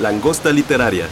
Langosta 0.00 0.52
literaria. 0.52 1.06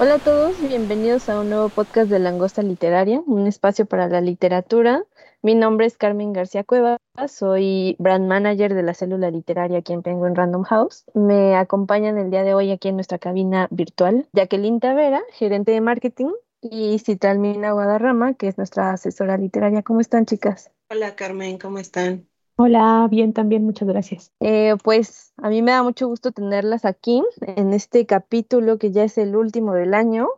Hola 0.00 0.14
a 0.14 0.18
todos, 0.18 0.60
bienvenidos 0.60 1.28
a 1.28 1.38
un 1.38 1.50
nuevo 1.50 1.68
podcast 1.68 2.10
de 2.10 2.18
Langosta 2.18 2.62
Literaria, 2.62 3.22
un 3.24 3.46
espacio 3.46 3.86
para 3.86 4.08
la 4.08 4.20
literatura. 4.20 5.04
Mi 5.42 5.54
nombre 5.54 5.86
es 5.86 5.96
Carmen 5.96 6.32
García 6.32 6.64
Cueva, 6.64 6.96
soy 7.28 7.94
brand 8.00 8.26
manager 8.26 8.74
de 8.74 8.82
la 8.82 8.94
célula 8.94 9.30
literaria 9.30 9.78
aquí 9.78 9.92
en 9.92 10.02
Penguin 10.02 10.34
Random 10.34 10.64
House. 10.64 11.04
Me 11.14 11.54
acompañan 11.54 12.18
el 12.18 12.32
día 12.32 12.42
de 12.42 12.54
hoy 12.54 12.72
aquí 12.72 12.88
en 12.88 12.96
nuestra 12.96 13.18
cabina 13.18 13.68
virtual 13.70 14.26
Jacqueline 14.32 14.80
Tavera, 14.80 15.22
gerente 15.34 15.70
de 15.70 15.80
marketing, 15.80 16.32
y 16.60 16.98
Citalmina 16.98 17.70
Guadarrama, 17.70 18.34
que 18.34 18.48
es 18.48 18.58
nuestra 18.58 18.90
asesora 18.90 19.36
literaria. 19.36 19.82
¿Cómo 19.82 20.00
están, 20.00 20.26
chicas? 20.26 20.72
Hola, 20.90 21.14
Carmen, 21.14 21.58
¿cómo 21.58 21.78
están? 21.78 22.26
Hola, 22.56 23.08
bien 23.10 23.32
también, 23.32 23.64
muchas 23.64 23.88
gracias. 23.88 24.32
Eh, 24.38 24.74
pues 24.84 25.32
a 25.38 25.48
mí 25.48 25.60
me 25.60 25.72
da 25.72 25.82
mucho 25.82 26.06
gusto 26.06 26.30
tenerlas 26.30 26.84
aquí 26.84 27.22
en 27.40 27.72
este 27.72 28.06
capítulo 28.06 28.78
que 28.78 28.92
ya 28.92 29.02
es 29.02 29.18
el 29.18 29.34
último 29.34 29.74
del 29.74 29.92
año 29.92 30.28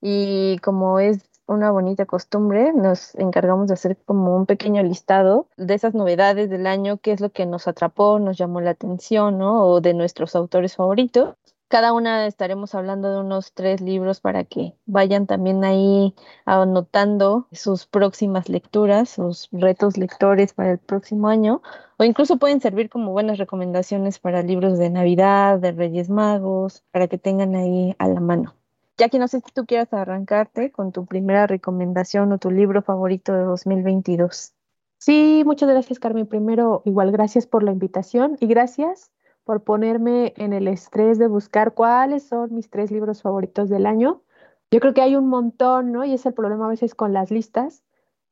y 0.00 0.58
como 0.58 1.00
es 1.00 1.28
una 1.46 1.72
bonita 1.72 2.06
costumbre, 2.06 2.72
nos 2.72 3.16
encargamos 3.16 3.68
de 3.68 3.74
hacer 3.74 3.98
como 4.04 4.36
un 4.36 4.46
pequeño 4.46 4.82
listado 4.84 5.48
de 5.56 5.74
esas 5.74 5.94
novedades 5.94 6.48
del 6.48 6.66
año, 6.68 6.98
qué 6.98 7.10
es 7.12 7.20
lo 7.20 7.30
que 7.30 7.44
nos 7.44 7.66
atrapó, 7.66 8.20
nos 8.20 8.38
llamó 8.38 8.60
la 8.60 8.70
atención, 8.70 9.38
¿no? 9.38 9.66
O 9.66 9.80
de 9.80 9.94
nuestros 9.94 10.36
autores 10.36 10.76
favoritos. 10.76 11.34
Cada 11.68 11.92
una 11.92 12.26
estaremos 12.26 12.74
hablando 12.74 13.10
de 13.10 13.20
unos 13.20 13.52
tres 13.52 13.80
libros 13.80 14.20
para 14.20 14.44
que 14.44 14.76
vayan 14.86 15.26
también 15.26 15.64
ahí 15.64 16.14
anotando 16.44 17.48
sus 17.52 17.86
próximas 17.86 18.48
lecturas, 18.48 19.08
sus 19.08 19.48
retos 19.50 19.96
lectores 19.96 20.52
para 20.52 20.72
el 20.72 20.78
próximo 20.78 21.28
año, 21.28 21.62
o 21.96 22.04
incluso 22.04 22.36
pueden 22.36 22.60
servir 22.60 22.90
como 22.90 23.12
buenas 23.12 23.38
recomendaciones 23.38 24.18
para 24.18 24.42
libros 24.42 24.78
de 24.78 24.90
Navidad, 24.90 25.58
de 25.58 25.72
Reyes 25.72 26.10
Magos, 26.10 26.84
para 26.92 27.08
que 27.08 27.18
tengan 27.18 27.54
ahí 27.54 27.96
a 27.98 28.08
la 28.08 28.20
mano. 28.20 28.54
Que 28.96 29.18
no 29.18 29.26
sé 29.26 29.40
si 29.40 29.50
tú 29.52 29.66
quieras 29.66 29.92
arrancarte 29.92 30.70
con 30.70 30.92
tu 30.92 31.06
primera 31.06 31.48
recomendación 31.48 32.30
o 32.32 32.38
tu 32.38 32.50
libro 32.52 32.82
favorito 32.82 33.32
de 33.32 33.42
2022. 33.42 34.52
Sí, 34.98 35.42
muchas 35.44 35.68
gracias, 35.68 35.98
Carmen. 35.98 36.26
Primero, 36.26 36.82
igual 36.84 37.10
gracias 37.10 37.46
por 37.46 37.64
la 37.64 37.72
invitación 37.72 38.36
y 38.40 38.46
gracias 38.46 39.10
por 39.44 39.62
ponerme 39.62 40.32
en 40.36 40.52
el 40.52 40.68
estrés 40.68 41.18
de 41.18 41.28
buscar 41.28 41.74
cuáles 41.74 42.24
son 42.24 42.54
mis 42.54 42.70
tres 42.70 42.90
libros 42.90 43.22
favoritos 43.22 43.68
del 43.68 43.86
año. 43.86 44.22
Yo 44.70 44.80
creo 44.80 44.94
que 44.94 45.02
hay 45.02 45.16
un 45.16 45.28
montón, 45.28 45.92
¿no? 45.92 46.04
Y 46.04 46.14
es 46.14 46.26
el 46.26 46.34
problema 46.34 46.66
a 46.66 46.70
veces 46.70 46.94
con 46.94 47.12
las 47.12 47.30
listas, 47.30 47.84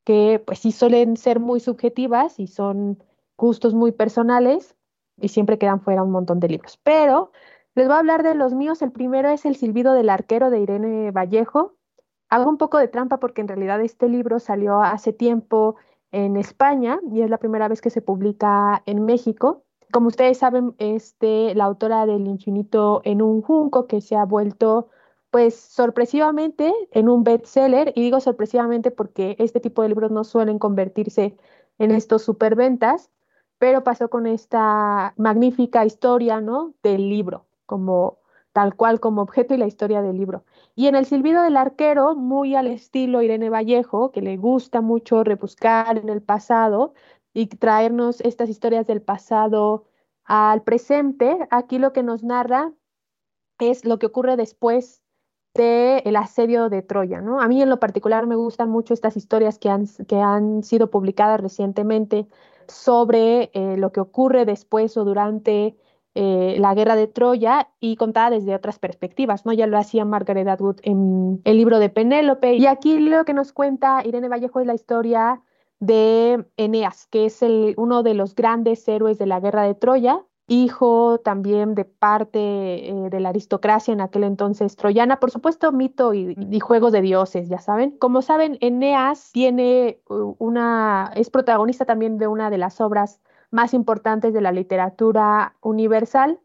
que 0.05 0.43
pues 0.45 0.59
sí 0.59 0.73
suelen 0.73 1.17
ser 1.17 1.39
muy 1.39 1.61
subjetivas 1.61 2.41
y 2.41 2.47
son 2.47 3.03
gustos 3.37 3.75
muy 3.75 3.93
personales 3.93 4.75
y 5.21 5.29
siempre 5.29 5.59
quedan 5.59 5.81
fuera 5.81 6.03
un 6.03 6.11
montón 6.11 6.41
de 6.41 6.49
libros. 6.49 6.79
Pero 6.83 7.31
les 7.75 7.87
voy 7.87 7.97
a 7.97 7.99
hablar 8.01 8.23
de 8.23 8.35
los 8.35 8.55
míos. 8.55 8.83
El 8.83 8.93
primero 8.93 9.29
es 9.29 9.45
El 9.45 9.57
silbido 9.57 9.93
del 9.93 10.09
arquero 10.09 10.51
de 10.51 10.61
Irene 10.61 11.11
Vallejo. 11.11 11.77
Hago 12.31 12.49
un 12.49 12.57
poco 12.57 12.79
de 12.79 12.89
trampa 12.89 13.19
porque 13.19 13.43
en 13.43 13.49
realidad 13.49 13.81
este 13.83 14.09
libro 14.09 14.41
salió 14.41 14.81
hace 14.81 15.13
tiempo 15.13 15.77
en 16.11 16.37
España 16.37 17.01
y 17.13 17.21
es 17.21 17.31
la 17.31 17.39
primera 17.39 17.69
vez 17.69 17.81
que 17.81 17.91
se 17.91 18.03
publica 18.03 18.83
en 18.87 19.05
México 19.05 19.65
como 19.93 20.09
ustedes 20.09 20.39
saben, 20.39 20.75
este, 20.79 21.55
la 21.55 21.65
autora 21.65 22.07
del 22.07 22.27
infinito 22.27 23.03
en 23.05 23.23
un 23.23 23.43
junco 23.43 23.87
que 23.87 24.01
se 24.01 24.17
ha 24.17 24.25
vuelto 24.25 24.89
pues 25.31 25.55
sorpresivamente 25.55 26.75
en 26.91 27.09
un 27.09 27.25
bestseller, 27.25 27.93
y 27.97 28.03
digo 28.03 28.21
sorpresivamente 28.21 28.91
porque 28.91 29.37
este 29.39 29.61
tipo 29.61 29.83
de 29.83 29.89
libros 29.89 30.11
no 30.11 30.25
suelen 30.25 30.59
convertirse 30.59 31.37
en 31.79 31.91
estos 31.91 32.23
superventas, 32.23 33.11
pero 33.59 33.83
pasó 33.83 34.11
con 34.11 34.27
esta 34.27 35.15
magnífica 35.17 35.87
historia, 35.87 36.41
¿no? 36.41 36.75
Del 36.83 37.09
libro, 37.09 37.47
como 37.65 38.19
tal 38.53 38.77
cual 38.77 39.01
como 39.01 39.23
objeto 39.23 39.55
y 39.55 39.57
la 39.57 39.67
historia 39.67 40.03
del 40.03 40.19
libro. 40.19 40.45
Y 40.75 40.89
en 40.89 40.97
El 40.97 41.07
silbido 41.07 41.43
del 41.43 41.57
arquero, 41.57 42.15
muy 42.15 42.55
al 42.55 42.67
estilo 42.67 43.23
Irene 43.23 43.49
Vallejo, 43.49 44.11
que 44.13 44.21
le 44.21 44.37
gusta 44.37 44.83
mucho 44.83 45.25
rebuscar 45.25 45.97
en 45.97 46.11
el 46.11 46.21
pasado, 46.21 46.93
y 47.35 47.47
traernos 47.47 48.21
estas 48.21 48.49
historias 48.49 48.87
del 48.87 49.03
pasado 49.03 49.87
al 50.25 50.63
presente, 50.63 51.37
aquí 51.51 51.79
lo 51.79 51.93
que 51.93 52.03
nos 52.03 52.23
narra 52.23 52.73
es 53.59 53.85
lo 53.85 53.99
que 53.99 54.07
ocurre 54.07 54.37
después 54.37 55.03
del 55.55 56.17
asedio 56.17 56.69
de 56.71 56.83
Troya, 56.83 57.21
¿no? 57.21 57.41
A 57.41 57.49
mí 57.49 57.61
en 57.61 57.69
lo 57.69 57.79
particular 57.79 58.27
me 58.27 58.37
gustan 58.37 58.71
mucho 58.71 58.95
estas 58.95 59.17
historias 59.17 59.59
que 59.59 59.69
han, 59.69 59.87
que 60.09 60.17
han 60.17 60.63
sido 60.63 60.91
publicadas 60.91 61.41
recientemente 61.41 62.27
sobre 62.69 63.51
eh, 63.53 63.77
lo 63.77 63.93
que 63.93 64.01
ocurre 64.01 64.47
después 64.47 64.97
o 64.97 65.05
durante 65.05 65.77
eh, 66.15 66.57
la 66.59 66.75
guerra 66.75 66.97
de 66.97 67.07
Troya 67.07 67.71
y 67.81 67.97
contada 67.97 68.31
desde 68.31 68.55
otras 68.55 68.79
perspectivas, 68.79 69.45
¿no? 69.45 69.53
Ya 69.53 69.67
lo 69.67 69.79
hacía 69.79 70.05
Margaret 70.05 70.49
Atwood 70.49 70.81
en 70.83 71.43
el 71.45 71.57
libro 71.57 71.79
de 71.79 71.91
Penélope 71.91 72.55
y 72.55 72.67
aquí 72.67 72.99
lo 72.99 73.25
que 73.25 73.35
nos 73.35 73.53
cuenta 73.53 74.03
Irene 74.05 74.29
Vallejo 74.29 74.61
es 74.61 74.67
la 74.67 74.75
historia 74.75 75.43
de 75.83 76.47
Eneas, 76.57 77.09
que 77.09 77.27
es 77.27 77.43
el, 77.43 77.75
uno 77.77 78.05
de 78.05 78.15
los 78.15 78.37
grandes 78.37 78.87
héroes 78.87 79.19
de 79.19 79.27
la 79.27 79.41
guerra 79.41 79.65
de 79.65 79.75
Troya, 79.75 80.25
hijo 80.47 81.19
también 81.19 81.75
de 81.75 81.85
parte 81.85 82.39
eh, 82.89 83.11
de 83.11 83.19
la 83.19 83.31
aristocracia 83.31 83.93
en 83.93 84.01
aquel 84.01 84.23
entonces 84.23 84.77
troyana, 84.77 85.19
por 85.19 85.33
supuesto 85.33 85.73
mito 85.73 86.15
y, 86.15 86.37
y, 86.39 86.61
juegos 86.61 86.93
de 86.93 87.01
dioses, 87.01 87.49
ya 87.49 87.59
saben. 87.59 87.99
Como 87.99 88.23
saben, 88.23 88.59
Eneas 88.61 89.33
tiene 89.33 90.01
una, 90.39 91.11
es 91.17 91.31
protagonista 91.31 91.85
también 91.85 92.17
de 92.17 92.29
una 92.29 92.49
de 92.49 92.59
las 92.59 92.81
obras 92.81 93.21
más 93.51 93.75
importantes 93.75 94.33
de 94.33 94.41
la 94.41 94.53
literatura 94.53 95.57
universal, 95.63 96.39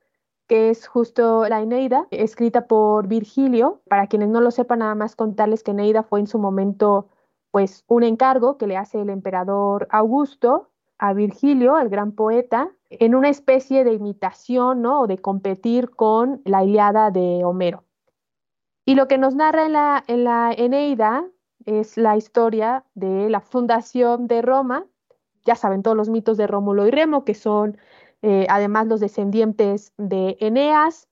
que 0.48 0.72
es 0.72 0.88
justo 0.88 1.48
la 1.48 1.62
Eneida, 1.62 2.08
escrita 2.10 2.66
por 2.66 3.08
Virgilio. 3.08 3.82
Para 3.88 4.08
quienes 4.08 4.30
no 4.30 4.42
lo 4.42 4.50
sepan, 4.50 4.80
nada 4.80 4.96
más 4.96 5.16
contarles 5.16 5.62
que 5.62 5.72
Eneida 5.72 6.02
fue 6.02 6.22
en 6.22 6.28
su 6.28 6.40
momento 6.40 7.10
pues 7.52 7.84
un 7.88 8.04
encargo 8.04 8.58
que 8.58 8.68
le 8.68 8.78
hace 8.78 9.02
el 9.02 9.10
emperador 9.10 9.88
Augusto 9.92 10.70
a 11.00 11.14
Virgilio, 11.14 11.78
el 11.78 11.90
gran 11.90 12.12
poeta, 12.12 12.72
en 12.90 13.16
una 13.16 13.30
especie 13.30 13.84
de 13.84 13.94
imitación, 13.94 14.82
¿no? 14.82 15.02
O 15.02 15.08
de 15.08 15.18
competir 15.20 15.92
con 15.92 16.42
la 16.46 16.64
Iliada 16.64 17.12
de 17.12 17.44
Homero. 17.44 17.84
Y 18.86 18.96
lo 18.96 19.08
que 19.08 19.18
nos 19.18 19.36
narra 19.36 19.66
en 19.66 19.74
la, 19.74 20.04
en 20.08 20.24
la 20.24 20.54
Eneida 20.58 21.26
es 21.66 21.98
la 21.98 22.16
historia 22.16 22.86
de 22.96 23.30
la 23.30 23.42
fundación 23.42 24.28
de 24.28 24.42
Roma. 24.42 24.86
Ya 25.46 25.56
saben 25.56 25.84
todos 25.84 25.98
los 25.98 26.10
mitos 26.10 26.38
de 26.38 26.48
Rómulo 26.48 26.88
y 26.88 26.92
Remo, 26.92 27.26
que 27.26 27.34
son 27.34 27.78
eh, 28.22 28.48
además 28.50 28.88
los 28.88 29.02
descendientes 29.02 29.94
de 29.98 30.38
Eneas. 30.40 31.10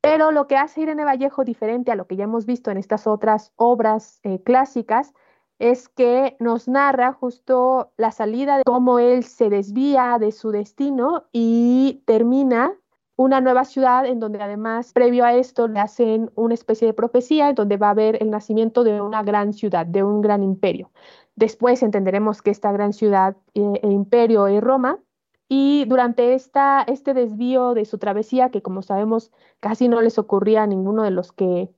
Pero 0.00 0.30
lo 0.30 0.46
que 0.46 0.56
hace 0.56 0.80
Irene 0.80 1.04
Vallejo 1.04 1.44
diferente 1.44 1.90
a 1.92 1.96
lo 1.96 2.06
que 2.06 2.16
ya 2.16 2.24
hemos 2.24 2.46
visto 2.46 2.70
en 2.70 2.78
estas 2.78 3.06
otras 3.06 3.52
obras 3.56 4.20
eh, 4.22 4.42
clásicas 4.42 5.12
es 5.58 5.88
que 5.88 6.36
nos 6.38 6.68
narra 6.68 7.12
justo 7.12 7.92
la 7.96 8.12
salida 8.12 8.58
de 8.58 8.64
cómo 8.64 8.98
él 8.98 9.24
se 9.24 9.50
desvía 9.50 10.18
de 10.18 10.32
su 10.32 10.50
destino 10.50 11.24
y 11.32 12.02
termina 12.06 12.74
una 13.16 13.40
nueva 13.40 13.64
ciudad 13.64 14.06
en 14.06 14.20
donde 14.20 14.40
además 14.40 14.92
previo 14.92 15.24
a 15.24 15.34
esto 15.34 15.66
le 15.66 15.80
hacen 15.80 16.30
una 16.36 16.54
especie 16.54 16.86
de 16.86 16.94
profecía 16.94 17.48
en 17.48 17.56
donde 17.56 17.76
va 17.76 17.88
a 17.88 17.90
haber 17.90 18.22
el 18.22 18.30
nacimiento 18.30 18.84
de 18.84 19.00
una 19.00 19.24
gran 19.24 19.52
ciudad, 19.52 19.84
de 19.84 20.04
un 20.04 20.20
gran 20.20 20.44
imperio. 20.44 20.92
Después 21.34 21.82
entenderemos 21.82 22.42
que 22.42 22.50
esta 22.50 22.70
gran 22.70 22.92
ciudad 22.92 23.36
eh, 23.54 23.80
e 23.82 23.88
imperio 23.90 24.46
es 24.46 24.62
Roma 24.62 25.00
y 25.48 25.84
durante 25.86 26.34
esta, 26.34 26.82
este 26.82 27.12
desvío 27.14 27.74
de 27.74 27.86
su 27.86 27.98
travesía, 27.98 28.50
que 28.50 28.62
como 28.62 28.82
sabemos 28.82 29.32
casi 29.58 29.88
no 29.88 30.00
les 30.00 30.18
ocurría 30.18 30.62
a 30.62 30.66
ninguno 30.68 31.02
de 31.02 31.10
los 31.10 31.32
que 31.32 31.70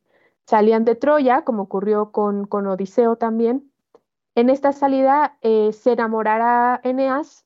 salían 0.44 0.84
de 0.84 0.96
Troya, 0.96 1.42
como 1.44 1.62
ocurrió 1.62 2.10
con, 2.12 2.46
con 2.46 2.66
Odiseo 2.66 3.16
también, 3.16 3.69
en 4.34 4.50
esta 4.50 4.72
salida 4.72 5.38
eh, 5.42 5.72
se 5.72 5.92
enamorará 5.92 6.80
Eneas 6.84 7.44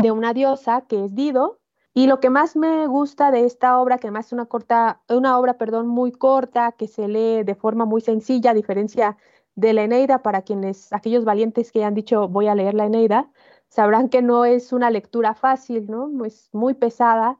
de 0.00 0.10
una 0.10 0.32
diosa 0.34 0.82
que 0.82 1.06
es 1.06 1.14
Dido. 1.14 1.60
Y 1.96 2.08
lo 2.08 2.18
que 2.18 2.28
más 2.28 2.56
me 2.56 2.88
gusta 2.88 3.30
de 3.30 3.44
esta 3.44 3.78
obra, 3.78 3.98
que 3.98 4.08
además 4.08 4.26
es 4.26 4.32
una, 4.32 4.46
corta, 4.46 5.02
una 5.08 5.38
obra 5.38 5.58
perdón, 5.58 5.86
muy 5.86 6.10
corta, 6.10 6.72
que 6.72 6.88
se 6.88 7.06
lee 7.06 7.44
de 7.44 7.54
forma 7.54 7.84
muy 7.84 8.00
sencilla, 8.00 8.50
a 8.50 8.54
diferencia 8.54 9.16
de 9.54 9.72
la 9.72 9.84
Eneida, 9.84 10.20
para 10.22 10.42
quienes, 10.42 10.92
aquellos 10.92 11.24
valientes 11.24 11.70
que 11.70 11.84
han 11.84 11.94
dicho 11.94 12.26
voy 12.28 12.48
a 12.48 12.56
leer 12.56 12.74
la 12.74 12.86
Eneida, 12.86 13.30
sabrán 13.68 14.08
que 14.08 14.22
no 14.22 14.44
es 14.44 14.72
una 14.72 14.90
lectura 14.90 15.34
fácil, 15.34 15.88
¿no? 15.88 16.24
Es 16.24 16.50
muy 16.52 16.74
pesada. 16.74 17.38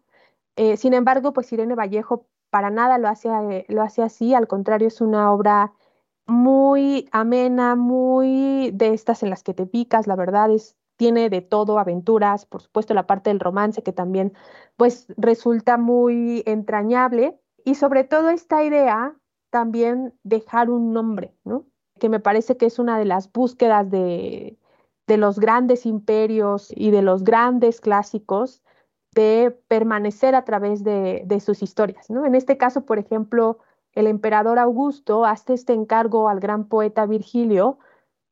Eh, 0.56 0.76
sin 0.76 0.94
embargo, 0.94 1.32
pues 1.32 1.52
Irene 1.52 1.74
Vallejo 1.74 2.26
para 2.50 2.70
nada 2.70 2.98
lo 2.98 3.08
hace, 3.08 3.28
eh, 3.50 3.66
lo 3.68 3.82
hace 3.82 4.02
así, 4.02 4.34
al 4.34 4.46
contrario, 4.46 4.86
es 4.88 5.00
una 5.00 5.32
obra 5.32 5.72
muy 6.26 7.08
amena, 7.12 7.76
muy 7.76 8.70
de 8.72 8.94
estas 8.94 9.22
en 9.22 9.30
las 9.30 9.42
que 9.42 9.54
te 9.54 9.66
picas, 9.66 10.06
la 10.06 10.16
verdad 10.16 10.50
es 10.50 10.76
tiene 10.96 11.28
de 11.30 11.40
todo, 11.40 11.78
aventuras, 11.78 12.46
por 12.46 12.62
supuesto 12.62 12.94
la 12.94 13.06
parte 13.06 13.30
del 13.30 13.40
romance 13.40 13.82
que 13.82 13.92
también 13.92 14.32
pues 14.76 15.06
resulta 15.16 15.76
muy 15.76 16.42
entrañable 16.46 17.38
y 17.64 17.74
sobre 17.74 18.04
todo 18.04 18.30
esta 18.30 18.62
idea 18.64 19.16
también 19.50 20.14
dejar 20.22 20.70
un 20.70 20.92
nombre, 20.92 21.34
¿no? 21.44 21.66
Que 21.98 22.08
me 22.08 22.20
parece 22.20 22.56
que 22.56 22.66
es 22.66 22.78
una 22.78 22.98
de 22.98 23.04
las 23.04 23.32
búsquedas 23.32 23.90
de, 23.90 24.58
de 25.06 25.16
los 25.16 25.38
grandes 25.38 25.86
imperios 25.86 26.72
y 26.74 26.90
de 26.90 27.02
los 27.02 27.24
grandes 27.24 27.80
clásicos 27.80 28.62
de 29.12 29.56
permanecer 29.68 30.34
a 30.34 30.44
través 30.44 30.82
de, 30.82 31.22
de 31.24 31.40
sus 31.40 31.62
historias, 31.62 32.10
¿no? 32.10 32.26
En 32.26 32.34
este 32.34 32.56
caso, 32.56 32.84
por 32.84 32.98
ejemplo, 32.98 33.58
el 33.94 34.06
emperador 34.06 34.58
Augusto 34.58 35.24
hace 35.24 35.54
este 35.54 35.72
encargo 35.72 36.28
al 36.28 36.40
gran 36.40 36.66
poeta 36.68 37.06
Virgilio 37.06 37.78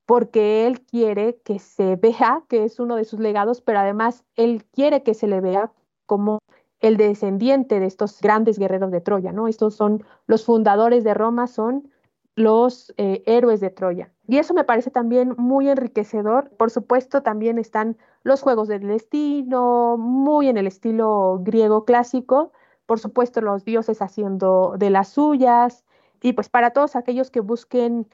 porque 0.07 0.67
él 0.67 0.83
quiere 0.83 1.39
que 1.45 1.59
se 1.59 1.97
vea 2.03 2.45
que 2.49 2.65
es 2.65 2.81
uno 2.81 2.97
de 2.97 3.05
sus 3.05 3.21
legados, 3.21 3.61
pero 3.61 3.79
además 3.79 4.25
él 4.37 4.65
quiere 4.73 5.03
que 5.03 5.15
se 5.15 5.27
le 5.27 5.41
vea 5.41 5.73
como 6.07 6.41
el 6.81 6.97
descendiente 6.97 7.79
de 7.79 7.87
estos 7.87 8.21
grandes 8.21 8.59
guerreros 8.59 8.91
de 8.91 9.01
Troya, 9.01 9.33
¿no? 9.33 9.47
Estos 9.47 9.75
son 9.77 10.05
los 10.27 10.45
fundadores 10.45 11.05
de 11.05 11.15
Roma, 11.15 11.47
son 11.47 11.93
los 12.35 12.93
eh, 12.97 13.23
héroes 13.27 13.61
de 13.61 13.71
Troya. 13.71 14.13
Y 14.27 14.39
eso 14.39 14.53
me 14.53 14.65
parece 14.65 14.91
también 14.91 15.35
muy 15.39 15.69
enriquecedor. 15.69 16.51
Por 16.57 16.71
supuesto, 16.71 17.23
también 17.23 17.59
están 17.59 17.97
los 18.25 18.43
juegos 18.43 18.69
del 18.69 18.89
destino, 18.89 19.97
muy 19.97 20.49
en 20.49 20.57
el 20.57 20.67
estilo 20.67 21.41
griego 21.43 21.85
clásico. 21.85 22.53
Por 22.87 22.99
supuesto, 22.99 23.41
los 23.41 23.65
dioses 23.65 24.03
haciendo 24.03 24.75
de 24.79 24.91
las 24.91 25.09
suyas. 25.09 25.85
Y 26.23 26.33
pues 26.35 26.49
para 26.49 26.71
todos 26.71 26.97
aquellos 26.97 27.31
que 27.31 27.41
busquen 27.41 28.07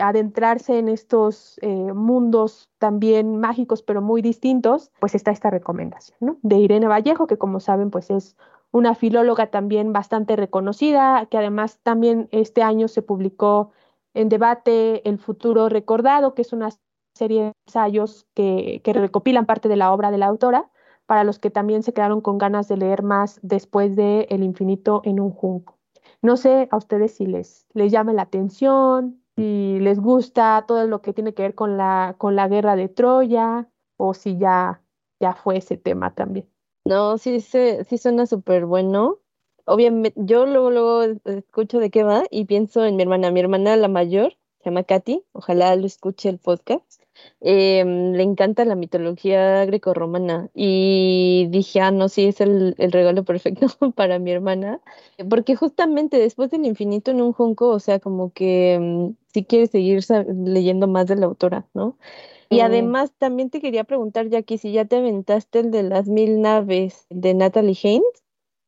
adentrarse 0.00 0.78
en 0.78 0.88
estos 0.88 1.58
eh, 1.60 1.92
mundos 1.92 2.70
también 2.78 3.38
mágicos 3.38 3.82
pero 3.82 4.00
muy 4.00 4.22
distintos, 4.22 4.90
pues 5.00 5.14
está 5.14 5.30
esta 5.30 5.50
recomendación. 5.50 6.38
De 6.42 6.56
Irene 6.56 6.88
Vallejo, 6.88 7.26
que 7.26 7.38
como 7.38 7.60
saben, 7.60 7.90
pues 7.90 8.10
es 8.10 8.36
una 8.70 8.94
filóloga 8.94 9.48
también 9.48 9.92
bastante 9.92 10.34
reconocida, 10.34 11.26
que 11.26 11.36
además 11.36 11.78
también 11.82 12.28
este 12.32 12.62
año 12.62 12.88
se 12.88 13.02
publicó 13.02 13.72
en 14.14 14.28
debate 14.28 15.06
El 15.08 15.18
futuro 15.18 15.68
recordado, 15.68 16.34
que 16.34 16.42
es 16.42 16.52
una 16.52 16.70
serie 17.14 17.42
de 17.42 17.52
ensayos 17.66 18.26
que 18.34 18.80
recopilan 18.84 19.44
parte 19.44 19.68
de 19.68 19.76
la 19.76 19.92
obra 19.92 20.10
de 20.10 20.18
la 20.18 20.26
autora, 20.26 20.70
para 21.12 21.24
los 21.24 21.38
que 21.38 21.50
también 21.50 21.82
se 21.82 21.92
quedaron 21.92 22.22
con 22.22 22.38
ganas 22.38 22.68
de 22.68 22.78
leer 22.78 23.02
más 23.02 23.38
después 23.42 23.96
de 23.96 24.26
El 24.30 24.42
infinito 24.42 25.02
en 25.04 25.20
un 25.20 25.30
junco. 25.30 25.78
No 26.22 26.38
sé 26.38 26.68
a 26.70 26.78
ustedes 26.78 27.16
si 27.16 27.26
les, 27.26 27.66
les 27.74 27.92
llama 27.92 28.14
la 28.14 28.22
atención, 28.22 29.20
si 29.36 29.78
les 29.80 30.00
gusta 30.00 30.64
todo 30.66 30.86
lo 30.86 31.02
que 31.02 31.12
tiene 31.12 31.34
que 31.34 31.42
ver 31.42 31.54
con 31.54 31.76
la, 31.76 32.14
con 32.16 32.34
la 32.34 32.48
guerra 32.48 32.76
de 32.76 32.88
Troya 32.88 33.68
o 33.98 34.14
si 34.14 34.38
ya, 34.38 34.80
ya 35.20 35.34
fue 35.34 35.58
ese 35.58 35.76
tema 35.76 36.14
también. 36.14 36.48
No, 36.86 37.18
sí, 37.18 37.40
sí 37.40 37.98
suena 37.98 38.24
súper 38.24 38.64
bueno. 38.64 39.18
Obviamente, 39.66 40.18
yo 40.24 40.46
luego, 40.46 40.70
luego 40.70 41.02
escucho 41.26 41.78
de 41.78 41.90
qué 41.90 42.04
va 42.04 42.24
y 42.30 42.46
pienso 42.46 42.86
en 42.86 42.96
mi 42.96 43.02
hermana. 43.02 43.30
Mi 43.30 43.40
hermana, 43.40 43.76
la 43.76 43.88
mayor, 43.88 44.32
se 44.60 44.70
llama 44.70 44.84
Katy, 44.84 45.26
ojalá 45.32 45.76
lo 45.76 45.84
escuche 45.84 46.30
el 46.30 46.38
podcast. 46.38 47.01
Em, 47.44 48.12
le 48.12 48.22
encanta 48.22 48.64
la 48.64 48.76
mitología 48.76 49.64
grecorromana 49.64 50.48
y 50.54 51.48
dije, 51.50 51.80
ah, 51.80 51.90
no, 51.90 52.08
sí, 52.08 52.26
es 52.26 52.40
el, 52.40 52.76
el, 52.78 52.92
regalo 52.92 53.24
perfecto 53.24 53.66
para 53.96 54.20
mi 54.20 54.30
hermana, 54.30 54.80
porque 55.28 55.56
justamente 55.56 56.18
después 56.18 56.52
del 56.52 56.64
infinito 56.64 57.10
en 57.10 57.20
un 57.20 57.32
junco, 57.32 57.68
o 57.70 57.80
sea, 57.80 57.98
como 57.98 58.32
que 58.32 58.78
um, 58.80 59.16
sí 59.34 59.44
quiere 59.44 59.66
seguir 59.66 60.04
leyendo 60.44 60.86
más 60.86 61.08
de 61.08 61.16
la 61.16 61.26
autora, 61.26 61.66
¿no? 61.74 61.96
Y 62.48 62.60
además 62.60 63.12
también 63.18 63.50
te 63.50 63.60
quería 63.60 63.84
preguntar, 63.84 64.28
Jackie, 64.28 64.58
si 64.58 64.72
ya 64.72 64.84
te 64.84 64.96
aventaste 64.96 65.60
el 65.60 65.70
de 65.70 65.82
las 65.82 66.06
mil 66.06 66.42
naves 66.42 67.06
de 67.08 67.32
Natalie 67.32 67.76
Haynes. 67.82 68.22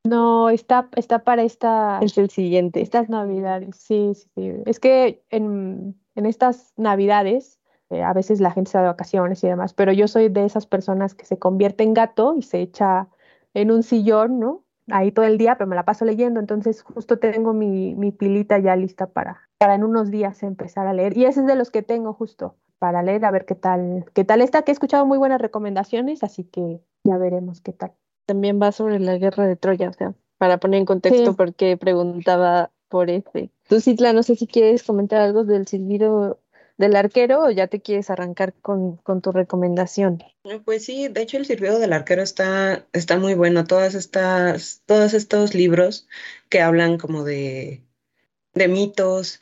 No, 0.05 0.49
está, 0.49 0.89
está 0.97 1.23
para 1.23 1.43
esta... 1.43 2.01
Es 2.03 2.17
el 2.17 2.31
siguiente. 2.31 2.81
Estas 2.81 3.11
navidades, 3.11 3.77
sí, 3.77 4.13
sí, 4.15 4.29
sí. 4.35 4.53
Es 4.65 4.81
que 4.81 5.23
en, 5.29 5.95
en 6.15 6.27
estas 6.27 6.73
navidades 6.79 7.61
eh, 7.91 8.03
a 8.03 8.13
veces 8.13 8.41
la 8.41 8.51
gente 8.51 8.71
se 8.71 8.79
da 8.79 8.83
de 8.83 8.89
vacaciones 8.89 9.43
y 9.45 9.49
demás, 9.49 9.75
pero 9.75 9.93
yo 9.93 10.09
soy 10.09 10.29
de 10.29 10.45
esas 10.45 10.67
personas 10.67 11.15
que 11.15 11.27
se 11.27 11.39
convierte 11.39 11.85
en 11.85 11.95
gato 11.95 12.35
y 12.37 12.43
se 12.43 12.61
echa 12.61 13.09
en 13.53 13.71
un 13.71 13.83
sillón, 13.83 14.41
¿no? 14.41 14.65
Ahí 14.91 15.13
todo 15.13 15.25
el 15.25 15.39
día, 15.39 15.57
pero 15.57 15.69
me 15.69 15.77
la 15.77 15.85
paso 15.85 16.05
leyendo, 16.05 16.41
entonces 16.41 16.83
justo 16.83 17.19
tengo 17.19 17.55
mi, 17.55 17.95
mi 17.95 18.13
pilita 18.13 18.59
ya 18.59 18.77
lista 18.77 19.07
para, 19.07 19.49
para 19.59 19.75
en 19.75 19.85
unos 19.85 20.11
días 20.11 20.43
empezar 20.43 20.87
a 20.87 20.93
leer. 20.93 21.17
Y 21.17 21.25
ese 21.25 21.41
es 21.41 21.47
de 21.47 21.57
los 21.57 21.71
que 21.71 21.83
tengo 21.83 22.13
justo 22.13 22.57
para 22.79 23.03
leer, 23.03 23.25
a 23.25 23.31
ver 23.31 23.47
qué 23.47 23.55
tal, 23.55 24.05
qué 24.13 24.25
tal 24.25 24.43
está, 24.43 24.63
que 24.63 24.71
he 24.71 24.75
escuchado 24.75 25.07
muy 25.07 25.17
buenas 25.17 25.41
recomendaciones, 25.41 26.23
así 26.23 26.45
que 26.45 26.81
ya 27.05 27.17
veremos 27.17 27.61
qué 27.61 27.73
tal. 27.73 27.93
También 28.27 28.61
va 28.61 28.73
sobre 28.73 28.99
la 29.01 29.17
guerra 29.17 29.47
de 29.47 29.57
Troya, 29.57 29.89
o 29.89 29.93
sea, 29.93 30.15
para 30.39 30.59
poner 30.59 30.81
en 30.81 30.87
contexto 30.87 31.35
porque 31.35 31.77
preguntaba 31.77 32.71
por 32.89 33.11
ese. 33.11 33.51
Tú, 33.69 33.81
Citla, 33.81 34.13
no 34.13 34.23
sé 34.23 34.37
si 34.37 34.47
quieres 34.47 34.83
comentar 34.83 35.21
algo 35.21 35.45
del 35.45 35.67
silbido 35.67 36.41
del 36.77 36.97
arquero 36.97 37.45
o 37.45 37.51
ya 37.51 37.67
te 37.69 37.81
quieres 37.81 38.11
arrancar 38.11 38.53
con, 38.55 38.97
con, 38.99 39.21
tu 39.21 39.33
recomendación? 39.33 40.23
Pues 40.65 40.85
sí, 40.85 41.09
de 41.09 41.23
hecho 41.23 41.37
el 41.37 41.47
silbido 41.47 41.79
del 41.79 41.93
arquero 41.93 42.23
está, 42.23 42.87
está 42.93 43.19
muy 43.19 43.35
bueno. 43.35 43.65
Todas 43.65 43.95
estas, 43.95 44.83
todos 44.87 45.15
estos 45.15 45.55
libros 45.55 46.09
que 46.49 46.61
hablan 46.61 46.99
como 46.99 47.25
de, 47.25 47.83
de 48.55 48.69
mitos 48.69 49.41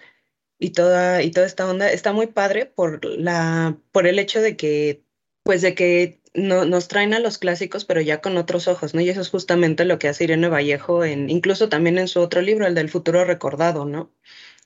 y 0.59 0.71
toda, 0.71 1.23
y 1.23 1.31
toda 1.31 1.47
esta 1.47 1.69
onda, 1.69 1.91
está 1.91 2.13
muy 2.13 2.29
padre 2.29 2.67
por 2.67 3.05
la, 3.05 3.77
por 3.91 4.07
el 4.07 4.19
hecho 4.19 4.41
de 4.41 4.57
que, 4.57 5.03
pues 5.43 5.63
de 5.63 5.75
que 5.75 6.21
no, 6.35 6.65
nos 6.65 6.89
traen 6.89 7.15
a 7.15 7.19
los 7.19 7.39
clásicos, 7.39 7.85
pero 7.85 8.01
ya 8.01 8.21
con 8.21 8.37
otros 8.37 8.69
ojos, 8.69 8.95
¿no? 8.95 9.01
Y 9.01 9.09
eso 9.09 9.21
es 9.21 9.29
justamente 9.29 9.85
lo 9.85 9.99
que 9.99 10.09
hace 10.09 10.25
Irene 10.25 10.49
Vallejo, 10.49 11.05
en, 11.05 11.31
incluso 11.31 11.69
también 11.69 11.99
en 11.99 12.09
su 12.09 12.21
otro 12.21 12.41
libro, 12.43 12.67
el 12.67 12.75
del 12.75 12.89
futuro 12.91 13.25
recordado, 13.25 13.85
¿no? 13.85 14.13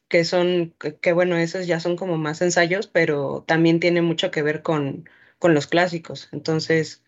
Que 0.09 0.25
son, 0.25 0.75
que, 1.01 1.13
bueno, 1.13 1.37
esos 1.37 1.67
ya 1.67 1.81
son 1.81 1.97
como 1.97 2.17
más 2.17 2.41
ensayos, 2.43 2.87
pero 2.87 3.45
también 3.47 3.81
tiene 3.81 4.03
mucho 4.03 4.31
que 4.31 4.43
ver 4.43 4.63
con, 4.63 5.09
con 5.39 5.55
los 5.55 5.67
clásicos. 5.67 6.29
Entonces, 6.33 7.03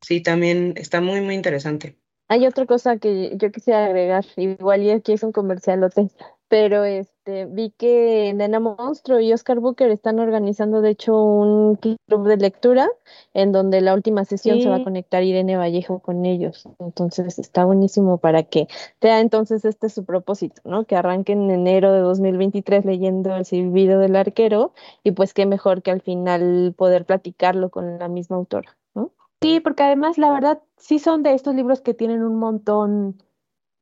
sí, 0.00 0.20
también 0.20 0.74
está 0.76 1.00
muy, 1.00 1.20
muy 1.20 1.34
interesante. 1.34 1.96
Hay 2.28 2.46
otra 2.46 2.66
cosa 2.66 2.98
que 2.98 3.36
yo 3.36 3.52
quisiera 3.52 3.84
agregar, 3.86 4.24
igual 4.36 4.82
y 4.82 4.90
aquí 4.90 5.12
es 5.12 5.22
un 5.22 5.32
comercialote, 5.32 6.10
pero 6.48 6.84
este 6.84 7.46
vi 7.46 7.70
que 7.70 8.32
Nena 8.34 8.60
Monstruo 8.60 9.18
y 9.18 9.32
Oscar 9.32 9.60
Booker 9.60 9.90
están 9.90 10.18
organizando 10.18 10.82
de 10.82 10.90
hecho 10.90 11.20
un 11.20 11.76
club 11.76 12.26
de 12.26 12.36
lectura 12.36 12.88
en 13.32 13.50
donde 13.50 13.80
la 13.80 13.94
última 13.94 14.24
sesión 14.24 14.60
se 14.60 14.68
va 14.68 14.76
a 14.76 14.84
conectar 14.84 15.22
Irene 15.22 15.56
Vallejo 15.56 16.00
con 16.00 16.24
ellos. 16.26 16.68
Entonces 16.78 17.38
está 17.38 17.64
buenísimo 17.64 18.18
para 18.18 18.42
que 18.42 18.68
sea 19.00 19.20
entonces 19.20 19.64
este 19.64 19.88
su 19.88 20.04
propósito, 20.04 20.60
¿no? 20.64 20.84
Que 20.84 20.96
arranquen 20.96 21.44
en 21.44 21.50
enero 21.50 21.92
de 21.92 22.00
2023 22.00 22.84
leyendo 22.84 23.34
El 23.34 23.44
silbido 23.44 23.98
del 23.98 24.16
arquero 24.16 24.72
y 25.02 25.12
pues 25.12 25.32
qué 25.34 25.46
mejor 25.46 25.82
que 25.82 25.90
al 25.90 26.02
final 26.02 26.74
poder 26.76 27.06
platicarlo 27.06 27.70
con 27.70 27.98
la 27.98 28.08
misma 28.08 28.36
autora, 28.36 28.76
¿no? 28.94 29.12
Sí, 29.40 29.60
porque 29.60 29.82
además 29.82 30.18
la 30.18 30.30
verdad 30.30 30.62
sí 30.76 30.98
son 30.98 31.22
de 31.22 31.34
estos 31.34 31.54
libros 31.54 31.80
que 31.80 31.94
tienen 31.94 32.22
un 32.22 32.36
montón 32.36 33.22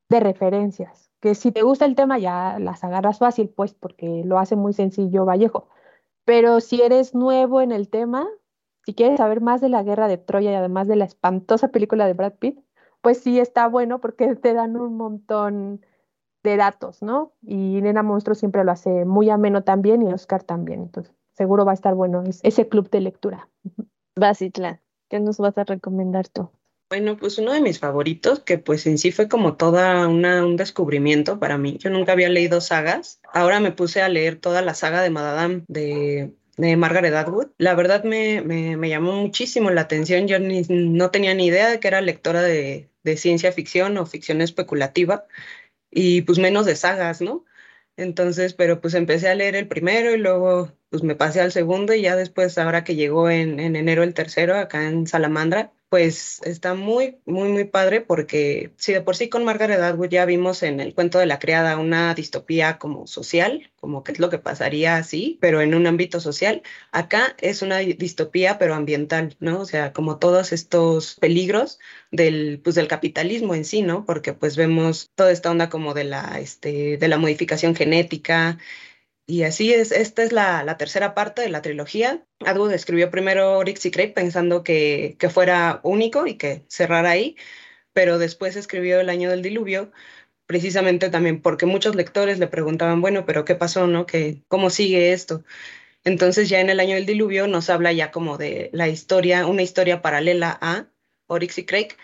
de 0.08 0.20
referencias 0.20 1.11
que 1.22 1.36
si 1.36 1.52
te 1.52 1.62
gusta 1.62 1.84
el 1.84 1.94
tema 1.94 2.18
ya 2.18 2.58
las 2.58 2.82
agarras 2.82 3.20
fácil, 3.20 3.48
pues 3.48 3.74
porque 3.74 4.24
lo 4.24 4.40
hace 4.40 4.56
muy 4.56 4.72
sencillo 4.72 5.24
Vallejo. 5.24 5.68
Pero 6.24 6.60
si 6.60 6.82
eres 6.82 7.14
nuevo 7.14 7.60
en 7.60 7.70
el 7.70 7.88
tema, 7.88 8.28
si 8.84 8.92
quieres 8.92 9.18
saber 9.18 9.40
más 9.40 9.60
de 9.60 9.68
la 9.68 9.84
guerra 9.84 10.08
de 10.08 10.18
Troya 10.18 10.50
y 10.50 10.54
además 10.54 10.88
de 10.88 10.96
la 10.96 11.04
espantosa 11.04 11.68
película 11.68 12.06
de 12.06 12.14
Brad 12.14 12.34
Pitt, 12.40 12.58
pues 13.02 13.18
sí 13.18 13.38
está 13.38 13.68
bueno 13.68 14.00
porque 14.00 14.34
te 14.36 14.52
dan 14.52 14.76
un 14.76 14.96
montón 14.96 15.86
de 16.42 16.56
datos, 16.56 17.02
¿no? 17.02 17.32
Y 17.40 17.80
Nena 17.82 18.02
Monstruo 18.02 18.34
siempre 18.34 18.64
lo 18.64 18.72
hace 18.72 19.04
muy 19.04 19.30
ameno 19.30 19.62
también 19.62 20.02
y 20.02 20.12
Oscar 20.12 20.42
también. 20.42 20.82
Entonces, 20.82 21.14
seguro 21.34 21.64
va 21.64 21.70
a 21.70 21.74
estar 21.74 21.94
bueno 21.94 22.24
ese 22.42 22.68
club 22.68 22.90
de 22.90 23.00
lectura. 23.00 23.48
Basitla, 24.16 24.82
¿qué 25.08 25.20
nos 25.20 25.38
vas 25.38 25.56
a 25.56 25.62
recomendar 25.62 26.26
tú? 26.26 26.50
Bueno, 26.92 27.16
pues 27.16 27.38
uno 27.38 27.54
de 27.54 27.62
mis 27.62 27.78
favoritos, 27.78 28.40
que 28.40 28.58
pues 28.58 28.86
en 28.86 28.98
sí 28.98 29.12
fue 29.12 29.26
como 29.26 29.56
toda 29.56 30.06
una, 30.08 30.44
un 30.44 30.58
descubrimiento 30.58 31.40
para 31.40 31.56
mí. 31.56 31.78
Yo 31.78 31.88
nunca 31.88 32.12
había 32.12 32.28
leído 32.28 32.60
sagas. 32.60 33.18
Ahora 33.32 33.60
me 33.60 33.72
puse 33.72 34.02
a 34.02 34.10
leer 34.10 34.36
toda 34.36 34.60
la 34.60 34.74
saga 34.74 35.00
de 35.00 35.08
Madame 35.08 35.64
de, 35.68 36.34
de 36.58 36.76
Margaret 36.76 37.14
Atwood. 37.14 37.46
La 37.56 37.74
verdad 37.74 38.04
me, 38.04 38.42
me, 38.42 38.76
me, 38.76 38.90
llamó 38.90 39.12
muchísimo 39.14 39.70
la 39.70 39.80
atención. 39.80 40.28
Yo 40.28 40.38
ni, 40.38 40.64
no 40.68 41.10
tenía 41.10 41.32
ni 41.32 41.46
idea 41.46 41.70
de 41.70 41.80
que 41.80 41.88
era 41.88 42.02
lectora 42.02 42.42
de, 42.42 42.90
de 43.04 43.16
ciencia 43.16 43.52
ficción 43.52 43.96
o 43.96 44.04
ficción 44.04 44.42
especulativa 44.42 45.24
y 45.90 46.20
pues 46.22 46.38
menos 46.38 46.66
de 46.66 46.76
sagas, 46.76 47.22
¿no? 47.22 47.46
Entonces, 47.96 48.52
pero 48.52 48.82
pues 48.82 48.92
empecé 48.92 49.30
a 49.30 49.34
leer 49.34 49.56
el 49.56 49.66
primero 49.66 50.14
y 50.14 50.18
luego 50.18 50.70
pues 50.90 51.02
me 51.02 51.14
pasé 51.16 51.40
al 51.40 51.52
segundo 51.52 51.94
y 51.94 52.02
ya 52.02 52.16
después, 52.16 52.58
ahora 52.58 52.84
que 52.84 52.96
llegó 52.96 53.30
en, 53.30 53.60
en 53.60 53.76
enero 53.76 54.02
el 54.02 54.12
tercero 54.12 54.58
acá 54.58 54.86
en 54.88 55.06
Salamandra, 55.06 55.72
pues 55.92 56.40
está 56.46 56.72
muy, 56.72 57.18
muy, 57.26 57.50
muy 57.50 57.64
padre 57.64 58.00
porque 58.00 58.72
si 58.78 58.94
de 58.94 59.02
por 59.02 59.14
sí 59.14 59.28
con 59.28 59.44
Margaret 59.44 59.78
Atwood 59.78 60.08
ya 60.08 60.24
vimos 60.24 60.62
en 60.62 60.80
el 60.80 60.94
cuento 60.94 61.18
de 61.18 61.26
la 61.26 61.38
criada 61.38 61.76
una 61.76 62.14
distopía 62.14 62.78
como 62.78 63.06
social, 63.06 63.70
como 63.76 64.02
que 64.02 64.12
es 64.12 64.18
lo 64.18 64.30
que 64.30 64.38
pasaría 64.38 64.96
así, 64.96 65.36
pero 65.42 65.60
en 65.60 65.74
un 65.74 65.86
ámbito 65.86 66.18
social, 66.18 66.62
acá 66.92 67.36
es 67.40 67.60
una 67.60 67.76
distopía 67.76 68.56
pero 68.58 68.74
ambiental, 68.74 69.36
¿no? 69.38 69.60
O 69.60 69.66
sea, 69.66 69.92
como 69.92 70.18
todos 70.18 70.54
estos 70.54 71.16
peligros 71.16 71.78
del, 72.10 72.58
pues, 72.64 72.74
del 72.74 72.88
capitalismo 72.88 73.54
en 73.54 73.66
sí, 73.66 73.82
¿no? 73.82 74.06
Porque 74.06 74.32
pues 74.32 74.56
vemos 74.56 75.10
toda 75.14 75.30
esta 75.30 75.50
onda 75.50 75.68
como 75.68 75.92
de 75.92 76.04
la, 76.04 76.40
este, 76.40 76.96
de 76.96 77.08
la 77.08 77.18
modificación 77.18 77.74
genética, 77.74 78.58
y 79.26 79.44
así 79.44 79.72
es, 79.72 79.92
esta 79.92 80.22
es 80.22 80.32
la, 80.32 80.76
tercera 80.78 81.14
parte 81.14 81.42
de 81.42 81.48
la 81.48 81.62
trilogía. 81.62 82.26
Atwood 82.40 82.72
escribió 82.72 83.10
primero 83.10 83.62
y 83.62 83.74
Crate 83.74 84.08
pensando 84.08 84.64
que, 84.64 85.16
que, 85.18 85.28
fuera 85.30 85.80
único 85.84 86.26
y 86.26 86.36
que 86.36 86.64
cerrara 86.68 87.10
ahí, 87.10 87.36
pero 87.92 88.18
después 88.18 88.56
escribió 88.56 89.00
El 89.00 89.10
año 89.10 89.30
del 89.30 89.42
diluvio, 89.42 89.92
precisamente 90.46 91.10
también 91.10 91.40
porque 91.42 91.66
muchos 91.66 91.94
lectores 91.94 92.38
le 92.38 92.48
preguntaban, 92.48 93.00
bueno, 93.00 93.26
pero 93.26 93.44
¿qué 93.44 93.54
pasó, 93.54 93.86
no? 93.86 94.06
¿Qué, 94.06 94.42
¿Cómo 94.48 94.70
sigue 94.70 95.12
esto? 95.12 95.44
Entonces 96.04 96.48
ya 96.48 96.60
en 96.60 96.70
El 96.70 96.80
año 96.80 96.96
del 96.96 97.06
diluvio 97.06 97.46
nos 97.48 97.70
habla 97.70 97.92
ya 97.92 98.10
como 98.10 98.38
de 98.38 98.70
la 98.72 98.88
historia, 98.88 99.46
una 99.46 99.62
historia 99.62 100.02
paralela 100.02 100.58
a 100.60 100.88
Oryx 101.28 101.58
y 101.58 101.66
Crake, 101.66 101.96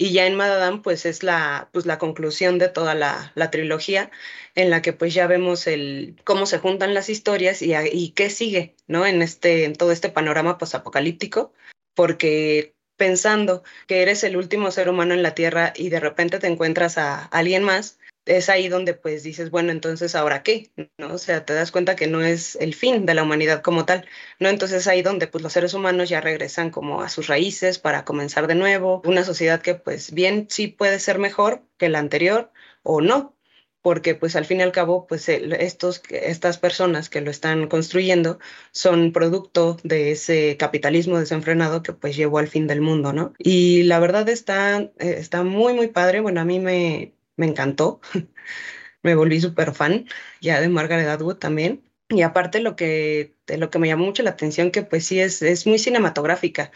y 0.00 0.12
ya 0.12 0.26
en 0.26 0.34
Madadam 0.34 0.80
pues 0.80 1.04
es 1.04 1.22
la, 1.22 1.68
pues, 1.74 1.84
la 1.84 1.98
conclusión 1.98 2.56
de 2.58 2.70
toda 2.70 2.94
la, 2.94 3.32
la, 3.34 3.50
trilogía 3.50 4.10
en 4.54 4.70
la 4.70 4.80
que 4.80 4.94
pues 4.94 5.12
ya 5.12 5.26
vemos 5.26 5.66
el, 5.66 6.16
cómo 6.24 6.46
se 6.46 6.58
juntan 6.58 6.94
las 6.94 7.10
historias 7.10 7.60
y, 7.60 7.74
y 7.74 8.12
qué 8.12 8.30
sigue, 8.30 8.74
¿no? 8.86 9.04
En, 9.04 9.20
este, 9.20 9.66
en 9.66 9.74
todo 9.74 9.92
este 9.92 10.08
panorama 10.08 10.56
posapocalíptico, 10.56 11.52
porque 11.94 12.74
pensando 12.96 13.62
que 13.86 14.00
eres 14.00 14.24
el 14.24 14.38
último 14.38 14.70
ser 14.70 14.88
humano 14.88 15.12
en 15.12 15.22
la 15.22 15.34
Tierra 15.34 15.74
y 15.76 15.90
de 15.90 16.00
repente 16.00 16.38
te 16.38 16.46
encuentras 16.46 16.96
a 16.96 17.26
alguien 17.26 17.62
más, 17.62 17.98
es 18.26 18.48
ahí 18.48 18.68
donde 18.68 18.94
pues 18.94 19.22
dices, 19.22 19.50
bueno, 19.50 19.72
entonces 19.72 20.14
ahora 20.14 20.42
qué, 20.42 20.70
¿no? 20.98 21.14
O 21.14 21.18
sea, 21.18 21.44
te 21.44 21.54
das 21.54 21.72
cuenta 21.72 21.96
que 21.96 22.06
no 22.06 22.22
es 22.22 22.56
el 22.56 22.74
fin 22.74 23.06
de 23.06 23.14
la 23.14 23.22
humanidad 23.22 23.62
como 23.62 23.84
tal, 23.86 24.06
¿no? 24.38 24.48
Entonces 24.48 24.86
ahí 24.86 25.02
donde 25.02 25.26
pues 25.26 25.42
los 25.42 25.52
seres 25.52 25.74
humanos 25.74 26.08
ya 26.08 26.20
regresan 26.20 26.70
como 26.70 27.02
a 27.02 27.08
sus 27.08 27.26
raíces 27.28 27.78
para 27.78 28.04
comenzar 28.04 28.46
de 28.46 28.54
nuevo, 28.54 29.02
una 29.04 29.24
sociedad 29.24 29.60
que 29.62 29.74
pues 29.74 30.12
bien 30.12 30.46
sí 30.50 30.68
puede 30.68 31.00
ser 31.00 31.18
mejor 31.18 31.62
que 31.78 31.88
la 31.88 31.98
anterior 31.98 32.52
o 32.82 33.00
no, 33.00 33.36
porque 33.82 34.14
pues 34.14 34.36
al 34.36 34.44
fin 34.44 34.60
y 34.60 34.62
al 34.62 34.72
cabo 34.72 35.06
pues 35.06 35.28
estos, 35.28 36.02
estas 36.10 36.58
personas 36.58 37.08
que 37.08 37.20
lo 37.20 37.30
están 37.30 37.68
construyendo 37.68 38.38
son 38.72 39.12
producto 39.12 39.78
de 39.82 40.12
ese 40.12 40.56
capitalismo 40.58 41.18
desenfrenado 41.18 41.82
que 41.82 41.92
pues 41.92 42.16
llevó 42.16 42.38
al 42.38 42.48
fin 42.48 42.66
del 42.66 42.80
mundo, 42.80 43.12
¿no? 43.12 43.32
Y 43.38 43.84
la 43.84 43.98
verdad 43.98 44.28
está, 44.28 44.78
eh, 44.80 44.92
está 44.98 45.42
muy, 45.42 45.74
muy 45.74 45.88
padre, 45.88 46.20
bueno, 46.20 46.40
a 46.40 46.44
mí 46.44 46.58
me, 46.58 47.14
me 47.40 47.46
encantó. 47.46 48.00
me 49.02 49.14
volví 49.14 49.40
súper 49.40 49.74
fan 49.74 50.06
ya 50.40 50.60
de 50.60 50.68
Margaret 50.68 51.08
Atwood 51.08 51.36
también. 51.38 51.82
Y 52.08 52.22
aparte 52.22 52.60
lo 52.60 52.76
que, 52.76 53.34
de 53.46 53.58
lo 53.58 53.70
que 53.70 53.78
me 53.78 53.88
llamó 53.88 54.06
mucho 54.06 54.22
la 54.22 54.30
atención, 54.30 54.70
que 54.72 54.82
pues 54.82 55.06
sí 55.06 55.20
es, 55.20 55.42
es 55.42 55.66
muy 55.66 55.78
cinematográfica. 55.78 56.72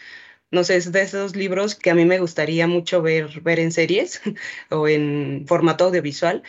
No 0.51 0.63
sé, 0.63 0.77
es 0.77 0.91
de 0.91 1.01
esos 1.01 1.35
libros 1.35 1.75
que 1.75 1.91
a 1.91 1.95
mí 1.95 2.05
me 2.05 2.19
gustaría 2.19 2.67
mucho 2.67 3.01
ver, 3.01 3.41
ver 3.41 3.59
en 3.59 3.71
series 3.71 4.21
o 4.71 4.87
en 4.87 5.45
formato 5.47 5.85
audiovisual. 5.85 6.43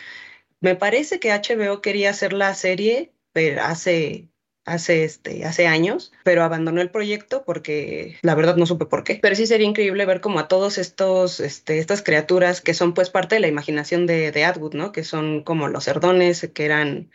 Me 0.60 0.76
parece 0.76 1.20
que 1.20 1.32
HBO 1.32 1.82
quería 1.82 2.10
hacer 2.10 2.32
la 2.32 2.54
serie 2.54 3.12
pero 3.36 3.62
hace 3.62 4.30
hace, 4.66 5.04
este, 5.04 5.44
hace 5.44 5.66
años, 5.66 6.12
pero 6.24 6.42
abandonó 6.42 6.82
el 6.82 6.90
proyecto 6.90 7.44
porque 7.44 8.18
la 8.22 8.34
verdad 8.34 8.56
no 8.56 8.66
supe 8.66 8.84
por 8.84 9.04
qué. 9.04 9.18
Pero 9.22 9.34
sí 9.34 9.46
sería 9.46 9.66
increíble 9.66 10.04
ver 10.04 10.20
como 10.20 10.40
a 10.40 10.48
todos 10.48 10.76
estos, 10.76 11.40
este, 11.40 11.78
estas 11.78 12.02
criaturas 12.02 12.60
que 12.60 12.74
son 12.74 12.92
pues 12.92 13.08
parte 13.08 13.36
de 13.36 13.40
la 13.40 13.48
imaginación 13.48 14.06
de, 14.06 14.32
de 14.32 14.44
Atwood, 14.44 14.74
¿no? 14.74 14.92
Que 14.92 15.04
son 15.04 15.42
como 15.42 15.68
los 15.68 15.84
cerdones, 15.84 16.50
que 16.52 16.64
eran 16.64 17.10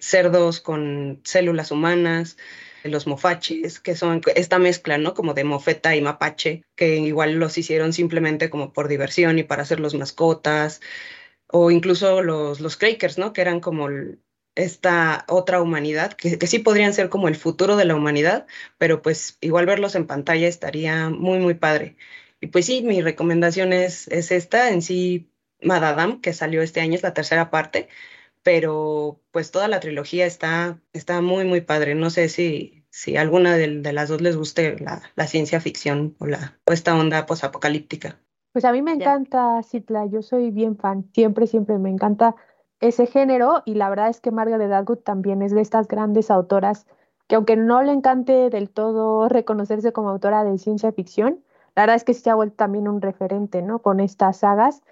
cerdos 0.00 0.60
con 0.60 1.20
células 1.24 1.70
humanas, 1.70 2.36
los 2.84 3.06
mofaches, 3.06 3.80
que 3.80 3.96
son 3.96 4.20
esta 4.34 4.58
mezcla, 4.58 4.98
¿no? 4.98 5.14
Como 5.14 5.32
de 5.34 5.44
mofeta 5.44 5.96
y 5.96 6.02
mapache, 6.02 6.64
que 6.74 6.96
igual 6.96 7.34
los 7.34 7.56
hicieron 7.56 7.92
simplemente 7.92 8.50
como 8.50 8.72
por 8.72 8.88
diversión 8.88 9.38
y 9.38 9.44
para 9.44 9.62
hacer 9.62 9.80
los 9.80 9.94
mascotas, 9.94 10.80
o 11.48 11.70
incluso 11.70 12.22
los, 12.22 12.60
los 12.60 12.76
Crakers, 12.76 13.18
¿no? 13.18 13.32
Que 13.32 13.40
eran 13.42 13.60
como 13.60 13.88
esta 14.56 15.24
otra 15.28 15.62
humanidad, 15.62 16.14
que, 16.14 16.38
que, 16.38 16.46
sí 16.46 16.58
podrían 16.58 16.94
ser 16.94 17.08
como 17.10 17.28
el 17.28 17.36
futuro 17.36 17.76
de 17.76 17.84
la 17.84 17.94
humanidad, 17.94 18.46
pero 18.78 19.02
pues 19.02 19.38
igual 19.40 19.66
verlos 19.66 19.94
en 19.94 20.06
pantalla 20.06 20.48
estaría 20.48 21.10
muy, 21.10 21.38
muy 21.38 21.54
padre. 21.54 21.96
Y 22.40 22.48
pues 22.48 22.66
sí, 22.66 22.82
mi 22.82 23.00
recomendación 23.02 23.72
es, 23.72 24.08
es 24.08 24.32
esta, 24.32 24.70
en 24.70 24.82
sí, 24.82 25.30
Madadam, 25.62 26.20
que 26.20 26.32
salió 26.32 26.62
este 26.62 26.80
año, 26.80 26.94
es 26.94 27.02
la 27.02 27.14
tercera 27.14 27.50
parte, 27.50 27.88
pero 28.42 29.20
pues 29.30 29.50
toda 29.50 29.68
la 29.68 29.80
trilogía 29.80 30.26
está, 30.26 30.80
está 30.92 31.20
muy, 31.20 31.44
muy 31.44 31.60
padre. 31.60 31.94
No 31.94 32.10
sé 32.10 32.28
si, 32.28 32.84
si 32.90 33.16
alguna 33.16 33.56
de, 33.56 33.80
de 33.80 33.92
las 33.92 34.08
dos 34.08 34.20
les 34.22 34.36
guste 34.36 34.78
la, 34.78 35.02
la, 35.16 35.26
ciencia 35.26 35.60
ficción 35.60 36.16
o, 36.18 36.26
la, 36.26 36.58
o 36.64 36.72
esta 36.72 36.96
onda 36.96 37.26
posapocalíptica. 37.26 38.20
Pues 38.52 38.64
a 38.64 38.72
mí 38.72 38.80
me 38.80 38.92
encanta, 38.92 39.62
Citla, 39.62 40.06
yo 40.06 40.22
soy 40.22 40.50
bien 40.50 40.78
fan, 40.78 41.10
siempre, 41.12 41.46
siempre 41.46 41.76
me 41.78 41.90
encanta 41.90 42.36
ese 42.80 43.06
género 43.06 43.62
y 43.64 43.74
la 43.74 43.88
verdad 43.88 44.08
es 44.08 44.20
que 44.20 44.30
Margaret 44.30 44.70
Atwood 44.72 44.98
también 44.98 45.42
es 45.42 45.52
de 45.52 45.60
estas 45.60 45.88
grandes 45.88 46.30
autoras 46.30 46.86
que 47.26 47.34
aunque 47.34 47.56
no 47.56 47.82
le 47.82 47.92
encante 47.92 48.50
del 48.50 48.70
todo 48.70 49.28
reconocerse 49.28 49.92
como 49.92 50.10
autora 50.10 50.44
de 50.44 50.58
ciencia 50.58 50.92
ficción, 50.92 51.42
la 51.74 51.82
verdad 51.82 51.96
es 51.96 52.04
que 52.04 52.14
se 52.14 52.30
ha 52.30 52.34
vuelto 52.34 52.56
también 52.56 52.88
un 52.88 53.02
referente, 53.02 53.62
¿no? 53.62 53.80
Con 53.80 54.00
estas 54.00 54.38
sagas. 54.38 54.82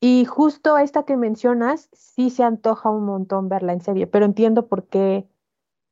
Y 0.00 0.24
justo 0.24 0.78
esta 0.78 1.04
que 1.04 1.16
mencionas, 1.16 1.88
sí 1.92 2.30
se 2.30 2.42
antoja 2.42 2.90
un 2.90 3.04
montón 3.04 3.48
verla 3.48 3.72
en 3.72 3.80
serie, 3.80 4.06
pero 4.06 4.24
entiendo 4.24 4.66
por 4.66 4.84
qué 4.86 5.28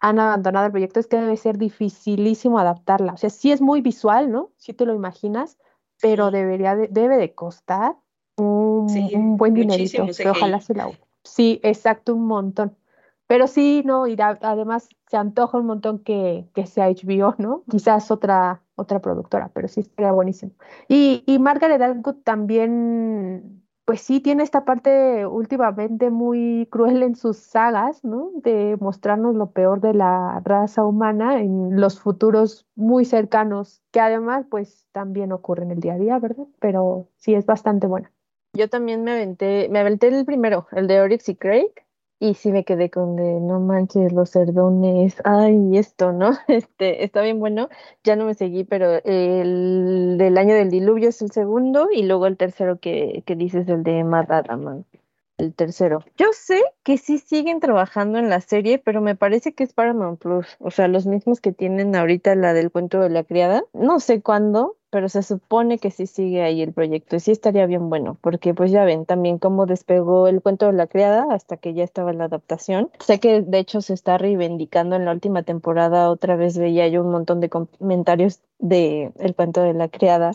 han 0.00 0.18
abandonado 0.18 0.66
el 0.66 0.72
proyecto, 0.72 0.98
es 0.98 1.06
que 1.06 1.20
debe 1.20 1.36
ser 1.36 1.58
dificilísimo 1.58 2.58
adaptarla. 2.58 3.12
O 3.12 3.16
sea, 3.18 3.30
sí 3.30 3.52
es 3.52 3.60
muy 3.60 3.82
visual, 3.82 4.32
¿no? 4.32 4.50
Sí 4.56 4.72
te 4.72 4.86
lo 4.86 4.94
imaginas, 4.94 5.58
pero 6.00 6.30
debería 6.30 6.74
debe 6.74 7.18
de 7.18 7.34
costar 7.34 7.96
un, 8.36 8.86
un 9.14 9.36
buen 9.36 9.52
dinerito, 9.52 10.06
pero 10.16 10.30
ojalá 10.30 10.60
se 10.60 10.74
la 10.74 10.88
Sí, 11.24 11.60
exacto, 11.62 12.14
un 12.14 12.26
montón. 12.26 12.76
Pero 13.26 13.46
sí, 13.46 13.82
¿no? 13.84 14.06
Y 14.06 14.16
además 14.20 14.88
se 15.08 15.16
antoja 15.16 15.58
un 15.58 15.66
montón 15.66 16.00
que, 16.02 16.48
que 16.54 16.66
sea 16.66 16.86
HBO, 16.86 17.34
¿no? 17.38 17.64
Quizás 17.70 18.10
otra, 18.10 18.62
otra 18.74 19.00
productora, 19.00 19.50
pero 19.54 19.68
sí 19.68 19.82
sería 19.84 20.10
buenísimo. 20.12 20.52
Y, 20.88 21.22
y 21.26 21.38
Margaret 21.38 21.80
Atwood 21.80 22.16
también, 22.24 23.62
pues 23.84 24.00
sí, 24.00 24.20
tiene 24.20 24.42
esta 24.42 24.64
parte 24.64 25.26
últimamente 25.26 26.10
muy 26.10 26.66
cruel 26.72 27.02
en 27.04 27.14
sus 27.14 27.36
sagas, 27.36 28.02
¿no? 28.04 28.30
De 28.34 28.76
mostrarnos 28.80 29.36
lo 29.36 29.52
peor 29.52 29.80
de 29.80 29.94
la 29.94 30.40
raza 30.44 30.84
humana 30.84 31.40
en 31.40 31.80
los 31.80 32.00
futuros 32.00 32.66
muy 32.74 33.04
cercanos, 33.04 33.80
que 33.92 34.00
además, 34.00 34.46
pues 34.50 34.88
también 34.92 35.30
ocurre 35.32 35.62
en 35.64 35.70
el 35.72 35.80
día 35.80 35.94
a 35.94 35.98
día, 35.98 36.18
¿verdad? 36.18 36.46
Pero 36.58 37.08
sí 37.16 37.34
es 37.34 37.46
bastante 37.46 37.86
buena. 37.86 38.10
Yo 38.52 38.68
también 38.68 39.04
me 39.04 39.12
aventé, 39.12 39.68
me 39.70 39.78
aventé 39.78 40.08
el 40.08 40.24
primero, 40.24 40.66
el 40.72 40.86
de 40.86 41.00
Oryx 41.00 41.28
y 41.28 41.36
Craig, 41.36 41.70
y 42.18 42.34
sí 42.34 42.52
me 42.52 42.64
quedé 42.64 42.90
con 42.90 43.16
de 43.16 43.40
no 43.40 43.60
manches, 43.60 44.12
los 44.12 44.30
cerdones, 44.30 45.16
ay, 45.24 45.78
esto, 45.78 46.12
¿no? 46.12 46.32
Este, 46.48 47.04
está 47.04 47.22
bien 47.22 47.38
bueno, 47.40 47.68
ya 48.04 48.16
no 48.16 48.26
me 48.26 48.34
seguí, 48.34 48.64
pero 48.64 49.00
el 49.04 50.16
del 50.18 50.36
año 50.36 50.54
del 50.54 50.70
diluvio 50.70 51.08
es 51.10 51.22
el 51.22 51.30
segundo, 51.30 51.88
y 51.92 52.02
luego 52.02 52.26
el 52.26 52.36
tercero 52.36 52.78
que, 52.80 53.22
que 53.26 53.36
dices, 53.36 53.68
el 53.68 53.82
de 53.84 54.04
Madadaman 54.04 54.84
el 55.40 55.54
tercero. 55.54 56.04
Yo 56.16 56.26
sé 56.32 56.62
que 56.82 56.98
sí 56.98 57.18
siguen 57.18 57.60
trabajando 57.60 58.18
en 58.18 58.28
la 58.28 58.40
serie, 58.40 58.78
pero 58.78 59.00
me 59.00 59.16
parece 59.16 59.54
que 59.54 59.64
es 59.64 59.72
Paramount 59.72 60.20
Plus, 60.20 60.56
o 60.60 60.70
sea, 60.70 60.86
los 60.86 61.06
mismos 61.06 61.40
que 61.40 61.52
tienen 61.52 61.96
ahorita 61.96 62.34
la 62.34 62.52
del 62.52 62.70
cuento 62.70 63.00
de 63.00 63.10
la 63.10 63.24
criada. 63.24 63.64
No 63.72 64.00
sé 64.00 64.20
cuándo, 64.22 64.76
pero 64.90 65.08
se 65.08 65.22
supone 65.22 65.78
que 65.78 65.90
sí 65.90 66.06
sigue 66.06 66.42
ahí 66.42 66.62
el 66.62 66.72
proyecto 66.72 67.16
y 67.16 67.20
sí 67.20 67.30
estaría 67.30 67.66
bien 67.66 67.88
bueno, 67.88 68.18
porque 68.20 68.54
pues 68.54 68.70
ya 68.70 68.84
ven 68.84 69.06
también 69.06 69.38
cómo 69.38 69.66
despegó 69.66 70.26
el 70.26 70.42
cuento 70.42 70.66
de 70.66 70.72
la 70.72 70.88
criada 70.88 71.26
hasta 71.30 71.56
que 71.56 71.72
ya 71.74 71.84
estaba 71.84 72.12
la 72.12 72.24
adaptación. 72.24 72.90
Sé 72.98 73.20
que 73.20 73.40
de 73.40 73.58
hecho 73.58 73.80
se 73.80 73.94
está 73.94 74.18
reivindicando 74.18 74.96
en 74.96 75.04
la 75.04 75.12
última 75.12 75.42
temporada, 75.44 76.10
otra 76.10 76.36
vez 76.36 76.58
veía 76.58 76.88
yo 76.88 77.02
un 77.02 77.12
montón 77.12 77.40
de 77.40 77.48
comentarios 77.48 78.40
de 78.58 79.12
el 79.18 79.34
cuento 79.34 79.62
de 79.62 79.74
la 79.74 79.88
criada 79.88 80.32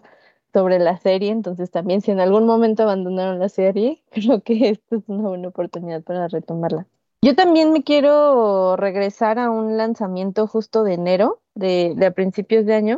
sobre 0.54 0.80
la 0.80 0.98
serie, 0.98 1.32
entonces 1.32 1.70
también 1.70 2.00
si 2.00 2.12
en 2.12 2.22
algún 2.22 2.46
momento 2.46 2.84
abandonaron 2.84 3.40
la 3.40 3.50
serie, 3.50 4.02
creo 4.12 4.42
que 4.42 4.70
esta 4.70 4.96
es 4.96 5.04
una 5.08 5.28
buena 5.28 5.50
oportunidad 5.50 6.02
para 6.02 6.30
retomarla. 6.30 6.88
Yo 7.22 7.36
también 7.36 7.74
me 7.74 7.84
quiero 7.84 8.76
regresar 8.78 9.40
a 9.40 9.50
un 9.50 9.78
lanzamiento 9.78 10.48
justo 10.48 10.84
de 10.84 10.94
enero, 10.94 11.42
de, 11.56 11.94
de 11.96 12.06
a 12.06 12.12
principios 12.12 12.66
de 12.66 12.76
año, 12.76 12.98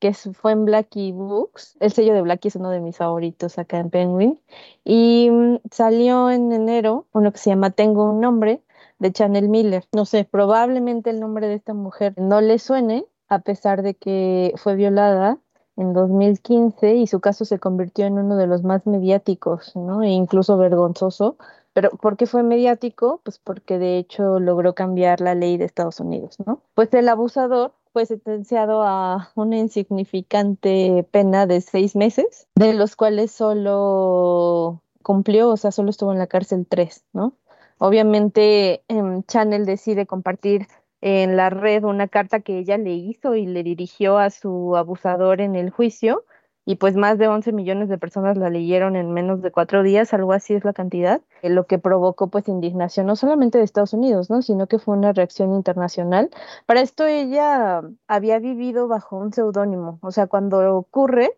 que 0.00 0.12
fue 0.14 0.52
en 0.52 0.64
Blackie 0.64 1.12
Books. 1.12 1.76
El 1.80 1.92
sello 1.92 2.14
de 2.14 2.22
Blackie 2.22 2.48
es 2.48 2.56
uno 2.56 2.70
de 2.70 2.80
mis 2.80 2.96
favoritos 2.96 3.58
acá 3.58 3.78
en 3.78 3.90
Penguin. 3.90 4.40
Y 4.84 5.30
mm, 5.30 5.58
salió 5.70 6.30
en 6.30 6.50
enero 6.52 7.06
uno 7.12 7.32
que 7.32 7.38
se 7.38 7.50
llama 7.50 7.70
Tengo 7.70 8.10
un 8.10 8.20
nombre, 8.20 8.62
de 9.00 9.12
Chanel 9.12 9.48
Miller. 9.48 9.84
No 9.92 10.04
sé, 10.04 10.24
probablemente 10.24 11.10
el 11.10 11.18
nombre 11.18 11.48
de 11.48 11.54
esta 11.54 11.74
mujer 11.74 12.14
no 12.16 12.40
le 12.40 12.60
suene, 12.60 13.06
a 13.28 13.40
pesar 13.40 13.82
de 13.82 13.94
que 13.94 14.52
fue 14.56 14.76
violada 14.76 15.38
en 15.76 15.92
2015 15.92 16.94
y 16.94 17.06
su 17.06 17.20
caso 17.20 17.44
se 17.44 17.58
convirtió 17.58 18.04
en 18.06 18.18
uno 18.18 18.36
de 18.36 18.46
los 18.46 18.62
más 18.62 18.86
mediáticos, 18.86 19.74
¿no? 19.74 20.02
E 20.02 20.08
incluso 20.10 20.56
vergonzoso. 20.56 21.36
Pero 21.72 21.90
¿por 21.90 22.16
qué 22.16 22.26
fue 22.26 22.42
mediático? 22.42 23.20
Pues 23.24 23.38
porque 23.38 23.78
de 23.78 23.96
hecho 23.96 24.38
logró 24.40 24.74
cambiar 24.74 25.20
la 25.20 25.34
ley 25.34 25.56
de 25.56 25.64
Estados 25.64 26.00
Unidos, 26.00 26.36
¿no? 26.44 26.60
Pues 26.74 26.92
el 26.94 27.08
abusador 27.08 27.72
fue 27.92 28.06
sentenciado 28.06 28.82
a 28.82 29.30
una 29.34 29.58
insignificante 29.58 31.06
pena 31.10 31.46
de 31.46 31.60
seis 31.60 31.96
meses, 31.96 32.48
de 32.54 32.72
los 32.72 32.96
cuales 32.96 33.32
solo 33.32 34.82
cumplió, 35.02 35.48
o 35.48 35.56
sea, 35.56 35.72
solo 35.72 35.90
estuvo 35.90 36.12
en 36.12 36.18
la 36.18 36.26
cárcel 36.26 36.66
tres, 36.68 37.04
¿no? 37.12 37.34
Obviamente, 37.78 38.82
eh, 38.88 39.22
Channel 39.26 39.64
decide 39.64 40.06
compartir 40.06 40.66
en 41.00 41.36
la 41.36 41.48
red 41.50 41.84
una 41.84 42.08
carta 42.08 42.40
que 42.40 42.58
ella 42.58 42.76
le 42.76 42.92
hizo 42.92 43.34
y 43.34 43.46
le 43.46 43.62
dirigió 43.62 44.18
a 44.18 44.30
su 44.30 44.76
abusador 44.76 45.40
en 45.40 45.56
el 45.56 45.70
juicio 45.70 46.24
y 46.70 46.76
pues 46.76 46.94
más 46.94 47.18
de 47.18 47.26
11 47.26 47.50
millones 47.50 47.88
de 47.88 47.98
personas 47.98 48.36
la 48.36 48.48
leyeron 48.48 48.94
en 48.94 49.10
menos 49.10 49.42
de 49.42 49.50
cuatro 49.50 49.82
días, 49.82 50.14
algo 50.14 50.32
así 50.32 50.54
es 50.54 50.64
la 50.64 50.72
cantidad, 50.72 51.20
eh, 51.42 51.50
lo 51.50 51.66
que 51.66 51.80
provocó 51.80 52.28
pues 52.28 52.46
indignación 52.46 53.06
no 53.06 53.16
solamente 53.16 53.58
de 53.58 53.64
Estados 53.64 53.92
Unidos, 53.92 54.30
¿no? 54.30 54.40
sino 54.40 54.68
que 54.68 54.78
fue 54.78 54.96
una 54.96 55.12
reacción 55.12 55.52
internacional. 55.52 56.30
Para 56.66 56.80
esto 56.80 57.06
ella 57.06 57.82
había 58.06 58.38
vivido 58.38 58.86
bajo 58.86 59.16
un 59.16 59.32
seudónimo, 59.32 59.98
o 60.00 60.12
sea, 60.12 60.28
cuando 60.28 60.76
ocurre 60.76 61.36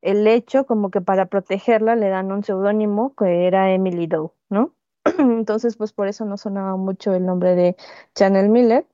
el 0.00 0.28
hecho, 0.28 0.64
como 0.64 0.92
que 0.92 1.00
para 1.00 1.26
protegerla 1.26 1.96
le 1.96 2.08
dan 2.08 2.30
un 2.30 2.44
seudónimo 2.44 3.16
que 3.16 3.48
era 3.48 3.72
Emily 3.72 4.06
Doe, 4.06 4.30
¿no? 4.48 4.74
Entonces, 5.18 5.76
pues 5.76 5.92
por 5.92 6.06
eso 6.06 6.24
no 6.24 6.36
sonaba 6.36 6.76
mucho 6.76 7.12
el 7.14 7.26
nombre 7.26 7.56
de 7.56 7.76
Chanel 8.14 8.48
Miller. 8.48 8.86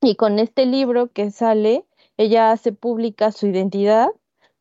Y 0.00 0.14
con 0.14 0.38
este 0.38 0.66
libro 0.66 1.08
que 1.08 1.32
sale, 1.32 1.84
ella 2.16 2.52
hace 2.52 2.70
pública 2.70 3.32
su 3.32 3.48
identidad, 3.48 4.10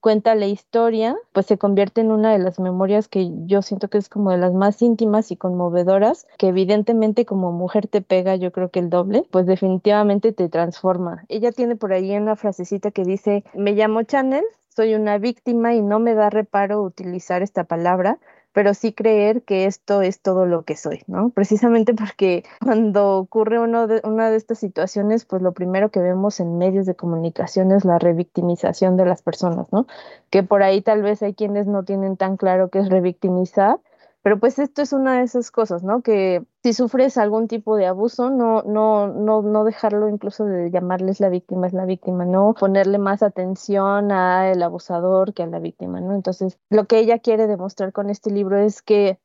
cuenta 0.05 0.35
la 0.35 0.45
historia, 0.45 1.17
pues 1.33 1.47
se 1.47 1.57
convierte 1.57 2.01
en 2.01 2.11
una 2.11 2.31
de 2.31 2.37
las 2.37 2.59
memorias 2.59 3.07
que 3.07 3.31
yo 3.47 3.63
siento 3.63 3.87
que 3.87 3.97
es 3.97 4.07
como 4.07 4.29
de 4.29 4.37
las 4.37 4.53
más 4.53 4.79
íntimas 4.83 5.31
y 5.31 5.35
conmovedoras, 5.35 6.27
que 6.37 6.49
evidentemente 6.49 7.25
como 7.25 7.51
mujer 7.51 7.87
te 7.87 8.03
pega, 8.03 8.35
yo 8.35 8.51
creo 8.51 8.69
que 8.69 8.77
el 8.77 8.91
doble, 8.91 9.25
pues 9.31 9.47
definitivamente 9.47 10.31
te 10.31 10.47
transforma. 10.47 11.25
Ella 11.27 11.51
tiene 11.51 11.75
por 11.75 11.91
ahí 11.91 12.15
una 12.15 12.35
frasecita 12.35 12.91
que 12.91 13.03
dice, 13.03 13.45
me 13.55 13.71
llamo 13.71 14.03
Chanel, 14.03 14.45
soy 14.69 14.93
una 14.93 15.17
víctima 15.17 15.73
y 15.73 15.81
no 15.81 15.97
me 15.97 16.13
da 16.13 16.29
reparo 16.29 16.83
utilizar 16.83 17.41
esta 17.41 17.63
palabra, 17.63 18.19
pero 18.55 18.73
sí 18.73 18.93
creer 18.93 19.41
que 19.43 19.65
esto 19.65 20.01
es 20.01 20.21
todo 20.21 20.45
lo 20.45 20.63
que 20.63 20.77
soy, 20.77 21.03
¿no? 21.07 21.29
Precisamente 21.29 21.93
porque 21.93 22.45
cuando 22.63 23.17
ocurre 23.17 23.59
uno 23.59 23.85
de, 23.85 23.99
una 24.05 24.29
de 24.29 24.37
estas 24.37 24.59
situaciones, 24.59 25.25
pues 25.25 25.41
lo 25.41 25.51
primero 25.51 25.91
que 25.91 25.99
vemos 25.99 26.39
en 26.39 26.57
medios 26.57 26.85
de 26.85 26.95
comunicación 26.95 27.73
es 27.73 27.83
la 27.83 27.99
revictimización 27.99 28.95
de 28.95 29.05
las 29.05 29.21
personas, 29.21 29.67
¿no? 29.73 29.87
Que 30.29 30.41
por 30.41 30.63
ahí 30.63 30.81
tal 30.81 31.01
vez 31.01 31.21
hay 31.21 31.33
quienes 31.33 31.67
no 31.67 31.83
tienen 31.83 32.15
tan 32.15 32.37
claro 32.37 32.69
qué 32.69 32.79
es 32.79 32.87
revictimizar, 32.87 33.77
pero 34.25 34.39
pues 34.39 34.57
esto 34.57 34.81
es 34.81 34.91
una 34.91 35.19
de 35.19 35.23
esas 35.23 35.51
cosas, 35.51 35.83
¿no? 35.83 36.01
Que 36.01 36.43
si 36.63 36.73
sufres 36.73 37.15
algún 37.15 37.47
tipo 37.47 37.77
de 37.77 37.85
abuso, 37.85 38.31
no, 38.31 38.63
no, 38.63 39.07
no, 39.07 39.43
no 39.43 39.63
dejarlo 39.63 40.09
incluso 40.09 40.45
de 40.45 40.71
llamarles 40.71 41.19
la 41.19 41.29
víctima 41.29 41.67
es 41.67 41.73
la 41.73 41.85
víctima, 41.85 42.25
no 42.25 42.55
ponerle 42.59 42.97
más 42.97 43.21
atención 43.21 44.11
al 44.11 44.63
abusador 44.63 45.35
que 45.35 45.43
a 45.43 45.45
la 45.45 45.59
víctima, 45.59 46.01
¿no? 46.01 46.15
Entonces, 46.15 46.57
lo 46.71 46.85
que 46.87 46.97
ella 46.97 47.19
quiere 47.19 47.45
demostrar 47.45 47.93
con 47.93 48.09
este 48.09 48.31
libro 48.31 48.57
es 48.57 48.81
que 48.81 49.19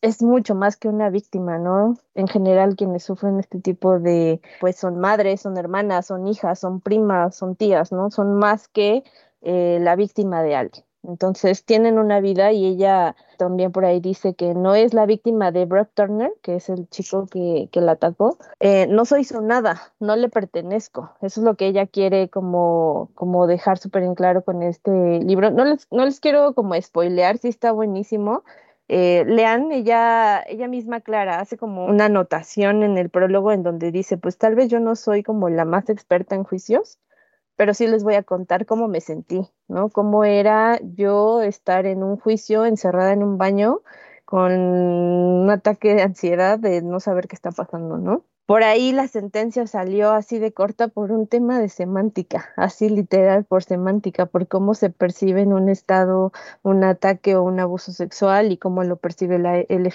es 0.00 0.22
mucho 0.22 0.54
más 0.54 0.76
que 0.76 0.86
una 0.86 1.10
víctima, 1.10 1.58
¿no? 1.58 1.96
En 2.14 2.28
general, 2.28 2.76
quienes 2.76 3.02
sufren 3.02 3.40
este 3.40 3.60
tipo 3.60 3.98
de, 3.98 4.40
pues 4.60 4.76
son 4.76 5.00
madres, 5.00 5.40
son 5.40 5.58
hermanas, 5.58 6.06
son 6.06 6.28
hijas, 6.28 6.60
son 6.60 6.80
primas, 6.80 7.34
son 7.34 7.56
tías, 7.56 7.90
¿no? 7.90 8.12
Son 8.12 8.34
más 8.34 8.68
que 8.68 9.02
eh, 9.40 9.78
la 9.80 9.96
víctima 9.96 10.44
de 10.44 10.54
alguien. 10.54 10.84
Entonces 11.02 11.64
tienen 11.64 11.98
una 11.98 12.20
vida 12.20 12.52
y 12.52 12.66
ella 12.66 13.16
también 13.38 13.72
por 13.72 13.84
ahí 13.84 14.00
dice 14.00 14.34
que 14.34 14.54
no 14.54 14.74
es 14.74 14.92
la 14.92 15.06
víctima 15.06 15.50
de 15.50 15.64
Brock 15.64 15.90
Turner, 15.94 16.32
que 16.42 16.56
es 16.56 16.68
el 16.68 16.88
chico 16.90 17.26
que, 17.26 17.68
que 17.72 17.80
la 17.80 17.92
atacó. 17.92 18.38
Eh, 18.60 18.86
no 18.88 19.04
soy 19.04 19.24
su 19.24 19.40
nada, 19.40 19.94
no 19.98 20.14
le 20.16 20.28
pertenezco. 20.28 21.10
Eso 21.22 21.40
es 21.40 21.44
lo 21.44 21.56
que 21.56 21.66
ella 21.66 21.86
quiere 21.86 22.28
como, 22.28 23.10
como 23.14 23.46
dejar 23.46 23.78
súper 23.78 24.02
en 24.02 24.14
claro 24.14 24.44
con 24.44 24.62
este 24.62 25.20
libro. 25.20 25.50
No 25.50 25.64
les, 25.64 25.86
no 25.90 26.04
les 26.04 26.20
quiero 26.20 26.54
como 26.54 26.80
spoilear, 26.80 27.38
sí 27.38 27.48
está 27.48 27.72
buenísimo. 27.72 28.44
Eh, 28.88 29.24
lean, 29.26 29.70
ella, 29.70 30.42
ella 30.48 30.66
misma, 30.66 31.00
Clara, 31.00 31.38
hace 31.40 31.56
como 31.56 31.86
una 31.86 32.06
anotación 32.06 32.82
en 32.82 32.98
el 32.98 33.08
prólogo 33.08 33.52
en 33.52 33.62
donde 33.62 33.92
dice, 33.92 34.18
pues 34.18 34.36
tal 34.36 34.56
vez 34.56 34.68
yo 34.68 34.80
no 34.80 34.96
soy 34.96 35.22
como 35.22 35.48
la 35.48 35.64
más 35.64 35.88
experta 35.88 36.34
en 36.34 36.42
juicios, 36.42 36.98
pero 37.60 37.74
sí 37.74 37.86
les 37.86 38.04
voy 38.04 38.14
a 38.14 38.22
contar 38.22 38.64
cómo 38.64 38.88
me 38.88 39.02
sentí, 39.02 39.46
¿no? 39.68 39.90
Cómo 39.90 40.24
era 40.24 40.80
yo 40.96 41.42
estar 41.42 41.84
en 41.84 42.02
un 42.02 42.16
juicio, 42.16 42.64
encerrada 42.64 43.12
en 43.12 43.22
un 43.22 43.36
baño, 43.36 43.82
con 44.24 44.50
un 44.50 45.50
ataque 45.50 45.94
de 45.94 46.00
ansiedad 46.00 46.58
de 46.58 46.80
no 46.80 47.00
saber 47.00 47.28
qué 47.28 47.36
está 47.36 47.50
pasando, 47.50 47.98
¿no? 47.98 48.24
Por 48.46 48.62
ahí 48.62 48.92
la 48.92 49.08
sentencia 49.08 49.66
salió 49.66 50.12
así 50.12 50.38
de 50.38 50.54
corta 50.54 50.88
por 50.88 51.12
un 51.12 51.26
tema 51.26 51.60
de 51.60 51.68
semántica, 51.68 52.48
así 52.56 52.88
literal 52.88 53.44
por 53.44 53.62
semántica, 53.62 54.24
por 54.24 54.48
cómo 54.48 54.72
se 54.72 54.88
percibe 54.88 55.42
en 55.42 55.52
un 55.52 55.68
estado 55.68 56.32
un 56.62 56.82
ataque 56.82 57.36
o 57.36 57.42
un 57.42 57.60
abuso 57.60 57.92
sexual 57.92 58.52
y 58.52 58.56
cómo 58.56 58.84
lo 58.84 58.96
percibe 58.96 59.38
la, 59.38 59.58
el 59.58 59.92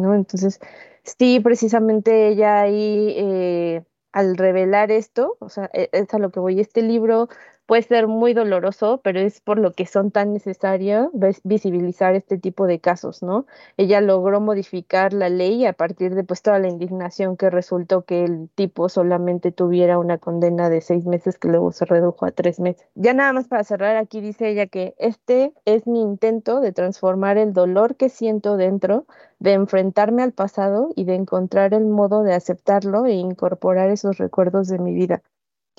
¿no? 0.00 0.14
Entonces, 0.14 0.60
sí, 1.02 1.40
precisamente 1.40 2.28
ella 2.28 2.60
ahí 2.60 3.14
eh, 3.16 3.82
al 4.12 4.36
revelar 4.36 4.90
esto, 4.90 5.36
o 5.40 5.48
sea, 5.48 5.70
e, 5.72 5.88
es 5.92 6.12
a 6.14 6.18
lo 6.18 6.30
que 6.30 6.40
voy, 6.40 6.60
este 6.60 6.82
libro 6.82 7.28
puede 7.70 7.82
ser 7.82 8.08
muy 8.08 8.34
doloroso, 8.34 9.00
pero 9.04 9.20
es 9.20 9.40
por 9.40 9.56
lo 9.56 9.70
que 9.70 9.86
son 9.86 10.10
tan 10.10 10.32
necesarios 10.32 11.06
visibilizar 11.44 12.16
este 12.16 12.36
tipo 12.36 12.66
de 12.66 12.80
casos, 12.80 13.22
¿no? 13.22 13.46
Ella 13.76 14.00
logró 14.00 14.40
modificar 14.40 15.12
la 15.12 15.28
ley 15.28 15.64
a 15.66 15.72
partir 15.72 16.16
de 16.16 16.24
pues 16.24 16.42
toda 16.42 16.58
la 16.58 16.66
indignación 16.66 17.36
que 17.36 17.48
resultó 17.48 18.02
que 18.02 18.24
el 18.24 18.48
tipo 18.56 18.88
solamente 18.88 19.52
tuviera 19.52 20.00
una 20.00 20.18
condena 20.18 20.68
de 20.68 20.80
seis 20.80 21.06
meses 21.06 21.38
que 21.38 21.46
luego 21.46 21.70
se 21.70 21.84
redujo 21.84 22.26
a 22.26 22.32
tres 22.32 22.58
meses. 22.58 22.88
Ya 22.96 23.14
nada 23.14 23.32
más 23.32 23.46
para 23.46 23.62
cerrar, 23.62 23.96
aquí 23.96 24.20
dice 24.20 24.48
ella 24.48 24.66
que 24.66 24.96
este 24.98 25.52
es 25.64 25.86
mi 25.86 26.00
intento 26.00 26.60
de 26.60 26.72
transformar 26.72 27.38
el 27.38 27.52
dolor 27.52 27.94
que 27.94 28.08
siento 28.08 28.56
dentro, 28.56 29.06
de 29.38 29.52
enfrentarme 29.52 30.24
al 30.24 30.32
pasado 30.32 30.88
y 30.96 31.04
de 31.04 31.14
encontrar 31.14 31.72
el 31.74 31.86
modo 31.86 32.24
de 32.24 32.34
aceptarlo 32.34 33.06
e 33.06 33.12
incorporar 33.12 33.90
esos 33.90 34.18
recuerdos 34.18 34.66
de 34.66 34.80
mi 34.80 34.92
vida 34.92 35.22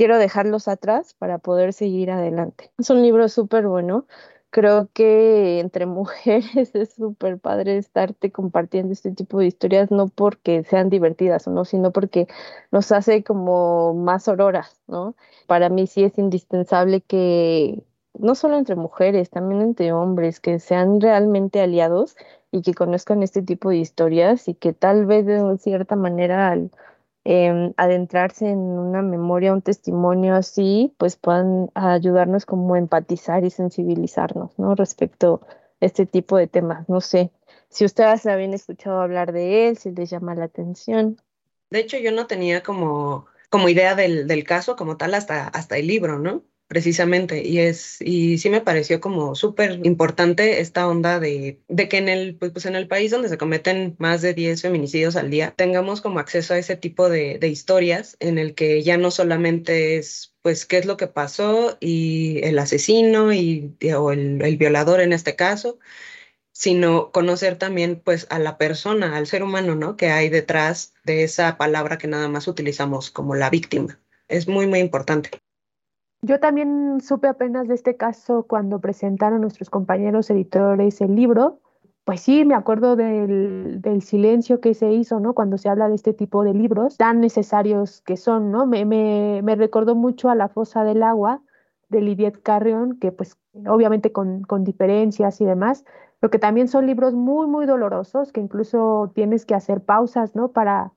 quiero 0.02 0.18
dejarlos 0.18 0.68
atrás 0.68 1.14
para 1.14 1.38
poder 1.38 1.74
seguir 1.74 2.10
adelante. 2.10 2.72
Es 2.80 2.90
un 2.90 3.04
libro 3.04 3.30
súper 3.30 3.68
bueno. 3.68 4.08
Creo 4.50 4.90
que 4.94 5.60
entre 5.60 5.86
mujeres 5.86 6.74
es 6.74 6.96
súper 6.96 7.38
padre 7.38 7.78
estarte 7.78 8.32
compartiendo 8.32 8.94
este 8.94 9.12
tipo 9.12 9.38
de 9.38 9.46
historias, 9.46 9.92
no 9.92 10.08
porque 10.08 10.64
sean 10.64 10.90
divertidas 10.90 11.46
o 11.48 11.52
no, 11.52 11.66
sino 11.66 11.92
porque 11.92 12.26
nos 12.72 12.92
hace 12.92 13.24
como 13.24 13.94
más 13.94 14.28
auroras, 14.28 14.82
¿no? 14.88 15.14
Para 15.46 15.70
mí 15.70 15.86
sí 15.86 16.04
es 16.04 16.18
indispensable 16.18 17.02
que 17.02 17.84
no 18.18 18.34
solo 18.34 18.58
entre 18.58 18.76
mujeres, 18.76 19.30
también 19.30 19.62
entre 19.62 19.94
hombres, 19.94 20.40
que 20.40 20.58
sean 20.58 21.00
realmente 21.00 21.62
aliados 21.62 22.16
y 22.52 22.64
que 22.64 22.74
conozcan 22.74 23.22
este 23.22 23.44
tipo 23.44 23.70
de 23.70 23.78
historias 23.78 24.48
y 24.48 24.56
que 24.56 24.74
tal 24.74 25.06
vez 25.06 25.28
de 25.28 25.58
cierta 25.60 25.96
manera 25.96 26.50
al 26.50 26.72
Em, 27.24 27.74
adentrarse 27.78 28.50
en 28.50 28.58
una 28.58 29.04
memoria, 29.04 29.54
un 29.54 29.62
testimonio 29.62 30.34
así, 30.34 30.96
pues 30.98 31.18
puedan 31.18 31.70
ayudarnos 31.76 32.48
como 32.48 32.76
empatizar 32.76 33.46
y 33.46 33.52
sensibilizarnos, 33.52 34.58
¿no? 34.58 34.74
Respecto 34.74 35.42
a 35.80 35.86
este 35.86 36.08
tipo 36.08 36.38
de 36.38 36.48
temas. 36.48 36.90
No 36.90 37.00
sé 37.00 37.32
si 37.70 37.86
ustedes 37.86 38.26
habían 38.26 38.56
escuchado 38.56 39.02
hablar 39.02 39.34
de 39.34 39.68
él, 39.68 39.78
si 39.78 39.92
les 39.92 40.10
llama 40.10 40.34
la 40.34 40.46
atención. 40.46 41.22
De 41.70 41.80
hecho, 41.80 41.98
yo 41.98 42.12
no 42.12 42.26
tenía 42.26 42.64
como, 42.64 43.28
como 43.52 43.70
idea 43.70 43.94
del, 43.94 44.28
del 44.28 44.44
caso 44.44 44.76
como 44.76 44.98
tal 44.98 45.14
hasta, 45.14 45.48
hasta 45.48 45.78
el 45.78 45.86
libro, 45.86 46.18
¿no? 46.18 46.44
Precisamente, 46.72 47.46
y 47.46 47.60
es, 47.60 47.98
y 48.00 48.38
sí 48.38 48.50
me 48.50 48.62
pareció 48.62 49.02
como 49.02 49.36
súper 49.36 49.82
importante 49.86 50.62
esta 50.62 50.88
onda 50.88 51.20
de, 51.20 51.60
de 51.68 51.90
que 51.90 51.98
en 51.98 52.08
el, 52.08 52.38
pues, 52.38 52.54
pues, 52.54 52.66
en 52.66 52.78
el 52.78 52.88
país 52.88 53.12
donde 53.12 53.28
se 53.28 53.38
cometen 53.38 53.98
más 54.00 54.22
de 54.22 54.34
10 54.34 54.62
feminicidios 54.62 55.18
al 55.18 55.30
día, 55.30 55.54
tengamos 55.58 56.00
como 56.00 56.20
acceso 56.20 56.54
a 56.54 56.58
ese 56.58 56.78
tipo 56.78 57.10
de, 57.10 57.40
de 57.40 57.50
historias 57.50 58.16
en 58.22 58.38
el 58.38 58.56
que 58.56 58.84
ya 58.84 58.96
no 58.96 59.12
solamente 59.12 59.98
es 59.98 60.34
pues 60.42 60.66
qué 60.66 60.78
es 60.78 60.86
lo 60.86 60.96
que 60.96 61.08
pasó 61.08 61.78
y 61.82 62.40
el 62.46 62.58
asesino 62.58 63.34
y, 63.34 63.76
o 63.94 64.14
el, 64.14 64.42
el 64.42 64.56
violador 64.56 65.02
en 65.02 65.12
este 65.12 65.36
caso, 65.36 65.78
sino 66.54 67.12
conocer 67.12 67.58
también 67.58 68.00
pues 68.00 68.28
a 68.30 68.40
la 68.40 68.58
persona, 68.58 69.18
al 69.18 69.28
ser 69.28 69.44
humano, 69.44 69.76
¿no? 69.76 69.98
Que 69.98 70.12
hay 70.12 70.30
detrás 70.30 70.94
de 71.04 71.24
esa 71.24 71.58
palabra 71.58 71.98
que 71.98 72.08
nada 72.08 72.30
más 72.30 72.48
utilizamos 72.48 73.12
como 73.12 73.36
la 73.36 73.50
víctima. 73.50 74.00
Es 74.30 74.48
muy, 74.48 74.68
muy 74.68 74.80
importante. 74.80 75.32
Yo 76.24 76.40
también 76.40 77.02
supe 77.02 77.28
apenas 77.28 77.68
de 77.68 77.74
este 77.74 77.98
caso 77.98 78.44
cuando 78.44 78.80
presentaron 78.80 79.42
nuestros 79.42 79.72
compañeros 79.72 80.30
editores 80.30 81.02
el 81.02 81.16
libro. 81.16 81.60
pues 82.04 82.22
sí, 82.22 82.46
me 82.46 82.56
acuerdo 82.56 82.96
del, 82.96 84.02
silencio 84.02 84.60
que 84.60 84.74
se 84.74 84.92
hizo, 84.92 85.20
¿no? 85.20 85.34
Cuando 85.34 85.58
se 85.58 85.70
habla 85.70 85.88
de 85.90 85.96
este 85.96 86.14
tipo 86.14 86.44
de 86.44 86.54
libros 86.54 86.98
tan 86.98 87.22
necesarios 87.22 88.02
que 88.02 88.18
son, 88.18 88.52
¿no? 88.52 88.66
Me, 88.66 89.42
recordó 89.56 89.96
mucho 89.96 90.30
a 90.30 90.36
La 90.36 90.50
fosa 90.50 90.84
del 90.84 91.04
agua 91.04 91.42
de 91.90 92.02
Lidiet 92.02 92.42
Carrion, 92.44 93.00
que 93.00 93.12
pues 93.12 93.38
obviamente 93.68 94.12
con, 94.12 94.44
con 94.44 94.64
diferencias 94.64 95.42
y 95.42 95.46
demás, 95.46 95.86
pero 96.20 96.32
que 96.32 96.40
también 96.40 96.68
son 96.68 96.86
libros 96.88 97.14
muy, 97.14 97.48
muy 97.48 97.66
dolorosos, 97.66 98.32
que 98.32 98.42
incluso 98.42 99.12
tienes 99.16 99.46
que 99.46 99.56
hacer 99.56 99.82
pausas, 99.82 100.36
¿no? 100.36 100.52
Para 100.52 100.94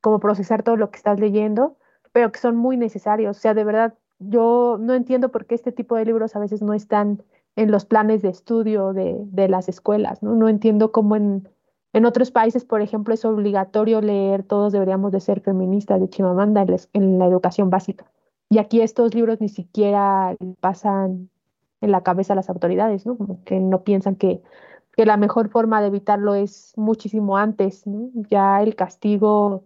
como 0.00 0.20
procesar 0.20 0.62
todo 0.62 0.76
lo 0.76 0.90
que 0.90 0.98
estás 0.98 1.20
leyendo, 1.20 1.76
pero 2.12 2.32
que 2.32 2.40
son 2.40 2.56
muy 2.56 2.76
necesarios. 2.76 3.38
O 3.38 3.40
sea, 3.40 3.54
de 3.54 3.64
verdad, 3.64 3.94
yo 4.28 4.78
no 4.80 4.94
entiendo 4.94 5.30
por 5.30 5.46
qué 5.46 5.54
este 5.54 5.72
tipo 5.72 5.96
de 5.96 6.04
libros 6.04 6.36
a 6.36 6.40
veces 6.40 6.62
no 6.62 6.74
están 6.74 7.22
en 7.56 7.70
los 7.70 7.84
planes 7.84 8.22
de 8.22 8.30
estudio 8.30 8.92
de, 8.92 9.16
de 9.26 9.48
las 9.48 9.68
escuelas, 9.68 10.22
¿no? 10.22 10.34
No 10.34 10.48
entiendo 10.48 10.92
cómo 10.92 11.16
en, 11.16 11.48
en 11.92 12.06
otros 12.06 12.30
países, 12.30 12.64
por 12.64 12.80
ejemplo, 12.80 13.12
es 13.12 13.24
obligatorio 13.24 14.00
leer, 14.00 14.44
todos 14.44 14.72
deberíamos 14.72 15.12
de 15.12 15.20
ser 15.20 15.40
feministas 15.40 16.00
de 16.00 16.08
Chimamanda 16.08 16.64
en 16.94 17.18
la, 17.18 17.26
educación 17.26 17.68
básica. 17.68 18.10
Y 18.48 18.58
aquí 18.58 18.80
estos 18.80 19.14
libros 19.14 19.40
ni 19.40 19.48
siquiera 19.48 20.36
pasan 20.60 21.28
en 21.80 21.90
la 21.90 22.02
cabeza 22.02 22.32
a 22.32 22.36
las 22.36 22.48
autoridades, 22.48 23.04
¿no? 23.04 23.16
Como 23.16 23.44
que 23.44 23.60
no 23.60 23.82
piensan 23.82 24.16
que, 24.16 24.42
que 24.96 25.04
la 25.04 25.16
mejor 25.18 25.50
forma 25.50 25.80
de 25.80 25.88
evitarlo 25.88 26.34
es 26.34 26.72
muchísimo 26.76 27.36
antes, 27.36 27.86
¿no? 27.86 28.10
Ya 28.30 28.62
el 28.62 28.74
castigo 28.74 29.64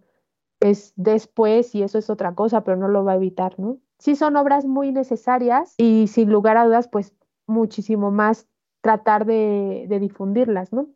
es 0.59 0.93
después 0.97 1.75
y 1.75 1.83
eso 1.83 1.97
es 1.97 2.09
otra 2.09 2.35
cosa, 2.35 2.63
pero 2.63 2.75
no 2.77 2.89
lo 2.89 3.05
va 3.05 3.13
a 3.13 3.17
evitar, 3.17 3.57
¿no? 3.57 3.77
Sí 3.99 4.15
son 4.15 4.35
obras 4.35 4.65
muy 4.65 4.91
necesarias 4.91 5.73
y 5.77 6.07
sin 6.07 6.31
lugar 6.31 6.57
a 6.57 6.65
dudas, 6.65 6.87
pues 6.87 7.15
muchísimo 7.47 8.11
más 8.11 8.47
tratar 8.81 9.25
de, 9.25 9.87
difundirlas, 9.99 10.71
¿no? 10.71 10.87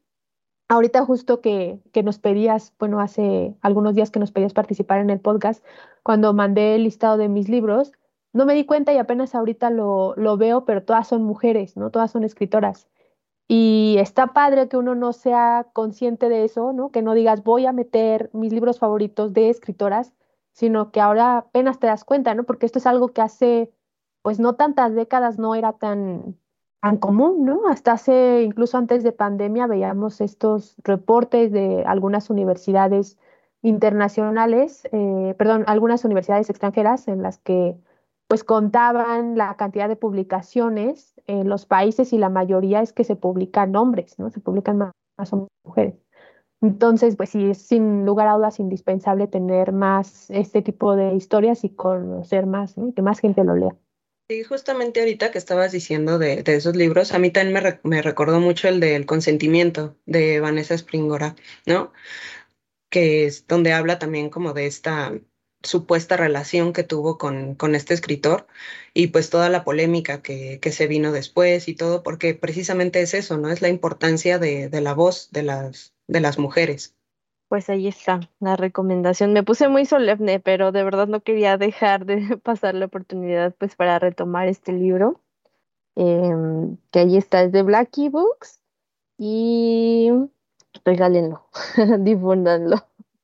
Ahorita 0.70 1.04
justo 1.04 1.42
que, 1.42 1.82
que, 1.92 2.04
nos 2.04 2.20
pedías, 2.20 2.74
bueno, 2.80 3.02
hace 3.02 3.56
algunos 3.62 3.96
días 3.96 4.12
que 4.12 4.20
nos 4.20 4.32
pedías 4.32 4.54
participar 4.54 5.00
en 5.00 5.10
el 5.10 5.20
podcast, 5.20 5.64
cuando 6.04 6.34
mandé 6.34 6.76
el 6.76 6.84
listado 6.84 7.18
de 7.18 7.28
mis 7.28 7.50
libros, 7.50 7.92
no 8.34 8.46
me 8.46 8.54
di 8.54 8.66
cuenta 8.66 8.94
y 8.94 8.98
apenas 8.98 9.36
ahorita 9.36 9.70
lo, 9.70 10.16
lo 10.16 10.38
veo, 10.38 10.64
pero 10.64 10.84
todas 10.84 11.08
son 11.08 11.24
mujeres, 11.24 11.76
¿no? 11.76 11.92
Todas 11.92 12.12
son 12.12 12.24
escritoras. 12.24 12.88
Y 13.48 13.98
está 14.00 14.28
padre 14.28 14.70
que 14.70 14.78
uno 14.78 14.96
no 14.96 15.12
sea 15.12 15.68
consciente 15.74 16.30
de 16.30 16.46
eso, 16.46 16.72
¿no? 16.72 16.92
Que 16.92 17.02
no 17.02 17.14
digas, 17.14 17.44
voy 17.44 17.66
a 17.66 17.74
meter 17.74 18.30
mis 18.32 18.54
libros 18.54 18.80
favoritos 18.80 19.34
de 19.34 19.50
escritoras, 19.50 20.14
sino 20.52 20.92
que 20.92 21.02
ahora 21.02 21.38
apenas 21.38 21.80
te 21.80 21.88
das 21.88 22.04
cuenta, 22.04 22.34
¿no? 22.36 22.44
Porque 22.44 22.66
esto 22.66 22.80
es 22.80 22.88
algo 22.88 23.10
que 23.10 23.22
hace, 23.22 23.72
pues 24.22 24.40
no 24.40 24.56
tantas 24.56 24.94
décadas 24.94 25.40
no 25.40 25.56
era 25.56 25.74
tan, 25.74 26.38
tan 26.82 26.98
común, 26.98 27.46
¿no? 27.46 27.68
Hasta 27.68 27.94
hace, 27.94 28.44
incluso 28.44 28.78
antes 28.78 29.04
de 29.04 29.12
pandemia, 29.12 29.68
veíamos 29.68 30.22
estos 30.22 30.76
reportes 30.84 31.52
de 31.52 31.84
algunas 31.86 32.30
universidades 32.30 33.18
internacionales, 33.62 34.88
eh, 34.92 35.36
perdón, 35.38 35.64
algunas 35.68 36.04
universidades 36.04 36.50
extranjeras 36.50 37.08
en 37.08 37.22
las 37.22 37.38
que 37.38 37.78
pues 38.28 38.44
contaban 38.44 39.38
la 39.38 39.56
cantidad 39.58 39.90
de 39.90 39.98
publicaciones 39.98 41.20
en 41.28 41.50
los 41.50 41.66
países 41.66 42.14
y 42.14 42.18
la 42.18 42.30
mayoría 42.30 42.82
es 42.82 42.94
que 42.94 43.04
se 43.04 43.18
publican 43.18 43.76
hombres, 43.76 44.18
¿no? 44.18 44.30
Se 44.30 44.40
publican 44.40 44.78
más, 44.78 44.92
más 45.18 45.32
mujeres. 45.66 45.96
Entonces, 46.62 47.15
pues 47.15 47.32
sí, 47.32 47.50
es 47.50 47.58
sin 47.58 48.06
lugar 48.06 48.28
a 48.28 48.36
dudas 48.36 48.60
indispensable 48.60 49.28
tener 49.28 49.71
más 49.71 50.30
este 50.30 50.62
tipo 50.62 50.95
de 50.95 51.15
historias 51.15 51.63
y 51.63 51.69
conocer 51.69 52.45
más, 52.45 52.78
¿no? 52.78 52.93
que 52.93 53.02
más 53.02 53.19
gente 53.19 53.43
lo 53.43 53.56
lea. 53.56 53.76
Sí, 54.30 54.43
justamente 54.43 55.02
ahorita 55.02 55.32
que 55.32 55.39
estabas 55.39 55.74
diciendo 55.74 56.17
de, 56.17 56.43
esos 56.45 56.76
libros, 56.76 57.13
a 57.13 57.19
mí 57.19 57.32
también 57.32 57.80
me, 57.84 58.02
recordó 58.02 58.39
mucho 58.39 58.69
el 58.69 58.80
del 58.80 59.06
consentimiento 59.06 59.97
de 60.06 60.39
Vanessa 60.39 60.74
Springora, 60.76 61.36
¿no? 61.65 61.91
Que 62.89 63.26
es 63.26 63.45
donde 63.47 63.74
habla 63.74 64.00
también 64.00 64.30
como 64.30 64.54
de 64.54 64.67
esta 64.67 65.13
supuesta 65.63 66.15
relación 66.15 66.71
que 66.74 66.84
tuvo 66.84 67.17
con, 67.17 67.56
con 67.56 67.76
este 67.76 67.93
escritor 67.93 68.47
y 68.93 69.08
pues 69.08 69.30
toda 69.30 69.50
la 69.50 69.63
polémica 69.65 70.21
que, 70.21 70.60
que, 70.62 70.71
se 70.71 70.88
vino 70.88 71.12
después 71.12 71.67
y 71.67 71.76
todo, 71.76 72.02
porque 72.04 72.34
precisamente 72.34 73.02
es 73.02 73.13
eso, 73.13 73.38
¿no? 73.38 73.50
Es 73.50 73.62
la 73.62 73.69
importancia 73.69 74.39
de, 74.39 74.69
de 74.69 74.82
la 74.82 74.93
voz 74.93 75.30
de 75.32 75.43
las, 75.43 75.93
de 76.12 76.21
las 76.21 76.38
mujeres 76.38 76.95
pues 77.52 77.69
ahí 77.69 77.89
está 77.89 78.21
la 78.39 78.56
recomendación. 78.56 79.34
Me 79.34 79.43
puse 79.43 79.67
muy 79.67 79.86
solemne, 79.86 80.39
pero 80.39 80.71
de 80.71 80.86
verdad 80.86 81.10
no 81.10 81.19
quería 81.19 81.58
dejar 81.58 82.06
de 82.06 82.38
pasar 82.43 82.76
la 82.76 82.86
oportunidad 82.86 83.54
pues 83.58 83.76
para 83.76 84.00
retomar 84.00 84.47
este 84.47 84.71
libro, 84.71 85.19
em, 85.97 86.78
que 86.91 87.00
ahí 87.00 87.17
está, 87.17 87.43
es 87.43 87.52
de 87.52 87.63
Blackie 87.63 88.08
Books 88.08 88.62
y 89.17 90.12
regálenlo, 90.86 91.45
difúndanlo. 92.00 92.78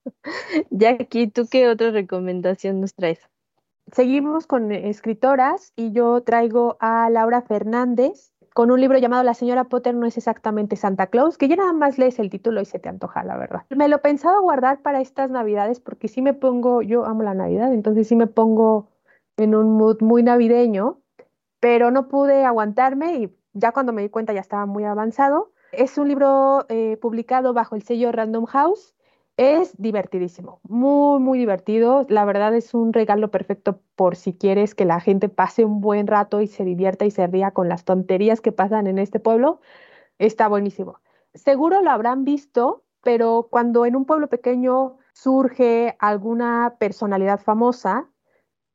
Jackie, 0.71 1.27
¿tú 1.27 1.47
qué 1.49 1.69
otra 1.69 1.91
recomendación 1.91 2.81
nos 2.81 2.95
traes? 2.95 3.21
Seguimos 3.93 4.45
con 4.45 4.73
escritoras 4.73 5.71
y 5.77 5.93
yo 5.93 6.21
traigo 6.21 6.75
a 6.81 7.09
Laura 7.09 7.43
Fernández 7.43 8.33
con 8.57 8.71
un 8.71 8.81
libro 8.81 8.97
llamado 8.97 9.21
La 9.21 9.35
señora 9.35 9.65
Potter 9.65 9.93
no 9.93 10.07
es 10.07 10.17
exactamente 10.17 10.77
Santa 10.77 11.05
Claus, 11.05 11.37
que 11.37 11.47
ya 11.47 11.55
nada 11.57 11.73
más 11.73 11.99
lees 11.99 12.17
el 12.17 12.31
título 12.31 12.59
y 12.59 12.65
se 12.65 12.79
te 12.79 12.89
antoja, 12.89 13.23
la 13.23 13.37
verdad. 13.37 13.61
Me 13.69 13.87
lo 13.87 14.01
pensaba 14.01 14.39
guardar 14.39 14.81
para 14.81 14.99
estas 14.99 15.29
navidades 15.29 15.79
porque 15.79 16.07
sí 16.07 16.23
me 16.23 16.33
pongo, 16.33 16.81
yo 16.81 17.05
amo 17.05 17.21
la 17.21 17.35
Navidad, 17.35 17.71
entonces 17.71 18.07
sí 18.07 18.15
me 18.15 18.25
pongo 18.25 18.89
en 19.37 19.53
un 19.53 19.77
mood 19.77 20.01
muy 20.01 20.23
navideño, 20.23 20.99
pero 21.59 21.91
no 21.91 22.07
pude 22.07 22.45
aguantarme 22.45 23.17
y 23.17 23.37
ya 23.53 23.73
cuando 23.73 23.93
me 23.93 24.01
di 24.01 24.09
cuenta 24.09 24.33
ya 24.33 24.41
estaba 24.41 24.65
muy 24.65 24.85
avanzado. 24.85 25.51
Es 25.71 25.99
un 25.99 26.07
libro 26.07 26.65
eh, 26.67 26.97
publicado 26.99 27.53
bajo 27.53 27.75
el 27.75 27.83
sello 27.83 28.11
Random 28.11 28.45
House 28.45 28.95
es 29.37 29.75
divertidísimo, 29.77 30.59
muy, 30.63 31.19
muy 31.19 31.37
divertido. 31.37 32.05
La 32.09 32.25
verdad 32.25 32.55
es 32.55 32.73
un 32.73 32.91
regalo 32.91 33.29
perfecto 33.29 33.79
por 33.95 34.15
si 34.15 34.33
quieres 34.33 34.73
que 34.75 34.85
la 34.85 34.99
gente 34.99 35.29
pase 35.29 35.63
un 35.63 35.79
buen 35.79 36.07
rato 36.07 36.41
y 36.41 36.47
se 36.47 36.65
divierta 36.65 37.05
y 37.05 37.11
se 37.11 37.27
ría 37.27 37.51
con 37.51 37.69
las 37.69 37.85
tonterías 37.85 38.41
que 38.41 38.51
pasan 38.51 38.87
en 38.87 38.97
este 38.97 39.19
pueblo. 39.19 39.61
Está 40.17 40.47
buenísimo. 40.47 40.99
Seguro 41.35 41.83
lo 41.83 41.91
habrán 41.91 42.23
visto, 42.25 42.83
pero 43.03 43.47
cuando 43.51 43.85
en 43.85 43.95
un 43.95 44.05
pueblo 44.05 44.27
pequeño 44.27 44.97
surge 45.13 45.95
alguna 45.99 46.75
personalidad 46.79 47.39
famosa, 47.39 48.09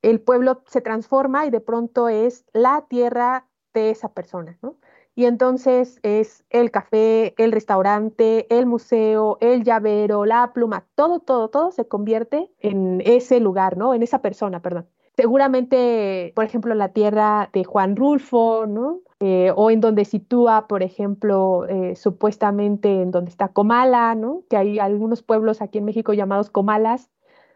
el 0.00 0.20
pueblo 0.20 0.62
se 0.66 0.80
transforma 0.80 1.46
y 1.46 1.50
de 1.50 1.60
pronto 1.60 2.08
es 2.08 2.44
la 2.52 2.86
tierra 2.88 3.48
de 3.74 3.90
esa 3.90 4.12
persona, 4.12 4.58
¿no? 4.62 4.76
Y 5.14 5.26
entonces 5.26 6.00
es 6.02 6.44
el 6.48 6.70
café, 6.70 7.34
el 7.36 7.52
restaurante, 7.52 8.46
el 8.56 8.66
museo, 8.66 9.36
el 9.40 9.62
llavero, 9.62 10.24
la 10.24 10.52
pluma, 10.54 10.86
todo, 10.94 11.20
todo, 11.20 11.48
todo 11.48 11.70
se 11.70 11.86
convierte 11.86 12.50
en 12.60 13.02
ese 13.04 13.38
lugar, 13.40 13.76
¿no? 13.76 13.92
En 13.94 14.02
esa 14.02 14.22
persona, 14.22 14.60
perdón. 14.60 14.86
Seguramente, 15.14 16.32
por 16.34 16.46
ejemplo, 16.46 16.74
la 16.74 16.88
tierra 16.88 17.50
de 17.52 17.64
Juan 17.64 17.96
Rulfo, 17.96 18.66
¿no? 18.66 19.00
Eh, 19.20 19.52
o 19.54 19.70
en 19.70 19.82
donde 19.82 20.06
sitúa, 20.06 20.66
por 20.66 20.82
ejemplo, 20.82 21.66
eh, 21.68 21.94
supuestamente 21.94 23.02
en 23.02 23.10
donde 23.10 23.30
está 23.30 23.48
Comala, 23.48 24.14
¿no? 24.14 24.44
Que 24.48 24.56
hay 24.56 24.78
algunos 24.78 25.22
pueblos 25.22 25.60
aquí 25.60 25.78
en 25.78 25.84
México 25.84 26.14
llamados 26.14 26.48
Comalas, 26.48 27.10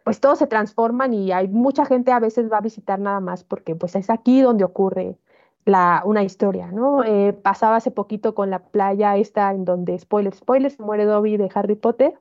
pues 0.05 0.21
todos 0.21 0.39
se 0.39 0.47
transforman 0.47 1.15
y 1.15 1.33
hay 1.33 1.49
mucha 1.49 1.87
gente 1.87 2.13
a 2.13 2.21
veces 2.21 2.53
va 2.53 2.59
a 2.59 2.61
visitar 2.61 3.01
nada 3.01 3.19
más 3.21 3.43
porque 3.43 3.75
pues 3.75 3.97
es 3.97 4.11
aquí 4.11 4.41
donde 4.41 4.63
ocurre 4.63 5.19
una 5.67 6.23
historia, 6.23 6.71
¿no? 6.71 7.03
Eh, 7.03 7.33
pasaba 7.33 7.77
hace 7.77 7.91
poquito 7.91 8.35
con 8.35 8.51
la 8.51 8.61
playa 8.61 9.17
esta 9.17 9.51
en 9.53 9.65
donde, 9.65 9.99
spoiler, 9.99 10.35
spoiler, 10.35 10.71
se 10.71 10.83
muere 10.83 11.05
Dobby 11.05 11.37
de 11.37 11.51
Harry 11.55 11.75
Potter 11.75 12.15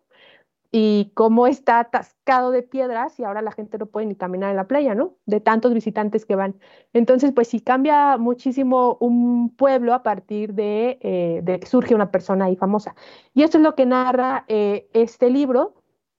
y 0.72 1.12
cómo 1.14 1.48
está 1.48 1.80
atascado 1.80 2.52
de 2.52 2.64
piedras 2.64 3.20
y 3.20 3.24
ahora 3.24 3.42
la 3.42 3.52
gente 3.52 3.78
no 3.78 3.86
puede 3.86 4.08
ni 4.08 4.16
caminar 4.16 4.50
en 4.50 4.58
la 4.58 4.68
playa, 4.68 4.96
¿no? 4.96 5.16
De 5.26 5.40
tantos 5.40 5.74
visitantes 5.74 6.26
que 6.26 6.36
van. 6.36 6.56
Entonces, 6.92 7.32
pues 7.34 7.48
sí 7.48 7.62
cambia 7.62 8.18
muchísimo 8.18 8.98
un 9.00 9.56
pueblo 9.56 9.94
a 9.94 10.04
partir 10.04 10.54
de, 10.54 10.98
eh, 11.02 11.60
que 11.62 11.68
surge 11.68 11.96
una 11.96 12.12
persona 12.12 12.46
ahí 12.46 12.56
famosa. 12.56 12.96
Y 13.34 13.44
esto 13.44 13.58
es 13.58 13.64
lo 13.64 13.76
que 13.76 13.86
narra 13.86 14.44
eh, 14.48 14.90
este 14.94 15.30
libro, 15.30 15.76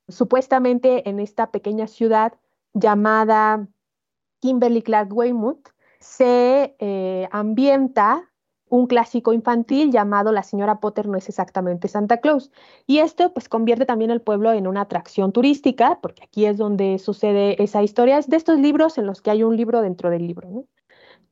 supuestamente 0.08 1.08
en 1.08 1.20
esta 1.20 1.50
pequeña 1.50 1.86
ciudad 1.88 2.34
llamada 2.72 3.66
Kimberly 4.40 4.82
Clark 4.82 5.12
Weymouth, 5.12 5.68
se 6.00 6.76
eh, 6.78 7.28
ambienta 7.30 8.30
un 8.68 8.86
clásico 8.86 9.32
infantil 9.32 9.92
llamado 9.92 10.32
La 10.32 10.42
señora 10.42 10.80
Potter 10.80 11.06
no 11.06 11.16
es 11.16 11.28
exactamente 11.28 11.88
Santa 11.88 12.18
Claus. 12.18 12.50
Y 12.86 12.98
esto 12.98 13.32
pues 13.32 13.48
convierte 13.48 13.86
también 13.86 14.10
el 14.10 14.20
pueblo 14.20 14.52
en 14.52 14.66
una 14.66 14.82
atracción 14.82 15.32
turística, 15.32 16.00
porque 16.02 16.24
aquí 16.24 16.46
es 16.46 16.56
donde 16.56 16.98
sucede 16.98 17.62
esa 17.62 17.82
historia. 17.82 18.18
Es 18.18 18.28
de 18.28 18.36
estos 18.36 18.58
libros 18.58 18.98
en 18.98 19.06
los 19.06 19.22
que 19.22 19.30
hay 19.30 19.42
un 19.42 19.56
libro 19.56 19.82
dentro 19.82 20.10
del 20.10 20.26
libro. 20.26 20.64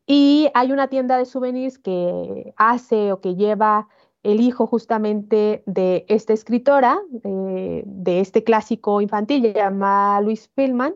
Y 0.07 0.49
hay 0.55 0.71
una 0.71 0.89
tienda 0.89 1.17
de 1.19 1.25
souvenirs 1.25 1.79
que 1.79 2.53
hace 2.57 3.13
o 3.13 3.21
que 3.21 3.35
lleva 3.35 3.89
el 4.23 4.41
hijo 4.41 4.67
justamente 4.67 5.63
de 5.67 6.05
esta 6.09 6.33
escritora, 6.33 6.99
de, 7.11 8.21
este 8.21 8.43
clásico 8.43 9.01
infantil, 9.01 9.53
llamada 9.53 10.21
Luis 10.21 10.49
Pillman, 10.49 10.95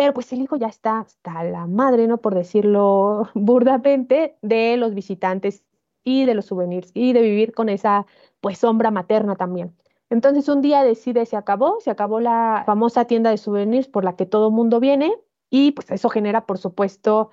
pero 0.00 0.14
pues 0.14 0.32
el 0.32 0.40
hijo 0.40 0.56
ya 0.56 0.68
está 0.68 1.00
hasta 1.00 1.44
la 1.44 1.66
madre, 1.66 2.06
¿no? 2.06 2.22
Por 2.22 2.34
decirlo 2.34 3.28
burdamente, 3.34 4.38
de 4.40 4.78
los 4.78 4.94
visitantes 4.94 5.62
y 6.04 6.24
de 6.24 6.32
los 6.32 6.46
souvenirs 6.46 6.90
y 6.94 7.12
de 7.12 7.20
vivir 7.20 7.52
con 7.52 7.68
esa 7.68 8.06
pues 8.40 8.56
sombra 8.56 8.90
materna 8.90 9.36
también. 9.36 9.76
Entonces 10.08 10.48
un 10.48 10.62
día 10.62 10.82
decide, 10.84 11.26
se 11.26 11.36
acabó, 11.36 11.80
se 11.80 11.90
acabó 11.90 12.18
la 12.18 12.62
famosa 12.64 13.04
tienda 13.04 13.28
de 13.28 13.36
souvenirs 13.36 13.88
por 13.88 14.02
la 14.04 14.16
que 14.16 14.24
todo 14.24 14.50
mundo 14.50 14.80
viene 14.80 15.12
y 15.50 15.72
pues 15.72 15.90
eso 15.90 16.08
genera 16.08 16.46
por 16.46 16.56
supuesto 16.56 17.32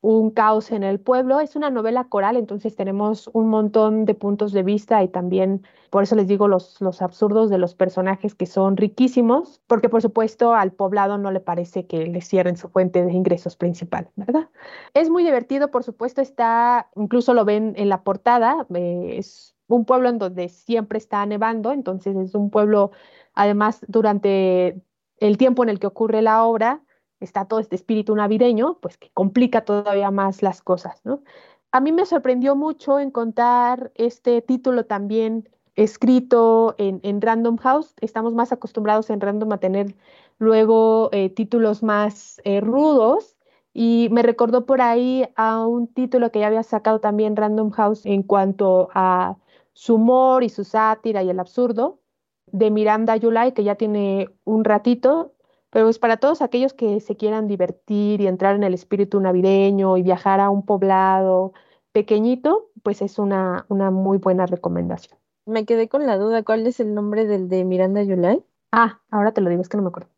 un 0.00 0.30
caos 0.30 0.70
en 0.70 0.84
el 0.84 1.00
pueblo. 1.00 1.40
Es 1.40 1.56
una 1.56 1.70
novela 1.70 2.04
coral, 2.04 2.36
entonces 2.36 2.76
tenemos 2.76 3.28
un 3.32 3.48
montón 3.48 4.04
de 4.04 4.14
puntos 4.14 4.52
de 4.52 4.62
vista 4.62 5.02
y 5.02 5.08
también, 5.08 5.66
por 5.90 6.02
eso 6.02 6.14
les 6.14 6.28
digo, 6.28 6.46
los, 6.46 6.80
los 6.80 7.02
absurdos 7.02 7.50
de 7.50 7.58
los 7.58 7.74
personajes 7.74 8.34
que 8.34 8.46
son 8.46 8.76
riquísimos, 8.76 9.60
porque 9.66 9.88
por 9.88 10.02
supuesto 10.02 10.54
al 10.54 10.72
poblado 10.72 11.18
no 11.18 11.30
le 11.30 11.40
parece 11.40 11.86
que 11.86 12.06
le 12.06 12.20
cierren 12.20 12.56
su 12.56 12.68
fuente 12.68 13.04
de 13.04 13.12
ingresos 13.12 13.56
principal, 13.56 14.10
¿verdad? 14.16 14.48
Es 14.94 15.10
muy 15.10 15.24
divertido, 15.24 15.70
por 15.70 15.82
supuesto, 15.82 16.20
está, 16.20 16.88
incluso 16.94 17.34
lo 17.34 17.44
ven 17.44 17.74
en 17.76 17.88
la 17.88 18.02
portada, 18.02 18.66
eh, 18.74 19.14
es 19.18 19.56
un 19.66 19.84
pueblo 19.84 20.08
en 20.08 20.18
donde 20.18 20.48
siempre 20.48 20.98
está 20.98 21.26
nevando, 21.26 21.72
entonces 21.72 22.16
es 22.16 22.34
un 22.34 22.50
pueblo, 22.50 22.92
además, 23.34 23.84
durante 23.88 24.80
el 25.18 25.36
tiempo 25.36 25.62
en 25.64 25.68
el 25.68 25.80
que 25.80 25.88
ocurre 25.88 26.22
la 26.22 26.44
obra, 26.44 26.82
está 27.20 27.46
todo 27.46 27.60
este 27.60 27.76
espíritu 27.76 28.14
navideño, 28.14 28.78
pues 28.80 28.96
que 28.96 29.10
complica 29.14 29.64
todavía 29.64 30.10
más 30.10 30.42
las 30.42 30.62
cosas, 30.62 31.00
¿no? 31.04 31.22
A 31.70 31.80
mí 31.80 31.92
me 31.92 32.06
sorprendió 32.06 32.56
mucho 32.56 32.98
encontrar 32.98 33.92
este 33.94 34.40
título 34.40 34.86
también 34.86 35.48
escrito 35.76 36.74
en, 36.78 37.20
Random 37.20 37.56
House. 37.58 37.94
Estamos 38.00 38.34
más 38.34 38.52
acostumbrados 38.52 39.10
en 39.10 39.20
Random 39.20 39.52
a 39.52 39.58
tener 39.58 39.94
luego 40.38 41.10
eh, 41.12 41.30
títulos 41.30 41.82
más 41.82 42.40
eh, 42.44 42.60
rudos 42.60 43.36
y 43.74 44.08
me 44.10 44.22
recordó 44.22 44.66
por 44.66 44.80
ahí 44.80 45.28
a 45.36 45.66
un 45.66 45.86
título 45.86 46.32
que 46.32 46.40
ya 46.40 46.48
había 46.48 46.62
sacado 46.62 47.00
también 47.00 47.36
Random 47.36 47.70
House 47.70 48.06
en 48.06 48.22
cuanto 48.22 48.88
a 48.94 49.36
su 49.72 49.96
humor 49.96 50.42
y 50.42 50.48
su 50.48 50.64
sátira 50.64 51.22
y 51.22 51.30
el 51.30 51.38
absurdo 51.38 52.00
de 52.46 52.70
Miranda 52.70 53.16
Yulai, 53.16 53.52
que 53.52 53.62
ya 53.62 53.76
tiene 53.76 54.30
un 54.44 54.64
ratito, 54.64 55.34
pero 55.70 55.88
es 55.88 55.98
para 55.98 56.16
todos 56.16 56.42
aquellos 56.42 56.72
que 56.72 57.00
se 57.00 57.16
quieran 57.16 57.46
divertir 57.48 58.20
y 58.20 58.26
entrar 58.26 58.56
en 58.56 58.64
el 58.64 58.74
espíritu 58.74 59.20
navideño 59.20 59.96
y 59.96 60.02
viajar 60.02 60.40
a 60.40 60.50
un 60.50 60.64
poblado 60.64 61.52
pequeñito, 61.92 62.70
pues 62.82 63.02
es 63.02 63.18
una, 63.18 63.66
una 63.68 63.90
muy 63.90 64.18
buena 64.18 64.46
recomendación. 64.46 65.18
Me 65.46 65.64
quedé 65.64 65.88
con 65.88 66.06
la 66.06 66.16
duda, 66.18 66.42
¿cuál 66.42 66.66
es 66.66 66.80
el 66.80 66.94
nombre 66.94 67.26
del 67.26 67.48
de 67.48 67.64
Miranda 67.64 68.02
Yulai? 68.02 68.44
Ah, 68.70 69.00
ahora 69.10 69.32
te 69.32 69.40
lo 69.40 69.50
digo, 69.50 69.62
es 69.62 69.68
que 69.68 69.76
no 69.76 69.82
me 69.82 69.88
acuerdo. 69.88 70.10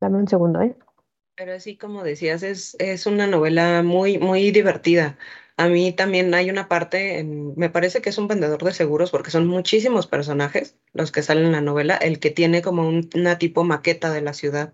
Dame 0.00 0.18
un 0.18 0.28
segundo, 0.28 0.60
¿eh? 0.60 0.76
Pero 1.36 1.54
así 1.54 1.76
como 1.76 2.02
decías, 2.02 2.42
es, 2.42 2.76
es 2.78 3.06
una 3.06 3.26
novela 3.26 3.82
muy, 3.82 4.18
muy 4.18 4.50
divertida. 4.50 5.16
A 5.60 5.68
mí 5.68 5.92
también 5.92 6.32
hay 6.32 6.48
una 6.48 6.68
parte, 6.68 7.22
me 7.22 7.68
parece 7.68 8.00
que 8.00 8.08
es 8.08 8.16
un 8.16 8.28
vendedor 8.28 8.64
de 8.64 8.72
seguros 8.72 9.10
porque 9.10 9.30
son 9.30 9.46
muchísimos 9.46 10.06
personajes 10.06 10.78
los 10.94 11.12
que 11.12 11.22
salen 11.22 11.44
en 11.44 11.52
la 11.52 11.60
novela, 11.60 11.96
el 11.96 12.18
que 12.18 12.30
tiene 12.30 12.62
como 12.62 12.88
una 12.88 13.38
tipo 13.38 13.62
maqueta 13.62 14.10
de 14.10 14.22
la 14.22 14.32
ciudad, 14.32 14.72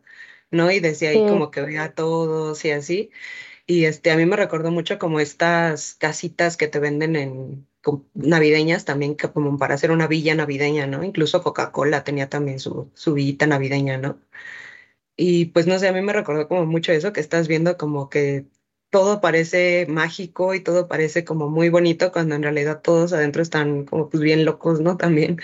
¿no? 0.53 0.71
Y 0.71 0.79
desde 0.79 1.09
ahí 1.09 1.25
como 1.27 1.51
que 1.51 1.63
ve 1.63 1.79
a 1.79 1.93
todos 1.95 2.65
y 2.65 2.71
así. 2.71 3.11
Y 3.67 3.87
este, 3.87 4.13
a 4.13 4.17
mí 4.17 4.27
me 4.27 4.37
recordó 4.37 4.71
mucho 4.73 4.99
como 4.99 5.21
estas 5.21 5.95
casitas 5.95 6.57
que 6.57 6.69
te 6.69 6.79
venden 6.81 7.17
en 7.17 7.69
navideñas 8.15 8.85
también, 8.85 9.17
que 9.17 9.33
como 9.33 9.59
para 9.59 9.75
hacer 9.75 9.91
una 9.93 10.09
villa 10.09 10.35
navideña, 10.37 10.87
¿no? 10.87 11.05
Incluso 11.05 11.43
Coca-Cola 11.43 12.05
tenía 12.05 12.29
también 12.29 12.61
su, 12.61 12.93
su 12.95 13.15
villita 13.15 13.47
navideña, 13.49 13.99
¿no? 13.99 14.21
Y 15.17 15.47
pues 15.47 15.67
no 15.67 15.79
sé, 15.79 15.89
a 15.89 15.93
mí 15.93 16.03
me 16.03 16.13
recordó 16.13 16.49
como 16.49 16.67
mucho 16.67 16.93
eso, 16.93 17.13
que 17.13 17.21
estás 17.21 17.49
viendo 17.49 17.77
como 17.79 18.11
que 18.11 18.47
todo 18.97 19.21
parece 19.21 19.87
mágico 19.91 20.55
y 20.55 20.61
todo 20.61 20.89
parece 20.89 21.23
como 21.23 21.51
muy 21.51 21.69
bonito 21.69 22.13
cuando 22.13 22.35
en 22.35 22.43
realidad 22.43 22.81
todos 22.83 23.13
adentro 23.13 23.43
están 23.43 23.85
como 23.85 24.09
pues 24.09 24.23
bien 24.23 24.47
locos, 24.47 24.81
¿no? 24.81 24.97
También. 24.97 25.37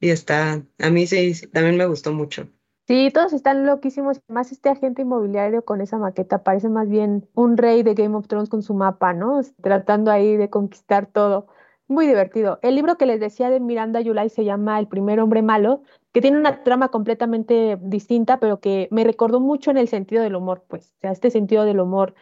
Y 0.00 0.10
está, 0.10 0.64
a 0.80 0.90
mí 0.90 1.06
sí, 1.06 1.32
también 1.52 1.76
me 1.76 1.86
gustó 1.86 2.12
mucho. 2.12 2.48
Sí, 2.88 3.10
todos 3.14 3.32
están 3.34 3.66
loquísimos. 3.66 4.20
Más 4.26 4.50
este 4.50 4.68
agente 4.68 5.02
inmobiliario 5.02 5.64
con 5.64 5.80
esa 5.80 5.96
maqueta 5.96 6.42
parece 6.42 6.68
más 6.68 6.88
bien 6.88 7.28
un 7.34 7.56
rey 7.56 7.84
de 7.84 7.94
Game 7.94 8.16
of 8.16 8.26
Thrones 8.26 8.48
con 8.48 8.62
su 8.64 8.74
mapa, 8.74 9.12
¿no? 9.12 9.40
Tratando 9.62 10.10
ahí 10.10 10.36
de 10.36 10.50
conquistar 10.50 11.06
todo. 11.06 11.46
Muy 11.86 12.08
divertido. 12.08 12.58
El 12.62 12.74
libro 12.74 12.96
que 12.98 13.06
les 13.06 13.20
decía 13.20 13.48
de 13.48 13.60
Miranda 13.60 14.00
Yulai 14.00 14.28
se 14.28 14.44
llama 14.44 14.80
El 14.80 14.88
primer 14.88 15.20
hombre 15.20 15.42
malo, 15.42 15.84
que 16.12 16.20
tiene 16.20 16.36
una 16.36 16.64
trama 16.64 16.88
completamente 16.88 17.78
distinta, 17.80 18.40
pero 18.40 18.58
que 18.58 18.88
me 18.90 19.04
recordó 19.04 19.38
mucho 19.38 19.70
en 19.70 19.76
el 19.76 19.86
sentido 19.86 20.24
del 20.24 20.34
humor, 20.34 20.64
pues, 20.66 20.94
o 20.96 21.00
sea, 21.00 21.12
este 21.12 21.30
sentido 21.30 21.64
del 21.64 21.78
humor 21.78 22.14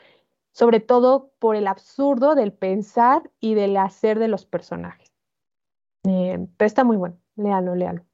sobre 0.53 0.81
todo 0.81 1.33
por 1.39 1.57
el 1.57 1.67
absurdo 1.67 2.35
del 2.35 2.53
pensar 2.53 3.31
y 3.41 3.55
del 3.55 3.77
hacer 3.77 4.19
de 4.19 4.29
los 4.29 4.47
personajes. 4.47 5.11
Eh, 6.07 6.47
pero 6.57 6.67
está 6.67 6.85
muy 6.85 6.97
bueno, 6.97 7.19
léalo, 7.37 7.75
léalo. 7.75 8.05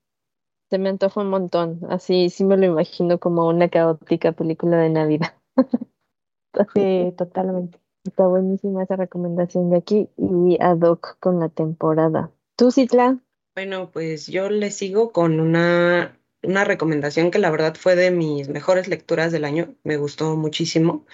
Se 0.71 0.79
me 0.79 0.89
antoja 0.89 1.21
un 1.21 1.31
montón, 1.31 1.81
así 1.89 2.29
sí 2.29 2.45
me 2.45 2.57
lo 2.57 2.67
imagino 2.67 3.19
como 3.19 3.49
una 3.49 3.69
caótica 3.69 4.33
película 4.33 4.79
de 4.79 4.91
Navidad. 4.91 5.35
sí, 6.75 7.15
totalmente. 7.17 7.81
Está 8.05 8.27
buenísima 8.27 8.83
esa 8.83 8.97
recomendación 8.97 9.71
de 9.71 9.79
aquí 9.79 10.09
y 10.17 10.59
ad 10.61 10.81
hoc 10.81 11.19
con 11.21 11.41
la 11.41 11.49
temporada. 11.49 12.31
¿Tú, 12.57 12.71
Citla? 12.71 13.19
Bueno, 13.55 13.91
pues 13.91 14.27
yo 14.27 14.51
le 14.51 14.71
sigo 14.71 15.13
con 15.13 15.41
una, 15.41 16.19
una 16.43 16.65
recomendación 16.65 17.31
que 17.31 17.39
la 17.39 17.51
verdad 17.51 17.75
fue 17.75 17.97
de 17.97 18.11
mis 18.11 18.49
mejores 18.49 18.89
lecturas 18.89 19.33
del 19.33 19.45
año, 19.45 19.75
me 19.83 19.97
gustó 19.97 20.37
muchísimo 20.37 21.07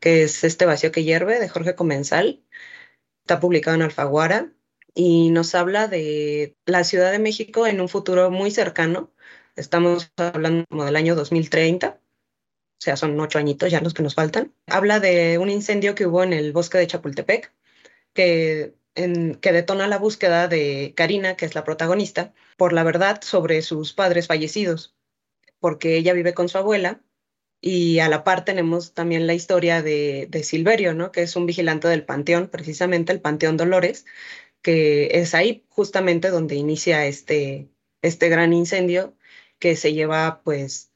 que 0.00 0.24
es 0.24 0.44
Este 0.44 0.66
vacío 0.66 0.92
que 0.92 1.04
hierve, 1.04 1.38
de 1.38 1.48
Jorge 1.48 1.74
Comensal. 1.74 2.42
Está 3.22 3.40
publicado 3.40 3.76
en 3.76 3.82
Alfaguara 3.82 4.52
y 4.94 5.30
nos 5.30 5.54
habla 5.54 5.88
de 5.88 6.56
la 6.64 6.84
Ciudad 6.84 7.12
de 7.12 7.18
México 7.18 7.66
en 7.66 7.80
un 7.80 7.88
futuro 7.88 8.30
muy 8.30 8.50
cercano. 8.50 9.12
Estamos 9.56 10.10
hablando 10.16 10.84
del 10.84 10.96
año 10.96 11.14
2030, 11.14 12.00
o 12.78 12.80
sea, 12.80 12.96
son 12.96 13.18
ocho 13.20 13.38
añitos 13.38 13.70
ya 13.70 13.80
los 13.80 13.94
que 13.94 14.02
nos 14.02 14.14
faltan. 14.14 14.54
Habla 14.66 15.00
de 15.00 15.38
un 15.38 15.50
incendio 15.50 15.94
que 15.94 16.06
hubo 16.06 16.22
en 16.22 16.32
el 16.32 16.52
bosque 16.52 16.78
de 16.78 16.86
Chapultepec, 16.86 17.52
que, 18.14 18.74
que 18.94 19.52
detona 19.52 19.88
la 19.88 19.98
búsqueda 19.98 20.48
de 20.48 20.94
Karina, 20.96 21.36
que 21.36 21.46
es 21.46 21.54
la 21.54 21.64
protagonista, 21.64 22.34
por 22.56 22.72
la 22.72 22.84
verdad 22.84 23.20
sobre 23.22 23.62
sus 23.62 23.92
padres 23.92 24.26
fallecidos, 24.26 24.94
porque 25.60 25.96
ella 25.96 26.12
vive 26.12 26.34
con 26.34 26.48
su 26.48 26.58
abuela 26.58 27.02
y 27.60 27.98
a 28.00 28.08
la 28.08 28.24
par 28.24 28.44
tenemos 28.44 28.94
también 28.94 29.26
la 29.26 29.34
historia 29.34 29.82
de, 29.82 30.28
Silverio, 30.44 30.94
¿no? 30.94 31.12
que 31.12 31.22
es 31.22 31.36
un 31.36 31.46
vigilante 31.46 31.88
del 31.88 32.04
Panteón, 32.04 32.48
precisamente 32.48 33.12
el 33.12 33.20
Panteón 33.20 33.56
Dolores, 33.56 34.06
que 34.62 35.20
es 35.20 35.34
ahí 35.34 35.64
justamente 35.68 36.30
donde 36.30 36.56
inicia 36.56 37.06
este, 37.06 37.68
este 38.02 38.28
gran 38.28 38.52
incendio 38.52 39.16
que 39.58 39.76
se 39.76 39.94
lleva 39.94 40.42
pues 40.44 40.92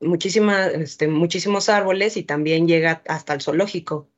este, 0.00 1.08
muchísimos 1.08 1.68
árboles 1.68 2.16
y 2.16 2.22
también 2.22 2.68
llega 2.68 3.02
hasta 3.06 3.34
el 3.34 3.42
zoológico. 3.42 4.10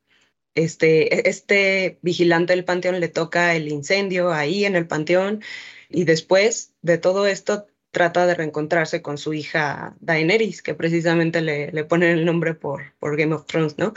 Este, 0.55 1.27
este 1.29 1.99
vigilante 2.03 2.53
del 2.53 2.63
panteón 2.63 2.99
le 2.99 3.07
toca 3.07 3.55
el 3.55 3.67
incendio 3.69 4.31
ahí 4.31 4.65
en 4.65 4.75
el 4.75 4.87
panteón 4.87 5.41
y 5.89 6.03
después 6.05 6.73
de 6.81 6.99
todo 6.99 7.25
esto 7.25 7.67
trata 7.93 8.25
de 8.25 8.35
reencontrarse 8.35 9.01
con 9.03 9.17
su 9.19 9.33
hija 9.33 9.95
Daenerys, 10.01 10.63
que 10.63 10.73
precisamente 10.73 11.41
le, 11.41 11.71
le 11.71 11.85
ponen 11.85 12.17
el 12.17 12.25
nombre 12.25 12.55
por, 12.55 12.93
por 12.99 13.15
Game 13.15 13.35
of 13.35 13.45
Thrones, 13.45 13.77
¿no? 13.77 13.93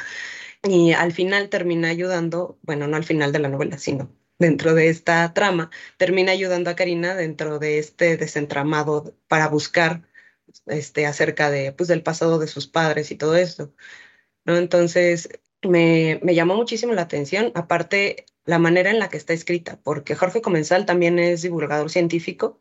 Y 0.62 0.92
al 0.92 1.12
final 1.12 1.48
termina 1.48 1.88
ayudando, 1.88 2.58
bueno, 2.62 2.86
no 2.88 2.96
al 2.96 3.04
final 3.04 3.32
de 3.32 3.38
la 3.40 3.48
novela, 3.48 3.78
sino 3.78 4.12
dentro 4.38 4.74
de 4.74 4.88
esta 4.90 5.32
trama, 5.34 5.70
termina 5.96 6.32
ayudando 6.32 6.70
a 6.70 6.76
Karina 6.76 7.14
dentro 7.14 7.58
de 7.58 7.78
este 7.78 8.18
desentramado 8.18 9.16
para 9.28 9.48
buscar 9.48 10.02
este, 10.66 11.06
acerca 11.06 11.50
de, 11.50 11.72
pues, 11.72 11.88
del 11.88 12.02
pasado 12.02 12.38
de 12.38 12.48
sus 12.48 12.66
padres 12.66 13.10
y 13.10 13.16
todo 13.16 13.34
esto. 13.36 13.72
¿no? 14.44 14.56
Entonces, 14.56 15.30
me, 15.62 16.20
me, 16.22 16.34
llamó 16.34 16.56
muchísimo 16.56 16.92
la 16.94 17.02
atención, 17.02 17.52
aparte 17.54 18.26
la 18.44 18.58
manera 18.58 18.90
en 18.90 18.98
la 18.98 19.08
que 19.08 19.16
está 19.16 19.32
escrita, 19.32 19.80
porque 19.82 20.14
Jorge 20.14 20.42
Comensal 20.42 20.86
también 20.86 21.18
es 21.18 21.42
divulgador 21.42 21.90
científico 21.90 22.60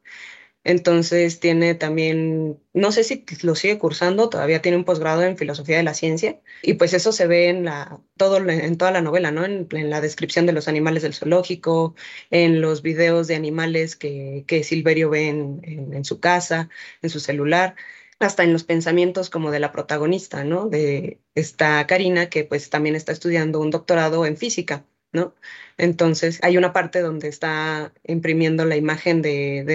entonces 0.66 1.40
tiene 1.40 1.76
también, 1.76 2.60
no 2.74 2.92
sé 2.92 3.04
si 3.04 3.24
lo 3.44 3.54
sigue 3.54 3.78
cursando, 3.78 4.30
todavía 4.30 4.64
tiene 4.64 4.78
un 4.78 4.84
posgrado 4.84 5.22
en 5.22 5.38
filosofía 5.38 5.78
de 5.78 5.84
la 5.84 5.94
ciencia 5.94 6.42
y 6.64 6.74
pues 6.74 6.94
eso 6.94 7.12
se 7.12 7.28
ve 7.28 7.50
en, 7.50 7.66
la, 7.66 8.02
todo, 8.18 8.38
en 8.38 8.78
toda 8.78 8.92
la 8.92 9.02
novela, 9.02 9.32
¿no? 9.32 9.46
En, 9.46 9.68
la 9.92 10.02
descripción 10.02 10.48
de 10.48 10.54
los 10.54 10.68
animales 10.68 11.04
del 11.04 11.14
zoológico, 11.14 11.96
en 12.32 12.62
los 12.62 12.82
videos 12.82 13.28
de 13.28 13.36
animales 13.36 13.96
que, 13.96 14.44
que 14.48 14.64
Silverio 14.64 15.12
ve 15.12 15.28
en, 15.30 15.62
en, 15.94 16.04
su 16.04 16.20
casa, 16.20 16.70
en 17.04 17.12
su 17.12 17.20
celular 17.20 17.76
hasta 18.20 18.44
en 18.44 18.54
los 18.54 18.64
pensamientos 18.64 19.30
como 19.30 19.52
de 19.52 19.60
la 19.60 19.72
protagonista, 19.72 20.44
¿no? 20.44 20.68
De 20.68 21.20
esta 21.36 21.86
Karina 21.88 22.30
que 22.30 22.44
pues 22.44 22.70
también 22.72 22.96
está 22.96 23.12
estudiando 23.12 23.60
un 23.60 23.72
doctorado 23.72 24.26
en 24.26 24.38
física. 24.38 24.86
Entonces 25.78 26.40
hay 26.42 26.58
una 26.58 26.74
parte 26.74 27.02
donde 27.02 27.28
está 27.28 27.92
imprimiendo 28.06 28.66
la 28.66 28.78
imagen 28.78 29.22
de, 29.22 29.66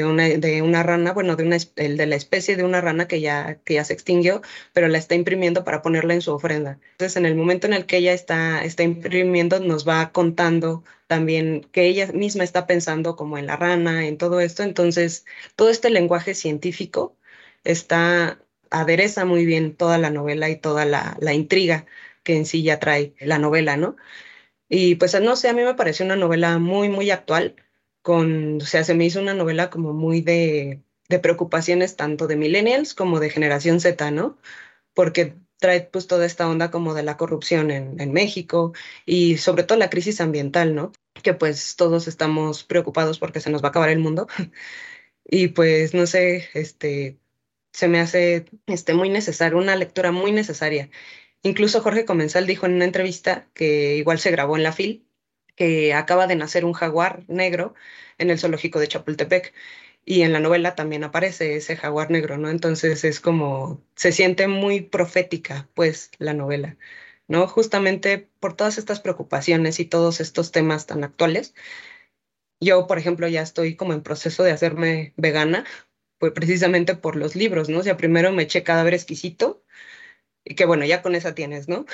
una, 0.63 0.83
rana, 0.83 1.13
bueno, 1.13 1.37
de, 1.37 2.07
la 2.07 2.17
especie 2.17 2.57
de 2.57 2.65
una 2.65 2.81
rana 2.81 3.07
que 3.07 3.21
ya, 3.21 3.59
se 3.67 3.93
extinguió, 3.93 4.43
pero 4.73 4.89
la 4.89 4.99
está 4.99 5.15
imprimiendo 5.15 5.65
para 5.65 5.83
ponerla 5.83 6.15
en 6.15 6.23
su 6.23 6.33
ofrenda. 6.33 6.79
Entonces 6.93 7.17
en 7.17 7.27
el 7.27 7.35
momento 7.35 7.67
en 7.67 7.75
el 7.75 7.87
que 7.87 7.99
ella 7.99 8.13
está, 8.13 8.63
imprimiendo, 8.83 9.61
nos 9.61 9.87
va 9.87 10.13
contando 10.13 10.85
también 11.07 11.67
que 11.73 11.87
ella 11.87 12.07
misma 12.13 12.45
está 12.45 12.67
pensando 12.67 13.17
como 13.17 13.37
en 13.39 13.47
la 13.47 13.57
rana, 13.57 14.07
en 14.07 14.17
todo 14.19 14.41
esto. 14.41 14.63
Entonces 14.63 15.27
todo 15.57 15.71
este 15.71 15.91
lenguaje 15.91 16.35
científico 16.35 17.17
está 17.65 18.41
adereza 18.71 19.25
muy 19.25 19.45
bien 19.47 19.77
toda 19.77 19.99
la 19.99 20.11
novela 20.11 20.49
y 20.49 20.57
toda 20.57 20.85
la 20.87 21.35
intriga 21.35 21.87
que 22.23 22.37
en 22.37 22.47
sí 22.47 22.63
ya 22.63 22.79
trae 22.79 23.15
la 23.21 23.39
novela, 23.39 23.77
¿no? 23.77 23.97
Y 24.71 24.95
pues 24.97 25.21
no 25.21 25.37
sé, 25.37 25.49
a 25.51 25.53
mí 25.55 25.63
me 25.63 25.75
pareció 25.75 26.07
una 26.07 26.17
novela 26.17 26.59
muy, 26.59 26.89
muy 26.89 27.11
actual, 27.11 27.57
con, 28.03 28.59
o 28.63 28.67
sea, 28.67 28.85
se 28.85 28.95
me 28.95 29.05
hizo 29.07 29.21
una 29.21 29.35
novela 29.35 29.71
como 29.71 29.93
muy 29.93 30.23
de, 30.23 30.83
de 31.09 31.19
preocupaciones 31.19 31.97
tanto 31.97 32.27
de 32.29 32.37
millennials 32.37 32.95
como 32.95 33.21
de 33.21 33.31
generación 33.31 33.81
Z, 33.81 34.11
¿no? 34.13 34.39
Porque 34.95 35.37
trae 35.59 35.83
pues 35.83 36.07
toda 36.09 36.27
esta 36.27 36.49
onda 36.49 36.71
como 36.71 36.95
de 36.95 37.03
la 37.05 37.17
corrupción 37.17 37.71
en, 37.71 38.01
en, 38.01 38.13
México 38.13 38.73
y 39.07 39.39
sobre 39.39 39.65
todo 39.65 39.79
la 39.79 39.91
crisis 39.91 40.21
ambiental, 40.21 40.75
¿no? 40.75 40.93
Que 41.23 41.35
pues 41.35 41.77
todos 41.77 42.09
estamos 42.09 42.65
preocupados 42.65 43.19
porque 43.19 43.41
se 43.41 43.51
nos 43.51 43.63
va 43.63 43.69
a 43.69 43.71
acabar 43.71 43.91
el 43.91 43.99
mundo. 44.01 44.29
y 45.25 45.49
pues 45.49 45.95
no 45.95 46.07
sé, 46.07 46.49
este, 46.55 47.19
se 47.73 47.89
me 47.89 48.01
hace 48.01 48.47
este, 48.67 48.95
muy 48.95 49.11
necesario, 49.11 49.59
una 49.59 49.77
lectura 49.77 50.13
muy 50.13 50.33
necesaria. 50.33 50.91
Incluso 51.43 51.81
Jorge 51.81 52.05
Comensal 52.05 52.47
dijo 52.47 52.67
en 52.67 52.75
una 52.75 52.85
entrevista 52.85 53.49
que 53.55 53.97
igual 53.97 54.19
se 54.19 54.31
grabó 54.31 54.57
en 54.57 54.63
la 54.63 54.73
FIL, 54.73 55.07
que 55.57 55.95
acaba 55.95 56.27
de 56.27 56.37
nacer 56.37 56.65
un 56.65 56.73
jaguar 56.73 57.25
negro 57.29 57.75
en 58.19 58.31
el 58.31 58.39
zoológico 58.39 58.79
de 58.81 58.89
Chapultepec. 58.89 59.55
Y 60.05 60.23
en 60.23 60.33
la 60.33 60.41
novela 60.41 60.75
también 60.75 61.05
aparece 61.05 61.57
ese 61.57 61.77
jaguar 61.77 62.11
negro, 62.11 62.39
¿no? 62.39 62.51
Entonces 62.51 63.05
es 63.05 63.21
como, 63.21 63.83
se 63.97 64.13
siente 64.13 64.49
muy 64.49 64.81
profética, 64.81 65.69
pues, 65.75 66.11
la 66.19 66.33
novela, 66.35 66.79
¿no? 67.29 67.47
Justamente 67.47 68.31
por 68.41 68.57
todas 68.57 68.79
estas 68.79 69.01
preocupaciones 69.01 69.79
y 69.81 69.85
todos 69.85 70.21
estos 70.21 70.53
temas 70.53 70.87
tan 70.87 71.05
actuales. 71.05 71.55
Yo, 72.61 72.87
por 72.87 72.99
ejemplo, 72.99 73.29
ya 73.29 73.43
estoy 73.43 73.77
como 73.77 73.93
en 73.93 74.03
proceso 74.03 74.43
de 74.43 74.53
hacerme 74.53 75.15
vegana, 75.17 75.65
pues 76.19 76.33
precisamente 76.33 76.95
por 76.97 77.17
los 77.17 77.37
libros, 77.37 77.69
¿no? 77.69 77.79
O 77.81 77.83
sea, 77.83 77.97
primero 77.97 78.33
me 78.33 78.45
eché 78.45 78.63
Cadáver 78.63 78.95
Exquisito, 78.95 79.65
y 80.45 80.55
que 80.55 80.65
bueno, 80.65 80.85
ya 80.85 81.03
con 81.03 81.15
esa 81.15 81.35
tienes, 81.35 81.69
¿no? 81.69 81.87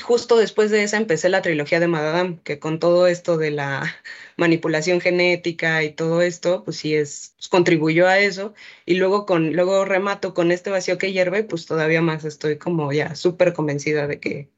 Justo 0.00 0.36
después 0.38 0.70
de 0.70 0.84
esa 0.84 0.96
empecé 0.96 1.28
la 1.28 1.42
trilogía 1.42 1.78
de 1.80 1.86
Madame, 1.88 2.40
que 2.44 2.58
con 2.58 2.78
todo 2.78 3.06
esto 3.06 3.36
de 3.36 3.50
la 3.50 3.94
manipulación 4.36 5.00
genética 5.00 5.82
y 5.84 5.92
todo 5.92 6.22
esto, 6.22 6.64
pues 6.64 6.78
sí 6.78 6.94
es, 6.94 7.34
pues 7.36 7.48
contribuyó 7.48 8.08
a 8.08 8.18
eso. 8.18 8.54
Y 8.86 8.94
luego 8.94 9.26
con, 9.26 9.52
luego 9.52 9.84
remato 9.84 10.34
con 10.34 10.50
este 10.50 10.70
vacío 10.70 10.98
que 10.98 11.12
hierve, 11.12 11.44
pues 11.44 11.66
todavía 11.66 12.00
más 12.00 12.24
estoy 12.24 12.58
como 12.58 12.92
ya 12.92 13.14
súper 13.14 13.52
convencida 13.52 14.06
de 14.06 14.20
que, 14.20 14.50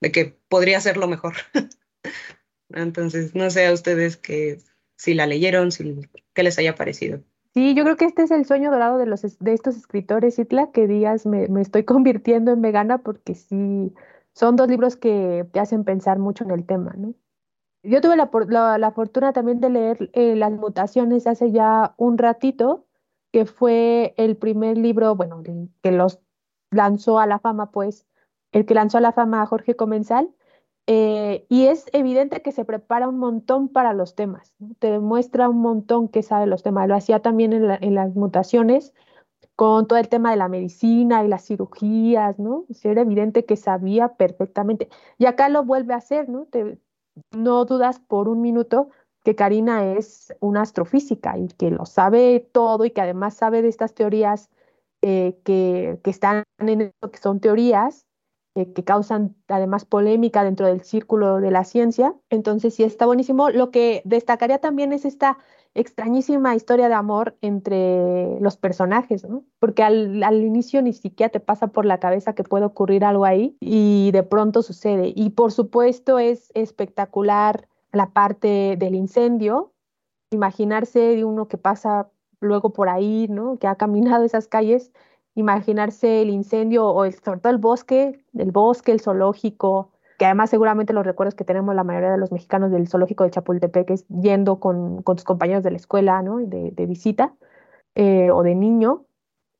de 0.00 0.12
que 0.12 0.36
podría 0.48 0.80
ser 0.80 0.96
lo 0.98 1.08
mejor. 1.08 1.34
Entonces, 2.70 3.34
no 3.34 3.50
sé 3.50 3.66
a 3.66 3.72
ustedes 3.72 4.16
que 4.16 4.58
si 4.96 5.14
la 5.14 5.26
leyeron, 5.26 5.72
si, 5.72 6.08
qué 6.34 6.42
les 6.42 6.58
haya 6.58 6.74
parecido. 6.74 7.22
Sí, 7.54 7.74
yo 7.74 7.84
creo 7.84 7.96
que 7.96 8.06
este 8.06 8.22
es 8.22 8.30
el 8.30 8.46
sueño 8.46 8.70
dorado 8.70 8.96
de, 8.96 9.04
los, 9.06 9.20
de 9.38 9.52
estos 9.52 9.76
escritores, 9.76 10.38
Itla, 10.38 10.70
que 10.72 10.86
digas 10.86 11.26
me, 11.26 11.44
estoy 11.60 11.84
convirtiendo 11.84 12.50
en 12.52 12.62
vegana 12.62 12.98
porque 12.98 13.34
sí, 13.34 13.92
son 14.32 14.56
dos 14.56 14.68
libros 14.68 14.96
que 14.96 15.46
te 15.52 15.60
hacen 15.60 15.84
pensar 15.84 16.18
mucho 16.18 16.44
en 16.44 16.50
el 16.50 16.64
tema, 16.64 16.94
¿no? 16.96 17.14
Yo 17.84 18.00
tuve 18.00 18.16
la, 18.16 18.30
la, 18.48 18.78
la 18.78 18.92
fortuna 18.92 19.32
también 19.32 19.60
de 19.60 19.70
leer 19.70 20.10
eh, 20.14 20.36
Las 20.36 20.52
mutaciones 20.52 21.26
hace 21.26 21.52
ya 21.52 21.94
un 21.98 22.18
ratito, 22.18 22.86
que 23.32 23.46
fue 23.46 24.14
el 24.18 24.36
primer 24.36 24.78
libro, 24.78 25.16
bueno, 25.16 25.42
que 25.82 25.92
los 25.92 26.20
lanzó 26.70 27.18
a 27.20 27.26
la 27.26 27.38
fama, 27.40 27.70
pues, 27.72 28.06
el 28.52 28.66
que 28.66 28.74
lanzó 28.74 28.98
a 28.98 29.00
la 29.02 29.12
fama 29.12 29.42
a 29.42 29.46
Jorge 29.46 29.76
Comensal, 29.76 30.30
eh, 30.86 31.46
y 31.48 31.66
es 31.66 31.86
evidente 31.92 32.42
que 32.42 32.50
se 32.50 32.64
prepara 32.64 33.08
un 33.08 33.18
montón 33.18 33.68
para 33.68 33.92
los 33.92 34.14
temas, 34.16 34.52
te 34.80 34.90
demuestra 34.90 35.48
un 35.48 35.60
montón 35.60 36.08
que 36.08 36.22
sabe 36.22 36.46
los 36.46 36.62
temas. 36.62 36.88
Lo 36.88 36.96
hacía 36.96 37.20
también 37.20 37.52
en, 37.52 37.94
las 37.94 38.14
mutaciones 38.14 38.92
con 39.54 39.86
todo 39.86 39.98
el 39.98 40.08
tema 40.08 40.30
de 40.32 40.38
la 40.38 40.48
medicina 40.48 41.24
y 41.24 41.28
las 41.28 41.46
cirugías, 41.46 42.38
¿no? 42.38 42.64
era 42.82 43.02
evidente 43.02 43.44
que 43.44 43.56
sabía 43.56 44.08
perfectamente. 44.14 44.88
Y 45.18 45.26
acá 45.26 45.48
lo 45.48 45.64
vuelve 45.64 45.94
a 45.94 45.98
hacer, 45.98 46.28
¿no? 46.28 46.48
no 47.30 47.64
dudas 47.64 48.00
por 48.00 48.28
un 48.28 48.40
minuto 48.40 48.90
que 49.24 49.36
Karina 49.36 49.92
es 49.92 50.34
una 50.40 50.62
astrofísica 50.62 51.38
y 51.38 51.46
que 51.48 51.70
lo 51.70 51.86
sabe 51.86 52.48
todo 52.52 52.84
y 52.84 52.90
que 52.90 53.02
además 53.02 53.34
sabe 53.34 53.62
de 53.62 53.68
estas 53.68 53.94
teorías 53.94 54.50
eh, 55.02 55.38
que, 55.44 56.00
que, 56.02 56.10
están 56.10 56.44
en 56.58 56.80
esto, 56.80 57.10
que 57.10 57.18
son 57.18 57.38
teorías 57.40 58.06
que 58.54 58.84
causan 58.84 59.34
además 59.48 59.84
polémica 59.84 60.44
dentro 60.44 60.66
del 60.66 60.82
círculo 60.82 61.40
de 61.40 61.50
la 61.50 61.64
ciencia. 61.64 62.14
Entonces, 62.28 62.74
sí, 62.74 62.84
está 62.84 63.06
buenísimo. 63.06 63.50
Lo 63.50 63.70
que 63.70 64.02
destacaría 64.04 64.58
también 64.58 64.92
es 64.92 65.04
esta 65.04 65.38
extrañísima 65.74 66.54
historia 66.54 66.88
de 66.88 66.94
amor 66.94 67.36
entre 67.40 68.38
los 68.40 68.56
personajes, 68.58 69.26
¿no? 69.26 69.44
Porque 69.58 69.82
al, 69.82 70.22
al, 70.22 70.42
inicio 70.42 70.82
ni 70.82 70.92
siquiera 70.92 71.30
te 71.30 71.40
pasa 71.40 71.68
por 71.68 71.86
la 71.86 71.98
cabeza 71.98 72.34
que 72.34 72.44
puede 72.44 72.66
ocurrir 72.66 73.04
algo 73.04 73.24
ahí 73.24 73.56
y 73.60 74.10
de 74.12 74.22
pronto 74.22 74.62
sucede. 74.62 75.12
Y 75.16 75.30
por 75.30 75.50
supuesto 75.50 76.18
es 76.18 76.50
espectacular 76.54 77.68
la 77.90 78.10
parte 78.10 78.76
del 78.78 78.94
incendio, 78.94 79.72
imaginarse 80.30 80.98
de 80.98 81.24
uno 81.24 81.48
que 81.48 81.58
pasa 81.58 82.10
luego 82.40 82.72
por 82.72 82.88
ahí, 82.88 83.26
¿no? 83.30 83.58
Que 83.58 83.66
ha 83.66 83.76
caminado 83.76 84.24
esas 84.24 84.48
calles 84.48 84.92
imaginarse 85.34 86.22
el 86.22 86.30
incendio 86.30 86.86
o 86.86 87.04
el, 87.04 87.14
sobre 87.14 87.40
todo 87.40 87.52
el 87.52 87.58
bosque, 87.58 88.24
el 88.34 88.52
bosque, 88.52 88.92
el 88.92 89.00
zoológico, 89.00 89.92
que 90.18 90.26
además 90.26 90.50
seguramente 90.50 90.92
los 90.92 91.06
recuerdos 91.06 91.34
que 91.34 91.44
tenemos 91.44 91.74
la 91.74 91.84
mayoría 91.84 92.10
de 92.10 92.18
los 92.18 92.32
mexicanos 92.32 92.70
del 92.70 92.88
zoológico 92.88 93.24
de 93.24 93.30
Chapultepec 93.30 93.90
es 93.90 94.06
yendo 94.08 94.60
con, 94.60 95.02
con 95.02 95.16
tus 95.16 95.24
compañeros 95.24 95.64
de 95.64 95.70
la 95.70 95.76
escuela, 95.78 96.22
¿no? 96.22 96.38
De, 96.38 96.86
visita 96.86 97.34
eh, 97.94 98.30
o 98.30 98.42
de 98.42 98.54
niño. 98.54 99.04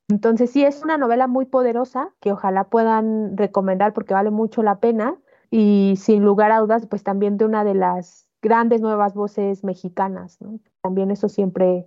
Entonces 0.09 0.51
sí, 0.51 0.65
es 0.65 0.83
una 0.83 0.99
novela 0.99 1.27
muy 1.27 1.47
poderosa 1.47 2.11
que 2.21 2.33
ojalá 2.33 2.65
puedan 2.65 3.37
recomendar 3.37 3.93
porque 3.93 4.15
vale 4.15 4.31
mucho 4.31 4.63
la 4.63 4.79
pena 4.79 5.17
y 5.51 5.95
sin 5.97 6.23
lugar 6.23 6.53
a 6.53 6.61
dudas, 6.61 6.87
pues 6.87 7.03
también 7.03 7.39
de 7.39 7.45
una 7.45 7.65
de 7.65 7.75
las 7.75 8.29
grandes 8.43 8.81
nuevas 8.81 9.15
voces 9.15 9.65
mexicanas, 9.65 10.41
¿no? 10.41 10.61
También 10.83 11.11
eso 11.11 11.29
siempre, 11.29 11.87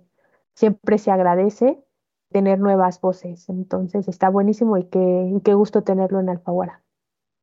siempre 0.54 0.98
se 0.98 1.10
agradece 1.10 1.85
tener 2.30 2.58
nuevas 2.58 3.00
voces. 3.00 3.48
Entonces 3.48 4.08
está 4.08 4.28
buenísimo 4.28 4.76
y 4.78 4.84
qué, 4.84 5.32
y 5.34 5.40
qué 5.40 5.54
gusto 5.54 5.82
tenerlo 5.82 6.20
en 6.20 6.28
Alfaguara. 6.28 6.82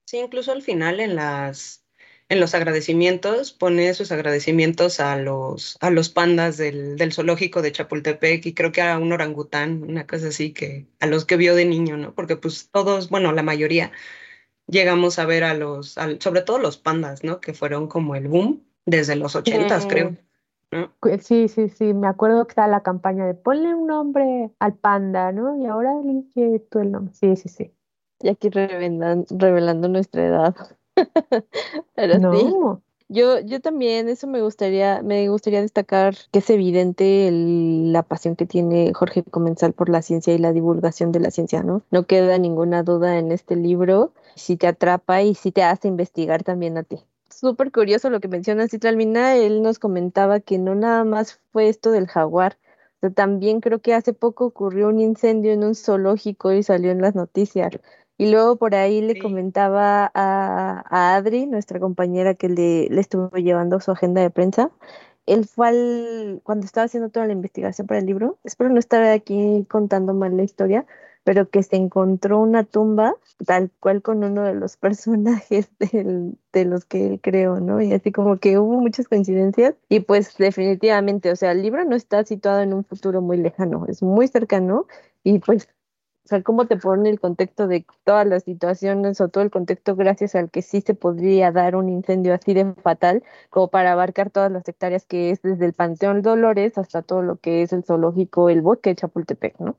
Sí, 0.06 0.20
incluso 0.20 0.52
al 0.52 0.62
final 0.62 1.00
en 1.00 1.16
las 1.16 1.84
en 2.30 2.40
los 2.40 2.56
agradecimientos 2.56 3.52
pone 3.52 3.94
sus 3.94 4.12
agradecimientos 4.12 5.00
a 5.00 5.18
los 5.18 5.78
a 5.82 5.90
los 5.90 6.10
pandas 6.10 6.58
del, 6.58 6.96
del 6.96 7.14
zoológico 7.14 7.62
de 7.62 7.72
Chapultepec 7.72 8.46
y 8.46 8.54
creo 8.54 8.72
que 8.72 8.82
a 8.82 8.98
un 8.98 9.12
orangután, 9.12 9.84
una 9.84 10.08
cosa 10.08 10.30
así 10.30 10.54
que 10.54 10.88
a 11.00 11.08
los 11.08 11.26
que 11.26 11.38
vio 11.38 11.54
de 11.56 11.66
niño, 11.66 11.98
¿no? 11.98 12.16
Porque 12.16 12.38
pues 12.38 12.70
todos, 12.72 13.10
bueno, 13.10 13.32
la 13.34 13.44
mayoría 13.44 13.92
llegamos 14.68 15.20
a 15.20 15.26
ver 15.26 15.44
a 15.44 15.54
los, 15.54 15.96
sobre 16.20 16.42
todo 16.42 16.58
los 16.58 16.78
pandas, 16.78 17.24
¿no? 17.24 17.42
Que 17.42 17.54
fueron 17.54 17.88
como 17.88 18.16
el 18.16 18.28
boom 18.28 18.64
desde 18.86 19.16
los 19.16 19.36
ochentas, 19.36 19.86
creo. 19.86 20.18
Sí, 21.22 21.48
sí, 21.48 21.70
sí, 21.70 21.94
me 21.94 22.08
acuerdo 22.08 22.46
que 22.46 22.52
está 22.52 22.68
la 22.68 22.82
campaña 22.82 23.26
de 23.26 23.34
ponle 23.34 23.74
un 23.74 23.88
nombre 23.88 24.52
al 24.60 24.76
panda, 24.76 25.32
¿no? 25.32 25.58
Y 25.58 25.66
ahora 25.66 25.94
elige 26.00 26.60
tú 26.72 26.80
el 26.80 26.92
nombre. 26.92 27.14
Sí, 27.14 27.36
sí, 27.36 27.50
sí. 27.50 27.74
Y 28.22 28.30
aquí 28.30 28.50
revelando, 28.50 29.26
revelando 29.32 29.88
nuestra 29.88 30.26
edad. 30.26 30.56
Pero 31.96 32.34
sí. 32.34 32.54
Yo, 33.10 33.40
yo 33.42 33.60
también, 33.60 34.10
eso 34.10 34.28
me 34.28 34.42
gustaría, 34.42 35.04
me 35.04 35.28
gustaría 35.30 35.62
destacar 35.62 36.16
que 36.32 36.40
es 36.40 36.50
evidente 36.50 37.30
la 37.32 38.02
pasión 38.02 38.36
que 38.36 38.46
tiene 38.46 38.92
Jorge 38.94 39.24
Comensal 39.24 39.74
por 39.74 39.90
la 39.90 40.02
ciencia 40.02 40.34
y 40.34 40.40
la 40.40 40.54
divulgación 40.54 41.12
de 41.12 41.20
la 41.20 41.30
ciencia, 41.30 41.62
¿no? 41.62 41.84
No 41.92 42.08
queda 42.08 42.38
ninguna 42.40 42.82
duda 42.82 43.20
en 43.20 43.32
este 43.32 43.56
libro, 43.56 44.14
si 44.36 44.58
te 44.58 44.68
atrapa 44.68 45.22
y 45.22 45.36
si 45.36 45.52
te 45.52 45.64
hace 45.64 45.90
investigar 45.90 46.44
también 46.44 46.78
a 46.78 46.84
ti 46.84 47.06
súper 47.36 47.72
curioso 47.72 48.10
lo 48.10 48.20
que 48.20 48.28
menciona 48.28 48.68
Citralmina. 48.68 49.36
Él 49.36 49.62
nos 49.62 49.80
comentaba 49.80 50.40
que 50.40 50.58
no 50.58 50.76
nada 50.76 51.04
más 51.04 51.40
fue 51.52 51.70
esto 51.70 51.92
del 51.92 52.08
jaguar. 52.08 52.58
también 53.16 53.60
creo 53.62 53.80
que 53.82 53.94
hace 53.94 54.14
poco 54.14 54.46
ocurrió 54.46 54.88
un 54.90 55.00
incendio 55.00 55.52
en 55.52 55.64
un 55.64 55.76
zoológico 55.76 56.54
y 56.54 56.64
salió 56.64 56.92
en 56.92 57.02
las 57.02 57.16
noticias. 57.16 57.74
Y 58.18 58.32
luego 58.32 58.58
por 58.58 58.76
ahí 58.76 59.02
le 59.02 59.20
comentaba 59.20 60.12
a, 60.14 61.16
Adri, 61.16 61.46
nuestra 61.48 61.80
compañera 61.80 62.36
que 62.36 62.48
le, 62.50 62.88
le, 62.90 63.02
estuvo 63.02 63.30
llevando 63.38 63.80
su 63.80 63.92
agenda 63.92 64.22
de 64.22 64.30
prensa. 64.30 64.72
Él 65.26 65.46
fue 65.48 65.70
al, 65.70 66.42
cuando 66.44 66.66
estaba 66.66 66.86
haciendo 66.86 67.10
toda 67.10 67.26
la 67.28 67.34
investigación 67.34 67.88
para 67.88 68.00
el 68.00 68.06
libro, 68.06 68.40
espero 68.44 68.70
no 68.70 68.80
estar 68.80 69.04
aquí 69.04 69.66
contando 69.70 70.14
mal 70.14 70.36
la 70.38 70.44
historia, 70.44 70.86
pero 71.24 71.50
que 71.50 71.64
se 71.64 71.76
encontró 71.76 72.40
una 72.40 72.64
tumba 72.64 73.16
tal 73.46 73.72
cual 73.80 74.02
con 74.02 74.24
uno 74.24 74.44
de 74.44 74.54
los 74.54 74.78
personajes 74.78 75.70
de 75.80 76.66
los 76.66 76.86
que 76.86 77.08
él 77.08 77.20
creó, 77.22 77.60
¿no? 77.60 77.82
Y 77.82 77.94
así 77.94 78.12
como 78.12 78.38
que 78.38 78.58
hubo 78.60 78.80
muchas 78.80 79.08
coincidencias 79.08 79.76
y 79.90 80.02
pues 80.02 80.38
definitivamente, 80.38 81.32
o 81.32 81.36
sea, 81.36 81.52
el 81.52 81.62
libro 81.62 81.84
no 81.86 81.96
está 81.96 82.24
situado 82.26 82.62
en 82.62 82.74
un 82.74 82.86
futuro 82.86 83.22
muy 83.22 83.38
lejano, 83.38 83.86
es 83.88 84.04
muy 84.04 84.28
cercano 84.28 84.88
y 85.24 85.40
pues 85.40 85.68
o 86.26 86.28
sea, 86.30 86.42
cómo 86.42 86.68
te 86.68 86.78
pone 86.78 87.10
el 87.10 87.20
contexto 87.20 87.68
de 87.68 87.86
todas 88.06 88.26
las 88.26 88.44
situaciones 88.44 89.20
o 89.20 89.28
todo 89.28 89.44
el 89.44 89.52
contexto 89.52 89.96
gracias 89.98 90.36
al 90.36 90.50
que 90.50 90.62
sí 90.62 90.80
se 90.82 90.94
podría 90.94 91.52
dar 91.52 91.76
un 91.76 91.90
incendio 91.90 92.34
así 92.34 92.54
de 92.54 92.74
fatal, 92.76 93.24
como 93.50 93.68
para 93.70 93.92
abarcar 93.92 94.30
todas 94.30 94.50
las 94.52 94.68
hectáreas 94.68 95.06
que 95.06 95.32
es 95.32 95.42
desde 95.42 95.66
el 95.66 95.74
Panteón 95.74 96.22
Dolores 96.22 96.78
hasta 96.78 97.02
todo 97.02 97.22
lo 97.24 97.38
que 97.38 97.62
es 97.64 97.74
el 97.74 97.84
zoológico, 97.84 98.50
el 98.50 98.62
bosque 98.62 98.92
de 98.92 98.96
Chapultepec, 98.96 99.60
¿no? 99.60 99.76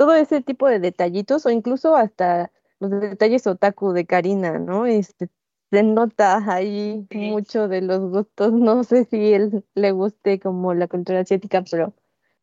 Todo 0.00 0.14
ese 0.14 0.40
tipo 0.40 0.66
de 0.66 0.78
detallitos 0.78 1.44
o 1.44 1.50
incluso 1.50 1.94
hasta 1.94 2.50
los 2.78 2.90
detalles 3.02 3.46
otaku 3.46 3.92
de 3.92 4.06
Karina, 4.06 4.58
¿no? 4.58 4.86
Este, 4.86 5.28
se 5.70 5.82
nota 5.82 6.42
ahí 6.50 7.06
mucho 7.12 7.68
de 7.68 7.82
los 7.82 8.00
gustos, 8.08 8.50
no 8.54 8.82
sé 8.82 9.04
si 9.04 9.34
él 9.34 9.62
le 9.74 9.92
guste 9.92 10.40
como 10.40 10.72
la 10.72 10.88
cultura 10.88 11.20
asiática, 11.20 11.62
pero 11.70 11.92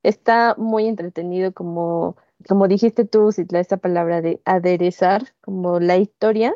está 0.03 0.53
muy 0.59 0.85
entretenido 0.85 1.51
como, 1.51 2.15
como 2.47 2.67
dijiste 2.67 3.05
tú, 3.05 3.29
esta 3.35 3.77
palabra 3.77 4.21
de 4.21 4.39
aderezar 4.45 5.23
como 5.41 5.79
la 5.79 5.97
historia 5.97 6.55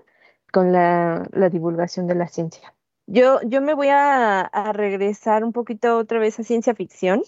con 0.54 0.72
la, 0.72 1.28
divulgación 1.52 2.06
de 2.06 2.14
la 2.14 2.28
ciencia. 2.28 2.76
Yo, 3.08 3.40
yo 3.42 3.60
me 3.64 3.74
voy 3.74 3.88
a, 3.88 4.42
a, 4.42 4.72
regresar 4.72 5.44
un 5.44 5.52
poquito 5.52 5.98
otra 5.98 6.20
vez 6.20 6.40
a 6.40 6.44
ciencia 6.44 6.76
ficción. 6.76 7.24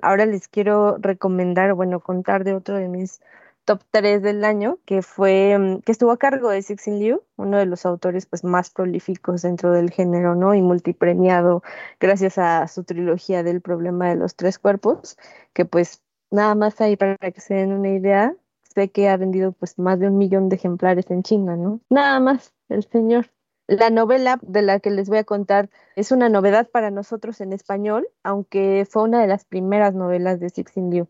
Ahora 0.00 0.26
les 0.26 0.48
quiero 0.48 0.96
recomendar, 0.98 1.74
bueno, 1.74 2.00
contar 2.00 2.44
de 2.44 2.54
otro 2.54 2.76
de 2.76 2.88
mis 2.88 3.20
top 3.66 3.82
3 3.90 4.22
del 4.22 4.44
año, 4.44 4.78
que 4.86 5.02
fue, 5.02 5.58
mm, 5.58 5.80
que 5.82 5.92
estuvo 5.92 6.12
a 6.12 6.18
cargo 6.18 6.50
de 6.50 6.62
Cixin 6.62 7.00
Liu, 7.00 7.22
uno 7.36 7.58
de 7.58 7.66
los 7.66 7.84
autores 7.84 8.24
pues 8.26 8.44
más 8.44 8.70
prolíficos 8.70 9.42
dentro 9.42 9.72
del 9.72 9.90
género, 9.90 10.34
¿no? 10.34 10.54
Y 10.54 10.62
multipremiado 10.62 11.62
gracias 12.00 12.38
a 12.38 12.68
su 12.68 12.84
trilogía 12.84 13.42
del 13.42 13.60
problema 13.60 14.08
de 14.08 14.16
los 14.16 14.36
tres 14.36 14.58
cuerpos, 14.58 15.18
que 15.52 15.64
pues 15.64 16.02
nada 16.30 16.54
más 16.54 16.80
ahí 16.80 16.96
para 16.96 17.16
que 17.16 17.40
se 17.40 17.54
den 17.54 17.72
una 17.72 17.90
idea, 17.90 18.34
sé 18.62 18.90
que 18.90 19.08
ha 19.08 19.16
vendido 19.16 19.52
pues 19.52 19.78
más 19.78 19.98
de 19.98 20.08
un 20.08 20.18
millón 20.18 20.48
de 20.48 20.56
ejemplares 20.56 21.10
en 21.10 21.22
China, 21.22 21.56
¿no? 21.56 21.80
Nada 21.90 22.20
más, 22.20 22.54
el 22.68 22.84
señor. 22.84 23.26
La 23.68 23.90
novela 23.90 24.38
de 24.42 24.62
la 24.62 24.78
que 24.80 24.90
les 24.90 25.08
voy 25.08 25.18
a 25.18 25.24
contar 25.24 25.70
es 25.96 26.12
una 26.12 26.28
novedad 26.28 26.68
para 26.70 26.90
nosotros 26.90 27.40
en 27.40 27.52
español, 27.52 28.08
aunque 28.22 28.86
fue 28.88 29.02
una 29.02 29.20
de 29.20 29.26
las 29.26 29.44
primeras 29.44 29.94
novelas 29.94 30.38
de 30.38 30.50
Cixin 30.50 30.90
Liu. 30.90 31.08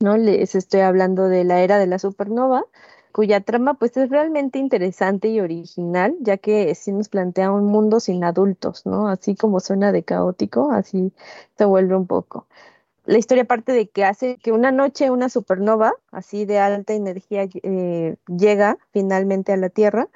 ¿no? 0.00 0.16
Les 0.16 0.54
estoy 0.54 0.80
hablando 0.80 1.28
de 1.28 1.44
la 1.44 1.60
era 1.62 1.78
de 1.78 1.86
la 1.86 1.98
supernova, 1.98 2.64
cuya 3.12 3.40
trama 3.40 3.74
pues 3.74 3.96
es 3.96 4.10
realmente 4.10 4.58
interesante 4.58 5.28
y 5.28 5.40
original, 5.40 6.16
ya 6.20 6.36
que 6.36 6.74
sí 6.74 6.90
nos 6.92 7.08
plantea 7.08 7.52
un 7.52 7.66
mundo 7.66 8.00
sin 8.00 8.24
adultos, 8.24 8.86
¿no? 8.86 9.06
Así 9.06 9.36
como 9.36 9.60
suena 9.60 9.92
de 9.92 10.02
caótico, 10.02 10.72
así 10.72 11.12
se 11.56 11.64
vuelve 11.64 11.94
un 11.94 12.08
poco. 12.08 12.48
La 13.06 13.18
historia 13.18 13.44
parte 13.44 13.72
de 13.72 13.88
que 13.88 14.04
hace 14.04 14.36
que 14.38 14.50
una 14.50 14.72
noche 14.72 15.10
una 15.10 15.28
supernova, 15.28 15.92
así 16.10 16.44
de 16.44 16.58
alta 16.58 16.94
energía, 16.94 17.46
eh, 17.62 18.16
llega 18.26 18.78
finalmente 18.92 19.52
a 19.52 19.56
la 19.58 19.68
Tierra, 19.68 20.08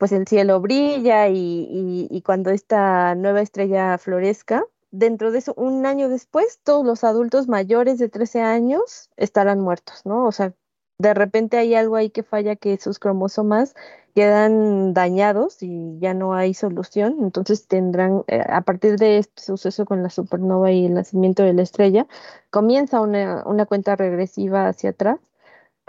pues 0.00 0.12
el 0.12 0.26
cielo 0.26 0.60
brilla 0.62 1.28
y, 1.28 2.08
y 2.10 2.22
cuando 2.22 2.48
esta 2.48 3.14
nueva 3.14 3.42
estrella 3.42 3.98
florezca, 3.98 4.64
dentro 4.90 5.30
de 5.30 5.40
eso, 5.40 5.52
un 5.58 5.84
año 5.84 6.08
después, 6.08 6.58
todos 6.64 6.86
los 6.86 7.04
adultos 7.04 7.48
mayores 7.48 7.98
de 7.98 8.08
13 8.08 8.40
años 8.40 9.10
estarán 9.18 9.60
muertos, 9.60 10.06
¿no? 10.06 10.24
O 10.24 10.32
sea, 10.32 10.54
de 10.96 11.12
repente 11.12 11.58
hay 11.58 11.74
algo 11.74 11.96
ahí 11.96 12.08
que 12.08 12.22
falla 12.22 12.56
que 12.56 12.78
sus 12.78 12.98
cromosomas 12.98 13.74
quedan 14.14 14.94
dañados 14.94 15.62
y 15.62 15.98
ya 16.00 16.14
no 16.14 16.32
hay 16.32 16.54
solución, 16.54 17.18
entonces 17.20 17.66
tendrán, 17.68 18.24
eh, 18.26 18.42
a 18.48 18.62
partir 18.62 18.96
de 18.96 19.18
este 19.18 19.42
suceso 19.42 19.84
con 19.84 20.02
la 20.02 20.08
supernova 20.08 20.72
y 20.72 20.86
el 20.86 20.94
nacimiento 20.94 21.42
de 21.42 21.52
la 21.52 21.62
estrella, 21.62 22.06
comienza 22.48 23.02
una, 23.02 23.44
una 23.44 23.66
cuenta 23.66 23.96
regresiva 23.96 24.66
hacia 24.66 24.90
atrás 24.90 25.20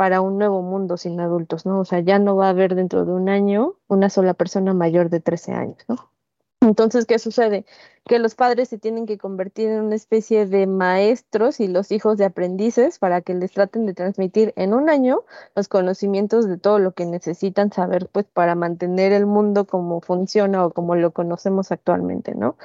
para 0.01 0.19
un 0.19 0.39
nuevo 0.39 0.63
mundo 0.63 0.97
sin 0.97 1.19
adultos, 1.19 1.67
¿no? 1.67 1.79
O 1.79 1.85
sea, 1.85 1.99
ya 1.99 2.17
no 2.17 2.35
va 2.35 2.47
a 2.47 2.49
haber 2.49 2.73
dentro 2.73 3.05
de 3.05 3.11
un 3.11 3.29
año 3.29 3.75
una 3.87 4.09
sola 4.09 4.33
persona 4.33 4.73
mayor 4.73 5.11
de 5.11 5.19
13 5.19 5.51
años, 5.53 5.77
¿no? 5.87 6.11
Entonces, 6.59 7.05
¿qué 7.05 7.19
sucede? 7.19 7.67
Que 8.09 8.17
los 8.17 8.33
padres 8.33 8.67
se 8.69 8.79
tienen 8.79 9.05
que 9.05 9.19
convertir 9.19 9.69
en 9.69 9.81
una 9.81 9.93
especie 9.93 10.47
de 10.47 10.65
maestros 10.65 11.59
y 11.59 11.67
los 11.67 11.91
hijos 11.91 12.17
de 12.17 12.25
aprendices 12.25 12.97
para 12.97 13.21
que 13.21 13.35
les 13.35 13.51
traten 13.51 13.85
de 13.85 13.93
transmitir 13.93 14.53
en 14.55 14.73
un 14.73 14.89
año 14.89 15.21
los 15.53 15.67
conocimientos 15.67 16.49
de 16.49 16.57
todo 16.57 16.79
lo 16.79 16.93
que 16.93 17.05
necesitan 17.05 17.71
saber, 17.71 18.09
pues, 18.11 18.25
para 18.25 18.55
mantener 18.55 19.11
el 19.11 19.27
mundo 19.27 19.67
como 19.67 20.01
funciona 20.01 20.65
o 20.65 20.71
como 20.71 20.95
lo 20.95 21.11
conocemos 21.11 21.71
actualmente, 21.71 22.33
¿no? 22.33 22.57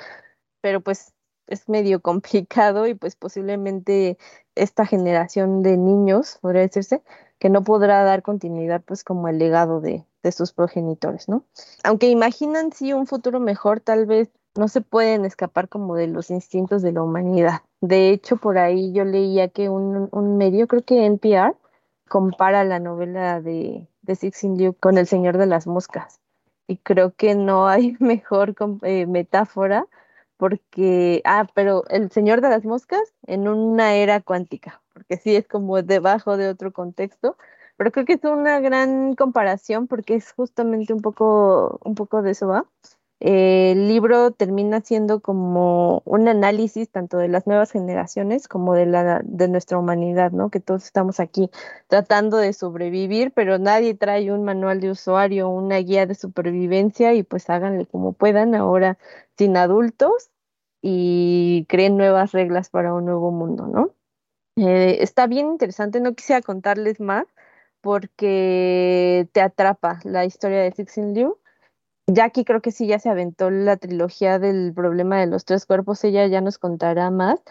Pero 0.63 0.81
pues 0.81 1.13
es 1.49 1.69
medio 1.69 2.01
complicado 2.01 2.87
y 2.87 2.95
pues 2.95 3.15
posiblemente 3.15 4.17
esta 4.55 4.87
generación 4.87 5.63
de 5.63 5.77
niños, 5.77 6.39
podría 6.41 6.63
decirse, 6.63 7.03
que 7.39 7.51
no 7.51 7.63
podrá 7.63 8.03
dar 8.05 8.23
continuidad 8.23 8.83
pues 8.85 9.05
como 9.05 9.29
el 9.29 9.39
legado 9.39 9.81
de, 9.81 10.07
de 10.23 10.33
sus 10.33 10.53
progenitores, 10.53 11.29
¿no? 11.29 11.45
Aunque 11.85 12.09
imaginan 12.09 12.73
sí 12.73 12.93
un 12.93 13.07
futuro 13.07 13.41
mejor, 13.41 13.81
tal 13.81 14.07
vez 14.07 14.31
no 14.57 14.69
se 14.69 14.81
pueden 14.81 15.25
escapar 15.25 15.69
como 15.69 15.95
de 15.97 16.07
los 16.07 16.31
instintos 16.31 16.83
de 16.83 16.93
la 16.93 17.03
humanidad. 17.03 17.63
De 17.81 18.11
hecho, 18.11 18.37
por 18.37 18.59
ahí 18.59 18.93
yo 18.93 19.05
leía 19.05 19.49
que 19.49 19.69
un, 19.69 20.09
medio, 20.37 20.67
creo 20.67 20.83
que 20.83 21.07
NPR, 21.07 21.55
compara 22.09 22.65
la 22.65 22.81
novela 22.81 23.41
de, 23.41 23.87
de 24.03 24.17
Cixin 24.17 24.57
Liu 24.57 24.75
con 24.75 24.99
El 24.99 25.07
Señor 25.07 25.39
de 25.39 25.47
las 25.47 25.67
Moscas. 25.67 26.21
Y 26.67 26.79
creo 26.79 27.15
que 27.15 27.35
no 27.35 27.69
hay 27.69 27.97
mejor 28.01 28.55
eh, 28.83 29.07
metáfora 29.07 29.87
porque, 30.37 31.23
ah, 31.25 31.47
pero 31.55 31.85
El 31.89 32.11
Señor 32.11 32.41
de 32.41 32.51
las 32.51 32.65
Moscas 32.65 33.15
en 33.27 33.49
una 33.49 33.95
era 33.95 34.21
cuántica, 34.21 34.83
porque 34.97 35.19
sí 35.19 35.37
es 35.37 35.47
como 35.47 35.83
debajo 35.83 36.39
de 36.39 36.49
otro 36.49 36.73
contexto, 36.73 37.37
pero 37.77 37.93
creo 37.93 38.07
que 38.07 38.15
es 38.15 38.25
una 38.25 38.61
gran 38.61 39.15
comparación 39.15 39.87
porque 39.89 40.15
es 40.15 40.33
justamente 40.33 40.95
un 40.95 41.03
poco, 41.03 41.79
un 41.85 41.95
poco 41.95 42.23
de 42.23 42.31
eso, 42.31 42.49
¿va? 42.49 42.67
el 43.21 43.89
libro 43.89 44.31
termina 44.31 44.81
siendo 44.81 45.21
como 45.21 46.03
un 46.07 46.29
análisis 46.29 46.91
tanto 46.91 47.19
de 47.19 47.29
las 47.29 47.47
nuevas 47.47 47.73
generaciones 47.73 48.49
como 48.49 48.75
de, 48.75 48.87
la, 48.87 49.21
de 49.25 49.49
nuestra 49.49 49.79
humanidad, 49.79 50.33
¿no? 50.33 50.51
Que 50.51 50.61
todos 50.61 50.85
estamos 50.85 51.21
aquí 51.21 51.51
tratando 51.89 52.39
de 52.39 52.53
sobrevivir, 52.53 53.33
pero 53.33 53.59
nadie 53.59 53.95
trae 53.95 54.33
un 54.33 54.45
manual 54.45 54.81
de 54.81 54.91
usuario, 54.91 55.49
una 55.49 55.79
guía 55.79 56.07
de 56.07 56.15
supervivencia 56.15 57.15
y 57.15 57.23
pues 57.23 57.49
háganle 57.51 57.87
como 57.87 58.13
puedan 58.13 58.55
ahora 58.55 58.99
sin 59.39 59.57
adultos 59.57 60.31
y 60.83 61.67
creen 61.69 61.97
nuevas 61.97 62.33
reglas 62.33 62.71
para 62.71 62.95
un 62.95 63.07
nuevo 63.07 63.31
mundo, 63.31 63.67
¿no? 63.67 63.93
Eh, 64.57 65.03
está 65.03 65.27
bien 65.27 65.49
interesante, 65.49 66.01
no 66.01 66.15
quisiera 66.15 66.41
contarles 66.41 66.99
más, 66.99 67.27
porque 67.83 69.29
te 69.33 69.41
atrapa 69.41 70.01
la 70.05 70.25
historia 70.25 70.63
de 70.63 70.73
Cixin 70.73 71.15
Liu. 71.15 71.39
Jackie 72.09 72.45
creo 72.45 72.63
que 72.63 72.71
sí 72.71 72.87
ya 72.87 72.99
se 72.99 73.11
aventó 73.11 73.51
la 73.51 73.77
trilogía 73.77 74.39
del 74.39 74.73
problema 74.75 75.19
de 75.19 75.27
los 75.27 75.45
tres 75.45 75.67
cuerpos, 75.67 76.05
ella 76.05 76.27
ya 76.27 76.41
nos 76.41 76.59
contará 76.59 77.11
más. 77.11 77.43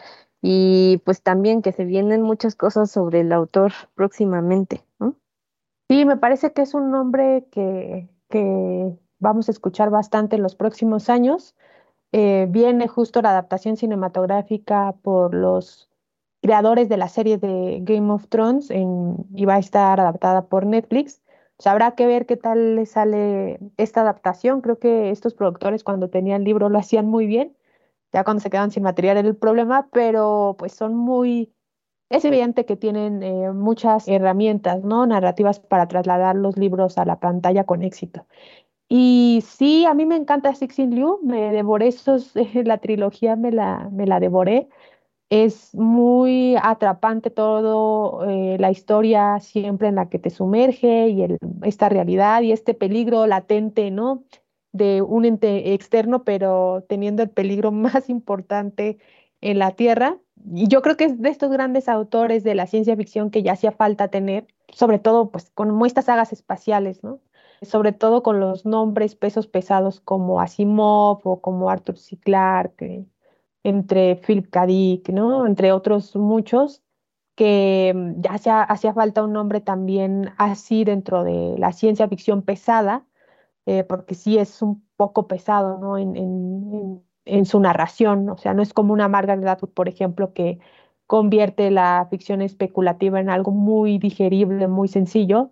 Y 0.41 1.01
pues 1.05 1.23
también 1.23 1.61
que 1.61 1.71
se 1.71 1.85
vienen 1.85 2.21
muchas 2.21 2.55
cosas 2.55 2.91
sobre 2.91 3.21
el 3.21 3.31
autor 3.31 3.73
próximamente. 3.95 4.83
Sí, 5.89 6.05
me 6.05 6.17
parece 6.17 6.53
que 6.53 6.61
es 6.61 6.73
un 6.73 6.91
nombre 6.91 7.47
que, 7.51 8.09
vamos 9.19 9.47
a 9.47 9.51
escuchar 9.51 9.89
bastante 9.89 10.35
en 10.35 10.43
los 10.43 10.55
próximos 10.55 11.09
años. 11.09 11.55
Eh, 12.11 12.47
viene 12.49 12.87
justo 12.87 13.21
la 13.21 13.31
adaptación 13.31 13.75
cinematográfica 13.77 14.93
por 15.01 15.33
los 15.33 15.89
creadores 16.45 16.89
de 16.89 16.97
la 16.97 17.07
serie 17.07 17.39
de 17.39 17.79
Game 17.81 18.11
of 18.13 18.27
Thrones 18.27 18.69
y 18.69 19.45
va 19.45 19.55
a 19.55 19.59
estar 19.59 19.99
adaptada 19.99 20.45
por 20.45 20.63
Netflix. 20.67 21.23
habrá 21.65 21.95
que 21.95 22.05
ver 22.05 22.27
qué 22.27 22.37
tal 22.37 22.75
le 22.75 22.85
sale 22.85 23.59
esta 23.77 24.01
adaptación. 24.01 24.61
Creo 24.61 24.77
que 24.77 25.09
estos 25.09 25.33
productores 25.33 25.83
cuando 25.83 26.11
tenían 26.11 26.41
el 26.41 26.43
libro 26.43 26.69
lo 26.69 26.77
hacían 26.77 27.07
muy 27.07 27.25
bien, 27.25 27.55
ya 28.13 28.23
cuando 28.23 28.41
se 28.41 28.51
quedan 28.51 28.69
sin 28.69 28.83
material 28.83 29.17
era 29.17 29.27
el 29.27 29.35
problema, 29.35 29.89
pero 29.91 30.55
pues 30.59 30.73
son 30.73 30.95
muy... 30.95 31.51
Es 32.11 32.23
evidente 32.25 32.65
que 32.65 32.75
tienen 32.75 33.23
eh, 33.23 33.51
muchas 33.51 34.07
herramientas, 34.07 34.83
¿no? 34.83 35.07
Narrativas 35.07 35.59
para 35.59 35.87
trasladar 35.87 36.35
los 36.35 36.57
libros 36.57 36.99
a 36.99 37.05
la 37.05 37.19
pantalla 37.19 37.63
con 37.63 37.81
éxito. 37.81 38.27
Y 38.87 39.43
sí, 39.47 39.85
a 39.85 39.95
mí 39.95 40.05
me 40.05 40.15
encanta 40.15 40.53
Sixin 40.53 40.93
Liu, 40.93 41.19
me 41.23 41.51
devoré 41.51 41.87
esos, 41.87 42.33
la 42.53 42.77
trilogía 42.77 43.35
me 43.35 43.51
la, 43.51 43.89
me 43.91 44.05
la 44.05 44.19
devoré. 44.19 44.69
Es 45.29 45.73
muy 45.73 46.55
atrapante 46.61 47.31
todo, 47.31 48.25
eh, 48.29 48.57
la 48.59 48.71
historia 48.71 49.39
siempre 49.39 49.87
en 49.87 49.95
la 49.95 50.09
que 50.09 50.19
te 50.19 50.29
sumerge 50.29 51.09
y 51.09 51.25
esta 51.63 51.89
realidad 51.89 52.41
y 52.41 52.51
este 52.51 52.73
peligro 52.75 53.25
latente, 53.25 53.89
¿no? 53.91 54.23
De 54.71 55.01
un 55.01 55.25
ente 55.25 55.73
externo, 55.73 56.23
pero 56.23 56.85
teniendo 56.87 57.23
el 57.23 57.29
peligro 57.31 57.71
más 57.71 58.09
importante 58.09 58.99
en 59.41 59.59
la 59.59 59.71
Tierra. 59.71 60.19
Y 60.53 60.67
yo 60.67 60.81
creo 60.81 60.97
que 60.97 61.05
es 61.05 61.21
de 61.21 61.29
estos 61.29 61.51
grandes 61.51 61.89
autores 61.89 62.43
de 62.43 62.55
la 62.55 62.67
ciencia 62.67 62.95
ficción 62.95 63.31
que 63.31 63.41
ya 63.43 63.53
hacía 63.53 63.71
falta 63.71 64.09
tener 64.09 64.47
sobre 64.75 64.99
todo 64.99 65.31
pues 65.31 65.51
con 65.51 65.83
estas 65.85 66.05
sagas 66.05 66.33
espaciales, 66.33 67.03
¿no? 67.03 67.19
Sobre 67.61 67.93
todo 67.93 68.23
con 68.23 68.39
los 68.39 68.65
nombres 68.65 69.15
pesos 69.15 69.47
pesados 69.47 70.01
como 70.01 70.41
Asimov 70.41 71.21
o 71.23 71.41
como 71.41 71.69
Arthur 71.69 71.97
C. 71.97 72.17
Clarke, 72.17 73.05
entre 73.65 74.15
Philip 74.17 74.49
K. 74.51 74.65
Dick, 74.67 75.09
¿no? 75.09 75.47
Entre 75.47 75.71
otros 75.71 76.15
muchos, 76.15 76.83
que 77.35 77.93
mm, 77.95 78.21
ya 78.21 78.63
hacía, 78.63 78.93
falta 78.93 79.23
un 79.23 79.33
nombre 79.33 79.61
también 79.61 80.31
así 80.37 80.83
dentro 80.85 81.23
de 81.23 81.55
la 81.57 81.71
ciencia 81.73 82.07
ficción 82.07 82.43
pesada, 82.43 83.05
eh, 83.65 83.83
porque 83.83 84.15
sí 84.15 84.37
es 84.37 84.61
un 84.61 84.85
poco 84.97 85.27
pesado, 85.27 85.79
¿no? 85.79 85.97
En, 85.97 87.03
en, 87.25 87.45
su 87.45 87.59
narración, 87.59 88.29
o 88.29 88.37
sea, 88.37 88.53
no 88.53 88.61
es 88.63 88.73
como 88.73 88.93
una 88.93 89.07
Margaret 89.07 89.47
Atwood, 89.47 89.71
por 89.73 89.89
ejemplo, 89.89 90.33
que 90.33 90.59
convierte 91.07 91.71
la 91.71 92.07
ficción 92.09 92.41
especulativa 92.41 93.19
en 93.19 93.29
algo 93.29 93.51
muy 93.51 93.97
digerible, 93.99 94.67
muy 94.67 94.87
sencillo. 94.87 95.51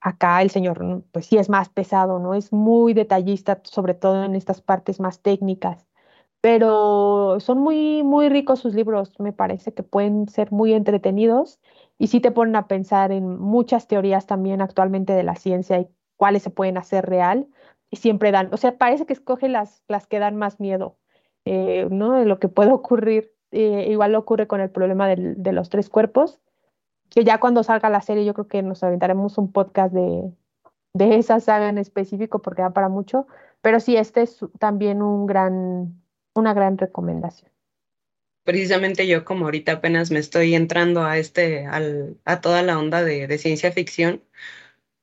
Acá 0.00 0.42
el 0.42 0.50
señor, 0.50 1.04
pues 1.12 1.26
sí 1.26 1.38
es 1.38 1.48
más 1.50 1.68
pesado, 1.70 2.18
¿no? 2.20 2.34
Es 2.34 2.52
muy 2.52 2.94
detallista, 2.94 3.60
sobre 3.64 3.94
todo 3.94 4.24
en 4.24 4.36
estas 4.36 4.60
partes 4.62 5.00
más 5.00 5.22
técnicas 5.22 5.87
pero 6.40 7.38
son 7.40 7.58
muy, 7.58 8.02
muy 8.02 8.28
ricos 8.28 8.60
sus 8.60 8.74
libros, 8.74 9.18
me 9.18 9.32
parece 9.32 9.74
que 9.74 9.82
pueden 9.82 10.28
ser 10.28 10.52
muy 10.52 10.72
entretenidos 10.72 11.60
y 11.98 12.08
sí 12.08 12.20
te 12.20 12.30
ponen 12.30 12.56
a 12.56 12.68
pensar 12.68 13.12
en 13.12 13.38
muchas 13.38 13.88
teorías 13.88 14.26
también 14.26 14.60
actualmente 14.60 15.12
de 15.12 15.24
la 15.24 15.34
ciencia 15.34 15.80
y 15.80 15.88
cuáles 16.16 16.42
se 16.42 16.50
pueden 16.50 16.78
hacer 16.78 17.06
real 17.06 17.48
y 17.90 17.96
siempre 17.96 18.30
dan, 18.32 18.52
o 18.52 18.56
sea, 18.56 18.78
parece 18.78 19.06
que 19.06 19.12
escoge 19.14 19.48
las, 19.48 19.82
las 19.88 20.06
que 20.06 20.18
dan 20.18 20.36
más 20.36 20.60
miedo, 20.60 20.96
eh, 21.44 21.88
¿no? 21.90 22.12
De 22.12 22.26
lo 22.26 22.38
que 22.38 22.48
puede 22.48 22.72
ocurrir. 22.72 23.32
Eh, 23.50 23.86
igual 23.90 24.14
ocurre 24.14 24.46
con 24.46 24.60
el 24.60 24.70
problema 24.70 25.08
del, 25.08 25.42
de 25.42 25.52
los 25.52 25.70
tres 25.70 25.88
cuerpos, 25.88 26.38
que 27.08 27.24
ya 27.24 27.40
cuando 27.40 27.62
salga 27.62 27.88
la 27.88 28.02
serie 28.02 28.26
yo 28.26 28.34
creo 28.34 28.48
que 28.48 28.62
nos 28.62 28.82
aventaremos 28.82 29.38
un 29.38 29.52
podcast 29.52 29.94
de, 29.94 30.30
de 30.92 31.16
esa 31.16 31.40
saga 31.40 31.70
en 31.70 31.78
específico 31.78 32.42
porque 32.42 32.62
da 32.62 32.70
para 32.74 32.90
mucho, 32.90 33.26
pero 33.62 33.80
sí, 33.80 33.96
este 33.96 34.22
es 34.22 34.40
también 34.58 35.02
un 35.02 35.26
gran 35.26 36.02
una 36.38 36.54
gran 36.54 36.78
recomendación. 36.78 37.50
Precisamente 38.44 39.06
yo 39.06 39.24
como 39.24 39.44
ahorita 39.44 39.72
apenas 39.72 40.10
me 40.10 40.18
estoy 40.18 40.54
entrando 40.54 41.04
a 41.04 41.18
este, 41.18 41.66
a 41.66 42.40
toda 42.40 42.62
la 42.62 42.78
onda 42.78 43.02
de, 43.04 43.36
ciencia 43.38 43.72
ficción, 43.72 44.22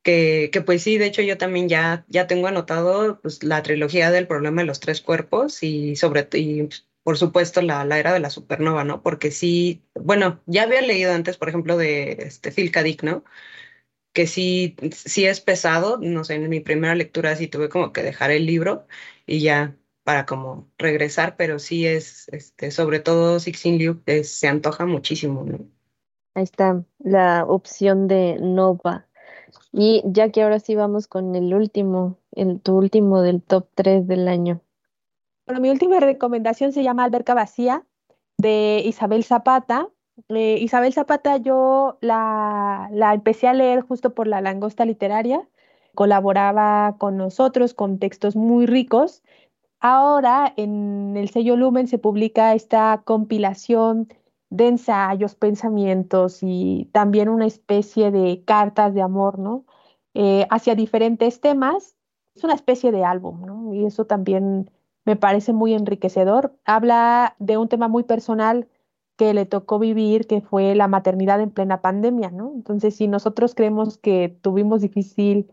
que, 0.03 0.49
que, 0.51 0.61
pues 0.61 0.83
sí, 0.83 0.97
de 0.97 1.07
hecho 1.07 1.21
yo 1.21 1.37
también 1.37 1.69
ya, 1.69 2.05
ya 2.09 2.27
tengo 2.27 2.47
anotado 2.47 3.19
pues, 3.21 3.43
la 3.43 3.61
trilogía 3.63 4.11
del 4.11 4.27
problema 4.27 4.61
de 4.61 4.67
los 4.67 4.79
tres 4.79 5.01
cuerpos 5.01 5.63
y 5.63 5.95
sobre 5.95 6.27
y, 6.33 6.69
por 7.05 7.19
supuesto 7.19 7.61
la, 7.61 7.85
la, 7.85 7.99
era 7.99 8.13
de 8.13 8.19
la 8.19 8.31
supernova, 8.31 8.83
¿no? 8.83 9.03
Porque 9.03 9.29
sí, 9.29 9.83
bueno, 9.93 10.41
ya 10.47 10.63
había 10.63 10.81
leído 10.81 11.13
antes, 11.13 11.37
por 11.37 11.49
ejemplo, 11.49 11.77
de 11.77 12.13
este, 12.13 12.51
Phil 12.51 12.71
K. 12.71 12.83
¿no? 13.03 13.23
Que 14.13 14.27
sí, 14.27 14.75
sí 14.91 15.25
es 15.27 15.41
pesado, 15.41 15.99
no 16.01 16.23
sé, 16.23 16.35
en 16.35 16.49
mi 16.49 16.61
primera 16.61 16.95
lectura 16.95 17.35
sí 17.35 17.47
tuve 17.47 17.69
como 17.69 17.93
que 17.93 18.03
dejar 18.03 18.31
el 18.31 18.47
libro 18.47 18.87
y 19.27 19.41
ya 19.41 19.77
para 20.05 20.27
como 20.27 20.69
regresar, 20.77 21.35
pero 21.35 21.57
sí 21.57 21.87
es, 21.87 22.29
este, 22.29 22.69
sobre 22.69 22.99
todo 22.99 23.39
Sixin 23.39 23.79
Liu, 23.79 24.01
se 24.23 24.47
antoja 24.47 24.85
muchísimo, 24.85 25.43
¿no? 25.43 25.57
Ahí 26.35 26.43
está 26.43 26.83
la 26.99 27.43
opción 27.47 28.07
de 28.07 28.37
Nova. 28.39 29.07
Y 29.71 30.03
ya 30.05 30.29
que 30.29 30.43
ahora 30.43 30.59
sí 30.59 30.75
vamos 30.75 31.07
con 31.07 31.33
el 31.33 31.51
último, 31.55 32.19
el, 32.33 32.61
tu 32.61 32.77
último 32.77 33.23
del 33.23 33.41
top 33.41 33.67
3 33.73 34.07
del 34.07 34.27
año. 34.27 34.61
Bueno, 35.47 35.59
mi 35.59 35.71
última 35.71 35.99
recomendación 35.99 36.71
se 36.71 36.83
llama 36.83 37.03
Alberca 37.03 37.33
Vacía, 37.33 37.83
de 38.37 38.83
Isabel 38.85 39.23
Zapata. 39.23 39.89
Eh, 40.29 40.59
Isabel 40.61 40.93
Zapata 40.93 41.37
yo 41.37 41.97
la, 42.01 42.89
la 42.91 43.15
empecé 43.15 43.47
a 43.47 43.53
leer 43.53 43.81
justo 43.81 44.13
por 44.13 44.27
la 44.27 44.39
langosta 44.41 44.85
literaria. 44.85 45.49
Colaboraba 45.95 46.97
con 46.99 47.17
nosotros 47.17 47.73
con 47.73 47.97
textos 47.97 48.35
muy 48.35 48.67
ricos 48.67 49.23
Ahora 49.79 50.53
en 50.57 51.15
el 51.17 51.29
sello 51.29 51.55
Lumen 51.55 51.87
se 51.87 51.99
publica 51.99 52.53
esta 52.53 53.01
compilación 53.05 54.07
de 54.49 54.67
ensayos, 54.67 55.35
pensamientos 55.35 56.39
y 56.41 56.89
también 56.93 57.29
una 57.29 57.45
especie 57.45 58.11
de 58.11 58.43
cartas 58.45 58.93
de 58.93 59.01
amor, 59.01 59.39
¿no? 59.39 59.65
Eh, 60.13 60.47
hacia 60.49 60.75
diferentes 60.75 61.41
temas. 61.41 61.95
Es 62.35 62.43
una 62.43 62.53
especie 62.53 62.91
de 62.91 63.03
álbum, 63.03 63.45
¿no? 63.45 63.73
Y 63.73 63.85
eso 63.85 64.05
también 64.05 64.71
me 65.05 65.15
parece 65.15 65.53
muy 65.53 65.73
enriquecedor. 65.73 66.57
Habla 66.65 67.35
de 67.39 67.57
un 67.57 67.69
tema 67.69 67.87
muy 67.87 68.03
personal 68.03 68.67
que 69.17 69.33
le 69.33 69.45
tocó 69.45 69.79
vivir, 69.79 70.27
que 70.27 70.41
fue 70.41 70.75
la 70.75 70.87
maternidad 70.87 71.41
en 71.41 71.51
plena 71.51 71.81
pandemia, 71.81 72.31
¿no? 72.31 72.51
Entonces, 72.53 72.95
si 72.95 73.07
nosotros 73.07 73.55
creemos 73.55 73.97
que 73.97 74.37
tuvimos 74.41 74.81
difícil 74.81 75.51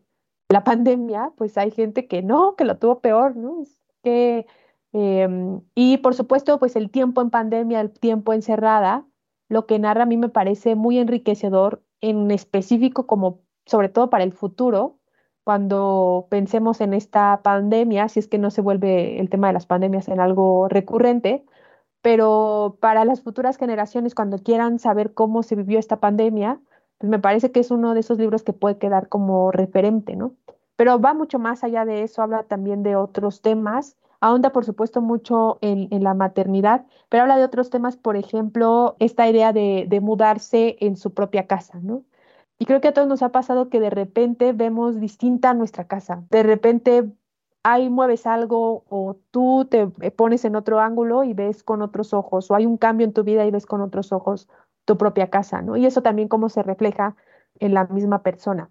la 0.48 0.64
pandemia, 0.64 1.32
pues 1.36 1.58
hay 1.58 1.70
gente 1.70 2.08
que 2.08 2.22
no, 2.22 2.56
que 2.56 2.64
lo 2.64 2.78
tuvo 2.78 3.00
peor, 3.00 3.36
¿no? 3.36 3.62
Em, 4.04 5.60
y 5.74 5.98
por 5.98 6.14
supuesto, 6.14 6.58
pues 6.58 6.76
el 6.76 6.90
tiempo 6.90 7.20
en 7.22 7.30
pandemia, 7.30 7.80
el 7.80 7.90
tiempo 7.92 8.32
encerrada, 8.32 9.06
lo 9.48 9.66
que 9.66 9.78
narra 9.78 10.04
a 10.04 10.06
mí 10.06 10.16
me 10.16 10.28
parece 10.28 10.74
muy 10.76 10.98
enriquecedor, 10.98 11.82
en 12.00 12.30
específico 12.30 13.06
como 13.06 13.40
sobre 13.66 13.88
todo 13.88 14.10
para 14.10 14.24
el 14.24 14.32
futuro, 14.32 14.98
cuando 15.44 16.26
pensemos 16.30 16.80
en 16.80 16.94
esta 16.94 17.40
pandemia, 17.42 18.08
si 18.08 18.20
es 18.20 18.28
que 18.28 18.38
no 18.38 18.50
se 18.50 18.60
vuelve 18.60 19.20
el 19.20 19.28
tema 19.30 19.48
de 19.48 19.52
las 19.54 19.66
pandemias 19.66 20.08
en 20.08 20.20
algo 20.20 20.68
recurrente, 20.68 21.44
pero 22.00 22.78
para 22.80 23.04
las 23.04 23.22
futuras 23.22 23.56
generaciones, 23.56 24.14
cuando 24.14 24.38
quieran 24.38 24.78
saber 24.78 25.14
cómo 25.14 25.42
se 25.42 25.56
vivió 25.56 25.78
esta 25.78 26.00
pandemia, 26.00 26.60
pues 26.98 27.10
me 27.10 27.18
parece 27.18 27.52
que 27.52 27.60
es 27.60 27.70
uno 27.70 27.94
de 27.94 28.00
esos 28.00 28.18
libros 28.18 28.42
que 28.42 28.52
puede 28.52 28.78
quedar 28.78 29.08
como 29.08 29.50
referente, 29.52 30.16
¿no? 30.16 30.34
Pero 30.82 30.98
va 30.98 31.14
mucho 31.14 31.38
más 31.38 31.62
allá 31.62 31.84
de 31.84 32.02
eso, 32.02 32.22
habla 32.22 32.42
también 32.42 32.82
de 32.82 32.96
otros 32.96 33.40
temas, 33.40 33.96
ahonda 34.18 34.50
por 34.50 34.64
supuesto 34.64 35.00
mucho 35.00 35.58
en, 35.60 36.02
la 36.02 36.12
maternidad, 36.12 36.86
pero 37.08 37.22
habla 37.22 37.36
de 37.36 37.44
otros 37.44 37.70
temas, 37.70 37.96
por 37.96 38.16
ejemplo, 38.16 38.96
esta 38.98 39.28
idea 39.28 39.52
de, 39.52 40.00
mudarse 40.02 40.76
en 40.80 40.96
su 40.96 41.14
propia 41.14 41.46
casa, 41.46 41.78
¿no? 41.80 42.02
Y 42.58 42.64
creo 42.66 42.80
que 42.80 42.88
a 42.88 42.92
todos 42.92 43.06
nos 43.06 43.22
ha 43.22 43.28
pasado 43.28 43.68
que 43.68 43.78
de 43.78 43.90
repente 43.90 44.52
vemos 44.52 44.98
distinta 44.98 45.54
nuestra 45.54 45.86
casa, 45.86 46.24
de 46.30 46.42
repente 46.42 47.12
ahí 47.62 47.88
mueves 47.88 48.26
algo 48.26 48.82
o 48.88 49.16
tú 49.30 49.68
te 49.70 49.86
pones 49.86 50.44
en 50.44 50.56
otro 50.56 50.80
ángulo 50.80 51.22
y 51.22 51.32
ves 51.32 51.62
con 51.62 51.80
otros 51.82 52.12
ojos, 52.12 52.50
o 52.50 52.56
hay 52.56 52.66
un 52.66 52.76
cambio 52.76 53.06
en 53.06 53.12
tu 53.12 53.22
vida 53.22 53.46
y 53.46 53.52
ves 53.52 53.66
con 53.66 53.82
otros 53.82 54.10
ojos 54.10 54.48
tu 54.84 54.98
propia 54.98 55.30
casa, 55.30 55.62
¿no? 55.62 55.76
Y 55.76 55.86
eso 55.86 56.02
también 56.02 56.26
cómo 56.26 56.48
se 56.48 56.64
refleja 56.64 57.14
en 57.60 57.72
la 57.72 57.84
misma 57.84 58.24
persona 58.24 58.68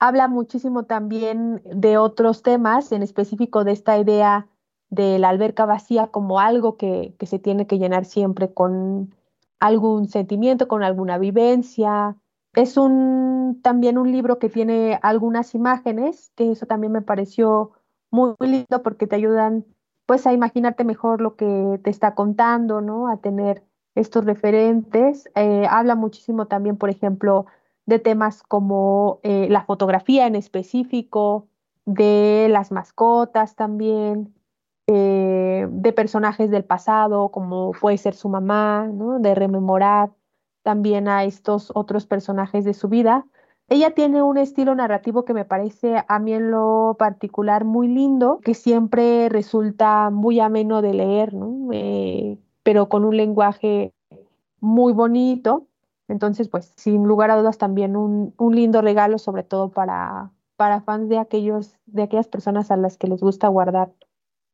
habla 0.00 0.28
muchísimo 0.28 0.84
también 0.84 1.62
de 1.64 1.98
otros 1.98 2.42
temas, 2.42 2.90
en 2.90 3.02
específico 3.02 3.64
de 3.64 3.72
esta 3.72 3.98
idea 3.98 4.48
de 4.88 5.18
la 5.18 5.28
alberca 5.28 5.66
vacía 5.66 6.08
como 6.08 6.40
algo 6.40 6.76
que, 6.76 7.14
se 7.20 7.38
tiene 7.38 7.66
que 7.66 7.78
llenar 7.78 8.06
siempre 8.06 8.52
con 8.52 9.14
algún 9.60 10.08
sentimiento, 10.08 10.66
con 10.68 10.82
alguna 10.82 11.18
vivencia. 11.18 12.16
Es 12.54 12.76
un, 12.78 13.60
también 13.62 13.98
un 13.98 14.10
libro 14.10 14.38
que 14.38 14.48
tiene 14.48 14.98
algunas 15.02 15.54
imágenes, 15.54 16.32
que 16.34 16.50
eso 16.50 16.66
también 16.66 16.92
me 16.92 17.02
pareció 17.02 17.72
muy, 18.10 18.34
lindo 18.40 18.82
porque 18.82 19.06
te 19.06 19.16
ayudan 19.16 19.64
pues 20.06 20.26
a 20.26 20.32
imaginarte 20.32 20.82
mejor 20.82 21.20
lo 21.20 21.36
que 21.36 21.78
te 21.84 21.90
está 21.90 22.14
contando, 22.14 22.80
¿no? 22.80 23.08
A 23.08 23.18
tener 23.18 23.62
estos 23.94 24.24
referentes. 24.24 25.28
Eh, 25.36 25.66
habla 25.70 25.94
muchísimo 25.94 26.46
también, 26.46 26.76
por 26.76 26.90
ejemplo, 26.90 27.46
de 27.90 27.98
temas 27.98 28.42
como 28.42 29.20
eh, 29.22 29.48
la 29.50 29.64
fotografía 29.64 30.26
en 30.26 30.34
específico, 30.34 31.46
de 31.84 32.48
las 32.50 32.72
mascotas 32.72 33.56
también, 33.56 34.32
eh, 34.86 35.66
de 35.70 35.92
personajes 35.92 36.50
del 36.50 36.64
pasado, 36.64 37.28
como 37.28 37.72
puede 37.72 37.98
ser 37.98 38.14
su 38.14 38.28
mamá, 38.28 38.88
de 39.20 39.34
rememorar 39.34 40.10
también 40.62 41.08
a 41.08 41.24
estos 41.24 41.70
otros 41.74 42.06
personajes 42.06 42.64
de 42.64 42.74
su 42.74 42.88
vida. 42.88 43.26
Ella 43.68 43.92
tiene 43.92 44.22
un 44.22 44.36
estilo 44.36 44.74
narrativo 44.74 45.24
que 45.24 45.34
me 45.34 45.44
parece 45.44 46.02
a 46.08 46.18
mí 46.18 46.32
en 46.32 46.50
lo 46.50 46.96
particular 46.98 47.64
muy 47.64 47.88
lindo, 47.88 48.40
que 48.42 48.54
siempre 48.54 49.28
resulta 49.28 50.10
muy 50.10 50.40
ameno 50.40 50.82
de 50.82 50.94
leer, 50.94 51.34
¿no? 51.34 51.68
Eh, 51.72 52.38
pero 52.62 52.88
con 52.88 53.04
un 53.04 53.16
lenguaje 53.16 53.92
muy 54.60 54.92
bonito 54.92 55.66
entonces, 56.10 56.48
pues 56.48 56.72
sin 56.76 57.04
lugar 57.04 57.30
a 57.30 57.36
dudas 57.36 57.56
también 57.56 57.96
un, 57.96 58.34
lindo 58.38 58.82
regalo, 58.82 59.18
sobre 59.18 59.44
todo 59.44 59.70
para, 59.70 60.32
para 60.56 60.80
fans 60.82 61.08
de, 61.08 61.18
aquellos, 61.18 61.78
de 61.86 62.02
aquellas 62.02 62.28
personas 62.28 62.70
a 62.70 62.76
las 62.76 62.98
que 62.98 63.06
les 63.06 63.20
gusta 63.20 63.48
guardar 63.48 63.92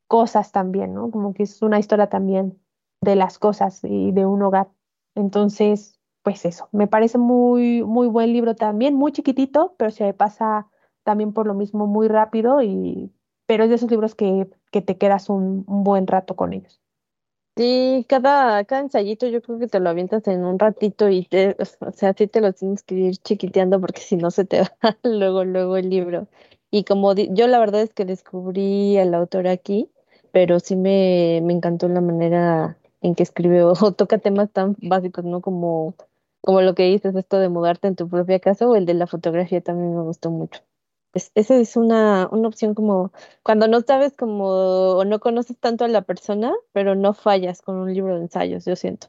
cosas 0.06 0.52
también, 0.52 0.94
¿no? 0.94 1.10
Como 1.10 1.32
que 1.32 1.44
es 1.44 1.62
una 1.62 1.78
historia 1.78 2.08
también 2.08 2.58
de 3.00 3.16
las 3.16 3.38
cosas 3.38 3.80
y 3.84 4.12
de 4.12 4.26
un 4.26 4.42
hogar. 4.42 4.68
Entonces, 5.14 5.98
pues 6.22 6.44
eso, 6.44 6.68
me 6.72 6.88
parece 6.88 7.16
muy, 7.18 7.82
muy 7.82 8.06
buen 8.06 8.32
libro 8.32 8.54
también, 8.54 8.94
muy 8.94 9.12
chiquitito, 9.12 9.74
pero 9.78 9.90
se 9.90 10.12
pasa 10.12 10.68
también 11.04 11.32
por 11.32 11.46
lo 11.46 11.54
mismo 11.54 11.86
muy 11.86 12.08
rápido, 12.08 12.62
y, 12.62 13.12
pero 13.46 13.64
es 13.64 13.70
de 13.70 13.76
esos 13.76 13.90
libros 13.90 14.14
que, 14.14 14.50
que 14.70 14.82
te 14.82 14.98
quedas 14.98 15.30
un, 15.30 15.64
un 15.66 15.84
buen 15.84 16.06
rato 16.06 16.36
con 16.36 16.52
ellos. 16.52 16.82
Sí, 17.56 18.04
cada, 18.08 18.64
cada 18.64 18.82
ensayito 18.82 19.26
yo 19.28 19.40
creo 19.40 19.58
que 19.58 19.66
te 19.66 19.80
lo 19.80 19.88
avientas 19.88 20.26
en 20.28 20.44
un 20.44 20.58
ratito 20.58 21.08
y 21.08 21.24
te, 21.24 21.56
o 21.80 21.90
sea, 21.92 22.12
sí 22.16 22.26
te 22.26 22.40
lo 22.42 22.52
tienes 22.52 22.82
que 22.82 22.94
ir 22.94 23.16
chiquiteando 23.16 23.80
porque 23.80 24.00
si 24.02 24.16
no 24.16 24.30
se 24.30 24.44
te 24.44 24.60
va 24.60 24.68
luego, 25.02 25.44
luego 25.44 25.76
el 25.78 25.88
libro. 25.88 26.28
Y 26.70 26.84
como 26.84 27.14
yo 27.14 27.46
la 27.46 27.58
verdad 27.58 27.80
es 27.82 27.94
que 27.94 28.04
descubrí 28.04 28.98
al 28.98 29.14
autor 29.14 29.48
aquí, 29.48 29.90
pero 30.32 30.60
sí 30.60 30.76
me, 30.76 31.40
me 31.44 31.54
encantó 31.54 31.88
la 31.88 32.02
manera 32.02 32.76
en 33.00 33.14
que 33.14 33.22
escribe 33.22 33.62
o 33.64 33.72
toca 33.96 34.18
temas 34.18 34.50
tan 34.52 34.76
básicos, 34.82 35.24
¿no? 35.24 35.40
Como, 35.40 35.94
como 36.42 36.60
lo 36.60 36.74
que 36.74 36.82
dices, 36.84 37.14
esto 37.16 37.38
de 37.38 37.48
mudarte 37.48 37.88
en 37.88 37.96
tu 37.96 38.06
propia 38.08 38.38
casa 38.38 38.68
o 38.68 38.76
el 38.76 38.84
de 38.84 38.94
la 38.94 39.06
fotografía 39.06 39.62
también 39.62 39.96
me 39.96 40.02
gustó 40.02 40.30
mucho 40.30 40.60
esa 41.16 41.56
es 41.56 41.76
una, 41.76 42.28
una 42.30 42.48
opción 42.48 42.74
como 42.74 43.12
cuando 43.42 43.68
no 43.68 43.80
sabes 43.80 44.14
como 44.16 44.46
o 44.46 45.04
no 45.04 45.20
conoces 45.20 45.58
tanto 45.58 45.84
a 45.84 45.88
la 45.88 46.02
persona, 46.02 46.52
pero 46.72 46.94
no 46.94 47.14
fallas 47.14 47.62
con 47.62 47.76
un 47.76 47.92
libro 47.92 48.16
de 48.16 48.22
ensayos, 48.22 48.64
yo 48.64 48.76
siento. 48.76 49.08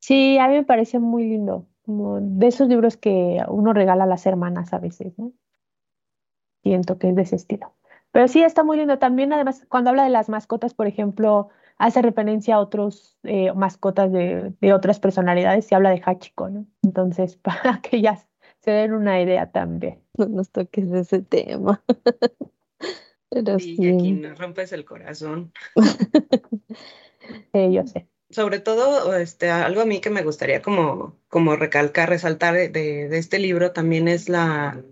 Sí, 0.00 0.38
a 0.38 0.48
mí 0.48 0.54
me 0.54 0.64
parece 0.64 0.98
muy 0.98 1.24
lindo, 1.24 1.66
como 1.84 2.20
de 2.20 2.46
esos 2.46 2.68
libros 2.68 2.96
que 2.96 3.42
uno 3.48 3.72
regala 3.72 4.04
a 4.04 4.06
las 4.06 4.26
hermanas 4.26 4.72
a 4.72 4.78
veces, 4.78 5.18
¿no? 5.18 5.32
Siento 6.62 6.98
que 6.98 7.10
es 7.10 7.16
de 7.16 7.22
ese 7.22 7.36
estilo. 7.36 7.74
Pero 8.10 8.28
sí, 8.28 8.42
está 8.42 8.64
muy 8.64 8.76
lindo. 8.76 8.98
También, 8.98 9.32
además, 9.32 9.66
cuando 9.68 9.90
habla 9.90 10.04
de 10.04 10.10
las 10.10 10.28
mascotas, 10.28 10.72
por 10.72 10.86
ejemplo, 10.86 11.48
hace 11.78 12.00
referencia 12.00 12.54
a 12.54 12.60
otros 12.60 13.18
eh, 13.24 13.52
mascotas 13.54 14.12
de, 14.12 14.54
de, 14.60 14.72
otras 14.72 15.00
personalidades 15.00 15.70
y 15.70 15.74
habla 15.74 15.90
de 15.90 16.00
Hachiko, 16.04 16.48
¿no? 16.48 16.66
Entonces, 16.82 17.36
para 17.42 17.80
que 17.80 18.00
se 18.64 18.70
den 18.70 18.94
una 18.94 19.20
idea 19.20 19.50
también. 19.50 20.00
No 20.16 20.26
nos 20.26 20.50
toques 20.50 20.90
ese 20.92 21.22
tema. 21.22 21.82
Pero 23.30 23.58
sí, 23.58 23.74
y 23.76 23.88
aquí 23.88 24.12
nos 24.12 24.38
rompes 24.38 24.72
el 24.72 24.84
corazón. 24.84 25.52
yo 27.52 27.84
sé. 27.84 28.06
Sobre 28.30 28.60
todo, 28.60 29.16
este, 29.16 29.50
algo 29.50 29.80
a 29.80 29.86
mí 29.86 30.00
que 30.00 30.10
me 30.10 30.22
gustaría 30.22 30.62
como, 30.62 31.18
como 31.26 31.56
recalcar, 31.56 32.08
resaltar 32.10 32.54
de, 32.54 32.68
de 32.68 33.18
este 33.18 33.40
libro 33.40 33.72
también 33.72 34.06
es 34.06 34.28
la, 34.28 34.84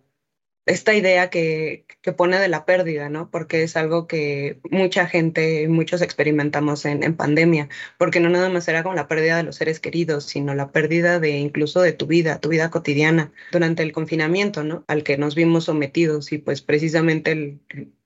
esta 0.66 0.94
idea 0.94 1.30
que, 1.30 1.86
que, 2.02 2.12
pone 2.12 2.38
de 2.38 2.48
la 2.48 2.64
pérdida, 2.64 3.08
¿no? 3.08 3.30
Porque 3.30 3.62
es 3.62 3.76
algo 3.76 4.06
que 4.06 4.60
mucha 4.70 5.06
gente, 5.06 5.66
muchos 5.68 6.02
experimentamos 6.02 6.84
en, 6.84 7.02
en, 7.02 7.16
pandemia, 7.16 7.68
porque 7.98 8.20
no 8.20 8.28
nada 8.28 8.48
más 8.48 8.68
era 8.68 8.82
con 8.82 8.94
la 8.94 9.08
pérdida 9.08 9.36
de 9.36 9.42
los 9.42 9.56
seres 9.56 9.80
queridos, 9.80 10.24
sino 10.24 10.54
la 10.54 10.70
pérdida 10.70 11.18
de 11.18 11.38
incluso 11.38 11.80
de 11.80 11.92
tu 11.92 12.06
vida, 12.06 12.40
tu 12.40 12.48
vida 12.48 12.70
cotidiana, 12.70 13.32
durante 13.50 13.82
el 13.82 13.92
confinamiento, 13.92 14.62
¿no? 14.62 14.84
Al 14.86 15.02
que 15.02 15.18
nos 15.18 15.34
vimos 15.34 15.64
sometidos 15.64 16.32
y 16.32 16.38
pues 16.38 16.62
precisamente 16.62 17.58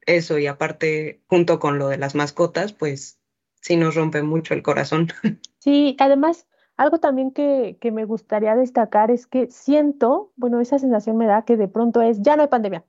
eso 0.07 0.39
y 0.39 0.47
aparte 0.47 1.21
junto 1.27 1.59
con 1.59 1.79
lo 1.79 1.89
de 1.89 1.99
las 1.99 2.15
mascotas, 2.15 2.73
pues 2.73 3.19
sí 3.61 3.77
nos 3.77 3.95
rompe 3.95 4.23
mucho 4.23 4.55
el 4.55 4.63
corazón. 4.63 5.13
Sí, 5.59 5.97
además 5.99 6.47
algo 6.77 6.99
también 6.99 7.31
que, 7.31 7.79
que, 7.81 7.93
me 7.93 8.05
gustaría 8.05 8.55
destacar 8.57 9.11
es 9.11 9.27
que 9.27 9.51
siento, 9.51 10.33
bueno, 10.37 10.61
esa 10.61 10.79
sensación 10.79 11.17
me 11.17 11.27
da 11.27 11.43
que 11.43 11.57
de 11.57 11.69
pronto 11.69 12.03
es, 12.03 12.23
ya 12.23 12.37
no 12.37 12.43
hay 12.43 12.49
pandemia, 12.49 12.85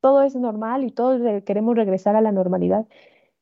todo 0.00 0.22
es 0.22 0.34
normal 0.36 0.84
y 0.84 0.90
todos 0.90 1.20
queremos 1.44 1.76
regresar 1.76 2.16
a 2.16 2.20
la 2.20 2.32
normalidad. 2.32 2.86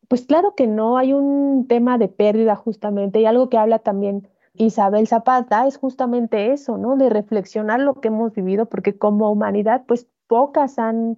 Pues 0.08 0.26
claro 0.26 0.54
que 0.56 0.66
no, 0.66 0.98
hay 0.98 1.12
un 1.12 1.66
tema 1.68 1.98
de 1.98 2.08
pérdida 2.08 2.56
justamente 2.56 3.20
y 3.20 3.26
algo 3.26 3.48
que 3.48 3.58
habla 3.58 3.78
también 3.78 4.28
Isabel 4.54 5.06
Zapata 5.06 5.66
es 5.66 5.78
justamente 5.78 6.52
eso, 6.52 6.78
¿no? 6.78 6.96
De 6.96 7.10
reflexionar 7.10 7.80
lo 7.80 8.00
que 8.00 8.08
hemos 8.08 8.32
vivido, 8.34 8.66
porque 8.66 8.98
como 8.98 9.30
humanidad, 9.30 9.84
pues 9.86 10.08
pocas 10.26 10.78
han 10.78 11.16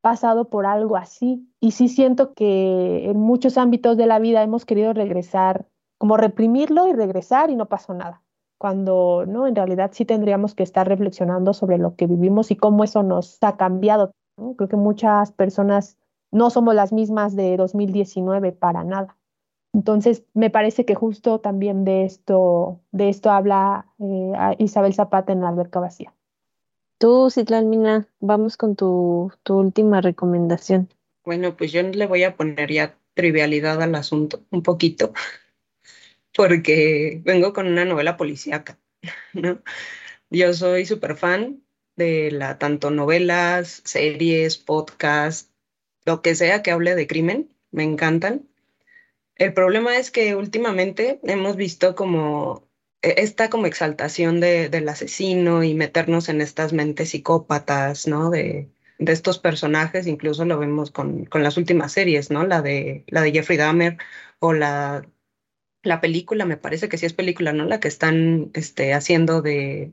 pasado 0.00 0.50
por 0.50 0.66
algo 0.66 0.96
así. 0.96 1.48
Y 1.60 1.72
sí 1.72 1.88
siento 1.88 2.34
que 2.34 3.08
en 3.08 3.18
muchos 3.18 3.56
ámbitos 3.58 3.96
de 3.96 4.06
la 4.06 4.18
vida 4.18 4.42
hemos 4.42 4.66
querido 4.66 4.92
regresar 4.92 5.66
como 6.02 6.16
reprimirlo 6.16 6.88
y 6.88 6.94
regresar 6.94 7.50
y 7.50 7.54
no 7.54 7.66
pasó 7.66 7.94
nada. 7.94 8.24
Cuando 8.58 9.24
no, 9.24 9.46
en 9.46 9.54
realidad 9.54 9.92
sí 9.94 10.04
tendríamos 10.04 10.52
que 10.52 10.64
estar 10.64 10.88
reflexionando 10.88 11.54
sobre 11.54 11.78
lo 11.78 11.94
que 11.94 12.08
vivimos 12.08 12.50
y 12.50 12.56
cómo 12.56 12.82
eso 12.82 13.04
nos 13.04 13.38
ha 13.40 13.56
cambiado. 13.56 14.10
Creo 14.56 14.68
que 14.68 14.74
muchas 14.74 15.30
personas 15.30 15.96
no 16.32 16.50
somos 16.50 16.74
las 16.74 16.92
mismas 16.92 17.36
de 17.36 17.56
2019 17.56 18.50
para 18.50 18.82
nada. 18.82 19.16
Entonces, 19.72 20.24
me 20.34 20.50
parece 20.50 20.84
que 20.84 20.96
justo 20.96 21.38
también 21.38 21.84
de 21.84 22.04
esto, 22.04 22.80
de 22.90 23.08
esto 23.08 23.30
habla 23.30 23.86
eh, 24.00 24.56
Isabel 24.58 24.94
Zapata 24.94 25.32
en 25.32 25.42
la 25.42 25.50
alberca 25.50 25.78
vacía. 25.78 26.12
Tú, 26.98 27.30
Citlán 27.30 27.70
Mina, 27.70 28.08
vamos 28.18 28.56
con 28.56 28.74
tu, 28.74 29.30
tu 29.44 29.56
última 29.56 30.00
recomendación. 30.00 30.88
Bueno, 31.24 31.56
pues 31.56 31.70
yo 31.70 31.80
le 31.80 32.08
voy 32.08 32.24
a 32.24 32.34
poner 32.34 32.72
ya 32.72 32.98
trivialidad 33.14 33.80
al 33.80 33.94
asunto, 33.94 34.40
un 34.50 34.64
poquito 34.64 35.12
porque 36.34 37.20
vengo 37.24 37.52
con 37.52 37.66
una 37.66 37.84
novela 37.84 38.16
policíaca, 38.16 38.78
¿no? 39.32 39.62
Yo 40.30 40.54
soy 40.54 40.86
súper 40.86 41.16
fan 41.16 41.62
de 41.96 42.30
la, 42.30 42.58
tanto 42.58 42.90
novelas, 42.90 43.82
series, 43.84 44.56
podcasts, 44.56 45.50
lo 46.04 46.22
que 46.22 46.34
sea 46.34 46.62
que 46.62 46.70
hable 46.70 46.94
de 46.94 47.06
crimen, 47.06 47.54
me 47.70 47.84
encantan. 47.84 48.48
El 49.36 49.52
problema 49.54 49.96
es 49.96 50.10
que 50.10 50.34
últimamente 50.36 51.20
hemos 51.24 51.56
visto 51.56 51.94
como 51.94 52.68
e, 53.02 53.14
esta 53.18 53.50
como 53.50 53.66
exaltación 53.66 54.40
de, 54.40 54.68
del 54.68 54.88
asesino 54.88 55.62
y 55.62 55.74
meternos 55.74 56.28
en 56.28 56.40
estas 56.40 56.72
mentes 56.72 57.10
psicópatas, 57.10 58.06
¿no? 58.06 58.30
De, 58.30 58.70
de 58.98 59.12
estos 59.12 59.38
personajes, 59.38 60.06
incluso 60.06 60.44
lo 60.44 60.58
vemos 60.58 60.90
con, 60.90 61.24
con, 61.26 61.42
las 61.42 61.56
últimas 61.56 61.92
series, 61.92 62.30
¿no? 62.30 62.46
La 62.46 62.62
de, 62.62 63.04
la 63.08 63.22
de 63.22 63.32
Jeffrey 63.32 63.58
Dahmer 63.58 63.98
o 64.38 64.52
la 64.52 65.04
la 65.82 66.00
película, 66.00 66.44
me 66.44 66.56
parece 66.56 66.88
que 66.88 66.98
sí 66.98 67.06
es 67.06 67.12
película, 67.12 67.52
¿no? 67.52 67.64
La 67.64 67.80
que 67.80 67.88
están 67.88 68.50
este, 68.54 68.94
haciendo 68.94 69.42
de, 69.42 69.92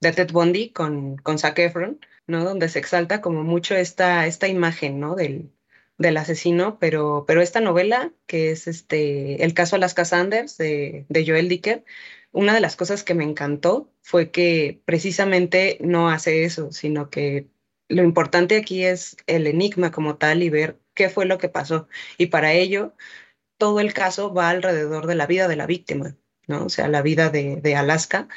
de 0.00 0.12
Ted 0.12 0.30
Bundy 0.32 0.70
con, 0.70 1.16
con 1.16 1.38
Zac 1.38 1.58
Efron, 1.58 2.00
¿no? 2.26 2.44
Donde 2.44 2.68
se 2.68 2.78
exalta 2.78 3.20
como 3.20 3.42
mucho 3.44 3.74
esta, 3.76 4.26
esta 4.26 4.48
imagen, 4.48 5.00
¿no? 5.00 5.14
Del, 5.16 5.50
del 5.98 6.16
asesino, 6.16 6.78
pero, 6.78 7.24
pero 7.26 7.40
esta 7.40 7.60
novela, 7.60 8.12
que 8.26 8.50
es 8.50 8.66
este, 8.66 9.44
El 9.44 9.54
caso 9.54 9.76
Alaska 9.76 10.04
Sanders 10.04 10.56
de, 10.58 11.06
de 11.08 11.26
Joel 11.26 11.48
Dicker, 11.48 11.84
una 12.32 12.54
de 12.54 12.60
las 12.60 12.76
cosas 12.76 13.04
que 13.04 13.14
me 13.14 13.24
encantó 13.24 13.92
fue 14.02 14.30
que 14.30 14.80
precisamente 14.84 15.78
no 15.80 16.10
hace 16.10 16.44
eso, 16.44 16.72
sino 16.72 17.10
que 17.10 17.48
lo 17.88 18.02
importante 18.02 18.56
aquí 18.56 18.84
es 18.84 19.16
el 19.26 19.46
enigma 19.46 19.92
como 19.92 20.16
tal 20.16 20.42
y 20.42 20.50
ver 20.50 20.78
qué 20.94 21.08
fue 21.10 21.26
lo 21.26 21.38
que 21.38 21.48
pasó. 21.48 21.88
Y 22.18 22.26
para 22.26 22.52
ello 22.52 22.94
todo 23.58 23.80
el 23.80 23.94
caso 23.94 24.32
va 24.34 24.50
alrededor 24.50 25.06
de 25.06 25.14
la 25.14 25.26
vida 25.26 25.48
de 25.48 25.56
la 25.56 25.66
víctima, 25.66 26.16
¿no? 26.46 26.66
O 26.66 26.68
sea, 26.68 26.88
la 26.88 27.02
vida 27.02 27.30
de, 27.30 27.76
Alaska. 27.76 28.28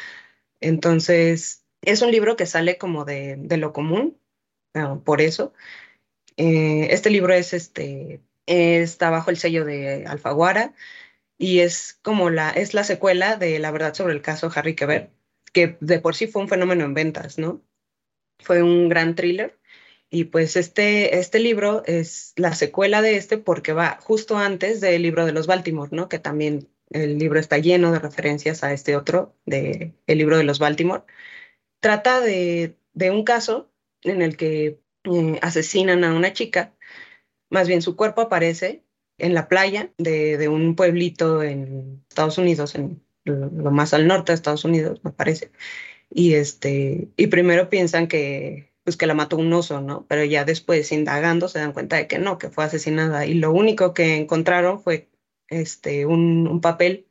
Entonces, 0.62 1.66
es 1.82 2.02
un 2.02 2.12
libro 2.12 2.36
que 2.36 2.46
sale 2.46 2.78
como 2.78 3.06
de, 3.06 3.38
lo 3.58 3.74
común, 3.74 4.20
por 5.06 5.22
eso. 5.22 5.54
Eh, 6.38 6.88
este 6.92 7.10
libro 7.10 7.34
es 7.34 7.54
este, 7.54 8.22
está 8.46 9.10
bajo 9.10 9.32
el 9.32 9.38
sello 9.38 9.66
de 9.66 10.06
Alfaguara 10.08 10.74
y 11.38 11.60
es 11.60 12.00
como 12.04 12.30
la, 12.30 12.52
es 12.52 12.74
la 12.74 12.84
secuela 12.84 13.38
de 13.38 13.60
La 13.60 13.72
verdad 13.72 13.94
sobre 13.94 14.14
el 14.14 14.22
caso 14.22 14.52
Harry 14.56 14.76
Quebert, 14.76 15.12
que 15.54 15.78
de 15.82 16.00
por 16.00 16.16
sí 16.16 16.28
fue 16.28 16.42
un 16.42 16.50
fenómeno 16.50 16.86
en 16.86 16.94
ventas, 16.94 17.38
¿no? 17.38 17.64
Fue 18.40 18.64
un 18.64 18.90
gran 18.90 19.16
thriller 19.16 19.60
y 20.10 20.26
pues 20.26 20.56
este, 20.56 21.20
este 21.20 21.40
libro 21.40 21.84
es 21.86 22.34
la 22.38 22.54
secuela 22.56 23.02
de 23.02 23.18
este 23.18 23.38
porque 23.38 23.74
va 23.74 24.00
justo 24.02 24.38
antes 24.38 24.80
del 24.82 25.02
libro 25.02 25.26
de 25.26 25.34
los 25.34 25.48
Baltimore, 25.48 25.90
¿no? 25.94 26.08
Que 26.10 26.20
también 26.20 26.70
el 26.90 27.18
libro 27.18 27.40
está 27.40 27.58
lleno 27.58 27.92
de 27.92 28.00
referencias 28.00 28.64
a 28.64 28.72
este 28.74 28.96
otro, 28.96 29.36
de 29.46 29.94
el 30.08 30.18
libro 30.18 30.38
de 30.38 30.46
los 30.46 30.60
Baltimore. 30.60 31.04
Trata 31.82 32.22
de, 32.22 32.78
de 32.94 33.12
un 33.12 33.24
caso 33.24 33.70
en 34.04 34.22
el 34.22 34.38
que 34.38 34.80
eh, 35.04 35.40
asesinan 35.42 36.04
a 36.04 36.14
una 36.14 36.34
chica, 36.34 36.74
más 37.50 37.68
bien 37.68 37.82
su 37.82 37.96
cuerpo 37.96 38.22
aparece 38.22 38.84
en 39.18 39.34
la 39.34 39.48
playa 39.50 39.92
de, 39.98 40.38
de 40.38 40.48
un 40.48 40.76
pueblito 40.76 41.44
en 41.44 42.04
Estados 42.10 42.38
Unidos, 42.38 42.76
en 42.76 43.02
lo 43.26 43.72
más 43.72 43.94
al 43.94 44.08
norte 44.08 44.32
de 44.32 44.36
Estados 44.36 44.64
Unidos, 44.64 45.02
me 45.04 45.12
parece. 45.12 45.52
Y, 46.10 46.36
este, 46.36 47.10
y 47.18 47.28
primero 47.28 47.70
piensan 47.70 48.08
que 48.08 48.67
pues 48.88 48.96
que 48.96 49.06
la 49.06 49.14
mató 49.14 49.36
un 49.36 49.52
oso, 49.52 49.82
¿no? 49.82 50.06
Pero 50.08 50.24
ya 50.24 50.46
después, 50.46 50.94
indagando, 50.94 51.50
se 51.50 51.60
dan 51.60 51.74
cuenta 51.74 51.98
de 51.98 52.08
que 52.08 52.20
no, 52.20 52.38
que 52.38 52.50
fue 52.50 52.64
asesinada. 52.64 53.26
Y 53.26 53.34
lo 53.34 53.52
único 53.52 53.94
que 53.94 54.16
encontraron 54.16 54.82
fue 54.82 55.10
este, 55.50 56.06
un, 56.06 56.48
un 56.48 56.62
papel 56.62 57.06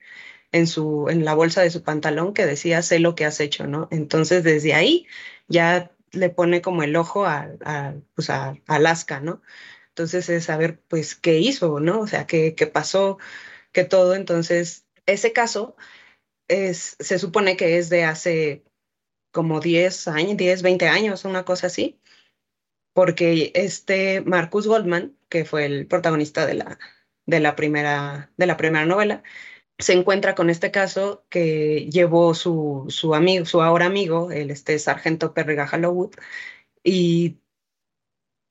en, 0.52 0.66
su, 0.68 1.08
en 1.10 1.26
la 1.26 1.34
bolsa 1.34 1.60
de 1.60 1.70
su 1.70 1.82
pantalón 1.82 2.32
que 2.32 2.46
decía, 2.46 2.80
sé 2.80 2.98
lo 2.98 3.14
que 3.14 3.26
has 3.26 3.40
hecho, 3.40 3.66
¿no? 3.66 3.88
Entonces, 3.90 4.42
desde 4.42 4.72
ahí 4.72 5.06
ya 5.48 5.92
le 6.12 6.30
pone 6.30 6.62
como 6.62 6.82
el 6.82 6.96
ojo 6.96 7.26
a, 7.26 7.50
pues 8.14 8.30
a, 8.30 8.56
Alaska, 8.66 9.20
¿no? 9.20 9.42
Entonces 9.90 10.30
es 10.30 10.44
saber, 10.44 10.80
pues, 10.88 11.14
qué 11.14 11.40
hizo, 11.40 11.78
¿no? 11.78 12.00
O 12.00 12.06
sea, 12.06 12.26
qué, 12.26 12.54
qué 12.54 12.66
pasó, 12.66 13.18
qué 13.72 13.84
todo. 13.84 14.14
Entonces, 14.14 14.86
ese 15.04 15.34
caso 15.34 15.76
es, 16.48 16.96
se 17.00 17.18
supone 17.18 17.58
que 17.58 17.76
es 17.76 17.90
de 17.90 18.04
hace 18.04 18.64
como 19.36 19.60
10 19.60 20.08
años, 20.08 20.38
10, 20.38 20.62
20 20.62 20.88
años, 20.88 21.26
una 21.26 21.44
cosa 21.44 21.66
así, 21.66 22.00
porque 22.94 23.52
este 23.54 24.22
Marcus 24.22 24.66
Goldman, 24.66 25.14
que 25.28 25.44
fue 25.44 25.66
el 25.66 25.86
protagonista 25.86 26.46
de 26.46 26.54
la, 26.54 26.78
de 27.26 27.40
la 27.40 27.54
primera, 27.54 28.32
de 28.38 28.46
la 28.46 28.56
primera 28.56 28.86
novela, 28.86 29.22
se 29.78 29.92
encuentra 29.92 30.34
con 30.34 30.48
este 30.48 30.70
caso 30.70 31.26
que 31.28 31.86
llevó 31.90 32.32
su, 32.34 32.86
su 32.88 33.14
amigo, 33.14 33.44
su 33.44 33.60
ahora 33.60 33.84
amigo, 33.86 34.30
el 34.30 34.50
este 34.50 34.78
sargento 34.78 35.34
Perriga 35.34 35.66
Hallowwood, 35.66 36.14
y 36.82 37.36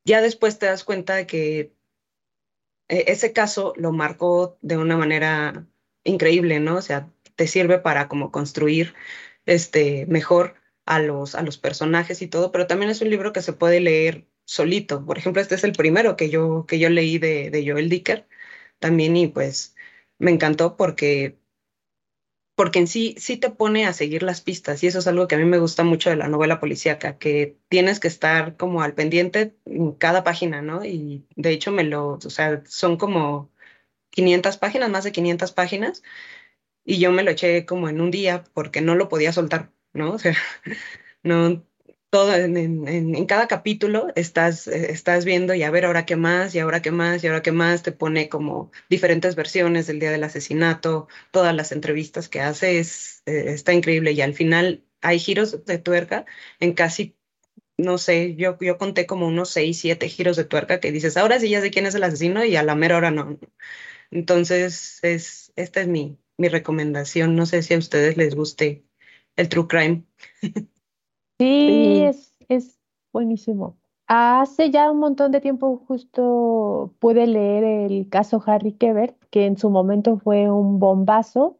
ya 0.05 0.21
después 0.21 0.59
te 0.59 0.67
das 0.67 0.83
cuenta 0.83 1.15
de 1.15 1.25
que 1.25 1.73
e, 2.89 3.05
ese 3.07 3.33
caso 3.33 3.73
lo 3.77 3.91
marcó 3.91 4.59
de 4.61 4.77
una 4.77 4.97
manera 4.97 5.65
increíble, 6.03 6.59
¿no? 6.59 6.77
O 6.77 6.81
sea, 6.83 7.09
te 7.35 7.47
sirve 7.47 7.79
para 7.79 8.07
como 8.07 8.31
construir 8.31 8.93
este 9.47 10.05
mejor 10.07 10.55
a 10.85 10.99
los, 10.99 11.35
a 11.35 11.41
los 11.43 11.57
personajes 11.57 12.21
y 12.21 12.27
todo, 12.27 12.51
pero 12.51 12.67
también 12.67 12.91
es 12.91 13.01
un 13.01 13.09
libro 13.09 13.33
que 13.33 13.41
se 13.41 13.53
puede 13.53 13.79
leer 13.81 14.27
solito. 14.45 15.05
Por 15.05 15.17
ejemplo, 15.17 15.41
este 15.41 15.55
es 15.55 15.63
el 15.63 15.73
primero 15.73 16.15
que 16.17 16.29
yo, 16.29 16.65
que 16.67 16.79
yo 16.79 16.89
leí 16.89 17.17
de, 17.17 17.49
de 17.49 17.69
Joel 17.69 17.89
Dicker 17.89 18.27
también 18.79 19.17
y 19.17 19.27
pues 19.27 19.75
me 20.19 20.31
encantó 20.31 20.77
porque 20.77 21.39
porque 22.55 22.79
en 22.79 22.87
sí 22.87 23.15
sí 23.17 23.37
te 23.37 23.49
pone 23.49 23.85
a 23.85 23.93
seguir 23.93 24.23
las 24.23 24.41
pistas 24.41 24.81
y 24.83 24.87
eso 24.87 24.99
es 24.99 25.07
algo 25.07 25.27
que 25.27 25.35
a 25.35 25.37
mí 25.37 25.45
me 25.45 25.57
gusta 25.59 25.83
mucho 25.83 26.09
de 26.09 26.15
la 26.15 26.27
novela 26.29 26.59
policíaca, 26.59 27.17
que 27.17 27.57
tienes 27.69 27.99
que 27.99 28.07
estar 28.07 28.55
como 28.57 28.81
al 28.81 28.93
pendiente 28.95 29.57
en 29.65 29.91
cada 29.93 30.23
página, 30.23 30.61
¿no? 30.61 30.85
Y 30.85 31.27
de 31.35 31.51
hecho 31.51 31.71
me 31.71 31.83
lo, 31.83 32.13
o 32.13 32.29
sea, 32.29 32.63
son 32.65 32.97
como 32.97 33.51
500 34.11 34.57
páginas, 34.57 34.89
más 34.89 35.03
de 35.05 35.11
500 35.13 35.51
páginas, 35.53 36.03
y 36.85 36.99
yo 36.99 37.11
me 37.11 37.23
lo 37.23 37.31
eché 37.31 37.65
como 37.65 37.89
en 37.89 38.01
un 38.01 38.11
día 38.11 38.43
porque 38.53 38.81
no 38.81 38.95
lo 38.95 39.09
podía 39.09 39.33
soltar, 39.33 39.73
¿no? 39.95 40.11
O 40.13 40.19
sea, 40.19 40.35
no, 41.23 41.65
todo 42.09 42.33
en, 42.35 43.25
cada 43.25 43.47
capítulo 43.47 44.07
estás, 44.15 44.67
eh, 44.67 44.91
estás 44.91 45.25
viendo 45.25 45.53
y 45.53 45.63
a 45.63 45.71
ver 45.71 45.85
ahora 45.85 46.05
qué 46.05 46.15
más, 46.15 46.55
y 46.55 46.59
ahora 46.59 46.81
qué 46.81 46.91
más, 46.91 47.23
y 47.23 47.27
ahora 47.27 47.41
qué 47.41 47.51
más, 47.51 47.83
te 47.83 47.91
pone 47.91 48.29
como 48.29 48.71
diferentes 48.89 49.35
versiones 49.35 49.87
del 49.87 49.99
día 49.99 50.11
del 50.11 50.23
asesinato, 50.23 51.07
todas 51.31 51.55
las 51.55 51.71
entrevistas 51.71 52.29
que 52.29 52.41
hace, 52.41 52.79
es, 52.79 53.23
eh, 53.25 53.45
está 53.47 53.73
increíble. 53.73 54.13
Y 54.13 54.21
al 54.21 54.33
final 54.33 54.85
hay 55.01 55.19
giros 55.19 55.65
de 55.65 55.77
tuerca 55.77 56.25
en 56.59 56.73
casi, 56.73 57.17
no 57.77 57.97
sé, 57.97 58.35
yo, 58.35 58.57
yo 58.61 58.77
conté 58.77 59.05
como 59.05 59.27
unos 59.27 59.49
seis, 59.51 59.79
siete 59.79 60.09
giros 60.09 60.37
de 60.37 60.45
tuerca 60.45 60.79
que 60.79 60.91
dices, 60.91 61.17
ahora 61.17 61.39
sí 61.39 61.49
ya 61.49 61.61
sé 61.61 61.71
quién 61.71 61.85
es 61.85 61.95
el 61.95 62.03
asesino 62.03 62.45
y 62.45 62.55
a 62.55 62.63
la 62.63 62.75
mera 62.75 62.97
hora 62.97 63.11
no. 63.11 63.39
Entonces, 64.11 64.99
es, 65.03 65.53
esta 65.55 65.81
es 65.81 65.87
mi, 65.87 66.17
mi 66.37 66.49
recomendación, 66.49 67.35
no 67.35 67.45
sé 67.45 67.63
si 67.63 67.73
a 67.73 67.77
ustedes 67.79 68.17
les 68.17 68.35
guste 68.35 68.85
el 69.35 69.49
true 69.49 69.67
crime. 69.67 70.03
Sí, 71.37 72.01
es, 72.01 72.33
es 72.47 72.79
buenísimo. 73.11 73.77
Hace 74.07 74.69
ya 74.69 74.89
un 74.89 74.99
montón 74.99 75.31
de 75.31 75.41
tiempo 75.41 75.83
justo 75.85 76.93
pude 76.99 77.27
leer 77.27 77.63
el 77.63 78.07
caso 78.07 78.41
Harry 78.45 78.71
Kebert, 78.71 79.17
que 79.31 79.45
en 79.45 79.57
su 79.57 79.69
momento 79.69 80.17
fue 80.17 80.49
un 80.49 80.79
bombazo 80.79 81.59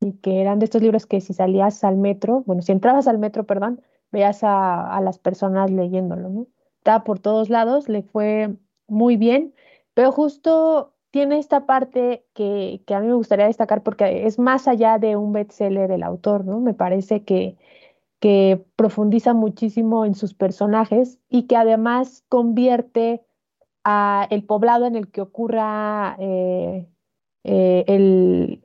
y 0.00 0.12
que 0.14 0.40
eran 0.40 0.60
de 0.60 0.64
estos 0.64 0.80
libros 0.80 1.06
que 1.06 1.20
si 1.20 1.34
salías 1.34 1.84
al 1.84 1.96
metro, 1.96 2.42
bueno, 2.46 2.62
si 2.62 2.72
entrabas 2.72 3.06
al 3.08 3.18
metro, 3.18 3.44
perdón, 3.44 3.82
veías 4.12 4.44
a, 4.44 4.96
a 4.96 5.00
las 5.00 5.18
personas 5.18 5.70
leyéndolo, 5.70 6.28
¿no? 6.30 6.46
Estaba 6.78 7.04
por 7.04 7.18
todos 7.18 7.50
lados, 7.50 7.88
le 7.88 8.02
fue 8.02 8.56
muy 8.88 9.16
bien, 9.16 9.54
pero 9.94 10.12
justo 10.12 10.91
tiene 11.12 11.38
esta 11.38 11.66
parte 11.66 12.24
que, 12.34 12.82
a 12.88 13.00
mí 13.00 13.06
me 13.06 13.14
gustaría 13.14 13.46
destacar 13.46 13.84
porque 13.84 14.26
es 14.26 14.40
más 14.40 14.66
allá 14.66 14.98
de 14.98 15.14
un 15.16 15.32
bestseller 15.32 15.88
del 15.88 16.02
autor, 16.02 16.44
¿no? 16.44 16.58
Me 16.58 16.74
parece 16.74 17.22
que 17.22 17.56
profundiza 18.76 19.34
muchísimo 19.34 20.04
en 20.04 20.14
sus 20.14 20.34
personajes 20.34 21.20
y 21.28 21.44
que 21.44 21.56
además 21.56 22.24
convierte 22.28 23.22
a 23.84 24.26
el 24.30 24.44
poblado 24.44 24.86
en 24.86 24.96
el 24.96 25.10
que 25.10 25.20
ocurra 25.20 26.16
eh, 26.18 26.86
eh, 27.44 27.84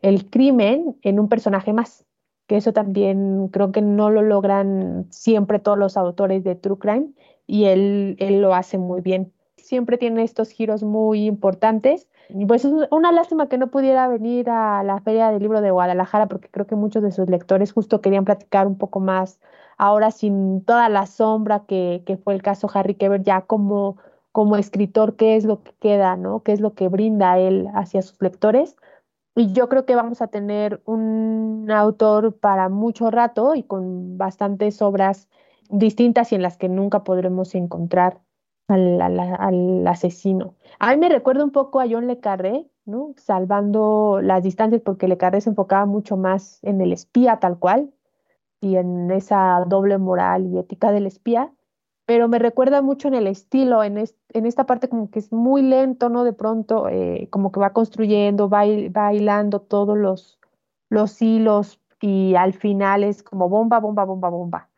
el, 0.02 0.30
crimen 0.30 0.98
en 1.02 1.20
un 1.20 1.30
personaje 1.30 1.74
más, 1.74 2.06
que 2.48 2.58
eso 2.58 2.74
también 2.74 3.48
creo 3.50 3.72
que 3.72 3.82
no 3.82 4.10
lo 4.10 4.22
logran 4.22 5.08
siempre 5.10 5.60
todos 5.60 5.78
los 5.78 5.98
autores 5.98 6.44
de 6.44 6.56
True 6.56 6.78
Crime 6.78 7.08
y 7.48 7.66
él, 7.66 8.18
lo 8.42 8.54
hace 8.54 8.78
muy 8.78 9.02
bien. 9.02 9.34
Siempre 9.56 9.98
tiene 9.98 10.24
estos 10.24 10.50
giros 10.50 10.84
muy 10.84 11.26
importantes 11.26 12.08
pues 12.48 12.66
es 12.66 12.74
una 12.92 13.12
lástima 13.12 13.48
que 13.48 13.58
no 13.58 13.68
pudiera 13.68 14.08
venir 14.08 14.50
a 14.50 14.84
la 14.84 15.00
Feria 15.02 15.32
del 15.32 15.42
Libro 15.42 15.62
de 15.62 15.72
Guadalajara 15.72 16.28
porque 16.28 16.50
creo 16.50 16.68
que 16.68 16.76
muchos 16.76 17.04
de 17.04 17.12
sus 17.12 17.30
lectores 17.30 17.72
justo 17.72 18.02
querían 18.02 18.26
platicar 18.26 18.68
un 18.68 18.78
poco 18.78 19.00
más 19.00 19.40
ahora 19.78 20.12
sin 20.12 20.64
toda 20.66 20.90
la 20.90 21.06
sombra 21.06 21.66
que, 21.68 22.04
que 22.06 22.18
fue 22.18 22.34
el 22.34 22.42
caso 22.42 22.70
Harry 22.74 22.96
Keber 22.96 23.24
ya 23.24 23.42
como, 23.42 23.98
como 24.32 24.58
escritor, 24.58 25.16
qué 25.16 25.36
es 25.36 25.46
lo 25.46 25.64
que 25.64 25.74
queda, 25.80 26.18
¿no? 26.18 26.42
¿Qué 26.44 26.52
es 26.52 26.60
lo 26.60 26.74
que 26.74 26.90
brinda 26.90 27.40
él 27.40 27.68
hacia 27.74 28.02
sus 28.02 28.22
lectores? 28.22 28.76
Y 29.36 29.54
yo 29.54 29.70
creo 29.70 29.86
que 29.86 29.96
vamos 29.96 30.22
a 30.22 30.28
tener 30.28 30.82
un 30.86 31.70
autor 31.72 32.38
para 32.40 32.70
mucho 32.70 33.12
rato 33.12 33.56
y 33.56 33.64
con 33.64 34.18
bastantes 34.18 34.82
obras 34.82 35.30
distintas 35.70 36.32
y 36.32 36.36
en 36.36 36.42
las 36.42 36.58
que 36.58 36.70
nunca 36.70 37.04
podremos 37.04 37.54
encontrar 37.56 38.20
al, 38.68 39.88
asesino. 39.88 40.56
A 40.80 40.92
mí 40.92 40.98
me 40.98 41.10
recuerda 41.10 41.44
un 41.44 41.52
poco 41.52 41.80
a 41.80 41.88
John 41.90 42.08
Le 42.08 42.20
Carré, 42.20 42.68
¿no? 42.86 43.14
Salvando 43.18 44.20
las 44.22 44.44
distancias, 44.44 44.82
porque 44.84 45.08
Le 45.08 45.18
Carré 45.18 45.42
se 45.42 45.50
enfocaba 45.50 45.86
mucho 45.86 46.18
más 46.18 46.60
en 46.64 46.82
el 46.82 46.94
espía 46.94 47.40
tal 47.40 47.60
cual 47.60 47.94
y 48.62 48.76
en 48.78 49.12
esa 49.12 49.64
doble 49.68 49.98
moral 49.98 50.48
y 50.48 50.58
ética 50.58 50.92
del 50.92 51.06
espía, 51.06 51.54
pero 52.06 52.28
me 52.28 52.40
recuerda 52.40 52.82
mucho 52.82 53.08
en 53.08 53.16
el 53.16 53.28
estilo, 53.28 53.84
en, 53.84 53.98
en 53.98 54.46
esta 54.46 54.66
parte 54.66 54.90
como 54.90 55.12
que 55.12 55.20
es 55.20 55.32
muy 55.32 55.62
lento, 55.62 56.10
¿no? 56.10 56.24
De 56.24 56.34
pronto, 56.34 56.88
eh, 56.90 57.28
como 57.32 57.52
que 57.52 57.60
va 57.60 57.74
construyendo, 57.74 58.50
va 58.50 58.64
bailando 58.92 59.62
todos 59.62 59.98
los, 59.98 60.40
los 60.90 61.22
hilos 61.22 61.82
y 62.02 62.36
al 62.36 62.54
final 62.54 63.04
es 63.04 63.24
como 63.24 63.50
bomba, 63.50 63.80
bomba, 63.80 64.06
bomba, 64.06 64.30
bomba. 64.30 64.70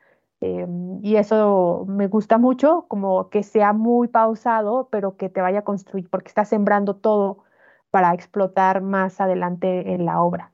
Em, 0.41 1.03
y 1.03 1.17
eso 1.17 1.85
me 1.87 2.07
gusta 2.07 2.37
mucho, 2.37 2.85
como 2.87 3.29
que 3.29 3.43
sea 3.43 3.73
muy 3.73 4.07
pausado, 4.07 4.87
pero 4.91 5.17
que 5.17 5.29
te 5.29 5.41
vaya 5.41 5.59
a 5.59 5.63
construir, 5.63 6.09
porque 6.09 6.29
está 6.29 6.45
sembrando 6.45 6.95
todo 6.95 7.43
para 7.91 8.13
explotar 8.13 8.81
más 8.81 9.19
adelante 9.19 9.93
en 9.93 10.05
la 10.05 10.21
obra. 10.21 10.53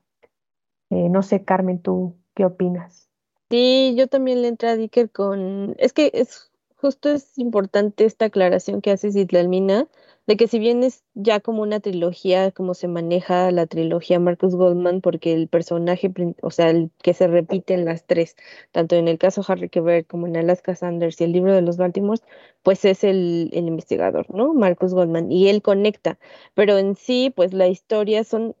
Eh, 0.90 1.08
no 1.08 1.22
sé, 1.22 1.44
Carmen, 1.44 1.80
¿tú 1.80 2.16
qué 2.34 2.44
opinas? 2.44 3.10
Sí, 3.50 3.94
yo 3.96 4.08
también 4.08 4.42
le 4.42 4.48
entré 4.48 4.68
a 4.68 4.76
Dicker 4.76 5.10
con... 5.10 5.74
Es 5.78 5.92
que 5.92 6.10
es 6.14 6.50
justo 6.76 7.08
es 7.08 7.36
importante 7.38 8.04
esta 8.04 8.26
aclaración 8.26 8.80
que 8.80 8.92
hace 8.92 9.10
Citlalmina, 9.10 9.88
de 10.26 10.36
que 10.36 10.48
si 10.48 10.58
bien 10.58 10.82
es 10.82 11.04
ya 11.14 11.40
como 11.40 11.62
una 11.62 11.80
trilogía, 11.80 12.50
como 12.50 12.74
se 12.74 12.88
maneja 12.88 13.50
la 13.52 13.66
trilogía 13.66 14.18
Marcus 14.20 14.54
Goldman, 14.56 15.00
porque 15.00 15.32
el 15.32 15.48
personaje, 15.48 16.12
o 16.42 16.50
sea, 16.50 16.70
el 16.70 16.90
que 17.02 17.14
se 17.14 17.28
repite 17.28 17.74
en 17.74 17.84
las 17.84 18.06
tres, 18.06 18.36
tanto 18.72 18.96
en 18.96 19.08
el 19.08 19.18
caso 19.18 19.42
Harry 19.46 19.68
Quebert 19.68 20.06
como 20.08 20.26
en 20.26 20.36
Alaska 20.36 20.74
Sanders 20.74 21.20
y 21.20 21.24
el 21.24 21.32
libro 21.32 21.54
de 21.54 21.62
los 21.62 21.76
Baltimore, 21.76 22.20
pues 22.62 22.84
es 22.84 23.04
el, 23.04 23.50
el 23.52 23.66
investigador, 23.68 24.26
¿no? 24.34 24.52
Marcus 24.54 24.94
Goldman, 24.94 25.30
y 25.30 25.48
él 25.48 25.62
conecta, 25.62 26.18
pero 26.54 26.78
en 26.78 26.96
sí, 26.96 27.32
pues 27.34 27.52
la 27.52 27.68
historia 27.68 28.24
son 28.24 28.56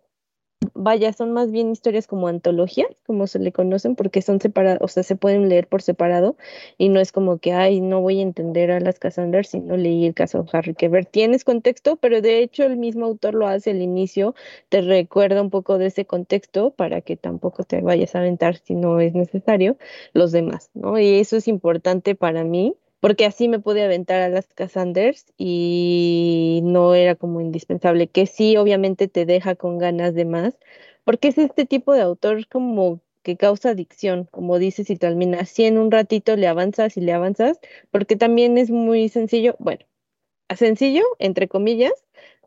vaya, 0.74 1.12
son 1.12 1.32
más 1.32 1.50
bien 1.50 1.70
historias 1.72 2.06
como 2.06 2.28
antologías, 2.28 2.88
como 3.06 3.26
se 3.26 3.38
le 3.38 3.52
conocen, 3.52 3.96
porque 3.96 4.22
son 4.22 4.40
separadas, 4.40 4.78
o 4.82 4.88
sea, 4.88 5.02
se 5.02 5.16
pueden 5.16 5.48
leer 5.48 5.68
por 5.68 5.82
separado 5.82 6.36
y 6.78 6.88
no 6.88 7.00
es 7.00 7.12
como 7.12 7.38
que, 7.38 7.52
ay, 7.52 7.80
no 7.80 8.00
voy 8.00 8.20
a 8.20 8.22
entender 8.22 8.70
a 8.70 8.80
las 8.80 8.98
Cassandras 8.98 9.48
si 9.48 9.60
no 9.60 9.76
leí 9.76 10.06
el 10.06 10.14
caso 10.14 10.42
de 10.42 10.48
Harry 10.52 10.74
Keber. 10.74 11.06
Tienes 11.06 11.44
contexto, 11.44 11.96
pero 11.96 12.20
de 12.20 12.40
hecho 12.40 12.64
el 12.64 12.76
mismo 12.76 13.06
autor 13.06 13.34
lo 13.34 13.46
hace 13.46 13.70
al 13.70 13.82
inicio, 13.82 14.34
te 14.68 14.80
recuerda 14.80 15.42
un 15.42 15.50
poco 15.50 15.78
de 15.78 15.86
ese 15.86 16.06
contexto 16.06 16.70
para 16.70 17.00
que 17.00 17.16
tampoco 17.16 17.64
te 17.64 17.80
vayas 17.80 18.14
a 18.14 18.18
aventar 18.20 18.56
si 18.58 18.74
no 18.74 19.00
es 19.00 19.14
necesario 19.14 19.76
los 20.12 20.32
demás, 20.32 20.70
¿no? 20.74 20.98
Y 20.98 21.18
eso 21.20 21.36
es 21.36 21.48
importante 21.48 22.14
para 22.14 22.44
mí 22.44 22.76
porque 23.06 23.24
así 23.24 23.46
me 23.46 23.60
pude 23.60 23.84
aventar 23.84 24.20
a 24.20 24.28
las 24.28 24.48
Cassanders 24.48 25.32
y 25.38 26.58
no 26.64 26.96
era 26.96 27.14
como 27.14 27.40
indispensable, 27.40 28.08
que 28.08 28.26
sí, 28.26 28.56
obviamente 28.56 29.06
te 29.06 29.24
deja 29.26 29.54
con 29.54 29.78
ganas 29.78 30.12
de 30.12 30.24
más, 30.24 30.58
porque 31.04 31.28
es 31.28 31.38
este 31.38 31.66
tipo 31.66 31.92
de 31.92 32.00
autor 32.00 32.48
como 32.48 33.00
que 33.22 33.36
causa 33.36 33.70
adicción, 33.70 34.24
como 34.32 34.58
dices 34.58 34.90
y 34.90 34.96
termina 34.96 35.38
así 35.38 35.66
en 35.66 35.78
un 35.78 35.92
ratito 35.92 36.34
le 36.34 36.48
avanzas 36.48 36.96
y 36.96 37.00
le 37.00 37.12
avanzas, 37.12 37.60
porque 37.92 38.16
también 38.16 38.58
es 38.58 38.70
muy 38.70 39.08
sencillo, 39.08 39.54
bueno, 39.60 39.86
sencillo, 40.56 41.04
entre 41.20 41.46
comillas, 41.46 41.92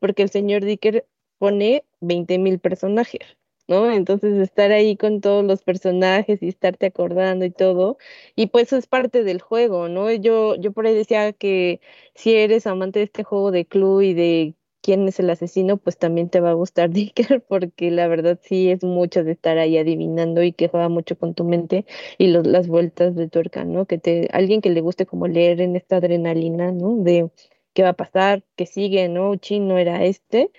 porque 0.01 0.24
el 0.24 0.30
señor 0.30 0.66
Dicker 0.66 1.07
pone 1.38 1.86
20 2.01 2.38
mil 2.38 2.60
personajes. 2.60 3.38
¿No? 3.70 3.89
Entonces 3.91 4.38
estar 4.39 4.72
ahí 4.72 4.97
con 4.97 5.22
todos 5.22 5.45
los 5.45 5.63
personajes 5.63 6.41
y 6.43 6.49
estarte 6.49 6.88
acordando 6.88 7.45
y 7.45 7.51
todo, 7.51 7.97
y 8.36 8.47
pues 8.47 8.67
eso 8.67 8.78
es 8.78 8.88
parte 8.88 9.24
del 9.24 9.41
juego, 9.41 9.88
¿no? 9.89 10.11
Yo, 10.11 10.55
yo 10.55 10.72
por 10.74 10.88
ahí 10.88 10.95
decía 10.95 11.32
que 11.34 11.80
si 12.15 12.34
eres 12.36 12.67
amante 12.67 12.99
de 12.99 13.05
este 13.05 13.24
juego 13.24 13.51
de 13.51 13.65
club 13.65 14.01
y 14.01 14.13
de 14.13 14.55
quién 14.82 15.07
es 15.07 15.20
el 15.20 15.30
asesino, 15.30 15.78
pues 15.78 15.97
también 15.97 16.30
te 16.30 16.39
va 16.39 16.49
a 16.51 16.53
gustar 16.53 16.89
Dicker, 16.91 17.43
porque 17.47 17.91
la 17.91 18.07
verdad 18.07 18.39
sí 18.41 18.70
es 18.72 18.84
mucho 18.84 19.24
de 19.24 19.32
estar 19.34 19.57
ahí 19.57 19.78
adivinando 19.78 20.43
y 20.43 20.51
que 20.53 20.67
juega 20.67 20.89
mucho 20.89 21.17
con 21.17 21.34
tu 21.36 21.43
mente 21.43 21.86
y 22.17 22.28
los, 22.28 22.47
las 22.47 22.67
vueltas 22.67 23.15
de 23.15 23.28
tuerca, 23.30 23.65
¿no? 23.65 23.86
Que 23.86 23.97
te, 23.99 24.30
alguien 24.34 24.61
que 24.61 24.70
le 24.72 24.82
guste 24.82 25.05
como 25.05 25.28
leer 25.28 25.61
en 25.61 25.76
esta 25.76 25.97
adrenalina, 25.97 26.72
¿no? 26.72 26.95
De 26.97 27.30
qué 27.74 27.84
va 27.84 27.89
a 27.89 27.93
pasar, 27.93 28.43
qué 28.55 28.65
sigue, 28.65 29.07
¿no? 29.09 29.36
Chin 29.36 29.67
no 29.67 29.78
era 29.78 30.03
este 30.05 30.51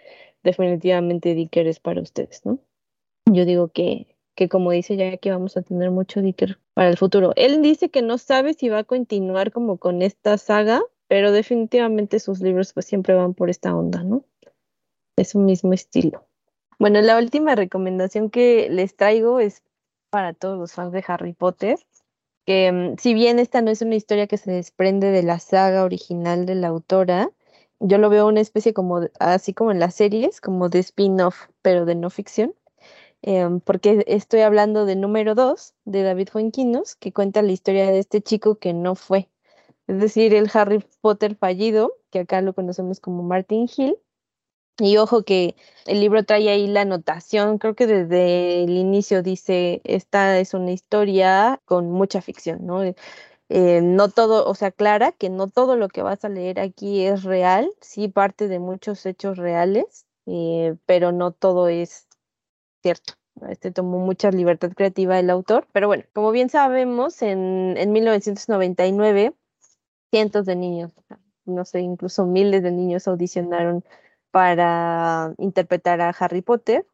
definitivamente 0.43 1.35
Dicker 1.35 1.67
es 1.67 1.81
para 1.81 2.01
ustedes, 2.03 2.45
¿no? 2.45 2.61
Yo 3.27 3.45
digo 3.45 3.69
que, 3.69 4.17
que 4.35 4.49
como 4.49 4.71
dice 4.71 4.97
ya 4.97 5.17
que 5.17 5.31
vamos 5.31 5.57
a 5.57 5.63
tener 5.63 5.91
mucho 5.91 6.23
Dicker 6.23 6.59
para 6.75 6.89
el 6.89 6.97
futuro. 6.97 7.33
Él 7.37 7.63
dice 7.63 7.91
que 7.91 8.03
no 8.03 8.19
sabe 8.19 8.55
si 8.55 8.69
va 8.69 8.79
a 8.79 8.85
continuar 8.85 9.53
como 9.53 9.79
con 9.79 10.03
esta 10.03 10.39
saga, 10.39 10.83
pero 11.09 11.33
definitivamente 11.33 12.21
sus 12.21 12.41
libros 12.41 12.73
pues 12.73 12.87
siempre 12.87 13.15
van 13.15 13.35
por 13.35 13.51
esta 13.51 13.75
onda, 13.75 14.03
¿no? 14.03 14.25
Es 15.17 15.35
un 15.35 15.45
mismo 15.45 15.73
estilo. 15.73 16.27
Bueno, 16.79 17.03
la 17.03 17.19
última 17.19 17.55
recomendación 17.55 18.31
que 18.31 18.69
les 18.71 18.97
traigo 18.97 19.41
es 19.41 19.63
para 20.11 20.33
todos 20.33 20.59
los 20.59 20.73
fans 20.73 20.93
de 20.93 21.05
Harry 21.07 21.33
Potter, 21.33 21.79
que 22.47 22.73
mm, 22.73 22.97
si 22.99 23.15
bien 23.15 23.39
esta 23.39 23.63
no 23.63 23.71
es 23.71 23.83
una 23.83 23.97
historia 23.97 24.27
que 24.27 24.39
se 24.39 24.51
desprende 24.51 25.11
de 25.11 25.23
la 25.23 25.39
saga 25.39 25.85
original 25.85 26.47
de 26.47 26.55
la 26.55 26.69
autora, 26.69 27.31
yo 27.81 27.99
lo 27.99 28.11
veo 28.11 28.27
una 28.27 28.41
especie 28.41 28.75
como, 28.75 29.01
así 29.19 29.55
como 29.55 29.71
en 29.73 29.81
las 29.81 29.95
series, 29.95 30.41
como 30.41 30.69
de 30.69 30.81
spin-off, 30.81 31.49
pero 31.63 31.85
de 31.87 31.95
no 31.95 32.11
ficción, 32.11 32.55
em, 33.23 33.61
porque 33.61 34.05
estoy 34.07 34.41
hablando 34.41 34.87
de 34.87 34.97
número 34.97 35.35
2 35.35 35.75
de 35.85 36.03
David 36.03 36.29
Fuenquinos, 36.31 36.97
que 36.97 37.13
cuenta 37.13 37.43
la 37.43 37.53
historia 37.53 37.91
de 37.91 37.99
este 37.99 38.23
chico 38.23 38.57
que 38.57 38.73
no 38.75 38.95
fue, 38.95 39.29
es 39.87 40.01
decir, 40.01 40.35
el 40.35 40.51
Harry 40.55 40.85
Potter 41.01 41.37
fallido, 41.37 41.93
que 42.11 42.21
acá 42.21 42.43
lo 42.43 42.55
conocemos 42.55 43.01
como 43.01 43.23
Martin 43.23 43.69
Hill, 43.77 43.97
y 44.79 44.97
ojo 44.97 45.25
que 45.25 45.57
el 45.87 46.01
libro 46.01 46.25
trae 46.25 46.49
ahí 46.49 46.67
la 46.67 46.83
anotación, 46.83 47.59
creo 47.59 47.75
que 47.75 47.87
desde 47.87 48.65
el 48.65 48.71
inicio 48.71 49.23
dice, 49.23 49.81
esta 49.85 50.39
es 50.39 50.55
una 50.55 50.73
historia 50.73 51.61
con 51.67 51.91
mucha 51.91 52.23
ficción, 52.23 52.67
¿no? 52.67 52.83
Eh, 53.51 53.81
no 53.83 54.09
todo, 54.09 54.47
o 54.49 54.55
sea, 54.55 54.71
clara 54.71 55.13
que 55.13 55.29
no 55.29 55.49
todo 55.49 55.77
lo 55.77 55.89
que 55.89 56.03
vas 56.03 56.25
a 56.25 56.29
leer 56.29 56.61
aquí 56.61 57.05
es 57.05 57.25
real, 57.25 57.71
sí 57.81 58.09
parte 58.09 58.49
de 58.49 58.61
muchos 58.61 59.05
hechos 59.07 59.39
reales, 59.39 60.07
eh, 60.27 60.77
pero 60.87 61.13
no 61.13 61.33
todo 61.33 61.69
es 61.69 62.07
cierto. 62.83 63.15
Este 63.49 63.71
tomó 63.71 63.99
mucha 63.99 64.31
libertad 64.31 64.73
creativa 64.73 65.19
el 65.19 65.31
autor, 65.31 65.67
pero 65.73 65.87
bueno, 65.87 66.05
como 66.13 66.31
bien 66.31 66.51
sabemos, 66.51 67.23
en, 67.23 67.77
en 67.77 67.93
1999 67.93 69.35
cientos 70.11 70.47
de 70.47 70.57
niños, 70.57 70.93
no 71.45 71.65
sé, 71.65 71.81
incluso 71.81 72.27
miles 72.27 72.63
de 72.63 72.73
niños 72.73 73.09
audicionaron 73.09 73.85
para 74.31 75.35
interpretar 75.39 76.01
a 76.01 76.11
Harry 76.11 76.43
Potter 76.43 76.87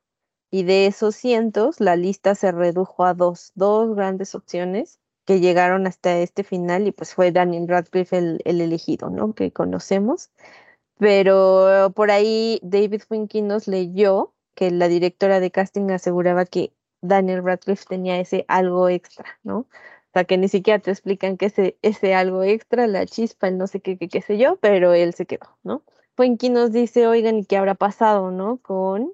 y 0.50 0.62
de 0.62 0.86
esos 0.86 1.16
cientos 1.16 1.80
la 1.80 1.96
lista 1.96 2.34
se 2.34 2.52
redujo 2.52 3.04
a 3.04 3.14
dos, 3.14 3.52
dos 3.54 3.94
grandes 3.94 4.34
opciones 4.34 5.00
que 5.24 5.40
llegaron 5.40 5.86
hasta 5.86 6.18
este 6.18 6.44
final 6.44 6.86
y 6.86 6.92
pues 6.92 7.14
fue 7.14 7.32
Daniel 7.32 7.68
Radcliffe 7.68 8.16
el, 8.16 8.42
elegido, 8.44 9.10
¿no? 9.10 9.34
Que 9.34 9.52
conocemos. 9.52 10.30
Pero 10.98 11.92
por 11.94 12.10
ahí 12.10 12.60
David 12.62 13.02
Finkin 13.08 13.48
nos 13.48 13.66
leyó 13.68 14.32
que 14.56 14.72
la 14.72 14.88
directora 14.88 15.38
de 15.38 15.52
casting 15.52 15.90
aseguraba 15.92 16.46
que 16.46 16.72
Daniel 17.02 17.44
Radcliffe 17.44 17.84
tenía 17.88 18.18
ese 18.18 18.44
algo 18.48 18.88
extra, 18.88 19.38
¿no? 19.44 19.58
O 19.58 19.66
sea, 20.14 20.24
que 20.24 20.38
ni 20.38 20.48
siquiera 20.48 20.80
te 20.80 20.90
explican 20.90 21.36
que 21.36 21.46
ese, 21.46 21.78
ese 21.82 22.14
algo 22.14 22.42
extra, 22.42 22.86
la 22.86 23.06
chispa, 23.06 23.48
el 23.48 23.58
no 23.58 23.66
sé 23.66 23.80
qué, 23.80 23.98
qué, 23.98 24.22
sé 24.22 24.38
yo, 24.38 24.56
pero 24.56 24.94
él 24.94 25.14
se 25.14 25.26
quedó, 25.26 25.46
¿no? 25.62 25.82
Fuenki 26.16 26.48
nos 26.50 26.72
dice, 26.72 27.06
oigan, 27.06 27.38
¿y 27.38 27.44
qué 27.44 27.58
habrá 27.58 27.74
pasado, 27.74 28.30
no? 28.30 28.56
Con 28.58 29.12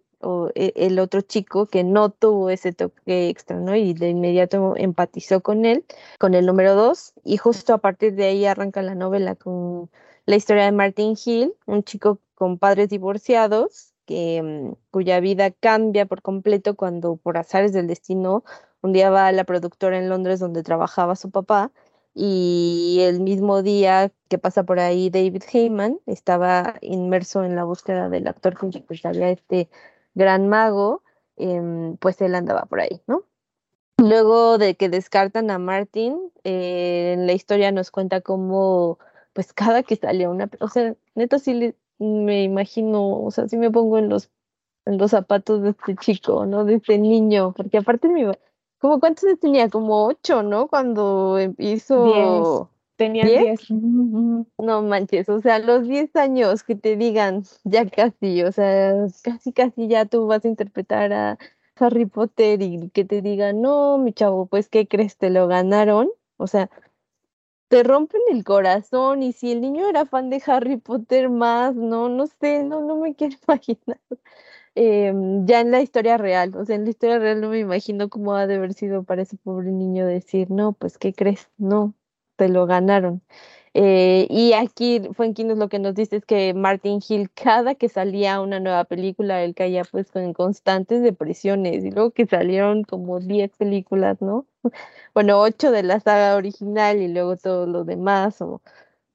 e, 0.54 0.72
el 0.76 0.98
otro 1.00 1.20
chico 1.22 1.66
que 1.66 1.82
no 1.82 2.10
tuvo 2.10 2.50
ese 2.50 2.72
toque 2.72 3.28
extra, 3.28 3.58
¿no? 3.58 3.74
Y 3.74 3.94
de 3.94 4.10
inmediato 4.10 4.74
empatizó 4.76 5.42
con 5.42 5.64
él, 5.64 5.84
con 6.18 6.34
el 6.34 6.46
número 6.46 6.76
dos, 6.76 7.12
y 7.24 7.36
justo 7.36 7.74
a 7.74 7.78
partir 7.78 8.14
de 8.14 8.26
ahí 8.26 8.46
arranca 8.46 8.82
la 8.82 8.94
novela 8.94 9.34
con 9.34 9.90
la 10.26 10.36
historia 10.36 10.64
de 10.64 10.72
Martin 10.72 11.16
Hill, 11.22 11.54
un 11.66 11.82
chico 11.82 12.20
con 12.36 12.58
padres 12.58 12.88
divorciados, 12.88 13.91
mm, 14.08 14.72
cuya 14.90 15.20
vida 15.20 15.50
cambia 15.50 16.06
por 16.06 16.22
completo 16.22 16.76
cuando 16.76 17.16
por 17.16 17.38
azares 17.38 17.72
del 17.72 17.86
destino 17.86 18.44
un 18.82 18.92
día 18.92 19.10
va 19.10 19.28
a 19.28 19.32
la 19.32 19.44
productora 19.44 19.98
en 19.98 20.08
Londres 20.08 20.40
donde 20.40 20.62
trabajaba 20.62 21.16
su 21.16 21.30
papá 21.30 21.70
y 22.14 22.98
el 23.02 23.20
mismo 23.20 23.62
día 23.62 24.12
que 24.28 24.38
pasa 24.38 24.64
por 24.64 24.80
ahí 24.80 25.08
David 25.10 25.42
Heyman 25.52 25.98
estaba 26.06 26.74
inmerso 26.82 27.44
en 27.44 27.56
la 27.56 27.64
búsqueda 27.64 28.08
del 28.08 28.28
actor 28.28 28.58
que 28.58 28.66
interpretaría 28.66 29.30
este 29.30 29.70
gran 30.14 30.48
mago, 30.48 31.02
em, 31.36 31.96
pues 31.96 32.20
él 32.20 32.34
andaba 32.34 32.66
por 32.66 32.80
ahí, 32.80 33.00
¿no? 33.06 33.24
Luego 33.98 34.58
de 34.58 34.74
que 34.74 34.88
descartan 34.88 35.50
a 35.50 35.58
Martin, 35.58 36.32
eh, 36.44 37.12
en 37.14 37.26
la 37.26 37.32
historia 37.32 37.72
nos 37.72 37.90
cuenta 37.90 38.20
cómo, 38.20 38.98
pues 39.32 39.52
cada 39.52 39.82
que 39.82 39.96
salía 39.96 40.28
una, 40.28 40.50
o 40.60 40.68
sea, 40.68 40.94
neta 41.14 41.38
sí 41.38 41.74
me 42.02 42.42
imagino, 42.42 43.22
o 43.22 43.30
sea, 43.30 43.48
sí 43.48 43.56
me 43.56 43.70
pongo 43.70 43.98
en 43.98 44.08
los, 44.08 44.30
en 44.86 44.98
los 44.98 45.12
zapatos 45.12 45.62
de 45.62 45.70
este 45.70 45.96
chico, 45.96 46.46
¿no? 46.46 46.64
De 46.64 46.74
este 46.74 46.98
niño, 46.98 47.52
porque 47.56 47.78
aparte 47.78 48.08
mi, 48.08 48.24
¿Cómo 48.82 48.98
cuántos 48.98 49.38
tenía? 49.38 49.68
Como 49.70 50.06
ocho, 50.06 50.42
¿no? 50.42 50.66
Cuando 50.66 51.38
hizo... 51.58 52.68
Tenía 52.96 53.24
diez. 53.24 53.70
No 53.70 54.82
manches, 54.82 55.28
o 55.28 55.40
sea, 55.40 55.60
los 55.60 55.86
diez 55.86 56.14
años 56.16 56.64
que 56.64 56.74
te 56.74 56.96
digan, 56.96 57.44
ya 57.64 57.88
casi, 57.88 58.42
o 58.42 58.50
sea, 58.52 59.06
casi, 59.22 59.52
casi 59.52 59.86
ya 59.86 60.04
tú 60.04 60.26
vas 60.26 60.44
a 60.44 60.48
interpretar 60.48 61.12
a 61.12 61.38
Harry 61.76 62.06
Potter 62.06 62.60
y 62.60 62.90
que 62.90 63.04
te 63.04 63.22
digan, 63.22 63.62
no, 63.62 63.98
mi 63.98 64.12
chavo, 64.12 64.46
pues, 64.46 64.68
¿qué 64.68 64.88
crees? 64.88 65.16
Te 65.16 65.30
lo 65.30 65.46
ganaron. 65.46 66.10
O 66.36 66.48
sea, 66.48 66.68
te 67.72 67.82
rompen 67.84 68.20
el 68.30 68.44
corazón 68.44 69.22
y 69.22 69.32
si 69.32 69.50
el 69.50 69.62
niño 69.62 69.88
era 69.88 70.04
fan 70.04 70.28
de 70.28 70.42
Harry 70.46 70.76
Potter 70.76 71.30
más, 71.30 71.74
no, 71.74 72.10
no 72.10 72.26
sé, 72.26 72.64
no, 72.64 72.82
no 72.82 72.96
me 72.98 73.14
quiero 73.16 73.34
imaginar. 73.48 73.98
Em, 74.74 75.46
ya 75.46 75.60
en 75.60 75.70
la 75.70 75.80
historia 75.80 76.18
real, 76.18 76.54
o 76.56 76.66
sea, 76.66 76.76
en 76.76 76.84
la 76.84 76.90
historia 76.90 77.18
real 77.18 77.40
no 77.40 77.48
me 77.48 77.60
imagino 77.60 78.10
cómo 78.10 78.34
ha 78.34 78.46
de 78.46 78.56
haber 78.56 78.74
sido 78.74 79.04
para 79.04 79.22
ese 79.22 79.38
pobre 79.38 79.72
niño 79.72 80.06
decir, 80.06 80.50
no, 80.50 80.74
pues, 80.74 80.98
¿qué 80.98 81.14
crees? 81.14 81.50
No, 81.56 81.94
te 82.36 82.50
lo 82.50 82.66
ganaron. 82.66 83.22
Eh, 83.74 84.26
y 84.28 84.52
aquí 84.52 85.00
Fuenquinos 85.14 85.56
lo 85.56 85.68
que 85.70 85.78
nos 85.78 85.94
dice 85.94 86.16
es 86.16 86.26
que 86.26 86.52
Martin 86.52 87.00
Hill, 87.06 87.30
cada 87.32 87.74
que 87.74 87.88
salía 87.88 88.40
una 88.42 88.60
nueva 88.60 88.84
película, 88.84 89.42
él 89.42 89.54
caía 89.54 89.82
pues 89.90 90.10
con 90.10 90.34
constantes 90.34 91.02
depresiones, 91.02 91.82
y 91.84 91.90
luego 91.90 92.10
que 92.10 92.26
salieron 92.26 92.82
como 92.84 93.18
10 93.20 93.50
películas, 93.56 94.20
¿no? 94.20 94.46
Bueno, 95.14 95.40
8 95.40 95.70
de 95.72 95.82
la 95.82 96.00
saga 96.00 96.36
original 96.36 97.00
y 97.02 97.08
luego 97.08 97.36
todo 97.36 97.66
lo 97.66 97.84
demás, 97.84 98.40
o 98.42 98.62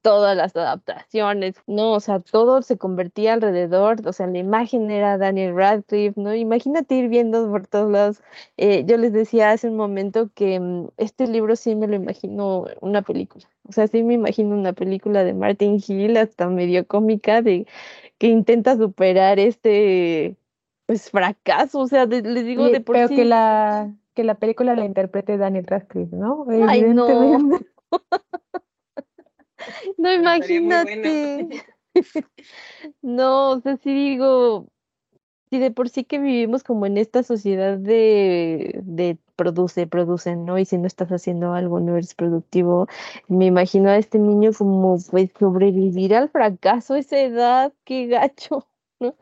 todas 0.08 0.38
las 0.38 0.56
adaptaciones, 0.56 1.56
¿no? 1.68 1.92
O 1.92 2.00
sea, 2.00 2.22
todo 2.22 2.62
se 2.62 2.78
convertía 2.78 3.34
alrededor, 3.34 4.08
o 4.08 4.14
sea, 4.14 4.26
la 4.28 4.38
imagen 4.38 4.90
era 4.90 5.18
Daniel 5.18 5.54
Radcliffe, 5.54 6.18
¿no? 6.18 6.34
Imagínate 6.34 6.96
ir 6.96 7.10
viendo 7.10 7.50
por 7.52 7.68
todos 7.68 7.92
lados. 7.92 8.22
Eh, 8.56 8.86
yo 8.88 8.96
les 8.96 9.12
decía 9.12 9.52
hace 9.52 9.68
un 9.68 9.76
momento 9.76 10.30
que 10.34 10.62
mm, 10.62 10.92
este 10.96 11.28
libro 11.28 11.58
sí 11.58 11.76
me 11.76 11.88
lo 11.88 11.96
imagino 11.98 12.68
una 12.80 13.02
película, 13.02 13.50
o 13.68 13.74
sea, 13.74 13.88
sí 13.88 14.02
me 14.02 14.14
imagino 14.14 14.56
una 14.56 14.72
película 14.72 15.26
de 15.26 15.34
Martin 15.34 15.84
Hill, 15.86 16.16
hasta 16.16 16.48
medio 16.48 16.88
cómica, 16.88 17.42
de 17.42 17.68
que 18.18 18.28
intenta 18.28 18.78
superar 18.78 19.40
este, 19.40 20.38
pues, 20.86 21.12
fracaso, 21.12 21.80
o 21.80 21.88
sea, 21.88 22.06
les 22.06 22.46
digo 22.46 22.70
de 22.70 22.80
por 22.80 22.96
pero 22.96 23.10
que 23.10 23.26
la 23.26 23.94
que 24.14 24.24
la 24.24 24.36
película 24.36 24.74
la 24.74 24.86
interprete 24.86 25.38
Daniel 25.38 25.68
Radcliffe, 25.68 26.16
¿no? 26.16 26.46
Ay, 26.66 26.84
no. 26.94 27.60
No, 29.98 30.12
imagínate. 30.12 31.48
No, 33.02 33.52
o 33.52 33.60
sea, 33.60 33.78
sí 33.78 33.92
digo, 33.92 34.68
si 35.50 35.60
de 35.60 35.72
por 35.72 35.90
sí 35.90 36.04
que 36.04 36.20
vivimos 36.20 36.64
como 36.64 36.86
en 36.86 36.98
esta 36.98 37.24
sociedad 37.24 37.78
de, 37.78 38.80
de 38.84 39.18
produce, 39.36 39.88
produce, 39.88 40.36
¿no? 40.36 40.58
Y 40.60 40.66
si 40.66 40.78
no 40.78 40.88
estás 40.88 41.10
haciendo 41.10 41.54
algo, 41.54 41.80
no 41.80 41.96
eres 41.96 42.14
productivo. 42.16 42.88
Me 43.28 43.46
imagino 43.46 43.90
a 43.90 43.98
este 43.98 44.20
niño 44.20 44.52
como, 44.58 44.98
pues, 45.10 45.32
sobrevivir 45.40 46.16
al 46.16 46.30
fracaso 46.30 46.96
a 46.96 47.00
esa 47.00 47.20
edad, 47.20 47.74
qué 47.86 48.08
gacho, 48.08 48.68
¿no? 49.00 49.16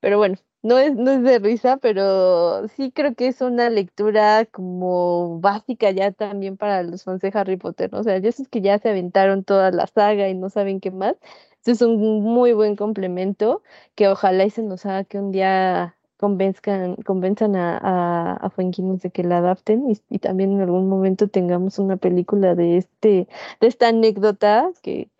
Pero 0.00 0.18
bueno, 0.18 0.36
no 0.66 0.78
es, 0.78 0.96
no 0.96 1.12
es 1.12 1.22
de 1.22 1.38
risa, 1.38 1.76
pero 1.78 2.66
sí 2.68 2.90
creo 2.90 3.14
que 3.14 3.28
es 3.28 3.40
una 3.40 3.70
lectura 3.70 4.44
como 4.46 5.38
básica 5.40 5.90
ya 5.92 6.10
también 6.10 6.56
para 6.56 6.82
los 6.82 7.04
fans 7.04 7.20
de 7.20 7.30
Harry 7.34 7.56
Potter. 7.56 7.94
O 7.94 8.02
sea, 8.02 8.16
esos 8.16 8.48
que 8.48 8.60
ya 8.60 8.78
se 8.78 8.88
aventaron 8.90 9.44
toda 9.44 9.70
la 9.70 9.86
saga 9.86 10.28
y 10.28 10.34
no 10.34 10.50
saben 10.50 10.80
qué 10.80 10.90
más, 10.90 11.16
este 11.58 11.70
es 11.72 11.82
un 11.82 12.22
muy 12.22 12.52
buen 12.52 12.74
complemento 12.76 13.62
que 13.94 14.08
ojalá 14.08 14.44
y 14.44 14.50
se 14.50 14.62
nos 14.62 14.86
haga 14.86 15.04
que 15.04 15.18
un 15.18 15.30
día 15.32 15.96
convenzcan, 16.16 16.96
convenzan 16.96 17.54
a, 17.56 17.78
a, 17.78 18.46
a 18.46 18.52
de 18.56 19.10
que 19.10 19.22
la 19.22 19.38
adapten 19.38 19.90
y, 19.90 20.00
y, 20.08 20.18
también 20.18 20.52
en 20.52 20.62
algún 20.62 20.88
momento 20.88 21.28
tengamos 21.28 21.78
una 21.78 21.96
película 21.96 22.54
de 22.56 22.78
este, 22.78 23.28
de 23.60 23.66
esta 23.68 23.88
anécdota 23.88 24.70
que 24.82 25.10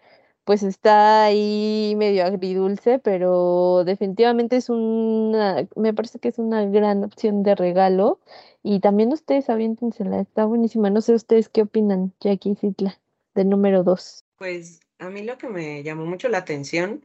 pues 0.47 0.62
está 0.62 1.24
ahí 1.24 1.94
medio 1.97 2.24
agridulce, 2.24 3.01
pero 3.01 3.82
definitivamente 3.84 4.57
es 4.57 4.70
una, 4.70 5.66
me 5.74 5.92
parece 5.92 6.20
que 6.20 6.28
es 6.28 6.38
una 6.38 6.64
gran 6.66 7.03
opción 7.03 7.42
de 7.42 7.57
regalo. 7.57 8.20
Y 8.62 8.78
también 8.78 9.12
ustedes 9.12 9.51
aviéntensela, 9.51 10.20
está 10.20 10.44
buenísima. 10.44 10.88
No 10.88 11.01
sé 11.01 11.14
ustedes 11.14 11.49
qué 11.49 11.62
opinan, 11.62 12.14
Jackie 12.20 12.55
Citla, 12.55 13.01
del 13.34 13.49
número 13.49 13.82
dos. 13.82 14.24
Pues 14.36 14.78
a 15.01 15.11
mí 15.11 15.24
lo 15.24 15.36
que 15.36 15.49
me 15.49 15.82
llamó 15.82 16.07
mucho 16.07 16.28
la 16.28 16.38
atención 16.38 17.05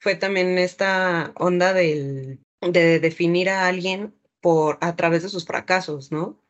fue 0.00 0.16
también 0.16 0.58
esta 0.58 1.32
onda 1.36 1.72
del, 1.72 2.40
de 2.60 2.98
definir 2.98 3.48
a 3.48 3.68
alguien 3.68 4.12
por, 4.40 4.78
a 4.80 4.96
través 4.96 5.22
de 5.22 5.28
sus 5.28 5.46
fracasos, 5.46 6.10
¿no? 6.10 6.42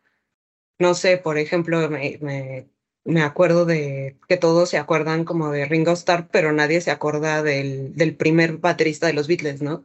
No 0.78 0.94
sé, 0.94 1.18
por 1.18 1.36
ejemplo, 1.36 1.90
me, 1.90 2.18
me, 2.22 2.70
me 3.06 3.22
acuerdo 3.22 3.64
de 3.66 4.18
que 4.28 4.36
todos 4.36 4.70
se 4.70 4.78
acuerdan 4.78 5.24
como 5.24 5.50
de 5.50 5.66
Ringo 5.66 5.92
Starr, 5.92 6.28
pero 6.30 6.52
nadie 6.52 6.80
se 6.80 6.90
acuerda 6.90 7.42
del, 7.42 7.94
del 7.96 8.16
primer 8.16 8.58
baterista 8.58 9.06
de 9.06 9.12
los 9.14 9.28
Beatles, 9.28 9.62
¿no? 9.62 9.84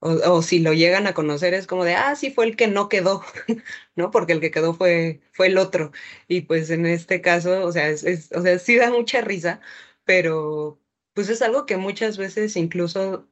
O, 0.00 0.42
si 0.42 0.58
lo 0.58 0.74
llegan 0.74 1.06
a 1.06 1.14
conocer 1.14 1.54
es 1.54 1.66
como 1.66 1.84
de, 1.84 1.94
ah, 1.94 2.14
sí 2.14 2.30
fue 2.30 2.44
el 2.46 2.56
que 2.56 2.68
no 2.68 2.88
quedó, 2.90 3.22
¿no? 3.96 4.10
Porque 4.10 4.34
el 4.34 4.40
que 4.40 4.50
quedó 4.50 4.74
fue, 4.74 5.22
fue 5.32 5.46
el 5.48 5.56
otro. 5.58 5.92
Y 6.28 6.42
pues 6.42 6.70
en 6.70 6.84
este 6.86 7.22
caso, 7.22 7.64
o 7.64 7.72
sea, 7.72 7.88
es, 7.88 8.30
o 8.32 8.42
sea, 8.42 8.58
sí 8.58 8.76
da 8.76 8.90
mucha 8.90 9.22
risa, 9.22 9.60
pero 10.04 10.78
pues 11.14 11.30
es 11.30 11.40
algo 11.42 11.64
que 11.66 11.78
muchas 11.78 12.18
veces 12.18 12.56
incluso 12.56 13.28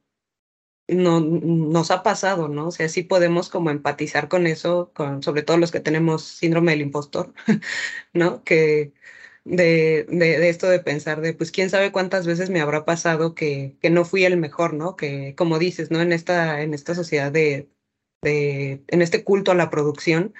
no, 0.87 1.19
nos 1.21 1.91
ha 1.91 2.03
pasado, 2.03 2.47
¿no? 2.49 2.67
O 2.67 2.71
sea, 2.71 2.89
sí 2.89 3.03
podemos 3.03 3.49
como 3.49 3.69
empatizar 3.69 4.27
con 4.29 4.47
eso, 4.47 4.91
con, 4.93 5.23
sobre 5.23 5.43
todo 5.43 5.57
los 5.57 5.71
que 5.71 5.79
tenemos 5.79 6.23
síndrome 6.23 6.71
del 6.73 6.81
impostor, 6.81 7.33
¿no? 8.13 8.43
Que, 8.43 8.93
de, 9.45 10.05
de, 10.09 10.49
esto 10.49 10.67
de 10.69 10.79
pensar 10.79 11.21
de, 11.21 11.33
pues, 11.33 11.51
quién 11.51 11.69
sabe 11.69 11.91
cuántas 11.91 12.27
veces 12.27 12.49
me 12.49 12.61
habrá 12.61 12.85
pasado 12.85 13.35
que, 13.35 13.77
que 13.81 13.89
no 13.89 14.05
fui 14.05 14.25
el 14.25 14.37
mejor, 14.37 14.73
¿no? 14.73 14.95
Que, 14.95 15.35
como 15.35 15.59
dices, 15.59 15.91
¿no? 15.91 16.01
En 16.01 16.13
esta, 16.13 16.61
en 16.61 16.73
esta 16.73 16.95
sociedad 16.95 17.31
de, 17.31 17.69
de, 18.21 18.83
en 18.87 19.01
este 19.01 19.23
culto 19.23 19.51
a 19.51 19.55
la 19.55 19.69
producción, 19.69 20.33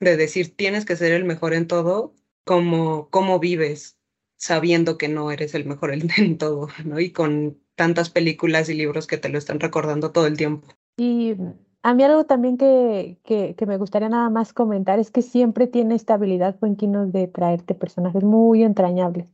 de 0.00 0.16
decir, 0.16 0.56
tienes 0.56 0.84
que 0.86 0.96
ser 0.96 1.12
el 1.12 1.24
mejor 1.24 1.54
en 1.54 1.66
todo, 1.68 2.14
como, 2.44 3.10
cómo 3.10 3.38
vives 3.40 3.98
sabiendo 4.36 4.98
que 4.98 5.08
no 5.08 5.30
eres 5.32 5.54
el 5.54 5.66
mejor 5.66 5.92
en, 5.92 6.10
en 6.16 6.38
todo, 6.38 6.68
¿no? 6.84 7.00
Y 7.00 7.12
con 7.12 7.60
tantas 7.80 8.10
películas 8.10 8.68
y 8.68 8.74
libros 8.74 9.06
que 9.06 9.16
te 9.16 9.30
lo 9.30 9.38
están 9.38 9.58
recordando 9.58 10.10
todo 10.10 10.26
el 10.26 10.36
tiempo. 10.36 10.68
Y 10.98 11.34
a 11.82 11.94
mí 11.94 12.02
algo 12.02 12.26
también 12.26 12.58
que, 12.58 13.16
que, 13.24 13.66
me 13.66 13.78
gustaría 13.78 14.10
nada 14.10 14.28
más 14.28 14.52
comentar 14.52 14.98
es 14.98 15.10
que 15.10 15.22
siempre 15.22 15.66
tiene 15.66 15.94
esta 15.94 16.12
habilidad 16.12 16.58
Fuenquinos 16.58 17.10
de 17.10 17.26
traerte 17.26 17.74
personajes 17.74 18.22
muy 18.22 18.64
entrañables. 18.64 19.28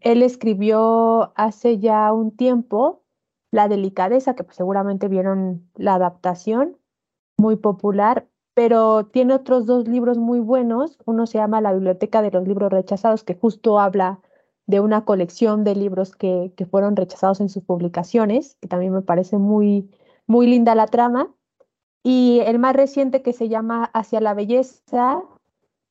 Él 0.00 0.22
escribió 0.22 1.32
hace 1.34 1.78
ya 1.78 2.12
un 2.12 2.36
tiempo 2.36 3.04
La 3.52 3.68
delicadeza, 3.68 4.34
que 4.34 4.44
pues 4.44 4.56
seguramente 4.58 5.08
vieron 5.08 5.66
la 5.74 5.94
adaptación, 5.94 6.76
muy 7.38 7.56
popular, 7.56 8.28
pero 8.52 9.06
tiene 9.06 9.32
otros 9.32 9.64
dos 9.64 9.88
libros 9.88 10.18
muy 10.18 10.40
buenos. 10.40 10.98
Uno 11.06 11.26
se 11.26 11.38
llama 11.38 11.62
La 11.62 11.72
Biblioteca 11.72 12.20
de 12.20 12.32
los 12.32 12.46
Libros 12.46 12.70
Rechazados, 12.70 13.24
que 13.24 13.32
justo 13.32 13.80
habla 13.80 14.20
de 14.68 14.80
una 14.80 15.04
colección 15.06 15.64
de 15.64 15.74
libros 15.74 16.14
que, 16.14 16.52
que 16.54 16.66
fueron 16.66 16.94
rechazados 16.94 17.40
en 17.40 17.48
sus 17.48 17.64
publicaciones, 17.64 18.56
que 18.60 18.68
también 18.68 18.92
me 18.92 19.00
parece 19.02 19.38
muy, 19.38 19.90
muy 20.26 20.46
linda 20.46 20.74
la 20.74 20.86
trama. 20.86 21.34
Y 22.04 22.40
el 22.44 22.58
más 22.58 22.76
reciente 22.76 23.22
que 23.22 23.32
se 23.32 23.48
llama 23.48 23.90
Hacia 23.94 24.20
la 24.20 24.34
Belleza, 24.34 25.22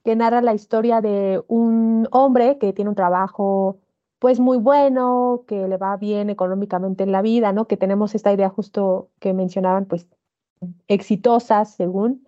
que 0.03 0.15
narra 0.15 0.41
la 0.41 0.53
historia 0.53 1.01
de 1.01 1.43
un 1.47 2.07
hombre 2.11 2.59
que 2.59 2.71
tiene 2.71 2.89
un 2.89 2.95
trabajo 2.95 3.79
pues 4.19 4.39
muy 4.39 4.57
bueno, 4.57 5.43
que 5.47 5.67
le 5.67 5.77
va 5.77 5.97
bien 5.97 6.29
económicamente 6.29 7.03
en 7.03 7.11
la 7.11 7.23
vida, 7.23 7.53
¿no? 7.53 7.67
Que 7.67 7.77
tenemos 7.77 8.13
esta 8.15 8.31
idea 8.31 8.49
justo 8.49 9.09
que 9.19 9.33
mencionaban, 9.33 9.85
pues 9.85 10.07
exitosas 10.87 11.73
según, 11.73 12.27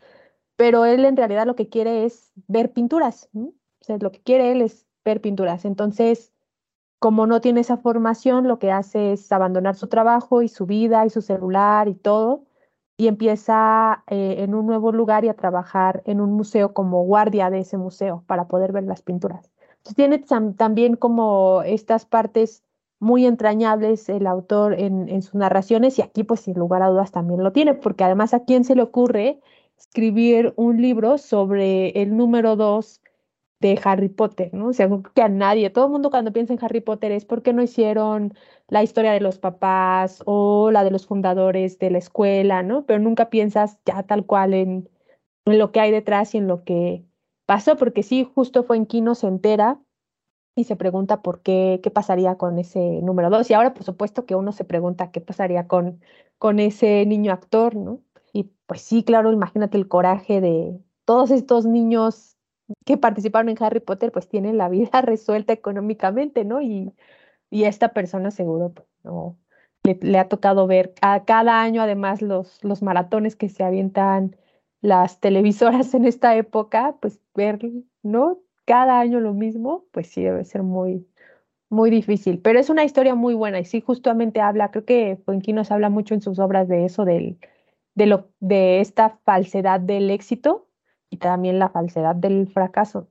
pero 0.55 0.85
él 0.85 1.05
en 1.05 1.15
realidad 1.15 1.45
lo 1.45 1.55
que 1.55 1.69
quiere 1.69 2.05
es 2.05 2.31
ver 2.47 2.73
pinturas, 2.73 3.29
O 3.33 3.53
sea, 3.81 3.97
lo 3.99 4.11
que 4.11 4.21
quiere 4.21 4.51
él 4.51 4.61
es 4.61 4.87
ver 5.05 5.21
pinturas. 5.21 5.65
Entonces, 5.65 6.33
como 6.99 7.25
no 7.27 7.41
tiene 7.41 7.61
esa 7.61 7.77
formación, 7.77 8.47
lo 8.47 8.59
que 8.59 8.71
hace 8.71 9.13
es 9.13 9.31
abandonar 9.31 9.75
su 9.75 9.87
trabajo 9.87 10.41
y 10.41 10.49
su 10.49 10.65
vida 10.65 11.05
y 11.05 11.09
su 11.09 11.21
celular 11.21 11.87
y 11.87 11.95
todo 11.95 12.43
y 12.99 13.07
empieza 13.07 14.03
eh, 14.07 14.35
en 14.39 14.53
un 14.53 14.65
nuevo 14.67 14.91
lugar 14.91 15.23
y 15.23 15.29
a 15.29 15.33
trabajar 15.33 16.03
en 16.05 16.19
un 16.19 16.33
museo 16.33 16.73
como 16.73 17.05
guardia 17.05 17.49
de 17.49 17.59
ese 17.59 17.77
museo 17.77 18.25
para 18.27 18.49
poder 18.49 18.73
ver 18.73 18.83
las 18.83 19.01
pinturas. 19.01 19.49
Entonces, 19.77 19.95
tiene 19.95 20.19
también 20.57 20.97
como 20.97 21.61
estas 21.63 22.05
partes 22.05 22.61
muy 22.99 23.25
entrañables 23.25 24.09
el 24.09 24.27
autor 24.27 24.73
en, 24.77 25.07
en, 25.07 25.21
sus 25.21 25.35
narraciones 25.35 25.97
y 25.97 26.01
aquí 26.01 26.25
pues 26.25 26.41
sin 26.41 26.59
lugar 26.59 26.81
a 26.81 26.89
dudas 26.89 27.13
también 27.13 27.41
lo 27.41 27.53
tiene, 27.53 27.73
porque 27.73 28.03
además 28.03 28.33
a 28.33 28.43
quién 28.43 28.65
se 28.65 28.75
le 28.75 28.81
ocurre 28.81 29.39
escribir 29.77 30.53
un 30.57 30.81
libro 30.81 31.17
sobre 31.17 32.01
el 32.01 32.17
número 32.17 32.57
dos 32.57 33.01
de 33.59 33.79
Harry 33.83 34.09
Potter, 34.09 34.53
¿no? 34.53 34.67
O 34.69 34.73
sea, 34.73 34.89
que 35.13 35.21
a 35.21 35.29
nadie, 35.29 35.69
todo 35.69 35.85
el 35.85 35.91
mundo 35.91 36.09
cuando 36.09 36.31
piensa 36.31 36.53
en 36.53 36.63
Harry 36.63 36.81
Potter 36.81 37.11
es 37.11 37.25
porque 37.25 37.53
no 37.53 37.61
hicieron 37.61 38.33
la 38.69 38.83
historia 38.83 39.11
de 39.11 39.19
los 39.19 39.37
papás 39.37 40.23
o 40.25 40.71
la 40.71 40.83
de 40.83 40.91
los 40.91 41.05
fundadores 41.07 41.77
de 41.79 41.91
la 41.91 41.97
escuela, 41.97 42.63
¿no? 42.63 42.85
Pero 42.85 42.99
nunca 42.99 43.29
piensas 43.29 43.77
ya 43.85 44.03
tal 44.03 44.25
cual 44.25 44.53
en, 44.53 44.89
lo 45.45 45.71
que 45.71 45.79
hay 45.81 45.91
detrás 45.91 46.35
y 46.35 46.37
en 46.37 46.47
lo 46.47 46.63
que 46.63 47.03
pasó, 47.45 47.75
porque 47.75 48.03
sí, 48.03 48.29
justo 48.35 48.63
fue 48.63 48.77
en 48.77 48.85
Kino 48.85 49.15
se 49.15 49.27
entera 49.27 49.81
y 50.55 50.65
se 50.65 50.75
pregunta 50.75 51.21
por 51.21 51.41
qué, 51.41 51.79
qué 51.83 51.91
pasaría 51.91 52.35
con 52.37 52.59
ese 52.59 53.01
número 53.01 53.29
dos. 53.29 53.49
Y 53.49 53.53
ahora, 53.53 53.73
por 53.73 53.83
supuesto, 53.83 54.25
que 54.25 54.35
uno 54.35 54.51
se 54.51 54.65
pregunta 54.65 55.11
qué 55.11 55.21
pasaría 55.21 55.67
con, 55.67 56.01
con 56.37 56.59
ese 56.59 57.05
niño 57.05 57.33
actor, 57.33 57.75
¿no? 57.75 58.01
Y 58.33 58.51
pues 58.67 58.81
sí, 58.81 59.03
claro, 59.03 59.31
imagínate 59.31 59.77
el 59.77 59.87
coraje 59.87 60.41
de 60.41 60.79
todos 61.05 61.31
estos 61.31 61.65
niños 61.65 62.38
que 62.85 62.97
participaron 62.97 63.49
en 63.49 63.57
Harry 63.63 63.79
Potter 63.79 64.11
pues 64.11 64.27
tienen 64.29 64.57
la 64.57 64.69
vida 64.69 65.01
resuelta 65.01 65.53
económicamente, 65.53 66.45
¿no? 66.45 66.61
Y, 66.61 66.93
y 67.49 67.63
esta 67.65 67.93
persona 67.93 68.31
seguro 68.31 68.73
pues, 68.73 68.87
no, 69.03 69.37
le, 69.83 70.19
ha 70.19 70.27
tocado 70.27 70.67
ver 70.67 70.93
a 71.01 71.25
cada 71.25 71.61
año 71.61 71.81
además 71.81 72.21
los, 72.21 72.63
los 72.63 72.81
maratones 72.81 73.35
que 73.35 73.49
se 73.49 73.63
avientan 73.63 74.35
las 74.81 75.19
televisoras 75.19 75.93
en 75.93 76.05
esta 76.05 76.35
época, 76.35 76.97
pues 77.01 77.19
ver, 77.35 77.59
¿no? 78.03 78.39
Cada 78.65 78.99
año 78.99 79.19
lo 79.19 79.33
mismo, 79.33 79.85
pues 79.91 80.07
sí 80.07 80.23
debe 80.23 80.45
ser 80.45 80.63
muy, 80.63 81.07
muy 81.69 81.89
difícil. 81.89 82.39
Pero 82.39 82.59
es 82.59 82.69
una 82.69 82.83
historia 82.83 83.15
muy 83.15 83.33
buena 83.33 83.59
y 83.59 83.65
sí 83.65 83.81
justamente 83.81 84.41
habla, 84.41 84.71
creo 84.71 84.85
que 84.85 85.17
Fuenquinos 85.25 85.71
habla 85.71 85.89
mucho 85.89 86.13
en 86.13 86.21
sus 86.21 86.39
obras 86.39 86.67
de 86.67 86.85
eso, 86.85 87.05
del, 87.05 87.39
de, 87.95 88.05
lo, 88.05 88.29
de 88.39 88.79
esta 88.81 89.17
falsedad 89.25 89.79
del 89.79 90.11
éxito 90.11 90.68
y 91.09 91.17
también 91.17 91.59
la 91.59 91.69
falsedad 91.69 92.15
del 92.15 92.47
fracaso. 92.47 93.07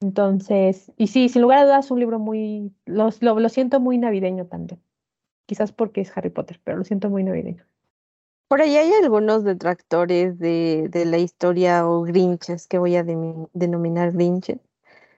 Entonces, 0.00 0.90
y 0.96 1.08
sí, 1.08 1.28
sin 1.28 1.42
lugar 1.42 1.58
a 1.58 1.64
dudas, 1.64 1.90
un 1.90 2.00
libro 2.00 2.18
muy, 2.18 2.72
lo, 2.86 3.10
lo, 3.20 3.48
siento 3.48 3.80
muy 3.80 3.98
navideño 3.98 4.46
también. 4.46 4.80
Quizás 5.46 5.72
porque 5.72 6.00
es 6.00 6.16
Harry 6.16 6.30
Potter, 6.30 6.60
pero 6.64 6.78
lo 6.78 6.84
siento 6.84 7.10
muy 7.10 7.22
navideño. 7.22 7.64
Por 8.48 8.62
ahí 8.62 8.76
hay 8.76 8.92
algunos 8.94 9.44
detractores 9.44 10.38
de, 10.38 10.88
de 10.90 11.04
la 11.04 11.18
historia 11.18 11.86
o 11.86 12.02
grinches, 12.02 12.66
que 12.66 12.78
voy 12.78 12.96
a 12.96 13.04
denominar 13.04 14.12
grinches, 14.12 14.58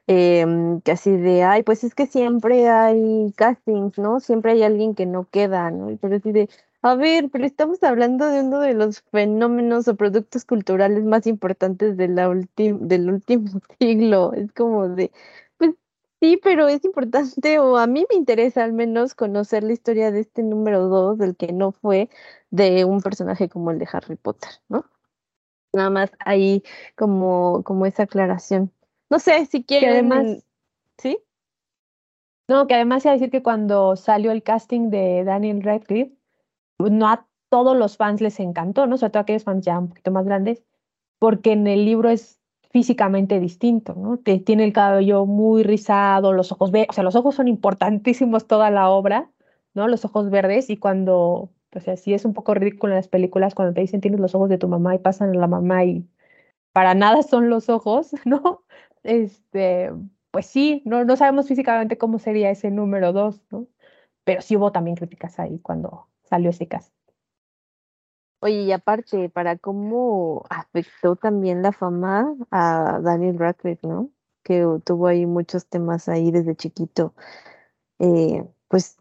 em, 0.07 0.80
que 0.82 0.92
así 0.92 1.16
de, 1.16 1.44
ay, 1.44 1.62
pues 1.62 1.84
es 1.84 1.94
que 1.94 2.07
siempre 2.07 2.68
hay 2.68 3.32
castings, 3.36 3.98
¿no? 3.98 4.20
Siempre 4.20 4.53
hay 4.53 4.64
alguien 4.64 4.94
que 4.94 5.07
no 5.07 5.28
queda, 5.30 5.70
¿no? 5.70 5.96
Pero 6.00 6.16
así 6.16 6.32
de, 6.32 6.48
a 6.83 6.97
ver, 6.97 7.30
pero 7.30 7.45
estamos 7.47 7.80
hablando 7.85 8.26
de 8.26 8.41
uno 8.41 8.59
de 8.61 8.74
los 8.74 9.03
fenómenos 9.03 9.87
o 9.87 9.97
productos 9.97 10.45
culturales 10.45 11.05
más 11.05 11.28
importantes 11.28 11.97
de 11.97 12.09
la 12.09 12.28
del 12.28 13.11
último 13.11 13.61
siglo. 13.80 14.33
Es 14.35 14.53
como 14.53 14.89
de, 14.89 15.12
pues 15.59 15.74
sí, 16.20 16.41
pero 16.43 16.66
es 16.66 16.85
importante, 16.85 17.61
o 17.61 17.76
a 17.78 17.87
mí 17.87 18.05
me 18.11 18.16
interesa 18.16 18.64
al 18.64 18.72
menos 18.72 19.14
conocer 19.14 19.62
la 19.62 19.72
historia 19.72 20.11
de 20.11 20.20
este 20.20 20.43
número 20.43 20.89
dos, 20.89 21.18
del 21.18 21.37
que 21.37 21.53
no 21.53 21.70
fue 21.70 22.11
de 22.51 22.85
un 22.85 23.01
personaje 23.01 23.49
como 23.49 23.70
el 23.70 23.78
de 23.78 23.89
Harry 23.93 24.16
Potter, 24.16 24.51
¿no? 24.68 24.85
Nada 25.72 25.91
más 25.91 26.11
ahí 26.18 26.64
como, 26.97 27.62
como 27.64 27.87
esa 27.87 28.05
aclaración. 28.05 28.72
No 29.09 29.20
sé 29.20 29.47
si 29.47 29.64
quieren. 29.64 29.91
además, 29.91 30.45
¿sí? 30.99 31.18
No, 32.49 32.66
que 32.66 32.74
además 32.74 33.05
iba 33.05 33.12
a 33.12 33.14
decir 33.14 33.30
que 33.30 33.43
cuando 33.43 33.95
salió 33.97 34.33
el 34.33 34.43
casting 34.43 34.91
de 34.91 35.22
Daniel 35.24 35.62
Radcliffe, 35.62 36.12
no 36.78 37.08
a 37.08 37.26
todos 37.48 37.76
los 37.76 37.96
fans 37.96 38.20
les 38.20 38.40
encantó, 38.40 38.86
¿no? 38.86 38.96
Sobre 38.96 39.10
todo 39.10 39.20
a 39.20 39.22
aquellos 39.22 39.44
fans 39.44 39.64
ya 39.64 39.78
un 39.78 39.88
poquito 39.88 40.10
más 40.10 40.24
grandes, 40.24 40.64
porque 41.18 41.52
en 41.52 41.66
el 41.66 41.84
libro 41.84 42.08
es 42.10 42.42
físicamente 42.72 43.38
distinto, 43.38 43.94
¿no? 43.94 44.16
tiene 44.18 44.64
el 44.64 44.72
cabello 44.72 45.26
muy 45.26 45.62
rizado, 45.62 46.32
los 46.32 46.52
ojos 46.52 46.70
verdes, 46.70 46.88
o 46.90 46.92
sea, 46.94 47.04
los 47.04 47.14
ojos 47.16 47.34
son 47.34 47.46
importantísimos 47.48 48.46
toda 48.46 48.70
la 48.70 48.88
obra, 48.88 49.30
¿no? 49.74 49.88
Los 49.88 50.06
ojos 50.06 50.30
verdes 50.30 50.70
y 50.70 50.78
cuando, 50.78 51.50
pues 51.70 51.86
así 51.88 52.14
es 52.14 52.24
un 52.24 52.32
poco 52.32 52.54
ridículo 52.54 52.94
en 52.94 52.96
las 52.96 53.08
películas 53.08 53.54
cuando 53.54 53.74
te 53.74 53.82
dicen 53.82 54.00
tienes 54.00 54.20
los 54.20 54.34
ojos 54.34 54.48
de 54.48 54.58
tu 54.58 54.68
mamá 54.68 54.94
y 54.94 54.98
pasan 54.98 55.30
a 55.30 55.34
la 55.34 55.46
mamá 55.46 55.84
y 55.84 56.08
para 56.72 56.94
nada 56.94 57.22
son 57.22 57.50
los 57.50 57.68
ojos, 57.68 58.12
¿no? 58.24 58.64
Este, 59.02 59.90
pues 60.30 60.46
sí, 60.46 60.82
no, 60.86 61.04
no 61.04 61.16
sabemos 61.16 61.48
físicamente 61.48 61.98
cómo 61.98 62.18
sería 62.18 62.50
ese 62.50 62.70
número 62.70 63.12
dos, 63.12 63.42
¿no? 63.50 63.66
Pero 64.24 64.40
sí 64.42 64.56
hubo 64.56 64.72
también 64.72 64.96
críticas 64.96 65.38
ahí 65.38 65.58
cuando, 65.60 66.08
salió 66.33 66.49
ese 66.49 66.66
caso. 66.66 66.91
Oye, 68.41 68.62
y 68.62 68.72
aparte, 68.72 69.28
para 69.28 69.59
cómo 69.59 70.45
afectó 70.49 71.14
también 71.14 71.61
la 71.61 71.72
fama 71.72 72.35
a 72.51 73.01
Daniel 73.03 73.39
Radcliffe, 73.39 73.87
¿no? 73.87 74.11
Que 74.43 74.66
tuvo 74.83 75.09
ahí 75.09 75.26
muchos 75.26 75.66
temas 75.66 76.09
ahí 76.09 76.30
desde 76.30 76.57
chiquito. 76.57 77.14
Eh, 77.99 78.45
pues 78.68 78.97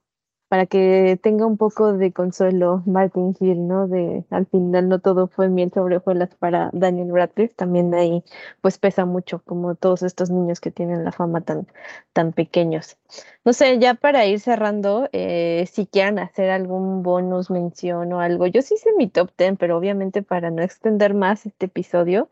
para 0.52 0.66
que 0.66 1.18
tenga 1.24 1.46
un 1.46 1.56
poco 1.56 1.94
de 1.94 2.12
consuelo 2.12 2.84
Martin 2.86 3.34
Hill, 3.40 3.70
¿no? 3.70 3.88
De 3.88 4.26
al 4.32 4.48
final 4.48 4.90
no 4.90 5.00
todo 5.00 5.30
fue 5.30 5.48
miel 5.48 5.72
sobre 5.74 5.96
hojuelas 5.96 6.36
para 6.36 6.70
Daniel 6.74 7.14
Radcliffe, 7.14 7.54
también 7.56 7.94
ahí 7.94 8.22
pues 8.60 8.78
pesa 8.78 9.06
mucho 9.06 9.42
como 9.46 9.76
todos 9.76 10.04
estos 10.04 10.30
niños 10.30 10.60
que 10.60 10.70
tienen 10.70 11.06
la 11.06 11.14
fama 11.14 11.40
tan, 11.40 11.68
tan 12.12 12.34
pequeños. 12.34 12.98
No 13.46 13.54
sé, 13.54 13.80
ya 13.80 13.94
para 13.94 14.26
ir 14.26 14.42
cerrando, 14.42 15.08
eh, 15.14 15.70
si 15.72 15.86
quieren 15.88 16.20
hacer 16.20 16.50
algún 16.50 17.02
bonus 17.02 17.50
mención 17.50 18.12
o 18.12 18.20
algo, 18.20 18.46
yo 18.46 18.62
sí 18.62 18.74
hice 18.74 18.90
mi 18.98 19.08
top 19.08 19.32
10, 19.38 19.56
pero 19.58 19.78
obviamente 19.78 20.22
para 20.22 20.52
no 20.52 20.62
extender 20.64 21.14
más 21.14 21.46
este 21.46 21.68
episodio, 21.68 22.28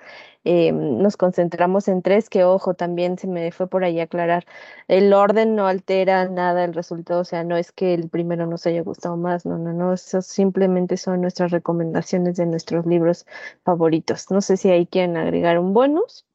eh, 0.45 0.71
nos 0.71 1.17
concentramos 1.17 1.87
en 1.87 2.01
tres, 2.01 2.29
que 2.29 2.43
ojo, 2.43 2.73
también 2.73 3.17
se 3.17 3.27
me 3.27 3.51
fue 3.51 3.67
por 3.67 3.83
ahí 3.83 3.99
aclarar, 3.99 4.45
el 4.87 5.13
orden 5.13 5.55
no 5.55 5.67
altera 5.67 6.27
nada 6.29 6.63
el 6.63 6.73
resultado, 6.73 7.21
o 7.21 7.25
sea, 7.25 7.43
no 7.43 7.57
es 7.57 7.71
que 7.71 7.93
el 7.93 8.09
primero 8.09 8.45
nos 8.47 8.65
haya 8.65 8.81
gustado 8.81 9.17
más, 9.17 9.45
no, 9.45 9.57
no, 9.57 9.73
no, 9.73 9.93
eso 9.93 10.21
simplemente 10.21 10.97
son 10.97 11.21
nuestras 11.21 11.51
recomendaciones 11.51 12.37
de 12.37 12.45
nuestros 12.45 12.85
libros 12.85 13.25
favoritos. 13.63 14.31
No 14.31 14.41
sé 14.41 14.57
si 14.57 14.69
ahí 14.69 14.87
quieren 14.87 15.17
agregar 15.17 15.59
un 15.59 15.73
bonus 15.73 16.25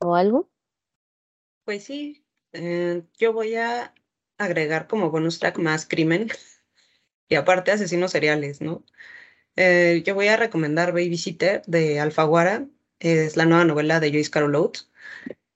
o 0.00 0.14
algo. 0.14 0.48
Pues 1.64 1.84
sí, 1.84 2.24
eh, 2.52 3.02
yo 3.18 3.32
voy 3.32 3.54
a 3.56 3.94
agregar 4.38 4.86
como 4.88 5.10
bonus 5.10 5.38
track 5.38 5.58
más 5.58 5.86
crimen 5.86 6.28
y 7.28 7.34
aparte 7.34 7.72
asesinos 7.72 8.12
seriales, 8.12 8.60
¿no? 8.60 8.84
Eh, 9.56 10.02
yo 10.06 10.14
voy 10.14 10.28
a 10.28 10.36
recomendar 10.36 10.92
Babysitter 10.92 11.62
de 11.66 11.98
Alfaguara, 12.00 12.68
es 13.00 13.36
la 13.36 13.44
nueva 13.46 13.64
novela 13.64 14.00
de 14.00 14.10
Joyce 14.10 14.30
Carol 14.30 14.54
Oates, 14.54 14.90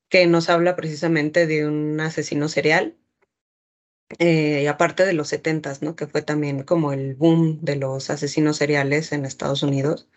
que 0.08 0.26
nos 0.26 0.48
habla 0.50 0.76
precisamente 0.76 1.46
de 1.46 1.66
un 1.66 2.00
asesino 2.00 2.48
serial. 2.48 2.96
Eh, 4.18 4.62
y 4.64 4.66
aparte 4.66 5.06
de 5.06 5.14
los 5.14 5.28
setentas, 5.28 5.82
¿no? 5.82 5.96
Que 5.96 6.06
fue 6.06 6.22
también 6.22 6.64
como 6.64 6.92
el 6.92 7.14
boom 7.14 7.60
de 7.62 7.76
los 7.76 8.10
asesinos 8.10 8.58
seriales 8.58 9.12
en 9.12 9.24
Estados 9.24 9.62
Unidos. 9.62 10.08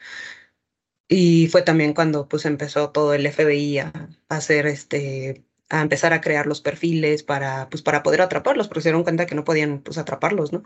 Y 1.08 1.48
fue 1.48 1.62
también 1.62 1.94
cuando 1.94 2.28
pues 2.28 2.46
empezó 2.46 2.92
todo 2.92 3.14
el 3.14 3.28
FBI 3.28 3.80
a, 3.80 4.10
hacer 4.30 4.66
este 4.68 5.46
a 5.70 5.82
empezar 5.82 6.14
a 6.14 6.22
crear 6.22 6.46
los 6.46 6.62
perfiles 6.62 7.24
para, 7.24 7.70
pues, 7.70 7.82
para 7.82 8.04
poder 8.04 8.22
atraparlos, 8.22 8.68
porque 8.68 8.82
se 8.82 8.90
dieron 8.90 9.04
cuenta 9.04 9.26
que 9.26 9.36
no 9.36 9.44
podían 9.44 9.82
pues, 9.82 9.98
atraparlos, 9.98 10.54
¿no? 10.54 10.64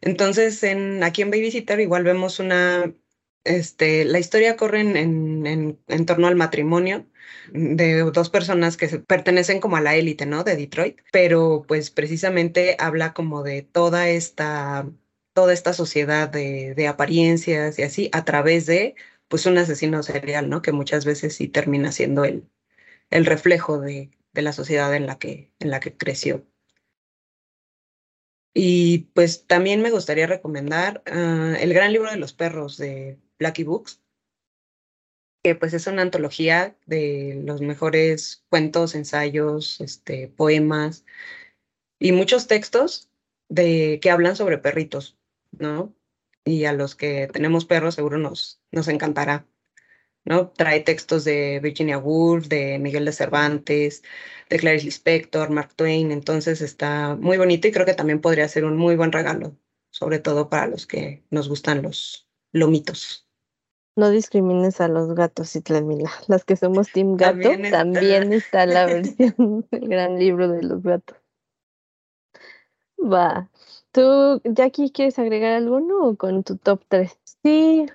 Entonces, 0.00 0.62
en, 0.64 1.02
aquí 1.04 1.22
en 1.22 1.30
Babysitter 1.30 1.80
igual 1.80 2.04
vemos 2.04 2.38
una 2.40 2.92
este, 3.48 4.04
la 4.04 4.18
historia 4.18 4.56
corre 4.56 4.80
en, 4.80 5.76
en, 5.86 6.06
torno 6.06 6.26
al 6.26 6.36
matrimonio 6.36 7.06
de 7.52 8.00
dos 8.02 8.30
personas 8.30 8.76
que 8.76 8.88
pertenecen 9.00 9.60
como 9.60 9.76
a 9.76 9.80
la 9.80 9.96
élite, 9.96 10.26
¿no? 10.26 10.44
De 10.44 10.56
Detroit, 10.56 11.00
pero 11.12 11.64
pues 11.66 11.90
precisamente 11.90 12.76
habla 12.78 13.14
como 13.14 13.42
de 13.42 13.62
toda 13.62 14.08
esta, 14.08 14.88
toda 15.32 15.52
esta 15.52 15.72
sociedad 15.72 16.28
de, 16.28 16.86
apariencias 16.88 17.78
y 17.78 17.82
así 17.82 18.10
a 18.12 18.24
través 18.24 18.66
de 18.66 18.94
pues 19.28 19.46
un 19.46 19.58
asesino 19.58 20.02
serial, 20.02 20.48
¿no? 20.48 20.62
Que 20.62 20.72
muchas 20.72 21.04
veces 21.04 21.34
sí 21.36 21.48
termina 21.48 21.92
siendo 21.92 22.24
el, 22.24 22.48
el 23.10 23.26
reflejo 23.26 23.80
de, 23.80 24.10
de 24.32 24.42
la 24.42 24.52
sociedad 24.52 24.94
en 24.94 25.06
la 25.06 25.18
que, 25.18 25.52
en 25.60 25.70
la 25.70 25.80
que 25.80 25.96
creció. 25.96 26.46
Y 28.54 29.10
pues 29.14 29.46
también 29.46 29.82
me 29.82 29.90
gustaría 29.90 30.26
recomendar 30.26 31.02
uh, 31.06 31.54
El 31.60 31.72
gran 31.74 31.92
libro 31.92 32.10
de 32.10 32.16
los 32.16 32.32
perros 32.32 32.76
de 32.76 33.18
Blackie 33.38 33.64
Books, 33.64 34.02
que 35.42 35.54
pues 35.54 35.72
es 35.74 35.86
una 35.86 36.02
antología 36.02 36.76
de 36.86 37.40
los 37.44 37.60
mejores 37.60 38.44
cuentos, 38.50 38.94
ensayos, 38.94 39.80
este, 39.80 40.28
poemas 40.28 41.04
y 41.98 42.12
muchos 42.12 42.46
textos 42.46 43.10
de, 43.48 43.98
que 44.02 44.10
hablan 44.10 44.36
sobre 44.36 44.58
perritos, 44.58 45.18
¿no? 45.52 45.94
Y 46.44 46.64
a 46.64 46.72
los 46.72 46.94
que 46.94 47.28
tenemos 47.28 47.64
perros 47.64 47.94
seguro 47.94 48.18
nos, 48.18 48.60
nos 48.72 48.88
encantará, 48.88 49.46
¿no? 50.24 50.50
Trae 50.50 50.80
textos 50.80 51.24
de 51.24 51.60
Virginia 51.60 51.98
Woolf, 51.98 52.48
de 52.48 52.78
Miguel 52.78 53.04
de 53.04 53.12
Cervantes, 53.12 54.02
de 54.50 54.58
Clarice 54.58 54.86
Lispector, 54.86 55.50
Mark 55.50 55.74
Twain, 55.74 56.12
entonces 56.12 56.60
está 56.60 57.16
muy 57.16 57.38
bonito 57.38 57.68
y 57.68 57.72
creo 57.72 57.86
que 57.86 57.94
también 57.94 58.20
podría 58.20 58.48
ser 58.48 58.64
un 58.64 58.76
muy 58.76 58.96
buen 58.96 59.12
regalo, 59.12 59.56
sobre 59.90 60.18
todo 60.18 60.48
para 60.48 60.66
los 60.66 60.86
que 60.86 61.24
nos 61.30 61.48
gustan 61.48 61.82
los 61.82 62.28
lomitos. 62.52 63.27
No 63.98 64.10
discrimines 64.10 64.80
a 64.80 64.86
los 64.86 65.12
gatos, 65.12 65.56
Itlamila. 65.56 66.08
Las 66.28 66.44
que 66.44 66.54
somos 66.54 66.92
Team 66.92 67.16
Gato, 67.16 67.50
también 67.68 68.32
está, 68.32 68.64
la 68.64 68.86
versión 68.86 69.66
del 69.72 69.88
gran 69.88 70.20
libro 70.20 70.46
de 70.46 70.62
los 70.62 70.84
gatos. 70.84 71.16
Va. 72.96 73.50
¿Tú, 73.90 74.40
Jackie, 74.44 74.92
quieres 74.92 75.18
agregar 75.18 75.54
alguno 75.54 76.10
o 76.10 76.14
con 76.14 76.44
tu 76.44 76.56
top 76.58 76.80
3? 76.86 77.18
Sí, 77.42 77.86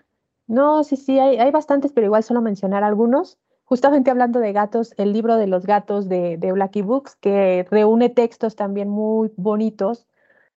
no, 0.46 0.84
sí, 0.84 0.98
sí, 0.98 1.20
hay, 1.20 1.38
hay 1.38 1.52
bastantes, 1.52 1.94
pero 1.94 2.08
igual 2.08 2.24
solo 2.24 2.42
mencionar 2.42 2.84
algunos. 2.84 3.38
Justamente 3.64 4.12
hablando 4.12 4.42
de 4.42 4.52
gatos, 4.52 4.94
el 4.98 5.14
libro 5.14 5.38
de 5.38 5.48
los 5.48 5.66
gatos 5.66 6.10
de, 6.10 6.36
de 6.36 6.52
Blackie 6.52 6.82
Books, 6.82 7.16
que 7.16 7.66
reúne 7.72 8.10
textos 8.10 8.58
también 8.58 8.90
muy 8.90 9.32
bonitos 9.38 10.06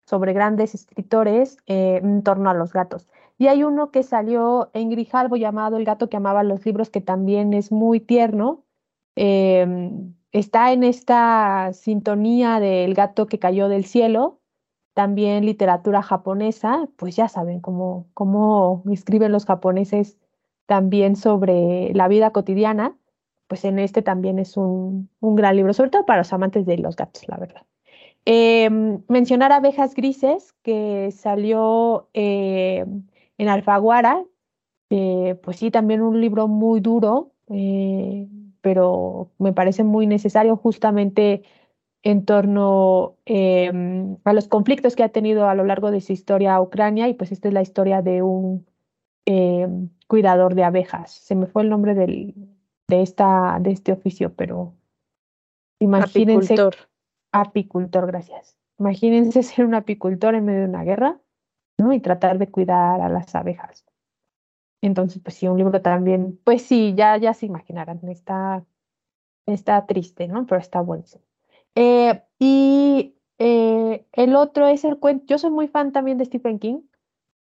sobre 0.06 0.32
grandes 0.32 0.74
escritores 0.74 1.58
eh, 1.68 2.00
en 2.02 2.24
torno 2.24 2.50
a 2.50 2.54
los 2.54 2.72
gatos. 2.72 3.06
Y 3.38 3.48
hay 3.48 3.62
uno 3.62 3.90
que 3.90 4.02
salió 4.02 4.70
en 4.72 4.90
Grijalbo 4.90 5.36
llamado 5.36 5.76
El 5.76 5.84
gato 5.84 6.08
que 6.08 6.16
amaba 6.16 6.42
los 6.42 6.64
libros, 6.64 6.90
que 6.90 7.00
también 7.00 7.52
es 7.52 7.70
muy 7.70 8.00
tierno. 8.00 8.64
Em, 9.14 10.14
está 10.32 10.72
en 10.72 10.84
esta 10.84 11.72
sintonía 11.72 12.60
del 12.60 12.94
gato 12.94 13.26
que 13.26 13.38
cayó 13.38 13.68
del 13.68 13.84
cielo, 13.84 14.40
también 14.94 15.44
literatura 15.44 16.02
japonesa, 16.02 16.88
pues 16.96 17.16
ya 17.16 17.28
saben 17.28 17.60
cómo, 17.60 18.06
cómo 18.14 18.82
escriben 18.90 19.32
los 19.32 19.44
japoneses 19.44 20.18
también 20.66 21.16
sobre 21.16 21.92
la 21.94 22.08
vida 22.08 22.30
cotidiana, 22.30 22.96
pues 23.48 23.64
en 23.64 23.78
este 23.78 24.02
también 24.02 24.38
es 24.38 24.56
un, 24.56 25.10
un 25.20 25.36
gran 25.36 25.56
libro, 25.56 25.74
sobre 25.74 25.90
todo 25.90 26.06
para 26.06 26.20
los 26.20 26.32
amantes 26.32 26.66
de 26.66 26.78
los 26.78 26.96
gatos, 26.96 27.28
la 27.28 27.36
verdad. 27.36 27.62
Em, 28.24 29.02
mencionar 29.08 29.52
abejas 29.52 29.94
grises, 29.94 30.52
que 30.62 31.10
salió 31.12 32.08
eh, 32.12 32.84
en 33.38 33.48
Alfaguara, 33.48 34.24
eh, 34.90 35.38
pues 35.42 35.58
sí, 35.58 35.70
también 35.70 36.02
un 36.02 36.20
libro 36.20 36.48
muy 36.48 36.80
duro, 36.80 37.32
eh, 37.48 38.28
pero 38.60 39.30
me 39.38 39.52
parece 39.52 39.84
muy 39.84 40.06
necesario 40.06 40.56
justamente 40.56 41.42
en 42.02 42.24
torno 42.24 43.16
em, 43.24 44.16
a 44.24 44.32
los 44.32 44.46
conflictos 44.46 44.94
que 44.94 45.02
ha 45.02 45.08
tenido 45.08 45.48
a 45.48 45.54
lo 45.54 45.64
largo 45.64 45.90
de 45.90 46.00
su 46.00 46.12
historia 46.12 46.60
Ucrania 46.60 47.08
y 47.08 47.14
pues 47.14 47.32
esta 47.32 47.48
es 47.48 47.54
la 47.54 47.62
historia 47.62 48.00
de 48.00 48.22
un 48.22 48.64
em, 49.24 49.88
cuidador 50.06 50.54
de 50.54 50.64
abejas. 50.64 51.10
Se 51.10 51.34
me 51.34 51.46
fue 51.46 51.62
el 51.62 51.68
nombre 51.68 51.94
del, 51.94 52.34
de, 52.88 53.02
esta, 53.02 53.58
de 53.60 53.72
este 53.72 53.92
oficio, 53.92 54.34
pero 54.34 54.74
imagínense. 55.80 56.54
Apicultor. 56.54 56.76
Apicultor, 57.32 58.06
gracias. 58.06 58.56
Imagínense 58.78 59.42
ser 59.42 59.64
un 59.64 59.74
apicultor 59.74 60.36
en 60.36 60.44
medio 60.44 60.60
de 60.60 60.68
una 60.68 60.84
guerra 60.84 61.20
¿no? 61.78 61.92
Y 61.92 62.00
tratar 62.00 62.38
de 62.38 62.50
cuidar 62.50 63.00
a 63.00 63.08
las 63.08 63.34
abejas. 63.34 63.84
Entonces, 64.82 65.20
pues 65.22 65.36
sí, 65.36 65.48
un 65.48 65.58
libro 65.58 65.80
también, 65.82 66.38
pues 66.44 66.62
sí, 66.62 66.94
ya, 66.96 67.16
ya 67.16 67.34
se 67.34 67.46
imaginarán, 67.46 68.00
está, 68.08 68.64
está 69.46 69.86
triste, 69.86 70.28
¿no? 70.28 70.46
Pero 70.46 70.60
está 70.60 70.80
bueno. 70.80 71.04
Eh, 71.74 72.22
y 72.38 73.16
eh, 73.38 74.06
el 74.12 74.36
otro 74.36 74.66
es 74.68 74.84
el 74.84 74.98
cuento, 74.98 75.26
yo 75.26 75.38
soy 75.38 75.50
muy 75.50 75.68
fan 75.68 75.92
también 75.92 76.18
de 76.18 76.24
Stephen 76.24 76.58
King, 76.58 76.80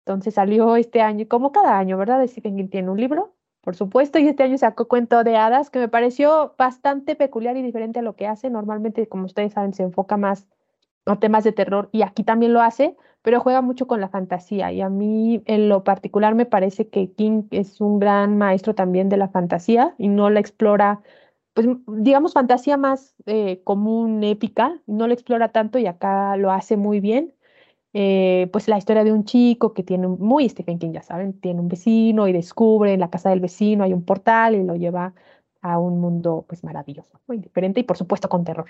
entonces 0.05 0.35
salió 0.35 0.77
este 0.77 1.01
año, 1.03 1.27
como 1.29 1.53
cada 1.53 1.79
año, 1.79 1.97
¿verdad? 1.99 2.27
Stephen 2.27 2.57
King 2.57 2.69
tiene 2.69 2.91
un 2.91 2.99
libro, 3.01 3.35
por 3.61 3.77
supuesto, 3.77 4.19
y 4.19 4.27
este 4.29 4.43
año 4.43 4.59
sacó 4.59 4.89
Cuento 4.89 5.23
de 5.25 5.37
Hadas, 5.37 5.71
que 5.71 5.79
me 5.79 5.89
pareció 5.89 6.55
bastante 6.59 7.17
peculiar 7.17 7.57
y 7.57 7.63
diferente 7.63 7.99
a 7.99 8.03
lo 8.03 8.17
que 8.17 8.27
hace. 8.27 8.51
Normalmente, 8.51 9.09
como 9.09 9.27
ustedes 9.27 9.53
saben, 9.53 9.75
se 9.75 9.83
enfoca 9.83 10.17
más 10.17 10.49
a 11.07 11.19
temas 11.19 11.45
de 11.45 11.53
terror 11.53 11.89
y 11.93 12.03
aquí 12.03 12.25
también 12.25 12.53
lo 12.53 12.61
hace, 12.61 12.97
pero 13.23 13.41
juega 13.41 13.63
mucho 13.63 13.87
con 13.87 14.01
la 14.01 14.09
fantasía 14.09 14.73
y 14.73 14.81
a 14.81 14.89
mí 14.89 15.43
en 15.47 15.69
lo 15.69 15.85
particular 15.85 16.35
me 16.35 16.47
parece 16.47 16.89
que 16.89 17.13
King 17.13 17.45
es 17.51 17.81
un 17.81 17.99
gran 17.99 18.39
maestro 18.39 18.75
también 18.75 19.09
de 19.09 19.17
la 19.17 19.29
fantasía 19.29 19.95
y 19.99 20.09
no 20.09 20.31
la 20.31 20.41
explora, 20.41 21.03
pues 21.55 21.69
digamos 21.87 22.33
fantasía 22.35 22.77
más 22.77 23.15
eh, 23.27 23.63
común, 23.65 24.23
épica, 24.25 24.81
no 24.87 25.07
la 25.07 25.15
explora 25.15 25.49
tanto 25.53 25.79
y 25.79 25.87
acá 25.87 26.37
lo 26.37 26.53
hace 26.53 26.77
muy 26.77 27.01
bien. 27.01 27.35
Eh, 27.93 28.49
pues 28.53 28.69
la 28.69 28.79
historia 28.79 29.03
de 29.03 29.13
un 29.13 29.25
chico 29.25 29.75
que 29.75 29.83
tiene, 29.83 30.07
muy 30.07 30.49
Stephen 30.49 30.79
King, 30.79 30.93
ya 30.93 31.03
saben, 31.03 31.41
tiene 31.41 31.61
un 31.61 31.69
vecino 31.69 32.29
y 32.29 32.33
descubre 32.33 32.95
en 32.95 33.01
la 33.01 33.11
casa 33.11 33.31
del 33.31 33.41
vecino 33.41 33.83
hay 33.85 33.93
un 33.93 34.05
portal 34.05 34.55
y 34.55 34.63
lo 34.63 34.77
lleva 34.77 35.13
a 35.63 35.79
un 35.79 36.01
mundo 36.01 36.45
pues 36.49 36.65
maravilloso, 36.65 37.21
muy 37.27 37.39
diferente 37.39 37.81
y 37.81 37.83
por 37.85 37.97
supuesto 37.97 38.29
con 38.29 38.45
terror. 38.45 38.67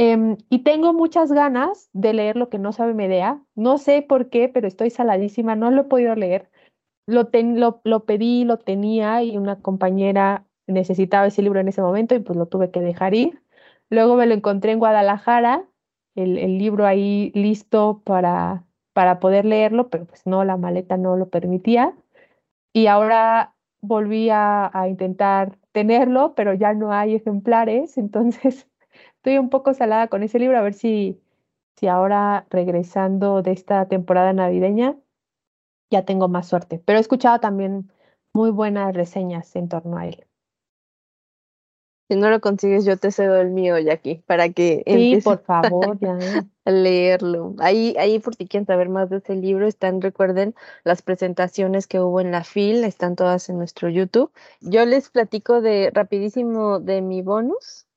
Em, 0.00 0.36
y 0.48 0.60
tengo 0.60 0.92
muchas 0.94 1.32
ganas 1.32 1.90
de 1.92 2.12
leer 2.14 2.36
lo 2.36 2.48
que 2.48 2.58
no 2.60 2.72
sabe 2.72 2.94
Medea. 2.94 3.42
No 3.56 3.78
sé 3.78 4.00
por 4.00 4.30
qué, 4.30 4.48
pero 4.48 4.68
estoy 4.68 4.90
saladísima, 4.90 5.56
no 5.56 5.72
lo 5.72 5.82
he 5.82 5.84
podido 5.84 6.14
leer. 6.14 6.48
Lo, 7.06 7.30
lo, 7.84 8.04
pedí, 8.04 8.44
lo 8.44 8.58
tenía 8.58 9.22
y 9.24 9.36
una 9.36 9.60
compañera 9.60 10.46
necesitaba 10.68 11.26
ese 11.26 11.42
libro 11.42 11.60
en 11.60 11.68
ese 11.68 11.82
momento 11.82 12.14
y 12.14 12.20
pues 12.20 12.38
lo 12.38 12.46
tuve 12.46 12.70
que 12.70 12.80
dejar 12.80 13.14
ir. 13.14 13.42
Luego 13.90 14.16
me 14.16 14.26
lo 14.26 14.34
encontré 14.34 14.72
en 14.72 14.78
Guadalajara, 14.78 15.64
el, 16.14 16.38
el 16.38 16.58
libro 16.58 16.86
ahí 16.86 17.32
listo 17.34 18.02
para, 18.04 18.64
para 18.92 19.20
poder 19.20 19.46
leerlo, 19.46 19.90
pero 19.90 20.06
pues 20.06 20.26
no, 20.26 20.44
la 20.44 20.56
maleta 20.56 20.96
no 20.96 21.16
lo 21.16 21.28
permitía. 21.28 21.94
Y 22.72 22.86
ahora 22.86 23.54
volví 23.80 24.30
a 24.30 24.70
intentar 24.88 25.58
tenerlo, 25.72 26.34
pero 26.36 26.54
ya 26.54 26.74
no 26.74 26.92
hay 26.92 27.16
ejemplares, 27.16 27.98
entonces 27.98 28.68
estoy 29.18 29.38
un 29.38 29.50
poco 29.50 29.74
salada 29.74 30.08
con 30.08 30.22
ese 30.22 30.38
libro, 30.38 30.58
a 30.58 30.62
ver 30.62 30.74
si, 30.74 31.20
si 31.76 31.86
ahora 31.86 32.46
regresando 32.50 33.42
de 33.42 33.52
esta 33.52 33.86
temporada 33.86 34.32
navideña 34.32 34.96
ya 35.90 36.04
tengo 36.04 36.28
más 36.28 36.48
suerte. 36.48 36.82
Pero 36.84 36.98
he 36.98 37.00
escuchado 37.00 37.40
también 37.40 37.90
muy 38.32 38.50
buenas 38.50 38.94
reseñas 38.94 39.54
en 39.56 39.68
torno 39.68 39.96
a 39.96 40.06
él. 40.06 40.24
Si 42.10 42.16
no 42.16 42.30
lo 42.30 42.40
consigues, 42.40 42.86
yo 42.86 42.96
te 42.96 43.10
cedo 43.10 43.38
el 43.38 43.50
mío, 43.50 43.78
Jackie, 43.78 44.22
para 44.26 44.48
que 44.48 44.82
sí, 44.86 45.20
por 45.22 45.42
favor, 45.42 45.98
ya. 46.00 46.16
a 46.64 46.70
leerlo. 46.70 47.54
Ahí, 47.58 47.94
ahí 47.98 48.18
por 48.18 48.34
si 48.34 48.46
quieren 48.46 48.66
saber 48.66 48.88
más 48.88 49.10
de 49.10 49.18
ese 49.18 49.34
libro, 49.34 49.66
están, 49.66 50.00
recuerden, 50.00 50.54
las 50.84 51.02
presentaciones 51.02 51.86
que 51.86 52.00
hubo 52.00 52.20
en 52.20 52.30
la 52.30 52.44
FIL, 52.44 52.84
están 52.84 53.14
todas 53.14 53.50
en 53.50 53.58
nuestro 53.58 53.90
YouTube. 53.90 54.32
Yo 54.62 54.86
les 54.86 55.10
platico 55.10 55.60
de 55.60 55.90
rapidísimo 55.92 56.80
de 56.80 57.02
mi 57.02 57.20
bonus. 57.20 57.87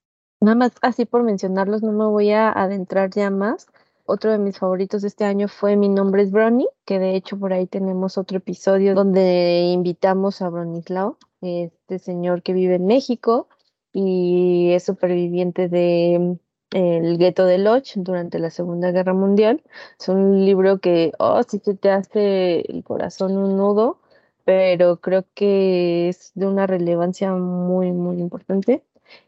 Nada 0.42 0.56
más 0.56 0.72
así 0.82 1.06
por 1.06 1.22
mencionarlos, 1.22 1.84
no 1.84 1.92
me 1.92 2.06
voy 2.06 2.32
a 2.32 2.52
adentrar 2.52 3.12
ya 3.12 3.30
más. 3.30 3.68
Otro 4.06 4.32
de 4.32 4.40
mis 4.40 4.58
favoritos 4.58 5.04
de 5.04 5.08
este 5.08 5.24
año 5.24 5.48
fue 5.48 5.76
Mi 5.76 5.88
nombre 5.88 6.24
es 6.24 6.32
Brony, 6.32 6.68
que 6.84 6.98
de 6.98 7.16
hecho 7.16 7.38
por 7.38 7.54
ahí 7.54 7.68
tenemos 7.68 8.18
otro 8.18 8.40
episodio 8.40 8.96
donde 8.96 9.70
invitamos 9.72 10.42
a 10.42 10.50
Bronislao, 10.50 11.20
este 11.42 12.00
señor 12.00 12.42
que 12.42 12.54
vive 12.54 12.76
en 12.76 12.88
México 12.88 13.50
y 13.94 14.72
es 14.72 14.84
superviviente 14.84 15.70
de 15.70 16.40
el 16.72 17.18
gueto 17.20 17.46
de 17.46 17.60
Lodz 17.60 17.94
durante 17.96 18.40
la 18.40 18.50
Segunda 18.50 18.92
Guerra 18.92 19.14
Mundial. 19.14 19.62
Es 20.00 20.10
un 20.10 20.44
libro 20.44 20.80
que, 20.80 21.12
oh, 21.20 21.44
sí 21.44 21.60
se 21.64 21.76
te 21.76 21.92
hace 21.92 22.62
el 22.62 22.84
corazón 22.84 23.38
un 23.38 23.58
nudo, 23.58 24.00
pero 24.44 24.98
creo 25.02 25.24
que 25.36 26.10
es 26.10 26.32
de 26.34 26.48
una 26.48 26.66
relevancia 26.66 27.32
muy, 27.34 27.92
muy 27.92 28.20
importante. 28.20 28.84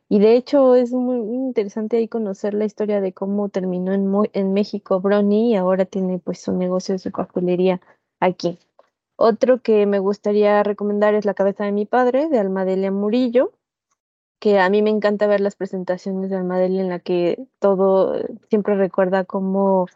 Y 0.10 0.20
de 0.20 0.36
hecho 0.36 0.76
es 0.76 0.92
muy 0.92 1.18
interesante 1.18 1.98
ahí 1.98 2.08
conocer 2.08 2.54
la 2.54 2.66
historia 2.66 3.02
de 3.02 3.14
cómo 3.14 3.50
terminó 3.50 3.94
en, 3.94 4.12
en 4.34 4.54
México 4.54 5.00
Brony 5.00 5.52
y 5.52 5.56
ahora 5.56 5.86
tiene 5.86 6.20
pues 6.20 6.40
su 6.40 6.52
negocio 6.54 6.94
de 6.94 7.00
su 7.00 7.12
papelería 7.12 7.82
aquí. 8.20 8.60
Otro 9.16 9.62
que 9.62 9.86
me 9.86 10.00
gustaría 10.00 10.64
recomendar 10.64 11.16
es 11.16 11.26
La 11.26 11.34
cabeza 11.34 11.66
de 11.66 11.72
mi 11.72 11.86
padre, 11.86 12.30
de 12.30 12.40
Almadelia 12.40 12.92
Murillo, 12.92 13.54
que 14.40 14.60
a 14.60 14.70
mí 14.70 14.82
me 14.82 14.90
encanta 14.90 15.28
ver 15.28 15.40
las 15.40 15.56
presentaciones 15.56 16.30
de 16.30 16.36
Almadelia 16.36 16.82
en 16.82 16.90
la 16.90 17.00
que 17.00 17.48
todo 17.60 18.20
siempre 18.50 18.76
recuerda 18.76 19.24
cómo 19.24 19.88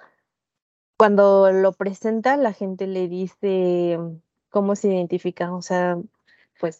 cuando 0.97 1.51
lo 1.51 1.73
presenta 1.73 2.38
la 2.38 2.53
gente 2.53 2.88
le 2.88 3.07
dice 3.07 3.99
cómo 4.49 4.76
se 4.76 4.88
identifica, 4.88 5.53
o 5.53 5.61
sea, 5.61 5.97
pues 6.59 6.80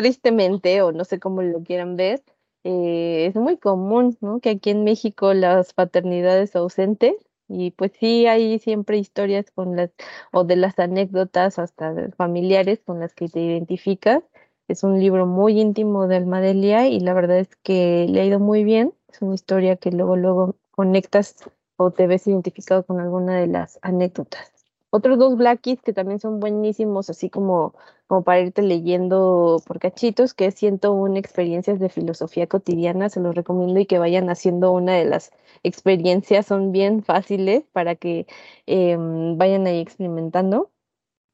tristemente, 0.00 0.82
o 0.82 0.92
no 0.92 1.04
sé 1.04 1.20
cómo 1.20 1.42
lo 1.42 1.62
quieran 1.62 1.96
ver, 1.96 2.22
eh, 2.64 3.26
es 3.26 3.34
muy 3.36 3.58
común, 3.58 4.16
¿no? 4.20 4.40
Que 4.40 4.50
aquí 4.50 4.70
en 4.70 4.84
México 4.84 5.34
las 5.34 5.74
paternidades 5.74 6.56
ausentes, 6.56 7.14
y 7.48 7.72
pues 7.72 7.92
sí 7.98 8.26
hay 8.26 8.58
siempre 8.60 8.96
historias 8.98 9.50
con 9.50 9.76
las, 9.76 9.90
o 10.32 10.44
de 10.44 10.56
las 10.56 10.78
anécdotas 10.78 11.58
hasta 11.58 11.94
familiares 12.16 12.80
con 12.84 13.00
las 13.00 13.14
que 13.14 13.28
te 13.28 13.40
identificas. 13.40 14.22
Es 14.68 14.84
un 14.84 15.00
libro 15.00 15.26
muy 15.26 15.60
íntimo 15.60 16.06
de 16.06 16.16
Almadelia 16.16 16.86
y 16.88 17.00
la 17.00 17.12
verdad 17.12 17.38
es 17.40 17.56
que 17.56 18.06
le 18.08 18.20
ha 18.20 18.24
ido 18.24 18.38
muy 18.38 18.64
bien. 18.64 18.94
Es 19.08 19.20
una 19.22 19.34
historia 19.34 19.76
que 19.76 19.90
luego, 19.90 20.16
luego 20.16 20.56
conectas 20.70 21.36
o 21.76 21.90
te 21.90 22.06
ves 22.06 22.26
identificado 22.26 22.84
con 22.86 23.00
alguna 23.00 23.36
de 23.36 23.48
las 23.48 23.78
anécdotas. 23.82 24.59
Otros 24.90 25.18
dos 25.18 25.36
Blackies 25.36 25.82
que 25.82 25.92
también 25.92 26.18
son 26.18 26.40
buenísimos, 26.40 27.10
así 27.10 27.30
como, 27.30 27.74
como 28.08 28.24
para 28.24 28.40
irte 28.40 28.62
leyendo 28.62 29.62
por 29.66 29.78
cachitos, 29.78 30.34
que 30.34 30.46
es 30.46 30.54
101 30.56 31.16
experiencias 31.16 31.78
de 31.78 31.88
filosofía 31.88 32.48
cotidiana, 32.48 33.08
se 33.08 33.20
los 33.20 33.34
recomiendo 33.34 33.78
y 33.80 33.86
que 33.86 33.98
vayan 34.00 34.28
haciendo 34.30 34.72
una 34.72 34.94
de 34.94 35.04
las 35.04 35.30
experiencias, 35.62 36.46
son 36.46 36.72
bien 36.72 37.02
fáciles 37.04 37.64
para 37.72 37.94
que 37.94 38.26
em, 38.66 39.38
vayan 39.38 39.66
ahí 39.66 39.78
experimentando. 39.80 40.70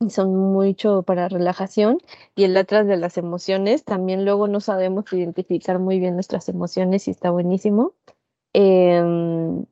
Y 0.01 0.11
son 0.11 0.37
mucho 0.37 1.03
para 1.05 1.29
relajación 1.29 1.99
y 2.35 2.45
el 2.45 2.57
atrás 2.57 2.87
de 2.87 2.99
las 2.99 3.17
emociones, 3.19 3.85
también 3.85 4.25
luego 4.27 4.47
no 4.49 4.61
sabemos 4.61 5.11
identificar 5.13 5.79
muy 5.79 5.99
bien 6.01 6.15
nuestras 6.15 6.49
emociones 6.51 7.09
y 7.09 7.13
está 7.13 7.31
buenísimo. 7.31 7.95
Em, 8.55 9.67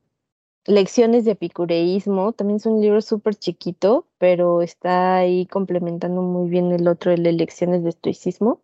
Lecciones 0.67 1.25
de 1.25 1.31
epicureísmo, 1.31 2.33
también 2.33 2.57
es 2.57 2.65
un 2.65 2.81
libro 2.81 3.01
súper 3.01 3.35
chiquito, 3.35 4.07
pero 4.17 4.61
está 4.61 5.17
ahí 5.17 5.45
complementando 5.45 6.21
muy 6.21 6.49
bien 6.49 6.71
el 6.71 6.87
otro, 6.87 7.11
el 7.11 7.23
de 7.23 7.33
Lecciones 7.33 7.83
de 7.83 7.89
estoicismo. 7.89 8.61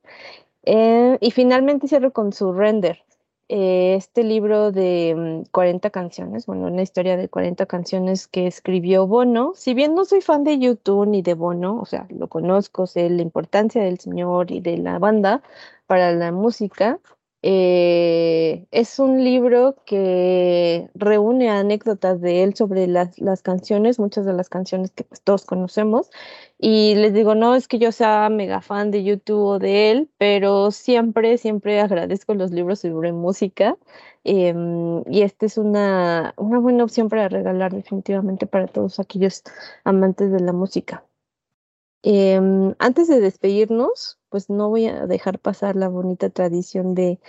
Eh, 0.63 1.17
y 1.21 1.31
finalmente 1.31 1.87
cierro 1.87 2.11
con 2.11 2.33
su 2.33 2.53
render. 2.53 3.03
Eh, 3.53 3.95
este 3.95 4.23
libro 4.23 4.71
de 4.71 5.43
40 5.51 5.89
mm, 5.89 5.91
canciones, 5.91 6.45
bueno, 6.45 6.67
una 6.67 6.83
historia 6.83 7.17
de 7.17 7.27
40 7.27 7.65
canciones 7.65 8.27
que 8.27 8.47
escribió 8.47 9.07
Bono. 9.07 9.51
Si 9.55 9.73
bien 9.73 9.93
no 9.93 10.05
soy 10.05 10.21
fan 10.21 10.45
de 10.45 10.57
YouTube 10.57 11.05
ni 11.05 11.21
de 11.21 11.33
Bono, 11.33 11.77
o 11.81 11.85
sea, 11.85 12.07
lo 12.09 12.29
conozco, 12.29 12.87
sé 12.87 13.09
la 13.09 13.21
importancia 13.21 13.83
del 13.83 13.99
señor 13.99 14.51
y 14.51 14.61
de 14.61 14.77
la 14.77 14.99
banda 14.99 15.43
para 15.85 16.13
la 16.13 16.31
música, 16.31 16.99
eh, 17.43 18.67
es 18.71 18.99
un 18.99 19.23
libro 19.23 19.75
que 19.85 20.89
reúne 20.93 21.49
anécdotas 21.49 22.21
de 22.21 22.43
él 22.43 22.55
sobre 22.55 22.87
las, 22.87 23.19
las, 23.19 23.41
canciones, 23.41 23.99
muchas 23.99 24.25
de 24.25 24.33
las 24.33 24.49
canciones 24.49 24.91
que 24.91 25.03
pues, 25.03 25.21
todos 25.21 25.45
conocemos. 25.45 26.11
Y 26.59 26.95
les 26.95 27.13
digo, 27.13 27.33
no 27.35 27.55
es 27.55 27.67
que 27.67 27.79
yo 27.79 27.91
sea 27.91 28.29
mega 28.29 28.61
fan 28.61 28.91
de 28.91 29.03
YouTube 29.03 29.43
o 29.43 29.59
de 29.59 29.91
él, 29.91 30.09
pero 30.17 30.71
siempre, 30.71 31.37
siempre 31.37 31.79
agradezco 31.81 32.35
los 32.35 32.51
libros 32.51 32.79
sobre 32.79 33.11
música. 33.11 33.77
Em, 34.23 35.03
y 35.11 35.23
esta 35.23 35.45
es 35.47 35.57
una, 35.57 36.33
una 36.37 36.59
buena 36.59 36.83
opción 36.83 37.09
para 37.09 37.27
regalar 37.29 37.73
definitivamente 37.73 38.45
para 38.45 38.67
todos 38.67 38.99
aquellos 38.99 39.43
amantes 39.83 40.31
de 40.31 40.39
la 40.41 40.53
música. 40.53 41.03
Em, 42.03 42.73
antes 42.79 43.07
de 43.07 43.19
despedirnos, 43.19 44.19
pues 44.29 44.49
no 44.49 44.69
voy 44.69 44.87
a 44.87 45.05
dejar 45.05 45.39
pasar 45.39 45.75
la 45.75 45.87
bonita 45.87 46.29
tradición 46.29 46.95
de 46.95 47.19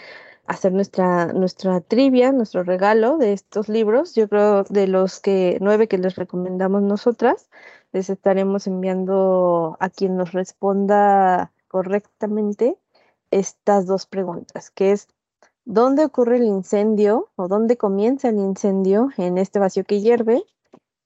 hacer 0.46 0.72
nuestra, 0.72 1.26
nuestra 1.32 1.80
trivia, 1.80 2.32
nuestro 2.32 2.62
regalo 2.64 3.18
de 3.18 3.32
estos 3.32 3.68
libros. 3.68 4.14
Yo 4.14 4.28
creo 4.28 4.64
de 4.64 4.86
los 4.88 5.20
que 5.20 5.58
nueve 5.60 5.88
que 5.88 5.98
les 5.98 6.16
recomendamos 6.16 6.82
nosotras, 6.82 7.48
les 7.92 8.10
estaremos 8.10 8.66
enviando 8.66 9.76
a 9.80 9.90
quien 9.90 10.16
nos 10.16 10.32
responda 10.32 11.52
correctamente 11.68 12.78
estas 13.30 13.86
dos 13.86 14.06
preguntas, 14.06 14.70
que 14.70 14.92
es 14.92 15.08
¿dónde 15.64 16.04
ocurre 16.04 16.36
el 16.36 16.44
incendio 16.44 17.30
o 17.36 17.48
dónde 17.48 17.76
comienza 17.76 18.28
el 18.30 18.38
incendio 18.38 19.10
en 19.18 19.38
este 19.38 19.58
vacío 19.58 19.84
que 19.84 20.00
hierve? 20.00 20.44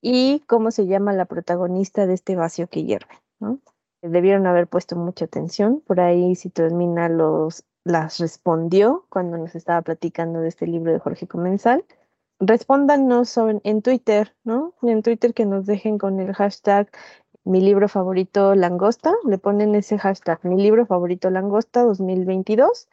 Y 0.02 0.40
cómo 0.46 0.70
se 0.70 0.86
llama 0.86 1.12
la 1.12 1.24
protagonista 1.24 2.06
de 2.06 2.14
este 2.14 2.36
vacío 2.36 2.68
que 2.68 2.84
hierve. 2.84 3.25
Debieron 4.02 4.46
haber 4.46 4.66
puesto 4.66 4.96
mucha 4.96 5.24
atención. 5.24 5.82
Por 5.86 6.00
ahí 6.00 6.34
si 6.34 6.50
termina 6.50 7.08
los 7.08 7.64
las 7.86 8.18
respondió 8.18 9.06
cuando 9.08 9.38
nos 9.38 9.54
estaba 9.54 9.80
platicando 9.82 10.40
de 10.40 10.48
este 10.48 10.66
libro 10.66 10.92
de 10.92 10.98
Jorge 10.98 11.28
Comensal. 11.28 11.84
Respóndanos 12.40 13.38
en 13.38 13.80
Twitter, 13.80 14.34
¿no? 14.42 14.74
En 14.82 15.02
Twitter 15.02 15.32
que 15.32 15.46
nos 15.46 15.66
dejen 15.66 15.96
con 15.96 16.18
el 16.18 16.34
hashtag 16.34 16.90
mi 17.44 17.60
libro 17.60 17.88
favorito 17.88 18.56
langosta, 18.56 19.14
le 19.24 19.38
ponen 19.38 19.76
ese 19.76 19.98
hashtag 19.98 20.44
mi 20.44 20.60
libro 20.60 20.84
favorito 20.84 21.30
langosta 21.30 21.84
2022 21.84 22.88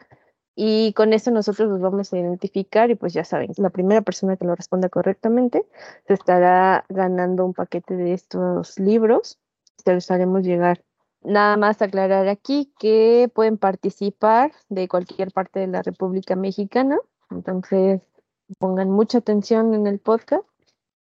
y 0.56 0.94
con 0.94 1.12
eso 1.14 1.32
nosotros 1.32 1.70
los 1.70 1.82
vamos 1.82 2.14
a 2.14 2.20
identificar 2.20 2.92
y 2.92 2.96
pues 2.96 3.14
ya 3.14 3.26
saben, 3.26 3.52
la 3.58 3.72
primera 3.72 4.04
persona 4.04 4.38
que 4.38 4.46
lo 4.46 4.56
responda 4.56 4.90
correctamente 4.90 5.66
se 6.08 6.14
estará 6.14 6.86
ganando 6.88 7.44
un 7.44 7.56
paquete 7.56 7.96
de 7.96 8.14
estos 8.14 8.80
libros, 8.80 9.40
se 9.84 9.94
los 9.94 10.10
haremos 10.12 10.44
llegar 10.44 10.84
Nada 11.24 11.56
más 11.56 11.82
aclarar 11.82 12.28
aquí 12.28 12.74
que 12.78 13.32
pueden 13.34 13.58
participar 13.58 14.52
de 14.68 14.90
cualquier 14.90 15.32
parte 15.32 15.62
de 15.62 15.68
la 15.68 15.82
República 15.82 16.36
Mexicana, 16.36 17.00
entonces 17.30 18.02
pongan 18.60 18.90
mucha 18.90 19.20
atención 19.20 19.74
en 19.74 19.88
el 19.88 20.00
podcast 20.00 20.44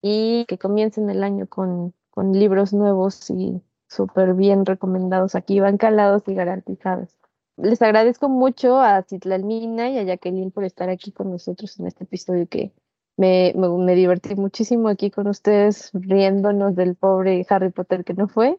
y 0.02 0.46
que 0.50 0.58
comiencen 0.58 1.10
el 1.10 1.24
año 1.24 1.48
con, 1.48 1.94
con 2.10 2.34
libros 2.34 2.74
nuevos 2.74 3.30
y 3.30 3.62
súper 3.88 4.34
bien 4.34 4.66
recomendados 4.66 5.36
aquí, 5.36 5.62
van 5.62 5.78
calados 5.78 6.24
y 6.28 6.34
garantizados. 6.34 7.18
Les 7.56 7.82
agradezco 7.82 8.28
mucho 8.28 8.82
a 8.82 9.02
Citlalmina 9.04 9.90
y 9.90 10.00
a 10.00 10.04
Jacqueline 10.04 10.52
por 10.52 10.66
estar 10.66 10.90
aquí 10.90 11.14
con 11.14 11.32
nosotros 11.32 11.80
en 11.80 11.88
este 11.88 12.04
episodio 12.04 12.46
que 12.48 12.74
me, 13.20 13.54
me, 13.54 13.96
divertí 13.96 14.34
muchísimo 14.36 14.88
aquí 14.88 15.12
con 15.12 15.28
ustedes, 15.28 15.90
riéndonos 15.94 16.74
del 16.74 16.96
pobre 16.96 17.46
Harry 17.50 17.70
Potter 17.70 18.06
que 18.06 18.14
no 18.14 18.30
fue 18.30 18.58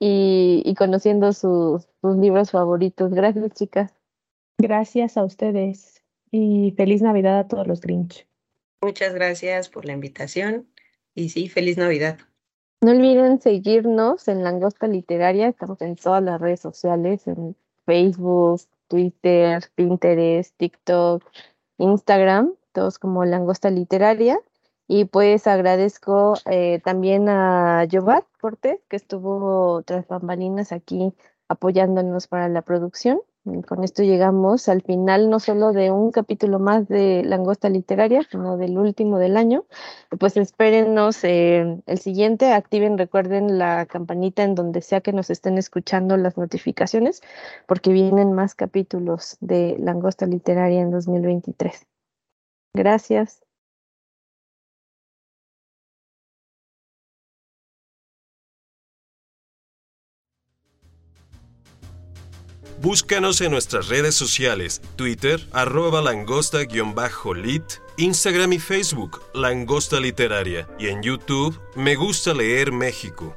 y, 0.00 0.74
conociendo 0.76 1.32
sus, 1.32 1.88
sus 2.00 2.16
libros 2.16 2.50
favoritos. 2.50 3.12
Gracias, 3.14 3.52
chicas. 3.52 3.94
Gracias 4.58 5.16
a 5.16 5.24
ustedes 5.24 6.02
y 6.32 6.74
feliz 6.76 7.00
Navidad 7.00 7.38
a 7.38 7.46
todos 7.46 7.68
los 7.68 7.80
Grinch. 7.80 8.26
Muchas 8.80 9.14
gracias 9.14 9.68
por 9.68 9.84
la 9.84 9.92
invitación 9.92 10.66
y 11.14 11.28
sí, 11.28 11.48
feliz 11.48 11.78
Navidad. 11.78 12.18
No 12.80 12.90
olviden 12.90 13.40
seguirnos 13.40 14.26
en 14.26 14.42
Langosta 14.42 14.88
Literaria, 14.88 15.46
estamos 15.46 15.80
en 15.80 15.94
todas 15.94 16.24
las 16.24 16.40
redes 16.40 16.58
sociales, 16.58 17.28
en 17.28 17.54
Facebook, 17.86 18.62
Twitter, 18.88 19.62
Pinterest, 19.76 20.56
TikTok, 20.56 21.22
Instagram, 21.78 22.52
todos 22.72 22.98
como 22.98 23.24
Langosta 23.24 23.70
Literaria. 23.70 24.40
Y 24.88 25.04
pues 25.06 25.46
agradezco 25.46 26.34
eh, 26.46 26.80
también 26.84 27.28
a 27.28 27.86
Jovat 27.90 28.24
Cortés, 28.40 28.80
que 28.88 28.96
estuvo 28.96 29.82
tras 29.82 30.06
bambalinas 30.08 30.72
aquí 30.72 31.14
apoyándonos 31.48 32.26
para 32.26 32.48
la 32.48 32.62
producción. 32.62 33.20
con 33.66 33.82
esto 33.84 34.02
llegamos 34.02 34.68
al 34.68 34.82
final 34.82 35.28
no 35.28 35.40
solo 35.40 35.72
de 35.72 35.90
un 35.90 36.12
capítulo 36.12 36.58
más 36.58 36.88
de 36.88 37.22
Langosta 37.24 37.68
Literaria, 37.68 38.22
sino 38.30 38.56
del 38.56 38.78
último 38.78 39.18
del 39.18 39.36
año. 39.36 39.64
Pues 40.18 40.36
espérennos 40.36 41.24
el 41.24 41.98
siguiente, 41.98 42.52
activen, 42.52 42.98
recuerden 42.98 43.58
la 43.58 43.86
campanita 43.86 44.42
en 44.44 44.54
donde 44.54 44.80
sea 44.82 45.00
que 45.00 45.12
nos 45.12 45.30
estén 45.30 45.58
escuchando 45.58 46.16
las 46.16 46.36
notificaciones, 46.36 47.22
porque 47.66 47.92
vienen 47.92 48.32
más 48.32 48.54
capítulos 48.54 49.36
de 49.40 49.76
Langosta 49.78 50.26
Literaria 50.26 50.80
en 50.80 50.90
2023. 50.90 51.91
Gracias. 52.74 53.42
Búscanos 62.80 63.40
en 63.42 63.52
nuestras 63.52 63.88
redes 63.88 64.16
sociales, 64.16 64.82
Twitter, 64.96 65.46
arroba 65.52 66.02
langosta-lit, 66.02 67.62
Instagram 67.96 68.54
y 68.54 68.58
Facebook, 68.58 69.22
Langosta 69.34 70.00
Literaria, 70.00 70.66
y 70.80 70.88
en 70.88 71.00
YouTube, 71.00 71.60
Me 71.76 71.94
Gusta 71.94 72.34
Leer 72.34 72.72
México. 72.72 73.36